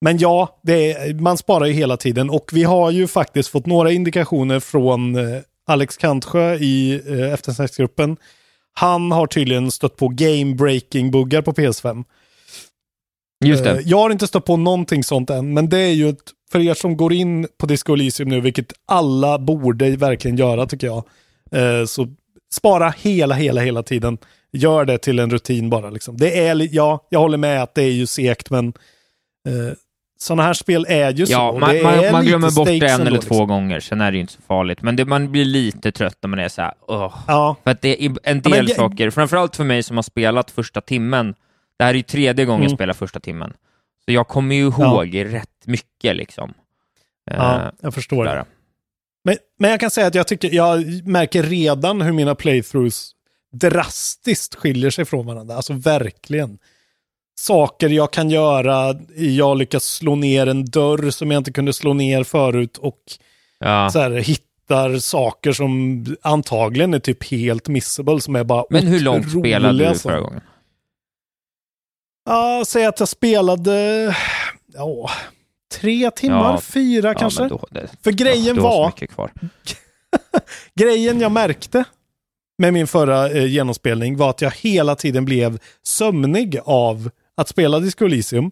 Men 0.01 0.17
ja, 0.17 0.59
det 0.63 0.91
är, 0.91 1.13
man 1.13 1.38
sparar 1.38 1.65
ju 1.65 1.73
hela 1.73 1.97
tiden 1.97 2.30
och 2.30 2.49
vi 2.53 2.63
har 2.63 2.91
ju 2.91 3.07
faktiskt 3.07 3.49
fått 3.49 3.65
några 3.65 3.91
indikationer 3.91 4.59
från 4.59 5.15
eh, 5.15 5.41
Alex 5.67 5.97
Kantsjö 5.97 6.55
i 6.55 7.01
eh, 7.07 7.34
eftersnacksgruppen. 7.34 8.17
Han 8.73 9.11
har 9.11 9.28
tydligen 9.28 9.71
stött 9.71 9.95
på 9.95 10.07
game 10.07 10.55
breaking 10.55 11.11
buggar 11.11 11.41
på 11.41 11.51
PS5. 11.53 12.03
just 13.45 13.63
det. 13.63 13.71
Eh, 13.71 13.80
Jag 13.86 13.97
har 13.97 14.09
inte 14.09 14.28
stött 14.28 14.45
på 14.45 14.57
någonting 14.57 15.03
sånt 15.03 15.30
än, 15.30 15.53
men 15.53 15.69
det 15.69 15.80
är 15.80 15.93
ju 15.93 16.09
ett, 16.09 16.32
för 16.51 16.59
er 16.59 16.73
som 16.73 16.97
går 16.97 17.13
in 17.13 17.47
på 17.57 17.65
Disco 17.65 17.93
Elysium 17.93 18.30
nu, 18.30 18.41
vilket 18.41 18.73
alla 18.86 19.39
borde 19.39 19.89
verkligen 19.97 20.38
göra 20.38 20.65
tycker 20.65 20.88
jag, 20.88 21.03
eh, 21.51 21.86
så 21.86 22.07
spara 22.56 22.93
hela, 22.97 23.36
hela, 23.36 23.62
hela 23.62 23.84
tiden. 23.84 24.18
Gör 24.51 24.86
det 24.86 24.97
till 24.97 25.20
en 25.20 25.30
rutin 25.30 25.70
bara. 25.70 25.89
Liksom. 25.89 26.18
Det 26.18 26.47
är, 26.47 26.68
ja, 26.76 27.08
jag 27.10 27.20
håller 27.20 27.38
med 27.38 27.64
att 27.64 27.76
det 27.76 27.84
är 27.84 27.91
ju 27.91 28.06
segt, 28.06 28.49
men 28.49 28.68
eh, 29.47 29.74
sådana 30.20 30.43
här 30.43 30.53
spel 30.53 30.86
är 30.89 31.12
ju 31.14 31.26
så. 31.26 31.32
Ja, 31.32 31.49
och 31.49 31.60
man, 31.60 31.82
man, 31.82 32.12
man 32.12 32.26
glömmer 32.26 32.56
bort 32.56 32.68
det 32.68 32.88
en 32.88 33.01
eller 33.01 33.12
två 33.12 33.16
liksom. 33.36 33.47
gånger, 33.47 33.80
sen 33.80 34.01
är 34.01 34.12
det 34.12 34.16
ju 34.18 34.22
inte 34.22 34.34
så 34.34 34.41
farligt. 34.41 34.82
Men 34.82 34.95
det, 34.95 35.06
man 35.06 35.32
blir 35.32 35.45
lite 35.45 35.91
trött 35.91 36.18
när 36.22 36.28
man 36.28 36.39
är 36.39 36.47
så 36.49 36.62
här, 36.62 36.74
"Åh." 36.88 37.16
Ja, 37.28 37.56
För 37.64 37.72
att 37.72 37.82
det 37.82 38.06
är 38.06 38.10
en 38.10 38.18
Ja, 38.24 38.34
del 38.34 38.41
men 38.51 38.68
jag- 38.68 38.76
saker, 38.76 39.10
framförallt 39.10 39.56
för 39.56 39.64
mig 39.64 39.84
som 39.84 39.97
har 39.97 40.03
spelat 40.03 40.51
första 40.51 40.82
timmen, 40.82 41.36
det 41.78 41.84
här 41.84 41.91
är 41.91 41.95
ju 41.97 42.03
tredje 42.03 42.45
gången 42.45 42.62
jag 42.62 42.70
Mm. 42.70 42.78
spelar 42.78 42.93
första 42.93 43.20
timmen, 43.20 43.53
så 44.06 44.12
jag 44.14 44.28
kommer 44.28 44.56
ju 44.56 44.62
ihåg 44.68 45.16
rätt 45.34 45.49
mycket 45.66 46.16
liksom. 46.16 46.53
Eh, 47.32 47.38
ja, 47.38 47.72
jag 47.82 47.93
förstår. 47.93 48.26
där. 48.26 48.43
Men, 49.26 49.38
men 49.59 49.71
jag 49.71 49.80
kan 49.80 49.91
säga 49.91 50.07
att 50.07 50.15
jag 50.15 50.28
tycker, 50.28 50.53
jag 50.53 50.86
märker 51.07 51.43
redan 51.43 52.01
hur 52.01 52.11
mina 52.13 52.36
playthroughs 52.36 53.11
drastiskt 53.51 54.55
skiljer 54.55 54.89
sig 54.89 55.05
från 55.05 55.26
varandra. 55.26 55.55
Alltså 55.55 55.73
verkligen. 55.73 56.57
Saker 57.39 57.89
jag 57.89 58.13
kan 58.13 58.30
göra, 58.30 58.95
jag 59.15 59.57
lyckas 59.57 59.84
slå 59.84 60.15
ner 60.15 60.47
en 60.47 60.65
dörr 60.65 61.09
som 61.09 61.32
jag 61.32 61.39
inte 61.39 61.51
kunde 61.51 61.73
slå 61.73 61.93
ner 61.93 62.23
förut 62.23 62.78
och 62.78 62.99
Ja. 63.59 63.89
så 63.89 63.99
här, 63.99 64.11
hittar 64.11 64.97
saker 64.97 65.51
som 65.51 66.05
antagligen 66.21 66.93
är 66.93 66.99
typ 66.99 67.23
helt 67.32 67.67
missable 67.67 68.21
som 68.21 68.36
är 68.36 68.43
bara 68.43 68.65
Men 68.69 68.88
hur 68.88 68.99
långt 68.99 69.30
spelade 69.30 69.89
du 69.89 69.95
förra 69.95 70.19
gången? 70.19 70.41
Ja, 72.26 72.63
säg 72.67 72.86
att 72.86 72.99
jag 72.99 73.09
spelade, 73.09 74.15
ja, 74.73 75.09
tre 75.74 76.11
timmar, 76.11 76.51
Ja, 76.53 76.61
fyra 76.61 77.07
Ja, 77.07 77.13
kanske. 77.13 77.47
då, 77.47 77.68
det, 77.72 77.89
För 78.03 78.11
grejen 78.11 78.61
var, 78.61 78.93
grejen 80.76 81.20
jag 81.22 81.32
märkte 81.32 81.84
med 82.57 82.74
min 82.74 82.88
förra 82.88 83.30
eh, 83.30 83.45
genomspelning 83.45 84.18
var 84.18 84.30
att 84.30 84.41
jag 84.41 84.51
hela 84.51 84.95
tiden 84.95 85.26
blev 85.26 85.59
sömnig 85.84 86.59
av 86.66 87.09
att 87.38 87.47
spela 87.49 87.80
Disco 87.80 88.05
Elysium. 88.05 88.51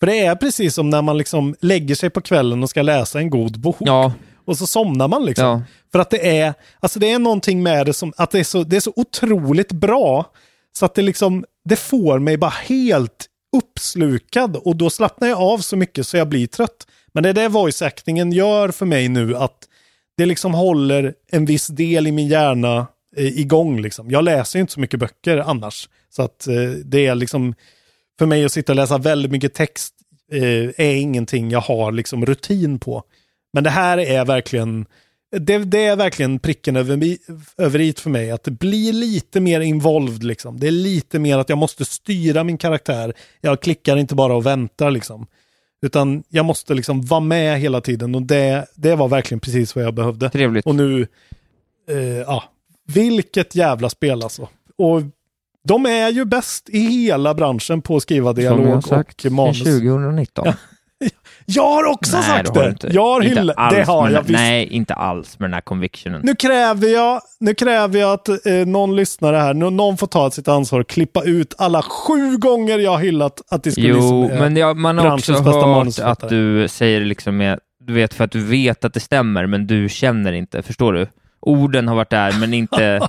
För 0.00 0.06
det 0.06 0.20
är 0.20 0.34
precis 0.36 0.74
som 0.74 0.90
när 0.90 1.02
man 1.02 1.18
liksom 1.18 1.54
lägger 1.60 1.94
sig 1.94 2.10
på 2.10 2.20
kvällen 2.20 2.62
och 2.62 2.70
ska 2.70 2.82
läsa 2.82 3.18
en 3.18 3.30
god 3.30 3.60
bok. 3.60 3.76
Ja, 3.80 4.12
Och 4.44 4.58
så 4.58 4.66
somnar 4.66 5.08
man 5.08 5.24
liksom. 5.24 5.46
ja. 5.46 5.62
För 5.92 5.98
att 5.98 6.10
det 6.10 6.38
är, 6.38 6.54
alltså 6.80 6.98
det 6.98 7.10
är 7.12 7.18
någonting 7.18 7.62
med 7.62 7.86
det 7.86 7.92
som, 7.92 8.12
att 8.16 8.30
det 8.30 8.38
är 8.38 8.44
så, 8.44 8.62
det 8.62 8.76
är 8.76 8.80
så 8.80 8.92
otroligt 8.96 9.72
bra. 9.72 10.26
Så 10.72 10.84
att 10.84 10.94
det 10.94 11.02
liksom, 11.02 11.44
det 11.64 11.76
får 11.76 12.18
mig 12.18 12.36
bara 12.36 12.50
helt 12.50 13.26
uppslukad 13.56 14.56
och 14.56 14.76
då 14.76 14.90
slappnar 14.90 15.28
jag 15.28 15.38
av 15.38 15.58
så 15.58 15.76
mycket 15.76 16.06
så 16.06 16.16
jag 16.16 16.28
blir 16.28 16.46
trött. 16.46 16.86
Men 17.12 17.22
det 17.22 17.28
är 17.28 17.34
det 17.34 17.48
voice 17.48 17.82
actingen 17.82 18.32
gör 18.32 18.68
för 18.68 18.86
mig 18.86 19.08
nu, 19.08 19.36
att 19.36 19.68
det 20.16 20.26
liksom 20.26 20.54
håller 20.54 21.14
en 21.30 21.44
viss 21.44 21.66
del 21.66 22.06
i 22.06 22.12
min 22.12 22.28
hjärna 22.28 22.86
eh, 23.16 23.38
igång 23.38 23.80
liksom. 23.80 24.10
Jag 24.10 24.24
läser 24.24 24.58
ju 24.58 24.60
inte 24.60 24.72
så 24.72 24.80
mycket 24.80 25.00
böcker 25.00 25.38
annars. 25.38 25.88
Så 26.10 26.22
att 26.22 26.46
eh, 26.46 26.70
det 26.84 27.06
är 27.06 27.14
liksom, 27.14 27.54
för 28.18 28.26
mig 28.26 28.44
att 28.44 28.52
sitta 28.52 28.72
och 28.72 28.76
läsa 28.76 28.98
väldigt 28.98 29.32
mycket 29.32 29.54
text 29.54 29.94
eh, 30.32 30.86
är 30.86 30.94
ingenting 30.94 31.50
jag 31.50 31.60
har 31.60 31.92
liksom 31.92 32.26
rutin 32.26 32.78
på. 32.78 33.02
Men 33.52 33.64
det 33.64 33.70
här 33.70 33.98
är 33.98 34.24
verkligen, 34.24 34.86
det, 35.38 35.58
det 35.58 35.84
är 35.84 35.96
verkligen 35.96 36.38
pricken 36.38 36.76
över, 36.76 37.16
över 37.58 37.80
i 37.80 37.92
för 37.92 38.10
mig. 38.10 38.30
Att 38.30 38.44
det 38.44 38.50
blir 38.50 38.92
lite 38.92 39.40
mer 39.40 39.60
involved 39.60 40.24
liksom. 40.24 40.60
Det 40.60 40.66
är 40.66 40.70
lite 40.70 41.18
mer 41.18 41.38
att 41.38 41.48
jag 41.48 41.58
måste 41.58 41.84
styra 41.84 42.44
min 42.44 42.58
karaktär. 42.58 43.14
Jag 43.40 43.60
klickar 43.60 43.96
inte 43.96 44.14
bara 44.14 44.34
och 44.34 44.46
väntar 44.46 44.90
liksom. 44.90 45.26
Utan 45.82 46.22
jag 46.28 46.44
måste 46.44 46.74
liksom 46.74 47.02
vara 47.02 47.20
med 47.20 47.60
hela 47.60 47.80
tiden 47.80 48.14
och 48.14 48.22
det, 48.22 48.66
det 48.74 48.94
var 48.94 49.08
verkligen 49.08 49.40
precis 49.40 49.74
vad 49.74 49.84
jag 49.84 49.94
behövde. 49.94 50.30
Trevligt. 50.30 50.66
Och 50.66 50.74
nu, 50.74 51.06
eh, 51.90 51.98
ja, 51.98 52.44
vilket 52.86 53.54
jävla 53.54 53.90
spel 53.90 54.22
alltså. 54.22 54.48
Och 54.78 55.02
de 55.64 55.86
är 55.86 56.08
ju 56.08 56.24
bäst 56.24 56.68
i 56.68 56.78
hela 56.78 57.34
branschen 57.34 57.82
på 57.82 57.96
att 57.96 58.02
skriva 58.02 58.34
Som 58.34 58.42
jag 58.42 58.50
har 58.50 58.58
dialog 58.58 58.84
sagt, 58.84 59.24
och 59.24 59.32
manus. 59.32 59.58
2019. 59.58 60.46
Ja. 60.46 60.54
Jag 61.54 61.70
har 61.70 61.84
också 61.84 62.16
Nej, 62.16 62.24
sagt 62.24 62.54
det 62.54 62.68
inte. 62.68 62.88
Jag 62.92 63.06
har 63.14 63.20
hyllat, 63.20 63.56
det 63.70 63.84
har 63.84 64.10
jag 64.10 64.22
visst. 64.22 64.32
Nej, 64.32 64.66
inte 64.66 64.94
alls 64.94 65.38
med 65.38 65.50
den 65.50 65.54
här 65.54 65.60
convictionen. 65.60 66.20
Nu 66.24 66.34
kräver 66.34 66.88
jag, 66.88 67.20
nu 67.40 67.54
kräver 67.54 68.00
jag 68.00 68.12
att 68.12 68.28
eh, 68.28 68.36
någon 68.66 68.96
lyssnare 68.96 69.36
här, 69.36 69.54
nu, 69.54 69.70
någon 69.70 69.96
får 69.96 70.06
ta 70.06 70.30
sitt 70.30 70.48
ansvar 70.48 70.80
och 70.80 70.88
klippa 70.88 71.22
ut 71.22 71.54
alla 71.58 71.82
sju 71.82 72.36
gånger 72.36 72.78
jag 72.78 72.90
har 72.90 72.98
hyllat 72.98 73.40
att 73.50 73.62
det 73.62 73.72
skulle 73.72 73.88
Jo, 73.88 73.94
liksom, 73.94 74.30
eh, 74.30 74.38
men 74.38 74.56
jag, 74.56 74.76
man 74.76 74.98
har 74.98 75.14
också 75.14 75.32
hört 75.32 75.98
att 75.98 76.28
du 76.28 76.68
säger 76.68 77.00
liksom 77.00 77.36
med, 77.36 77.58
du 77.86 77.92
vet 77.92 78.14
för 78.14 78.24
att 78.24 78.32
du 78.32 78.44
vet 78.44 78.84
att 78.84 78.94
det 78.94 79.00
stämmer, 79.00 79.46
men 79.46 79.66
du 79.66 79.88
känner 79.88 80.32
inte. 80.32 80.62
Förstår 80.62 80.92
du? 80.92 81.06
Orden 81.40 81.88
har 81.88 81.94
varit 81.94 82.10
där, 82.10 82.40
men 82.40 82.54
inte... 82.54 83.08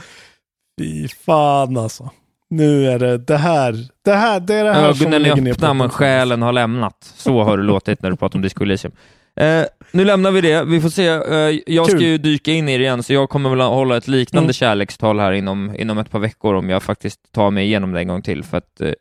Fy 0.80 1.08
fan 1.08 1.76
alltså. 1.76 2.10
Nu 2.50 2.86
är 2.90 2.98
det 2.98 3.18
det 3.18 3.36
här, 3.36 3.74
det 4.04 4.12
här, 4.14 4.40
det 4.40 4.54
är 4.54 4.64
det 4.64 4.72
här 4.72 4.92
som 4.92 5.06
Ögonen 5.06 5.22
lägger 5.22 5.36
är 5.36 5.40
ner 5.40 5.52
öppna, 5.52 5.74
men 5.74 5.88
själen 5.90 6.42
har 6.42 6.52
lämnat. 6.52 7.12
Så 7.16 7.42
har 7.42 7.56
du 7.56 7.62
låtit 7.62 8.02
när 8.02 8.10
du 8.10 8.16
pratar 8.16 8.38
om 8.38 8.42
Disco 8.42 8.64
Elysium. 8.64 8.92
Eh, 9.36 9.62
nu 9.92 10.04
lämnar 10.04 10.30
vi 10.30 10.40
det. 10.40 10.64
Vi 10.64 10.80
får 10.80 10.88
se. 10.88 11.06
Eh, 11.08 11.60
jag 11.66 11.86
ska 11.86 11.98
Kul. 11.98 12.06
ju 12.06 12.18
dyka 12.18 12.52
in 12.52 12.68
i 12.68 12.78
det 12.78 12.82
igen, 12.84 13.02
så 13.02 13.12
jag 13.12 13.28
kommer 13.30 13.50
väl 13.50 13.60
hålla 13.60 13.96
ett 13.96 14.08
liknande 14.08 14.44
Mm. 14.44 14.52
kärlekstal 14.52 15.18
här 15.20 15.32
inom, 15.32 15.74
inom 15.78 15.98
ett 15.98 16.10
par 16.10 16.18
veckor 16.18 16.54
om 16.54 16.70
jag 16.70 16.82
faktiskt 16.82 17.32
tar 17.32 17.50
mig 17.50 17.64
igenom 17.66 17.92
det 17.92 18.00
en 18.00 18.08
gång 18.08 18.22
till, 18.22 18.44
för 18.44 18.56
att 18.58 18.80
eh, 18.80 18.92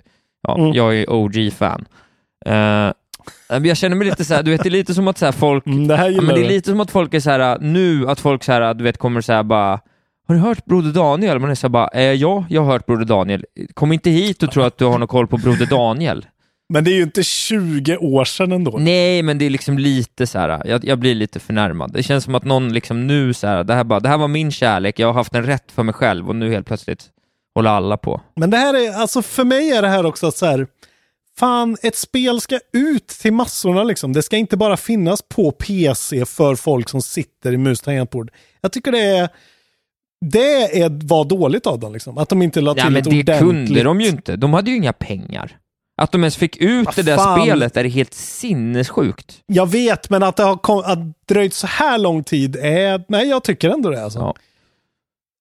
ja, 0.48 0.58
Mm. 0.58 0.72
jag 0.74 0.96
är 0.98 1.10
OG-fan. 1.10 1.86
Eh, 2.46 2.92
men 3.50 3.66
jag 3.66 3.78
känner 3.78 3.96
mig 3.96 4.08
lite 4.08 4.26
så 4.26 4.34
här, 4.34 4.44
du 4.44 4.52
vet, 4.52 4.64
det 4.64 4.70
är 4.70 4.72
lite 4.72 4.94
som 4.94 5.08
att 5.08 5.18
så 5.18 5.32
folk 5.32 5.66
Mm, 5.68 5.88
det 5.88 5.96
här 5.96 6.10
Ja, 6.10 6.22
men 6.22 6.36
det 6.36 6.42
är 6.46 6.50
lite 6.50 6.70
som 6.70 6.80
att 6.80 6.92
folk 6.92 7.14
är 7.14 7.20
så 7.20 7.30
här 7.30 7.58
nu, 7.60 8.10
att 8.10 8.20
folk 8.20 8.44
så 8.44 8.52
här, 8.52 8.74
du 8.74 8.84
vet, 8.84 8.98
kommer 8.98 9.22
så 9.22 9.34
här 9.34 9.44
bara 9.44 9.80
har 10.30 10.36
du 10.36 10.42
hört 10.42 10.66
Broder 10.66 10.92
Daniel? 10.92 11.40
Man 11.40 11.50
är 11.50 11.56
så 11.56 11.70
bara, 11.70 11.88
eh, 11.88 12.14
ja, 12.14 12.46
jag 12.50 12.62
har 12.62 12.72
hört 12.72 12.86
Broder 12.86 13.06
Daniel. 13.06 13.46
Kom 13.74 13.92
inte 13.92 14.10
hit 14.10 14.44
och 14.44 14.52
tro 14.52 14.64
att 14.64 14.78
du 14.78 14.86
har 14.86 14.98
någon 14.98 15.08
koll 15.08 15.28
på 15.28 15.38
Broder 15.38 15.66
Daniel. 15.66 16.26
Men 16.74 16.84
det 16.84 16.92
är 16.92 16.96
ju 16.96 17.04
inte 17.04 17.24
20 17.24 17.98
år 17.98 18.26
sedan 18.26 18.52
ändå. 18.52 18.78
Nej, 18.80 19.24
men 19.24 19.38
det 19.38 19.46
är 19.46 19.50
liksom 19.50 19.78
lite 19.78 20.28
så 20.28 20.40
här, 20.40 20.62
jag, 20.66 20.86
jag 20.86 21.00
blir 21.00 21.16
lite 21.16 21.40
förnärmad. 21.40 21.94
Det 21.94 22.04
känns 22.04 22.24
som 22.24 22.36
att 22.36 22.44
någon 22.44 22.74
liksom 22.74 23.08
nu 23.08 23.34
så 23.34 23.48
här, 23.48 23.64
det 23.64 23.74
här, 23.74 23.84
bara, 23.84 24.00
det 24.00 24.10
här 24.10 24.18
var 24.18 24.28
min 24.28 24.52
kärlek, 24.52 25.00
jag 25.00 25.08
har 25.08 25.14
haft 25.14 25.36
en 25.36 25.44
rätt 25.44 25.72
för 25.72 25.84
mig 25.84 25.94
själv 25.94 26.30
och 26.30 26.36
nu 26.36 26.52
helt 26.52 26.68
plötsligt 26.68 27.08
håller 27.56 27.70
alla 27.70 27.98
på. 27.98 28.22
Men 28.36 28.50
det 28.50 28.58
här 28.58 28.74
är, 28.74 29.02
alltså 29.02 29.22
för 29.22 29.44
mig 29.44 29.72
är 29.72 29.82
det 29.82 29.88
här 29.88 30.06
också 30.06 30.28
att 30.28 30.38
så 30.38 30.46
här, 30.46 30.68
fan, 31.40 31.78
ett 31.82 31.96
spel 31.96 32.42
ska 32.42 32.60
ut 32.74 33.08
till 33.08 33.34
massorna 33.34 33.84
liksom. 33.84 34.14
Det 34.14 34.24
ska 34.24 34.38
inte 34.38 34.58
bara 34.58 34.78
finnas 34.78 35.22
på 35.22 35.52
PC 35.52 36.26
för 36.26 36.56
folk 36.56 36.90
som 36.90 37.02
sitter 37.02 37.54
i 37.54 37.58
mus 37.58 37.82
tangentbord. 37.82 38.32
Jag 38.62 38.72
tycker 38.72 38.92
det 38.92 39.04
är 39.04 39.30
det 40.26 40.82
är, 40.82 41.08
var 41.08 41.26
dåligt 41.26 41.68
av 41.68 41.80
dem, 41.80 41.94
liksom. 41.94 42.18
att 42.18 42.30
de 42.30 42.42
inte 42.42 42.62
la 42.62 42.74
till 42.74 42.84
Ja, 42.84 42.90
men 42.90 42.98
ett 42.98 43.04
det 43.04 43.10
ordentligt... 43.20 43.40
kunde 43.40 43.84
de 43.84 44.02
ju 44.02 44.08
inte. 44.08 44.36
De 44.36 44.54
hade 44.54 44.72
ju 44.72 44.78
inga 44.78 44.94
pengar. 44.94 45.58
Att 46.02 46.12
de 46.12 46.22
ens 46.24 46.38
fick 46.38 46.58
ut 46.58 46.86
Vad 46.86 46.96
det 46.96 47.02
där 47.04 47.16
fan. 47.18 47.42
spelet 47.42 47.78
är 47.78 47.84
helt 47.84 48.14
sinnessjukt. 48.14 49.38
Jag 49.46 49.70
vet, 49.72 50.10
men 50.10 50.24
att 50.24 50.36
det 50.36 50.44
har 50.44 50.58
kom, 50.58 50.80
att 50.86 51.00
dröjt 51.28 51.54
så 51.54 51.68
här 51.68 51.98
lång 51.98 52.24
tid 52.24 52.56
är... 52.56 53.04
Nej, 53.08 53.28
jag 53.30 53.44
tycker 53.44 53.70
ändå 53.70 53.90
det. 53.90 54.04
Alltså. 54.04 54.20
Ja. 54.20 54.36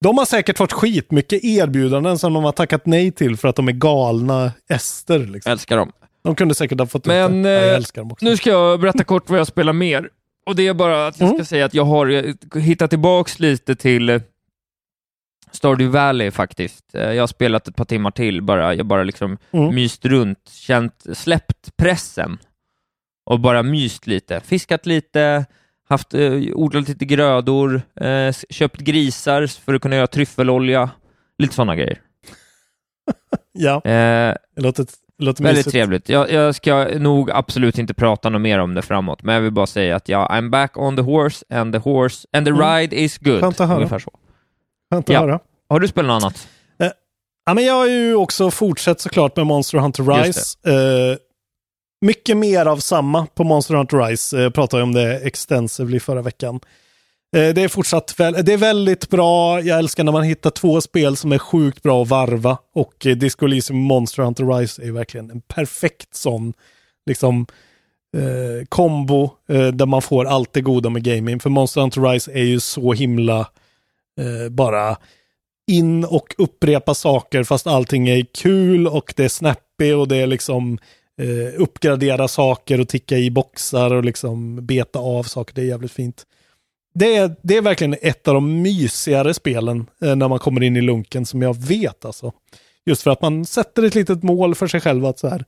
De 0.04 0.18
har 0.18 0.24
säkert 0.24 0.58
fått 0.58 0.72
skitmycket 0.72 1.44
erbjudanden 1.44 2.18
som 2.18 2.32
de 2.32 2.44
har 2.44 2.52
tackat 2.52 2.86
nej 2.86 3.10
till 3.10 3.36
för 3.36 3.48
att 3.48 3.56
de 3.56 3.68
är 3.68 3.72
galna 3.72 4.52
ester. 4.70 5.18
Liksom. 5.18 5.52
älskar 5.52 5.76
dem. 5.76 5.92
De 6.24 6.34
kunde 6.34 6.54
säkert 6.54 6.78
ha 6.78 6.86
fått 6.86 7.06
Men 7.06 7.42
det. 7.42 7.50
Ja, 7.50 7.56
jag 7.60 7.68
eh, 7.68 7.74
älskar 7.74 8.02
dem 8.02 8.12
också. 8.12 8.24
nu 8.24 8.36
ska 8.36 8.50
jag 8.50 8.80
berätta 8.80 9.04
kort 9.04 9.30
vad 9.30 9.38
jag 9.38 9.46
spelar 9.46 9.72
mer. 9.72 10.08
Och 10.46 10.56
det 10.56 10.66
är 10.66 10.74
bara 10.74 11.06
att 11.06 11.20
jag 11.20 11.28
ska 11.28 11.34
Mm. 11.34 11.46
säga 11.46 11.64
att 11.64 11.74
jag 11.74 11.84
har 11.84 12.06
eh, 12.54 12.60
hittat 12.62 12.90
tillbaks 12.90 13.38
lite 13.40 13.76
till 13.76 14.08
eh, 14.08 14.20
Stardew 15.52 15.90
Valley 15.98 16.30
faktiskt. 16.30 16.94
Eh, 16.94 17.12
Jag 17.12 17.22
har 17.22 17.26
spelat 17.26 17.68
ett 17.68 17.76
par 17.76 17.84
timmar 17.84 18.10
till 18.10 18.42
bara. 18.42 18.74
Jag 18.74 18.86
bara 18.86 19.02
liksom 19.02 19.38
Mm. 19.50 19.74
myst 19.74 20.04
runt, 20.04 20.48
känt, 20.52 21.04
släppt 21.12 21.76
pressen 21.76 22.38
och 23.26 23.40
bara 23.40 23.62
myst 23.62 24.06
lite. 24.06 24.40
Fiskat 24.40 24.86
lite, 24.86 25.46
haft, 25.88 26.14
eh, 26.14 26.32
odlat 26.54 26.88
lite 26.88 27.04
grödor, 27.04 27.82
eh, 28.00 28.34
köpt 28.50 28.80
grisar 28.80 29.46
för 29.46 29.74
att 29.74 29.82
kunna 29.82 29.96
göra 29.96 30.06
tryffelolja. 30.06 30.90
Lite 31.38 31.54
sådana 31.54 31.76
grejer. 31.76 31.98
Ja, 33.52 33.74
Eh, 33.84 34.34
det 34.56 34.62
låter, 34.62 34.84
det 35.18 35.24
låter 35.24 35.44
Väldigt 35.44 35.66
mysigt. 35.66 35.72
trevligt. 35.72 36.08
Jag, 36.08 36.30
jag 36.32 36.54
ska 36.54 36.84
nog 36.98 37.30
absolut 37.30 37.78
inte 37.78 37.94
prata 37.94 38.28
något 38.30 38.40
mer 38.40 38.58
om 38.58 38.74
det 38.74 38.82
framåt, 38.82 39.22
men 39.22 39.34
jag 39.34 39.42
vill 39.42 39.52
bara 39.52 39.66
säga 39.66 39.96
att 39.96 40.08
ja, 40.08 40.28
I'm 40.32 40.50
back 40.50 40.76
on 40.76 40.96
the 40.96 41.02
horse 41.02 41.44
and 41.50 41.72
the 41.74 41.78
horse 41.78 42.26
and 42.32 42.46
the 42.46 42.50
Mm. 42.52 42.62
ride 42.80 42.96
is 43.00 43.18
good. 43.18 43.40
Skönt 43.40 43.60
att 43.60 43.68
höra. 43.68 43.76
Ungefär 43.76 43.98
så. 43.98 44.10
Skönt 44.90 45.08
att 45.10 45.14
Ja. 45.14 45.20
höra. 45.20 45.40
Har 45.68 45.80
du 45.80 45.88
spelat 45.88 46.08
något 46.08 46.22
annat? 46.22 46.48
Ja, 47.46 47.54
men 47.54 47.64
jag 47.64 47.74
har 47.74 47.86
ju 47.86 48.14
också 48.14 48.50
fortsatt 48.50 49.00
såklart 49.00 49.36
med 49.36 49.46
Monster 49.46 49.78
Hunter 49.78 50.02
Rise. 50.24 50.58
Eh, 50.70 51.16
mycket 52.06 52.36
mer 52.36 52.66
av 52.66 52.76
samma 52.76 53.26
på 53.26 53.44
Monster 53.44 53.74
Hunter 53.74 53.96
Rise. 53.98 54.36
Eh, 54.36 54.42
Jag 54.42 54.54
pratade 54.54 54.82
om 54.82 54.92
det 54.94 55.18
extensively 55.18 56.00
förra 56.00 56.22
veckan. 56.22 56.60
Eh, 57.36 57.48
det 57.54 57.62
är 57.62 57.68
fortsatt 57.68 58.14
väl, 58.20 58.44
det 58.44 58.52
är 58.52 58.56
väldigt 58.56 59.08
bra. 59.10 59.60
Jag 59.60 59.78
älskar 59.78 60.04
när 60.04 60.12
man 60.12 60.22
hittar 60.22 60.50
två 60.50 60.80
spel 60.80 61.16
som 61.16 61.32
är 61.32 61.38
sjukt 61.38 61.82
bra 61.82 62.02
att 62.02 62.08
varva. 62.08 62.58
Och 62.74 63.06
eh, 63.06 63.16
Disco 63.16 63.46
Elysium 63.46 63.78
Monster 63.78 64.22
Hunter 64.22 64.44
Rise 64.44 64.82
är 64.82 64.92
verkligen 64.92 65.30
en 65.30 65.40
perfekt 65.40 66.16
sån 66.16 66.52
liksom 67.06 67.46
eh, 68.16 68.66
kombo 68.68 69.30
eh, 69.48 69.66
där 69.66 69.86
man 69.86 70.02
får 70.02 70.24
allt 70.24 70.52
det 70.52 70.60
goda 70.60 70.90
med 70.90 71.02
gaming. 71.04 71.40
För 71.40 71.50
Monster 71.50 71.80
Hunter 71.80 72.00
Rise 72.00 72.32
är 72.32 72.44
ju 72.44 72.60
så 72.60 72.92
himla 72.92 73.46
eh, 74.18 74.48
bara 74.50 74.96
in 75.70 76.04
och 76.04 76.34
upprepa 76.38 76.94
saker 76.94 77.44
fast 77.44 77.66
allting 77.66 78.08
är 78.08 78.26
kul 78.34 78.86
och 78.86 79.14
det 79.16 79.24
är 79.24 79.28
snappy 79.28 79.92
och 79.92 80.08
det 80.08 80.16
är 80.16 80.26
liksom 80.26 80.78
eh, 81.20 81.60
uppgradera 81.60 82.28
saker 82.28 82.80
och 82.80 82.88
ticka 82.88 83.18
i 83.18 83.30
boxar 83.30 83.94
och 83.94 84.04
liksom 84.04 84.66
beta 84.66 84.98
av 84.98 85.22
saker. 85.22 85.54
Det 85.54 85.60
är 85.60 85.66
jävligt 85.66 85.92
fint. 85.92 86.26
Det 86.94 87.16
är, 87.16 87.36
det 87.42 87.56
är 87.56 87.62
verkligen 87.62 87.96
ett 88.02 88.28
av 88.28 88.34
de 88.34 88.62
mysigare 88.62 89.34
spelen 89.34 89.86
eh, 90.02 90.16
när 90.16 90.28
man 90.28 90.38
kommer 90.38 90.62
in 90.62 90.76
i 90.76 90.80
lunken 90.80 91.26
som 91.26 91.42
jag 91.42 91.56
vet 91.56 92.04
alltså. 92.04 92.32
Just 92.86 93.02
för 93.02 93.10
att 93.10 93.22
man 93.22 93.44
sätter 93.44 93.82
ett 93.82 93.94
litet 93.94 94.22
mål 94.22 94.54
för 94.54 94.66
sig 94.66 94.80
själv 94.80 95.06
att 95.06 95.18
så 95.18 95.28
här, 95.28 95.44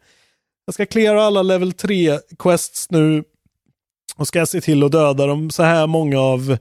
jag 0.66 0.74
ska 0.74 0.86
klara 0.86 1.22
alla 1.22 1.42
level 1.42 1.72
3 1.72 2.18
quests 2.38 2.90
nu 2.90 3.24
och 4.16 4.28
ska 4.28 4.38
jag 4.38 4.48
se 4.48 4.60
till 4.60 4.82
att 4.82 4.92
döda 4.92 5.26
dem 5.26 5.50
så 5.50 5.62
här 5.62 5.86
många 5.86 6.20
av 6.20 6.56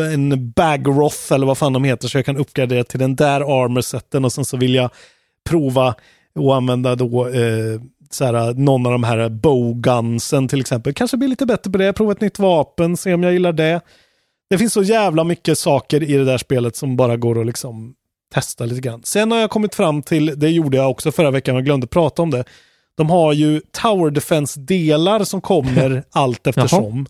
en 0.00 0.50
bagroth 0.50 1.32
eller 1.32 1.46
vad 1.46 1.58
fan 1.58 1.72
de 1.72 1.84
heter 1.84 2.08
så 2.08 2.18
jag 2.18 2.26
kan 2.26 2.36
uppgradera 2.36 2.84
till 2.84 2.98
den 2.98 3.16
där 3.16 3.40
armorsetten 3.40 4.24
och 4.24 4.32
sen 4.32 4.44
så 4.44 4.56
vill 4.56 4.74
jag 4.74 4.90
prova 5.50 5.88
att 6.38 6.52
använda 6.52 6.96
då 6.96 7.28
eh, 7.28 7.80
så 8.10 8.24
här, 8.24 8.54
någon 8.54 8.86
av 8.86 8.92
de 8.92 9.04
här 9.04 9.28
bowgunsen 9.28 10.48
till 10.48 10.60
exempel. 10.60 10.94
Kanske 10.94 11.16
bli 11.16 11.28
lite 11.28 11.46
bättre 11.46 11.70
på 11.70 11.78
det, 11.78 11.92
prova 11.92 12.12
ett 12.12 12.20
nytt 12.20 12.38
vapen, 12.38 12.96
se 12.96 13.14
om 13.14 13.22
jag 13.22 13.32
gillar 13.32 13.52
det. 13.52 13.80
Det 14.50 14.58
finns 14.58 14.72
så 14.72 14.82
jävla 14.82 15.24
mycket 15.24 15.58
saker 15.58 16.02
i 16.02 16.12
det 16.12 16.24
där 16.24 16.38
spelet 16.38 16.76
som 16.76 16.96
bara 16.96 17.16
går 17.16 17.40
att 17.40 17.46
liksom 17.46 17.94
testa 18.34 18.64
lite 18.64 18.80
grann. 18.80 19.02
Sen 19.04 19.32
har 19.32 19.38
jag 19.38 19.50
kommit 19.50 19.74
fram 19.74 20.02
till, 20.02 20.32
det 20.36 20.50
gjorde 20.50 20.76
jag 20.76 20.90
också 20.90 21.12
förra 21.12 21.30
veckan, 21.30 21.54
jag 21.54 21.64
glömde 21.64 21.86
prata 21.86 22.22
om 22.22 22.30
det. 22.30 22.44
De 22.96 23.10
har 23.10 23.32
ju 23.32 23.60
Tower 23.82 24.10
Defense-delar 24.10 25.24
som 25.24 25.40
kommer 25.40 26.04
allt 26.10 26.46
eftersom. 26.46 27.06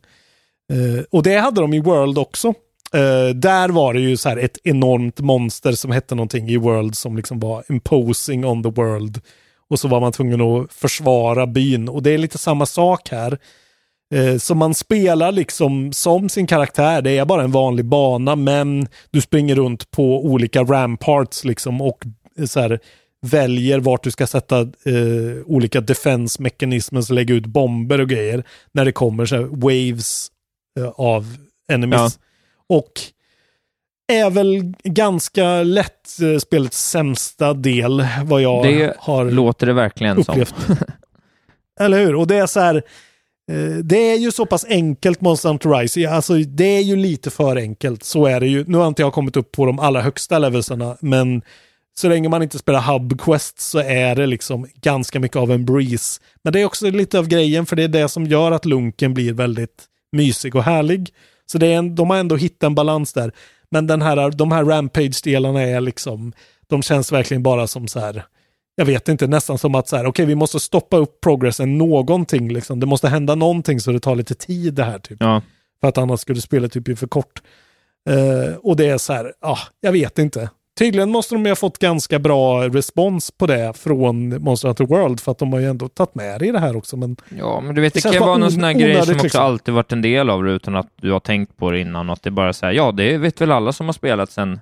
Eh, 0.72 1.04
och 1.10 1.22
det 1.22 1.36
hade 1.36 1.60
de 1.60 1.74
i 1.74 1.80
World 1.80 2.18
också. 2.18 2.54
Uh, 2.96 3.34
där 3.34 3.68
var 3.68 3.94
det 3.94 4.00
ju 4.00 4.16
så 4.16 4.28
här 4.28 4.36
ett 4.36 4.58
enormt 4.64 5.20
monster 5.20 5.72
som 5.72 5.90
hette 5.90 6.14
någonting 6.14 6.48
i 6.48 6.56
World 6.56 6.96
som 6.96 7.16
liksom 7.16 7.40
var 7.40 7.64
imposing 7.68 8.44
on 8.44 8.62
the 8.62 8.70
world. 8.70 9.20
Och 9.70 9.80
så 9.80 9.88
var 9.88 10.00
man 10.00 10.12
tvungen 10.12 10.40
att 10.40 10.72
försvara 10.72 11.46
byn. 11.46 11.88
Och 11.88 12.02
det 12.02 12.10
är 12.10 12.18
lite 12.18 12.38
samma 12.38 12.66
sak 12.66 13.08
här. 13.10 13.38
Eh, 14.14 14.36
så 14.36 14.54
man 14.54 14.74
spelar 14.74 15.32
liksom 15.32 15.92
som 15.92 16.28
sin 16.28 16.46
karaktär. 16.46 17.02
Det 17.02 17.18
är 17.18 17.24
bara 17.24 17.42
en 17.42 17.52
vanlig 17.52 17.84
bana 17.84 18.36
men 18.36 18.88
du 19.10 19.20
springer 19.20 19.54
runt 19.54 19.90
på 19.90 20.24
olika 20.24 20.62
ramparts 20.62 21.44
liksom 21.44 21.80
och 21.80 22.04
eh, 22.38 22.44
så 22.44 22.60
här, 22.60 22.80
väljer 23.22 23.80
vart 23.80 24.02
du 24.02 24.10
ska 24.10 24.26
sätta 24.26 24.60
eh, 24.60 25.42
olika 25.46 25.80
defensmekanismer, 25.80 27.12
lägga 27.12 27.34
ut 27.34 27.46
bomber 27.46 28.00
och 28.00 28.08
grejer 28.08 28.44
när 28.72 28.84
det 28.84 28.92
kommer 28.92 29.26
så 29.26 29.36
här 29.36 29.44
waves 29.44 30.28
eh, 30.78 30.88
av 30.88 31.36
enemies. 31.72 32.18
Ja. 32.18 32.23
Och 32.68 32.92
är 34.12 34.30
väl 34.30 34.74
ganska 34.84 35.62
lätt 35.62 36.20
eh, 36.22 36.38
spelets 36.38 36.88
sämsta 36.90 37.54
del 37.54 38.06
vad 38.24 38.42
jag 38.42 38.64
Det 38.64 38.94
har 38.98 39.24
låter 39.24 39.66
det 39.66 39.72
verkligen 39.72 40.18
upplevt. 40.18 40.54
som. 40.66 40.76
Eller 41.80 42.04
hur? 42.04 42.14
Och 42.14 42.26
det 42.26 42.36
är 42.36 42.46
så 42.46 42.60
här, 42.60 42.74
eh, 43.52 43.76
det 43.84 43.96
är 43.96 44.16
ju 44.18 44.32
så 44.32 44.46
pass 44.46 44.64
enkelt 44.68 45.20
Monster 45.20 45.48
Hunter 45.48 45.70
Rise. 45.70 46.10
Alltså 46.10 46.34
det 46.34 46.64
är 46.76 46.82
ju 46.82 46.96
lite 46.96 47.30
för 47.30 47.56
enkelt. 47.56 48.04
Så 48.04 48.26
är 48.26 48.40
det 48.40 48.46
ju. 48.46 48.64
Nu 48.66 48.78
har 48.78 48.88
inte 48.88 49.02
jag 49.02 49.12
kommit 49.12 49.36
upp 49.36 49.52
på 49.52 49.66
de 49.66 49.78
allra 49.78 50.00
högsta 50.00 50.38
levelsarna, 50.38 50.96
men 51.00 51.42
så 51.96 52.08
länge 52.08 52.28
man 52.28 52.42
inte 52.42 52.58
spelar 52.58 52.80
Hub 52.80 53.20
Quest 53.20 53.60
så 53.60 53.78
är 53.78 54.14
det 54.14 54.26
liksom 54.26 54.66
ganska 54.74 55.20
mycket 55.20 55.36
av 55.36 55.52
en 55.52 55.64
breeze. 55.64 56.20
Men 56.42 56.52
det 56.52 56.60
är 56.60 56.64
också 56.64 56.90
lite 56.90 57.18
av 57.18 57.28
grejen, 57.28 57.66
för 57.66 57.76
det 57.76 57.82
är 57.82 57.88
det 57.88 58.08
som 58.08 58.26
gör 58.26 58.52
att 58.52 58.64
lunken 58.64 59.14
blir 59.14 59.32
väldigt 59.32 59.84
mysig 60.12 60.56
och 60.56 60.62
härlig. 60.62 61.10
Så 61.46 61.58
det 61.58 61.66
är 61.66 61.78
en, 61.78 61.94
de 61.94 62.10
har 62.10 62.16
ändå 62.16 62.36
hittat 62.36 62.66
en 62.66 62.74
balans 62.74 63.12
där. 63.12 63.32
Men 63.70 63.86
den 63.86 64.02
här, 64.02 64.30
de 64.30 64.52
här 64.52 64.64
Rampage-delarna 64.64 65.62
är 65.62 65.80
liksom, 65.80 66.32
de 66.66 66.82
känns 66.82 67.12
verkligen 67.12 67.42
bara 67.42 67.66
som 67.66 67.88
så 67.88 68.00
här, 68.00 68.24
jag 68.76 68.84
vet 68.84 69.08
inte, 69.08 69.26
nästan 69.26 69.58
som 69.58 69.74
att 69.74 69.88
så 69.88 69.96
här, 69.96 70.06
okej 70.06 70.26
vi 70.26 70.34
måste 70.34 70.60
stoppa 70.60 70.96
upp 70.96 71.20
progressen 71.20 71.78
någonting 71.78 72.52
liksom. 72.52 72.80
Det 72.80 72.86
måste 72.86 73.08
hända 73.08 73.34
någonting 73.34 73.80
så 73.80 73.92
det 73.92 74.00
tar 74.00 74.16
lite 74.16 74.34
tid 74.34 74.74
det 74.74 74.84
här 74.84 74.98
typ. 74.98 75.16
Ja. 75.20 75.42
För 75.80 75.88
att 75.88 75.98
annars 75.98 76.20
skulle 76.20 76.40
spelet 76.40 76.72
typ 76.72 76.84
bli 76.84 76.96
för 76.96 77.06
kort. 77.06 77.42
Eh, 78.10 78.56
och 78.56 78.76
det 78.76 78.86
är 78.86 78.98
så 78.98 79.12
här, 79.12 79.32
ah, 79.40 79.58
jag 79.80 79.92
vet 79.92 80.18
inte. 80.18 80.50
Tydligen 80.78 81.10
måste 81.10 81.34
de 81.34 81.44
ju 81.44 81.50
ha 81.50 81.56
fått 81.56 81.78
ganska 81.78 82.18
bra 82.18 82.68
respons 82.68 83.30
på 83.30 83.46
det 83.46 83.72
från 83.76 84.42
Monster 84.42 84.68
Hunter 84.68 84.84
World 84.84 85.20
för 85.20 85.32
att 85.32 85.38
de 85.38 85.52
har 85.52 85.60
ju 85.60 85.66
ändå 85.66 85.88
tagit 85.88 86.14
med 86.14 86.40
det 86.40 86.46
i 86.46 86.50
det 86.50 86.58
här 86.58 86.76
också. 86.76 86.96
Men 86.96 87.16
Ja, 87.38 87.60
men 87.60 87.74
du 87.74 87.80
vet, 87.80 87.94
det, 87.94 88.00
Det 88.02 88.12
kan 88.18 88.20
vara 88.26 88.36
någon 88.38 88.42
on- 88.42 88.50
sån 88.52 88.64
här 88.64 88.72
grej 88.72 88.94
som 89.02 89.14
också 89.14 89.22
liksom. 89.22 89.44
alltid 89.44 89.74
varit 89.74 89.92
en 89.92 90.02
del 90.02 90.30
av 90.30 90.44
det 90.44 90.52
utan 90.52 90.76
att 90.76 90.88
du 90.96 91.12
har 91.12 91.20
tänkt 91.20 91.56
på 91.56 91.70
det 91.70 91.80
innan. 91.80 92.08
Och 92.08 92.12
att 92.12 92.22
det 92.22 92.30
bara 92.30 92.52
säger 92.52 92.72
ja, 92.72 92.92
det 92.92 93.18
vet 93.18 93.40
väl 93.40 93.52
alla 93.52 93.72
som 93.72 93.86
har 93.86 93.92
spelat 93.92 94.30
sen 94.30 94.60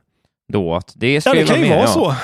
då, 0.52 0.74
att 0.74 0.92
det 0.96 1.20
ska 1.20 1.30
ja, 1.30 1.40
det 1.40 1.46
kan 1.46 1.60
ju 1.62 1.68
vara 1.68 1.80
ja. 1.80 1.86
så. 1.86 2.14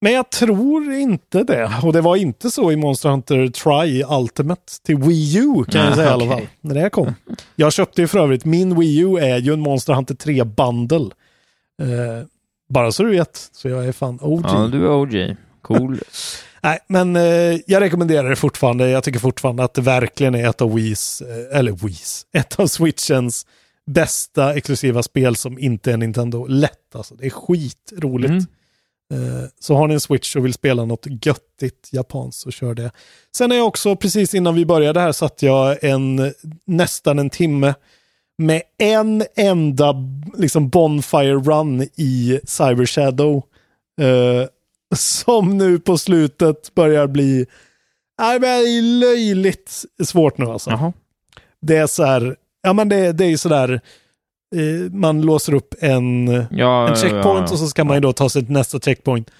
Men 0.00 0.12
jag 0.12 0.30
tror 0.30 0.92
inte 0.92 1.42
det. 1.42 1.70
Och 1.82 1.92
det 1.92 2.00
var 2.00 2.16
inte 2.16 2.50
så 2.50 2.72
i 2.72 2.76
Monster 2.76 3.08
Hunter 3.08 3.48
Try 3.48 4.02
Ultimate 4.20 4.62
till 4.84 4.96
Wii 4.96 5.36
U 5.38 5.64
kan 5.68 5.80
jag 5.80 5.86
Nej, 5.88 5.94
säga 5.96 6.08
i 6.08 6.12
alla 6.12 6.26
fall. 6.26 6.46
När 6.60 6.74
det 6.74 6.90
kom. 6.90 7.14
Jag 7.56 7.72
köpte 7.72 8.00
ju 8.00 8.08
för 8.08 8.18
övrigt, 8.18 8.44
min 8.44 8.80
Wii 8.80 8.98
U 9.00 9.16
är 9.18 9.38
ju 9.38 9.52
en 9.52 9.60
Monster 9.60 9.92
Hunter 9.92 10.14
3 10.14 10.44
bundle. 10.44 11.10
Eh, 11.82 12.26
bara 12.68 12.92
så 12.92 13.02
du 13.02 13.10
vet, 13.10 13.50
så 13.52 13.68
jag 13.68 13.86
är 13.86 13.92
fan 13.92 14.18
OG. 14.22 14.44
Ja, 14.44 14.68
du 14.72 14.84
är 14.84 14.90
OG. 14.90 15.36
Cool. 15.62 16.00
Nej, 16.62 16.78
men 16.88 17.16
eh, 17.16 17.60
jag 17.66 17.80
rekommenderar 17.80 18.30
det 18.30 18.36
fortfarande. 18.36 18.88
Jag 18.88 19.04
tycker 19.04 19.18
fortfarande 19.18 19.64
att 19.64 19.74
det 19.74 19.82
verkligen 19.82 20.34
är 20.34 20.48
ett 20.48 20.60
av 20.60 20.74
Wiis, 20.74 21.22
eh, 21.22 21.58
eller 21.58 21.72
Wiis, 21.72 22.26
ett 22.32 22.60
av 22.60 22.66
Switchens 22.66 23.46
bästa 23.86 24.54
exklusiva 24.54 25.02
spel 25.02 25.36
som 25.36 25.58
inte 25.58 25.92
är 25.92 25.96
Nintendo. 25.96 26.46
Lätt 26.46 26.96
alltså. 26.96 27.14
Det 27.14 27.26
är 27.26 27.30
skitroligt. 27.30 28.30
Mm. 28.30 28.46
Eh, 29.12 29.48
så 29.60 29.74
har 29.74 29.88
ni 29.88 29.94
en 29.94 30.00
Switch 30.00 30.36
och 30.36 30.44
vill 30.44 30.54
spela 30.54 30.84
något 30.84 31.06
göttigt 31.26 31.88
japanskt 31.92 32.40
så 32.40 32.50
kör 32.50 32.74
det. 32.74 32.90
Sen 33.36 33.52
är 33.52 33.56
jag 33.56 33.66
också, 33.66 33.96
precis 33.96 34.34
innan 34.34 34.54
vi 34.54 34.66
började 34.66 35.00
här, 35.00 35.12
satt 35.12 35.42
jag 35.42 35.84
en, 35.84 36.32
nästan 36.64 37.18
en 37.18 37.30
timme 37.30 37.74
med 38.38 38.62
en 38.78 39.24
enda 39.36 39.94
liksom 40.36 40.68
Bonfire 40.68 41.34
Run 41.34 41.82
i 41.82 42.40
Cyber 42.44 42.86
Shadow. 42.86 43.42
Eh, 44.00 44.48
som 44.94 45.58
nu 45.58 45.78
på 45.78 45.98
slutet 45.98 46.74
börjar 46.74 47.06
bli 47.06 47.46
Nej, 48.18 48.40
men 48.40 48.64
det 48.64 48.70
är 48.70 48.82
löjligt 48.82 49.84
svårt 50.04 50.38
nu 50.38 50.44
alltså. 50.46 50.70
Jaha. 50.70 50.92
Det 51.60 51.76
är 51.76 51.86
så 51.86 52.04
här, 52.04 52.36
ja 52.62 52.72
men 52.72 52.88
det, 52.88 53.12
det 53.12 53.24
är 53.24 53.28
ju 53.28 53.38
sådär, 53.38 53.80
eh, 54.56 54.92
man 54.92 55.22
låser 55.22 55.54
upp 55.54 55.74
en, 55.80 56.26
Ja, 56.50 56.88
en 56.88 56.96
checkpoint 56.96 57.24
ja, 57.24 57.44
ja. 57.46 57.52
och 57.52 57.58
så 57.58 57.66
ska 57.66 57.84
man 57.84 57.96
ju 57.96 58.00
då 58.00 58.12
ta 58.12 58.28
sig 58.28 58.44
till 58.44 58.52
nästa 58.52 58.80
checkpoint. 58.80 59.30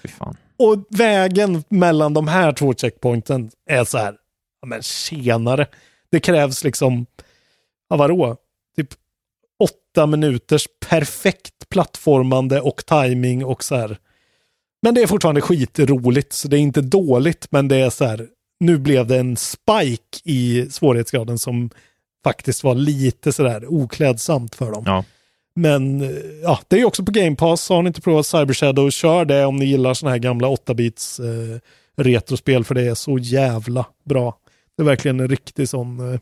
Och 0.59 0.85
vägen 0.89 1.63
mellan 1.69 2.13
de 2.13 2.27
här 2.27 2.51
två 2.51 2.73
checkpointen 2.73 3.51
är 3.69 3.83
så 3.83 3.97
här, 3.97 4.15
ja 4.61 4.67
men 4.67 4.81
tjenare. 4.81 5.67
Det 6.11 6.19
krävs 6.19 6.63
liksom, 6.63 7.05
ja 7.89 7.95
vadå, 7.97 8.37
typ 8.77 8.89
åtta 9.59 10.05
minuters 10.05 10.67
perfekt 10.89 11.69
plattformande 11.69 12.61
och 12.61 12.85
timing 12.85 13.45
och 13.45 13.63
så 13.63 13.75
här. 13.75 13.97
Men 14.81 14.93
det 14.93 15.01
är 15.01 15.07
fortfarande 15.07 15.41
skitroligt, 15.41 16.33
så 16.33 16.47
det 16.47 16.57
är 16.57 16.59
inte 16.59 16.81
dåligt, 16.81 17.47
men 17.49 17.67
det 17.67 17.75
är 17.75 17.89
så 17.89 18.05
här, 18.05 18.27
nu 18.59 18.77
blev 18.77 19.07
det 19.07 19.17
en 19.17 19.37
spike 19.37 20.19
i 20.23 20.67
svårighetsgraden 20.69 21.39
som 21.39 21.69
faktiskt 22.23 22.63
var 22.63 22.75
lite 22.75 23.33
sådär 23.33 23.65
oklädsamt 23.67 24.55
för 24.55 24.71
dem. 24.71 24.83
Ja. 24.85 25.03
Men 25.55 25.99
ja, 26.43 26.59
det 26.67 26.75
är 26.75 26.79
ju 26.79 26.85
också 26.85 27.03
på 27.03 27.11
Game 27.11 27.35
Pass. 27.35 27.69
Har 27.69 27.81
ni 27.81 27.87
inte 27.87 28.01
provat 28.01 28.25
Cyber 28.25 28.53
Shadow, 28.53 28.89
kör 28.89 29.25
det 29.25 29.45
om 29.45 29.55
ni 29.55 29.65
gillar 29.65 29.93
sådana 29.93 30.11
här 30.11 30.19
gamla 30.19 30.47
8-bits 30.47 31.19
eh, 31.19 31.59
retrospel, 31.97 32.63
för 32.63 32.75
det 32.75 32.81
är 32.81 32.95
så 32.95 33.17
jävla 33.17 33.85
bra. 34.03 34.37
Det 34.75 34.83
är 34.83 34.85
verkligen 34.85 35.19
en 35.19 35.27
riktig 35.27 35.69
sån 35.69 36.13
eh, 36.13 36.19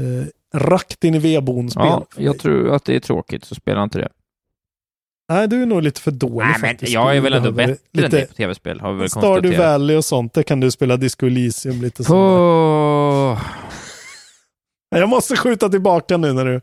eh, 0.00 0.58
rakt 0.60 1.04
in 1.04 1.14
i 1.14 1.18
vedboden-spel. 1.18 1.84
Ja, 1.86 2.06
jag 2.16 2.38
tror 2.38 2.74
att 2.74 2.84
det 2.84 2.94
är 2.96 3.00
tråkigt, 3.00 3.44
så 3.44 3.54
spela 3.54 3.82
inte 3.82 3.98
det. 3.98 4.08
Nej, 5.32 5.48
du 5.48 5.62
är 5.62 5.66
nog 5.66 5.82
lite 5.82 6.00
för 6.00 6.10
dålig 6.10 6.46
Nej, 6.46 6.56
men 6.60 6.70
faktiskt. 6.70 6.92
jag 6.92 7.16
är 7.16 7.20
väl 7.20 7.32
ändå 7.32 7.52
bättre 7.52 7.72
än 7.72 7.78
det 7.92 8.00
lite 8.02 8.26
på 8.26 8.34
tv-spel, 8.34 8.80
har 8.80 8.92
vi 8.92 8.98
väl 9.00 9.10
Stardew. 9.10 9.58
Valley 9.58 9.96
och 9.96 10.04
sånt, 10.04 10.32
där 10.34 10.42
kan 10.42 10.60
du 10.60 10.70
spela 10.70 10.96
Disco 10.96 11.26
Elysium 11.26 11.82
lite 11.82 12.04
så. 12.04 12.16
Åh, 12.16 13.42
Jag 14.90 15.08
måste 15.08 15.36
skjuta 15.36 15.68
tillbaka 15.68 16.16
nu 16.16 16.32
när 16.32 16.44
du, 16.44 16.60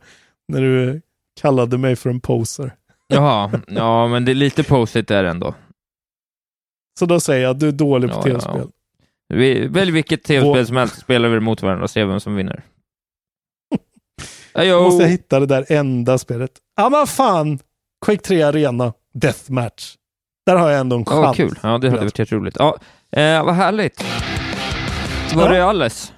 när 0.48 0.62
du 0.62 1.02
kallade 1.42 1.78
mig 1.78 1.96
för 1.96 2.10
en 2.10 2.20
poser. 2.20 2.76
Jaha, 3.08 3.52
ja, 3.68 4.08
men 4.08 4.26
det 4.26 4.32
är 4.32 4.36
lite 4.36 4.64
posit 4.64 5.08
där 5.08 5.24
ändå. 5.24 5.56
Så 7.00 7.06
då 7.06 7.20
säger 7.20 7.44
jag 7.44 7.52
att 7.52 7.60
du 7.60 7.68
är 7.68 7.72
dålig 7.72 8.10
på 8.12 8.18
Ja, 8.18 8.22
tv-spel. 8.24 8.68
ja. 9.28 9.68
Välj 9.70 9.92
vilket 9.92 10.24
tv-spel 10.24 10.68
som 10.68 10.76
helst, 10.76 11.00
spelar 11.02 11.30
vi 11.30 11.40
mot 11.40 11.62
varandra 11.62 11.84
och 11.84 11.90
ser 11.90 12.06
vem 12.06 12.20
som 12.20 12.36
vinner. 12.36 12.64
Ajo. 14.54 14.82
Måste 14.84 15.04
jag 15.04 15.10
hitta 15.10 15.40
det 15.40 15.46
där 15.46 15.66
enda 15.70 16.18
spelet. 16.18 16.52
Ja 16.78 16.90
men 16.90 17.08
fan! 17.08 17.60
Quake 18.06 18.22
3 18.22 18.42
Arena, 18.42 18.94
Deathmatch. 19.14 19.96
Där 20.46 20.56
har 20.56 20.70
jag 20.70 20.80
ändå 20.80 20.96
en 20.96 21.06
chans. 21.06 21.20
vad 21.26 21.36
kul. 21.36 21.60
Ja, 21.64 21.78
det 21.78 21.90
hade 21.90 22.02
varit 22.02 22.20
jätteroligt. 22.20 22.58
Ja, 22.60 22.78
eh, 23.12 23.46
vad 23.46 23.56
härligt. 23.56 24.04
Var 25.36 25.44
Ja. 25.44 25.54
det 25.54 25.66
alles? 25.66 26.14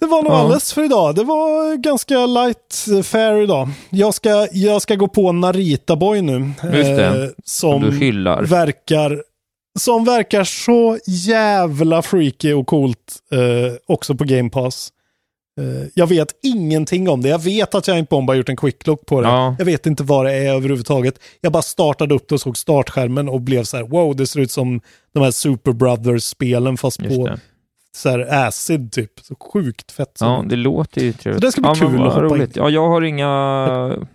Det 0.00 0.06
var 0.06 0.22
nog 0.22 0.32
Ja. 0.32 0.36
alldeles 0.40 0.72
för 0.72 0.84
idag. 0.84 1.14
Det 1.14 1.24
var 1.24 1.76
ganska 1.76 2.26
light 2.26 2.86
eh, 2.96 3.02
fair 3.02 3.42
idag. 3.42 3.68
Jag 3.90 4.14
ska, 4.14 4.48
jag 4.52 4.82
ska 4.82 4.94
gå 4.94 5.08
på 5.08 5.32
Narita 5.32 5.96
Boy 5.96 6.20
nu. 6.22 6.50
Just 6.62 6.72
det. 6.72 7.22
eh, 7.24 7.28
som 7.44 7.80
Du 7.82 7.90
hyllar. 7.98 8.42
verkar 8.42 9.22
som 9.78 10.04
verkar 10.04 10.44
så 10.44 10.98
jävla 11.06 12.02
freaky 12.02 12.52
och 12.52 12.66
coolt 12.66 13.16
eh, 13.32 13.74
också 13.86 14.14
på 14.14 14.24
Game 14.24 14.50
Pass. 14.50 14.90
Eh, 15.58 15.88
jag 15.94 16.06
vet 16.06 16.28
ingenting 16.42 17.08
om 17.08 17.22
det. 17.22 17.28
Jag 17.28 17.42
vet 17.42 17.74
att 17.74 17.88
Giant 17.88 18.08
Bomb 18.08 18.30
har 18.30 18.36
gjort 18.36 18.48
en 18.48 18.56
quicklook 18.56 19.06
på 19.06 19.20
det. 19.20 19.28
Ja. 19.28 19.56
Jag 19.58 19.64
vet 19.64 19.86
inte 19.86 20.02
vad 20.02 20.26
det 20.26 20.32
är 20.32 20.54
överhuvudtaget. 20.54 21.20
Jag 21.40 21.52
bara 21.52 21.62
startade 21.62 22.14
upp 22.14 22.28
det 22.28 22.34
och 22.34 22.40
såg 22.40 22.58
startskärmen 22.58 23.28
och 23.28 23.40
blev 23.40 23.64
så 23.64 23.76
här, 23.76 23.84
wow, 23.84 24.16
det 24.16 24.26
ser 24.26 24.40
ut 24.40 24.50
som 24.50 24.80
de 25.14 25.22
här 25.22 25.30
Super 25.30 25.72
Brothers-spelen 25.72 26.76
fast 26.76 27.02
Just 27.02 27.16
på 27.16 27.26
det. 27.26 27.40
så 27.96 28.08
här 28.08 28.46
acid 28.46 28.92
typ. 28.92 29.12
Så 29.22 29.34
sjukt 29.52 29.92
fett. 29.92 30.16
Ja, 30.20 30.44
det 30.48 30.56
låter 30.56 31.00
ju 31.00 31.12
trevligt. 31.12 31.42
Så 31.42 31.46
det 31.46 31.52
ska 31.52 31.60
bli 31.60 31.70
ja, 31.70 31.74
kul 31.74 32.00
att 32.02 32.12
hoppa 32.14 32.22
roligt. 32.22 32.56
in. 32.56 32.62
Ja, 32.62 32.70
jag 32.70 32.88
har 32.88 33.02
inga... 33.02 34.06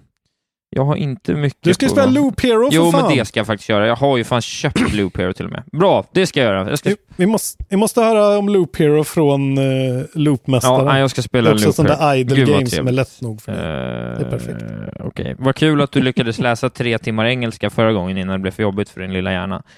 Jag 0.76 0.86
har 0.86 0.96
inte 0.96 1.34
mycket 1.34 1.60
Du 1.64 1.74
ska 1.74 1.86
på... 1.86 1.92
spela 1.92 2.08
Loop 2.12 2.42
Hero 2.42 2.70
för 2.72 2.76
Jo, 2.76 2.92
fan. 2.92 3.02
men 3.08 3.18
det 3.18 3.26
ska 3.26 3.40
jag 3.40 3.48
faktiskt 3.48 3.70
göra. 3.70 3.88
Jag 3.88 3.96
har 3.96 4.18
ju 4.18 4.24
fan 4.24 4.42
köpt 4.42 4.94
Loop 4.94 5.18
Hero 5.18 5.34
till 5.34 5.46
och 5.46 5.52
med. 5.52 5.64
Bra, 5.72 6.06
det 6.12 6.28
ska 6.28 6.40
jag 6.40 6.48
göra. 6.54 6.70
Jag 6.70 6.80
ska... 6.80 6.90
Vi, 6.90 6.96
vi, 7.16 7.26
måste, 7.26 7.64
vi 7.70 7.78
måste 7.78 8.02
höra 8.02 8.38
om 8.38 8.50
Loop 8.50 8.76
Hero 8.80 9.04
från 9.04 9.58
uh, 9.58 10.06
Loopmästaren. 10.14 10.86
Ja, 10.88 11.00
jag 11.00 11.10
ska 11.10 11.22
spela 11.22 11.50
det 11.50 11.54
är 11.54 11.56
också 11.56 11.66
Loop 11.68 11.76
sån 11.76 11.86
Hero. 12.00 12.16
idle 12.16 12.36
Gud, 12.36 12.48
game 12.50 12.66
som 12.68 12.88
är 12.88 12.92
lätt 12.92 13.22
nog 13.22 13.42
för 13.42 13.52
dig. 13.52 13.62
Eh, 13.62 14.20
Det 14.20 14.26
är 14.26 14.30
perfekt. 14.30 14.64
Okej, 15.00 15.36
vad 15.38 15.56
kul 15.56 15.82
att 15.82 15.92
du 15.92 16.02
lyckades 16.02 16.40
läsa 16.40 16.70
tre 16.70 16.98
timmar 16.98 17.26
engelska 17.26 17.70
förra 17.70 17.94
gången 17.94 18.18
innan 18.18 18.34
det 18.34 18.40
blev 18.42 18.52
för 18.52 18.64
jobbigt 18.64 18.90
för 18.90 19.02
din 19.02 19.14
lilla 19.14 19.32
hjärna. 19.32 19.64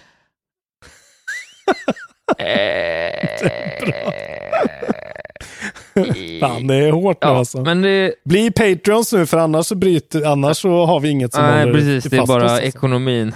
Fan, 6.40 6.68
det 6.68 6.76
är 6.76 6.92
hårt 6.92 7.18
nu 7.22 7.28
Ja, 7.30 7.38
alltså. 7.38 7.62
men 7.62 7.82
det... 7.82 8.14
Bli 8.26 8.52
Patreons 8.52 9.14
nu, 9.14 9.26
för 9.26 9.38
annars 9.38 9.66
så, 9.66 9.76
bryter, 9.76 10.26
annars 10.26 10.58
så 10.58 10.86
har 10.86 11.00
vi 11.00 11.10
inget 11.10 11.34
som 11.34 11.44
Nej, 11.44 11.60
håller 11.60 11.74
precis. 11.74 12.04
Det 12.12 12.18
är 12.18 12.26
bara 12.26 12.46
oss, 12.46 12.52
alltså. 12.52 12.68
ekonomin 12.68 13.36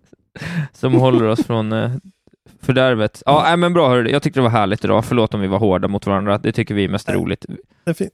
som 0.72 0.94
håller 0.94 1.24
oss 1.26 1.46
från 1.46 1.72
eh, 1.72 1.90
fördärvet. 2.62 3.22
Ja, 3.26 3.42
nej, 3.44 3.56
men 3.56 3.72
bra 3.72 3.88
hörru. 3.88 4.10
Jag 4.10 4.22
tyckte 4.22 4.40
det 4.40 4.44
var 4.44 4.50
härligt 4.50 4.84
idag. 4.84 5.04
Förlåt 5.04 5.34
om 5.34 5.40
vi 5.40 5.46
var 5.46 5.58
hårda 5.58 5.88
mot 5.88 6.06
varandra. 6.06 6.38
Det 6.38 6.52
tycker 6.52 6.74
vi 6.74 6.84
är 6.84 6.88
mest 6.88 7.08
roligt. 7.10 7.44
Det 7.84 7.90
är 7.90 7.94
fint. 7.94 8.10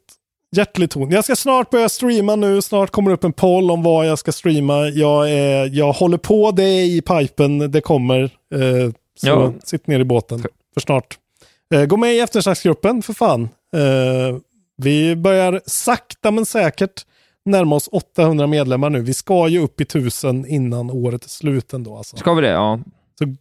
Hjärtlig 0.57 0.91
ton. 0.91 1.11
Jag 1.11 1.25
ska 1.25 1.37
snart 1.37 1.71
börja 1.71 1.89
streama 1.89 2.37
nu. 2.37 2.63
Snart 2.63 2.91
kommer 2.91 3.11
upp 3.11 3.25
en 3.25 3.33
poll 3.33 3.71
om 3.71 3.83
vad 3.83 4.07
jag 4.07 4.19
ska 4.19 4.33
streama. 4.33 4.89
Jag, 4.89 5.31
är, 5.31 5.71
jag 5.73 5.93
håller 5.93 6.19
på, 6.19 6.51
det 6.51 6.83
i 6.83 7.03
pipen, 7.03 7.71
det 7.71 7.81
kommer. 7.81 8.23
Eh, 8.23 8.91
så 9.21 9.27
Ja. 9.27 9.53
sitt 9.65 9.87
ner 9.87 10.01
i 10.01 10.05
båten 10.05 10.39
för 10.75 10.81
snart. 10.81 11.19
Eh, 11.75 11.85
gå 11.85 11.97
med 11.97 12.15
i 12.15 12.21
eftersnacksgruppen 12.21 13.03
för 13.03 13.13
fan. 13.13 13.49
Eh, 13.77 14.37
vi 14.77 15.17
börjar 15.17 15.61
sakta 15.67 16.31
men 16.31 16.47
säkert 16.47 17.07
närma 17.45 17.77
oss 17.77 17.89
800 17.93 18.47
medlemmar 18.47 18.91
nu. 18.91 19.01
Vi 19.01 19.15
ska 19.15 19.49
ju 19.49 19.59
upp 19.59 19.81
i 19.81 19.85
1000 19.85 20.47
innan 20.47 20.91
året 20.91 21.25
är 21.25 21.29
slut 21.29 21.73
ändå. 21.73 21.97
Alltså. 21.97 22.17
Ska 22.17 22.35
vi 22.35 22.43
det? 22.43 22.49
Ja. 22.49 22.81
Så, 23.19 23.35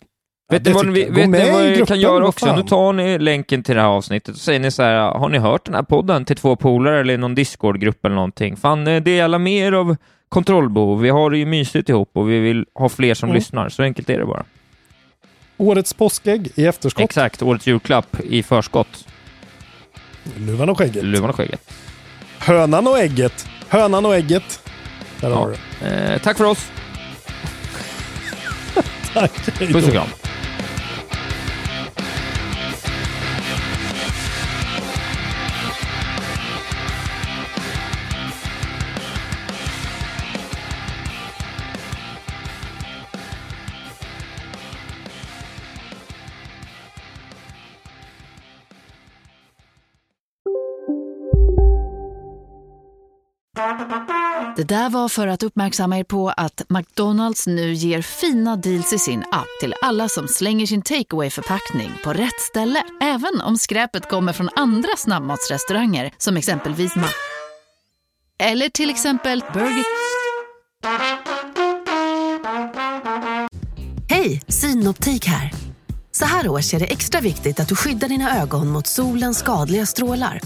Vet 0.51 0.65
ni 0.65 0.71
vad, 0.71 0.81
tycker 0.81 0.93
vi, 0.93 1.03
vet 1.03 1.15
ni 1.15 1.27
med 1.27 1.53
vad 1.53 1.61
i 1.61 1.65
ni 1.65 1.69
gruppen, 1.69 1.85
kan 1.85 1.99
göra 1.99 2.19
vad 2.19 2.29
också? 2.29 2.55
Nu 2.55 2.63
tar 2.63 2.93
ni 2.93 3.19
länken 3.19 3.63
till 3.63 3.75
det 3.75 3.81
här 3.81 3.87
avsnittet 3.87 4.35
och 4.35 4.41
säger 4.41 4.59
ni 4.59 4.71
så 4.71 4.83
här, 4.83 5.11
har 5.11 5.29
ni 5.29 5.37
hört 5.37 5.65
den 5.65 5.73
här 5.75 5.83
podden 5.83 6.25
till 6.25 6.35
två 6.35 6.55
polare 6.55 6.99
eller 6.99 7.13
i 7.13 7.17
någon 7.17 7.35
Discord-grupp 7.35 8.05
eller 8.05 8.15
någonting? 8.15 8.55
Fan, 8.57 8.87
eh, 8.87 9.01
dela 9.03 9.39
mer 9.39 9.71
av 9.71 9.95
kontrollbehov. 10.29 11.01
Vi 11.01 11.09
har 11.09 11.29
det 11.29 11.37
ju 11.37 11.45
mysigt 11.45 11.89
ihop 11.89 12.09
och 12.13 12.29
vi 12.29 12.39
vill 12.39 12.65
ha 12.73 12.89
fler 12.89 13.13
som 13.13 13.29
Mm. 13.29 13.35
lyssnar. 13.35 13.69
Så 13.69 13.83
enkelt 13.83 14.09
är 14.09 14.19
det 14.19 14.25
bara. 14.25 14.45
Årets 15.57 15.93
påskägg 15.93 16.49
i 16.55 16.65
efterskott. 16.65 17.03
Exakt, 17.03 17.41
årets 17.41 17.67
julklapp 17.67 18.17
i 18.23 18.43
förskott. 18.43 19.07
Luvan 20.37 20.69
och 20.69 20.77
skägget. 20.77 21.03
Luvan 21.03 21.29
och 21.29 21.35
skägget. 21.35 21.61
Hönan 22.39 22.87
och 22.87 22.99
ägget. 22.99 23.47
Hönan 23.69 24.05
och 24.05 24.15
ägget. 24.15 24.59
Där 25.21 25.31
har 25.31 25.49
du. 25.81 25.87
Eh, 25.87 26.21
tack 26.21 26.37
för 26.37 26.45
oss. 26.45 26.67
Tack. 29.13 29.31
Puss 29.59 29.85
och 29.87 29.91
kram. 29.91 30.07
Det 54.55 54.63
där 54.63 54.89
var 54.89 55.09
för 55.09 55.27
att 55.27 55.43
uppmärksamma 55.43 55.99
er 55.99 56.03
på 56.03 56.29
att 56.29 56.61
McDonalds 56.69 57.47
nu 57.47 57.73
ger 57.73 58.01
fina 58.01 58.55
deals 58.55 58.93
i 58.93 58.99
sin 58.99 59.23
app 59.31 59.47
till 59.61 59.75
alla 59.81 60.09
som 60.09 60.27
slänger 60.27 60.65
sin 60.65 60.81
takeaway 60.81 61.29
förpackning 61.29 61.91
på 62.03 62.13
rätt 62.13 62.39
ställe. 62.39 62.83
Även 63.01 63.41
om 63.41 63.57
skräpet 63.57 64.09
kommer 64.09 64.33
från 64.33 64.49
andra 64.55 64.89
snabbmatsrestauranger 64.97 66.11
som 66.17 66.37
exempelvis 66.37 66.95
Ma... 66.95 67.07
Eller 68.39 68.69
till 68.69 68.89
exempel 68.89 69.43
Burger... 69.53 69.85
Hej, 74.09 74.41
Synoptik 74.47 75.25
här. 75.25 75.51
Så 76.11 76.25
här 76.25 76.49
års 76.49 76.73
är 76.73 76.79
det 76.79 76.85
extra 76.85 77.21
viktigt 77.21 77.59
att 77.59 77.67
du 77.67 77.75
skyddar 77.75 78.09
dina 78.09 78.41
ögon 78.41 78.69
mot 78.69 78.87
solens 78.87 79.37
skadliga 79.37 79.85
strålar. 79.85 80.41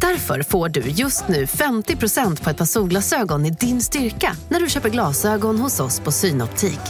Därför 0.00 0.42
får 0.42 0.68
du 0.68 0.80
just 0.80 1.28
nu 1.28 1.44
50% 1.44 2.42
på 2.44 2.50
ett 2.50 2.56
par 2.56 2.64
solglasögon 2.64 3.46
i 3.46 3.50
din 3.50 3.80
styrka 3.80 4.36
när 4.48 4.60
du 4.60 4.68
köper 4.68 4.88
glasögon 4.88 5.58
hos 5.58 5.80
oss 5.80 6.00
på 6.00 6.12
Synoptik. 6.12 6.80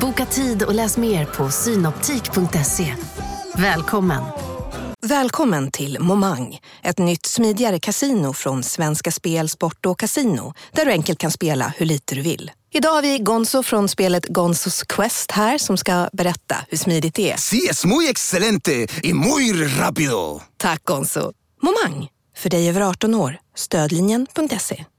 Boka 0.00 0.26
tid 0.26 0.62
och 0.62 0.74
läs 0.74 0.96
mer 0.96 1.24
på 1.24 1.50
synoptik.se. 1.50 2.94
Välkommen! 3.54 4.22
Välkommen 5.06 5.70
till 5.70 6.00
Momang, 6.00 6.58
ett 6.82 6.98
nytt 6.98 7.26
smidigare 7.26 7.80
kasino 7.80 8.32
från 8.32 8.62
Svenska 8.62 9.10
Spel, 9.10 9.48
Sport 9.48 9.86
och 9.86 9.98
Casino 9.98 10.54
där 10.72 10.84
du 10.84 10.90
enkelt 10.90 11.18
kan 11.18 11.30
spela 11.30 11.72
hur 11.76 11.86
lite 11.86 12.14
du 12.14 12.22
vill. 12.22 12.50
Idag 12.72 12.90
har 12.90 13.02
vi 13.02 13.18
Gonzo 13.18 13.62
från 13.62 13.88
spelet 13.88 14.26
Gonzos 14.26 14.82
Quest 14.82 15.30
här 15.30 15.58
som 15.58 15.76
ska 15.76 16.08
berätta 16.12 16.56
hur 16.68 16.78
smidigt 16.78 17.14
det 17.14 17.32
är. 17.32 17.36
Sí, 17.36 17.68
es 17.70 17.84
muy 17.84 18.08
excelente 18.08 18.86
y 19.02 19.12
muy 19.12 19.52
rápido. 19.52 20.40
Tack 20.56 20.84
Gonzo. 20.84 21.32
Momang, 21.62 22.08
för 22.38 22.50
dig 22.50 22.68
över 22.68 22.80
18 22.80 23.14
år. 23.14 23.38
Stödlinjen.se. 23.54 24.84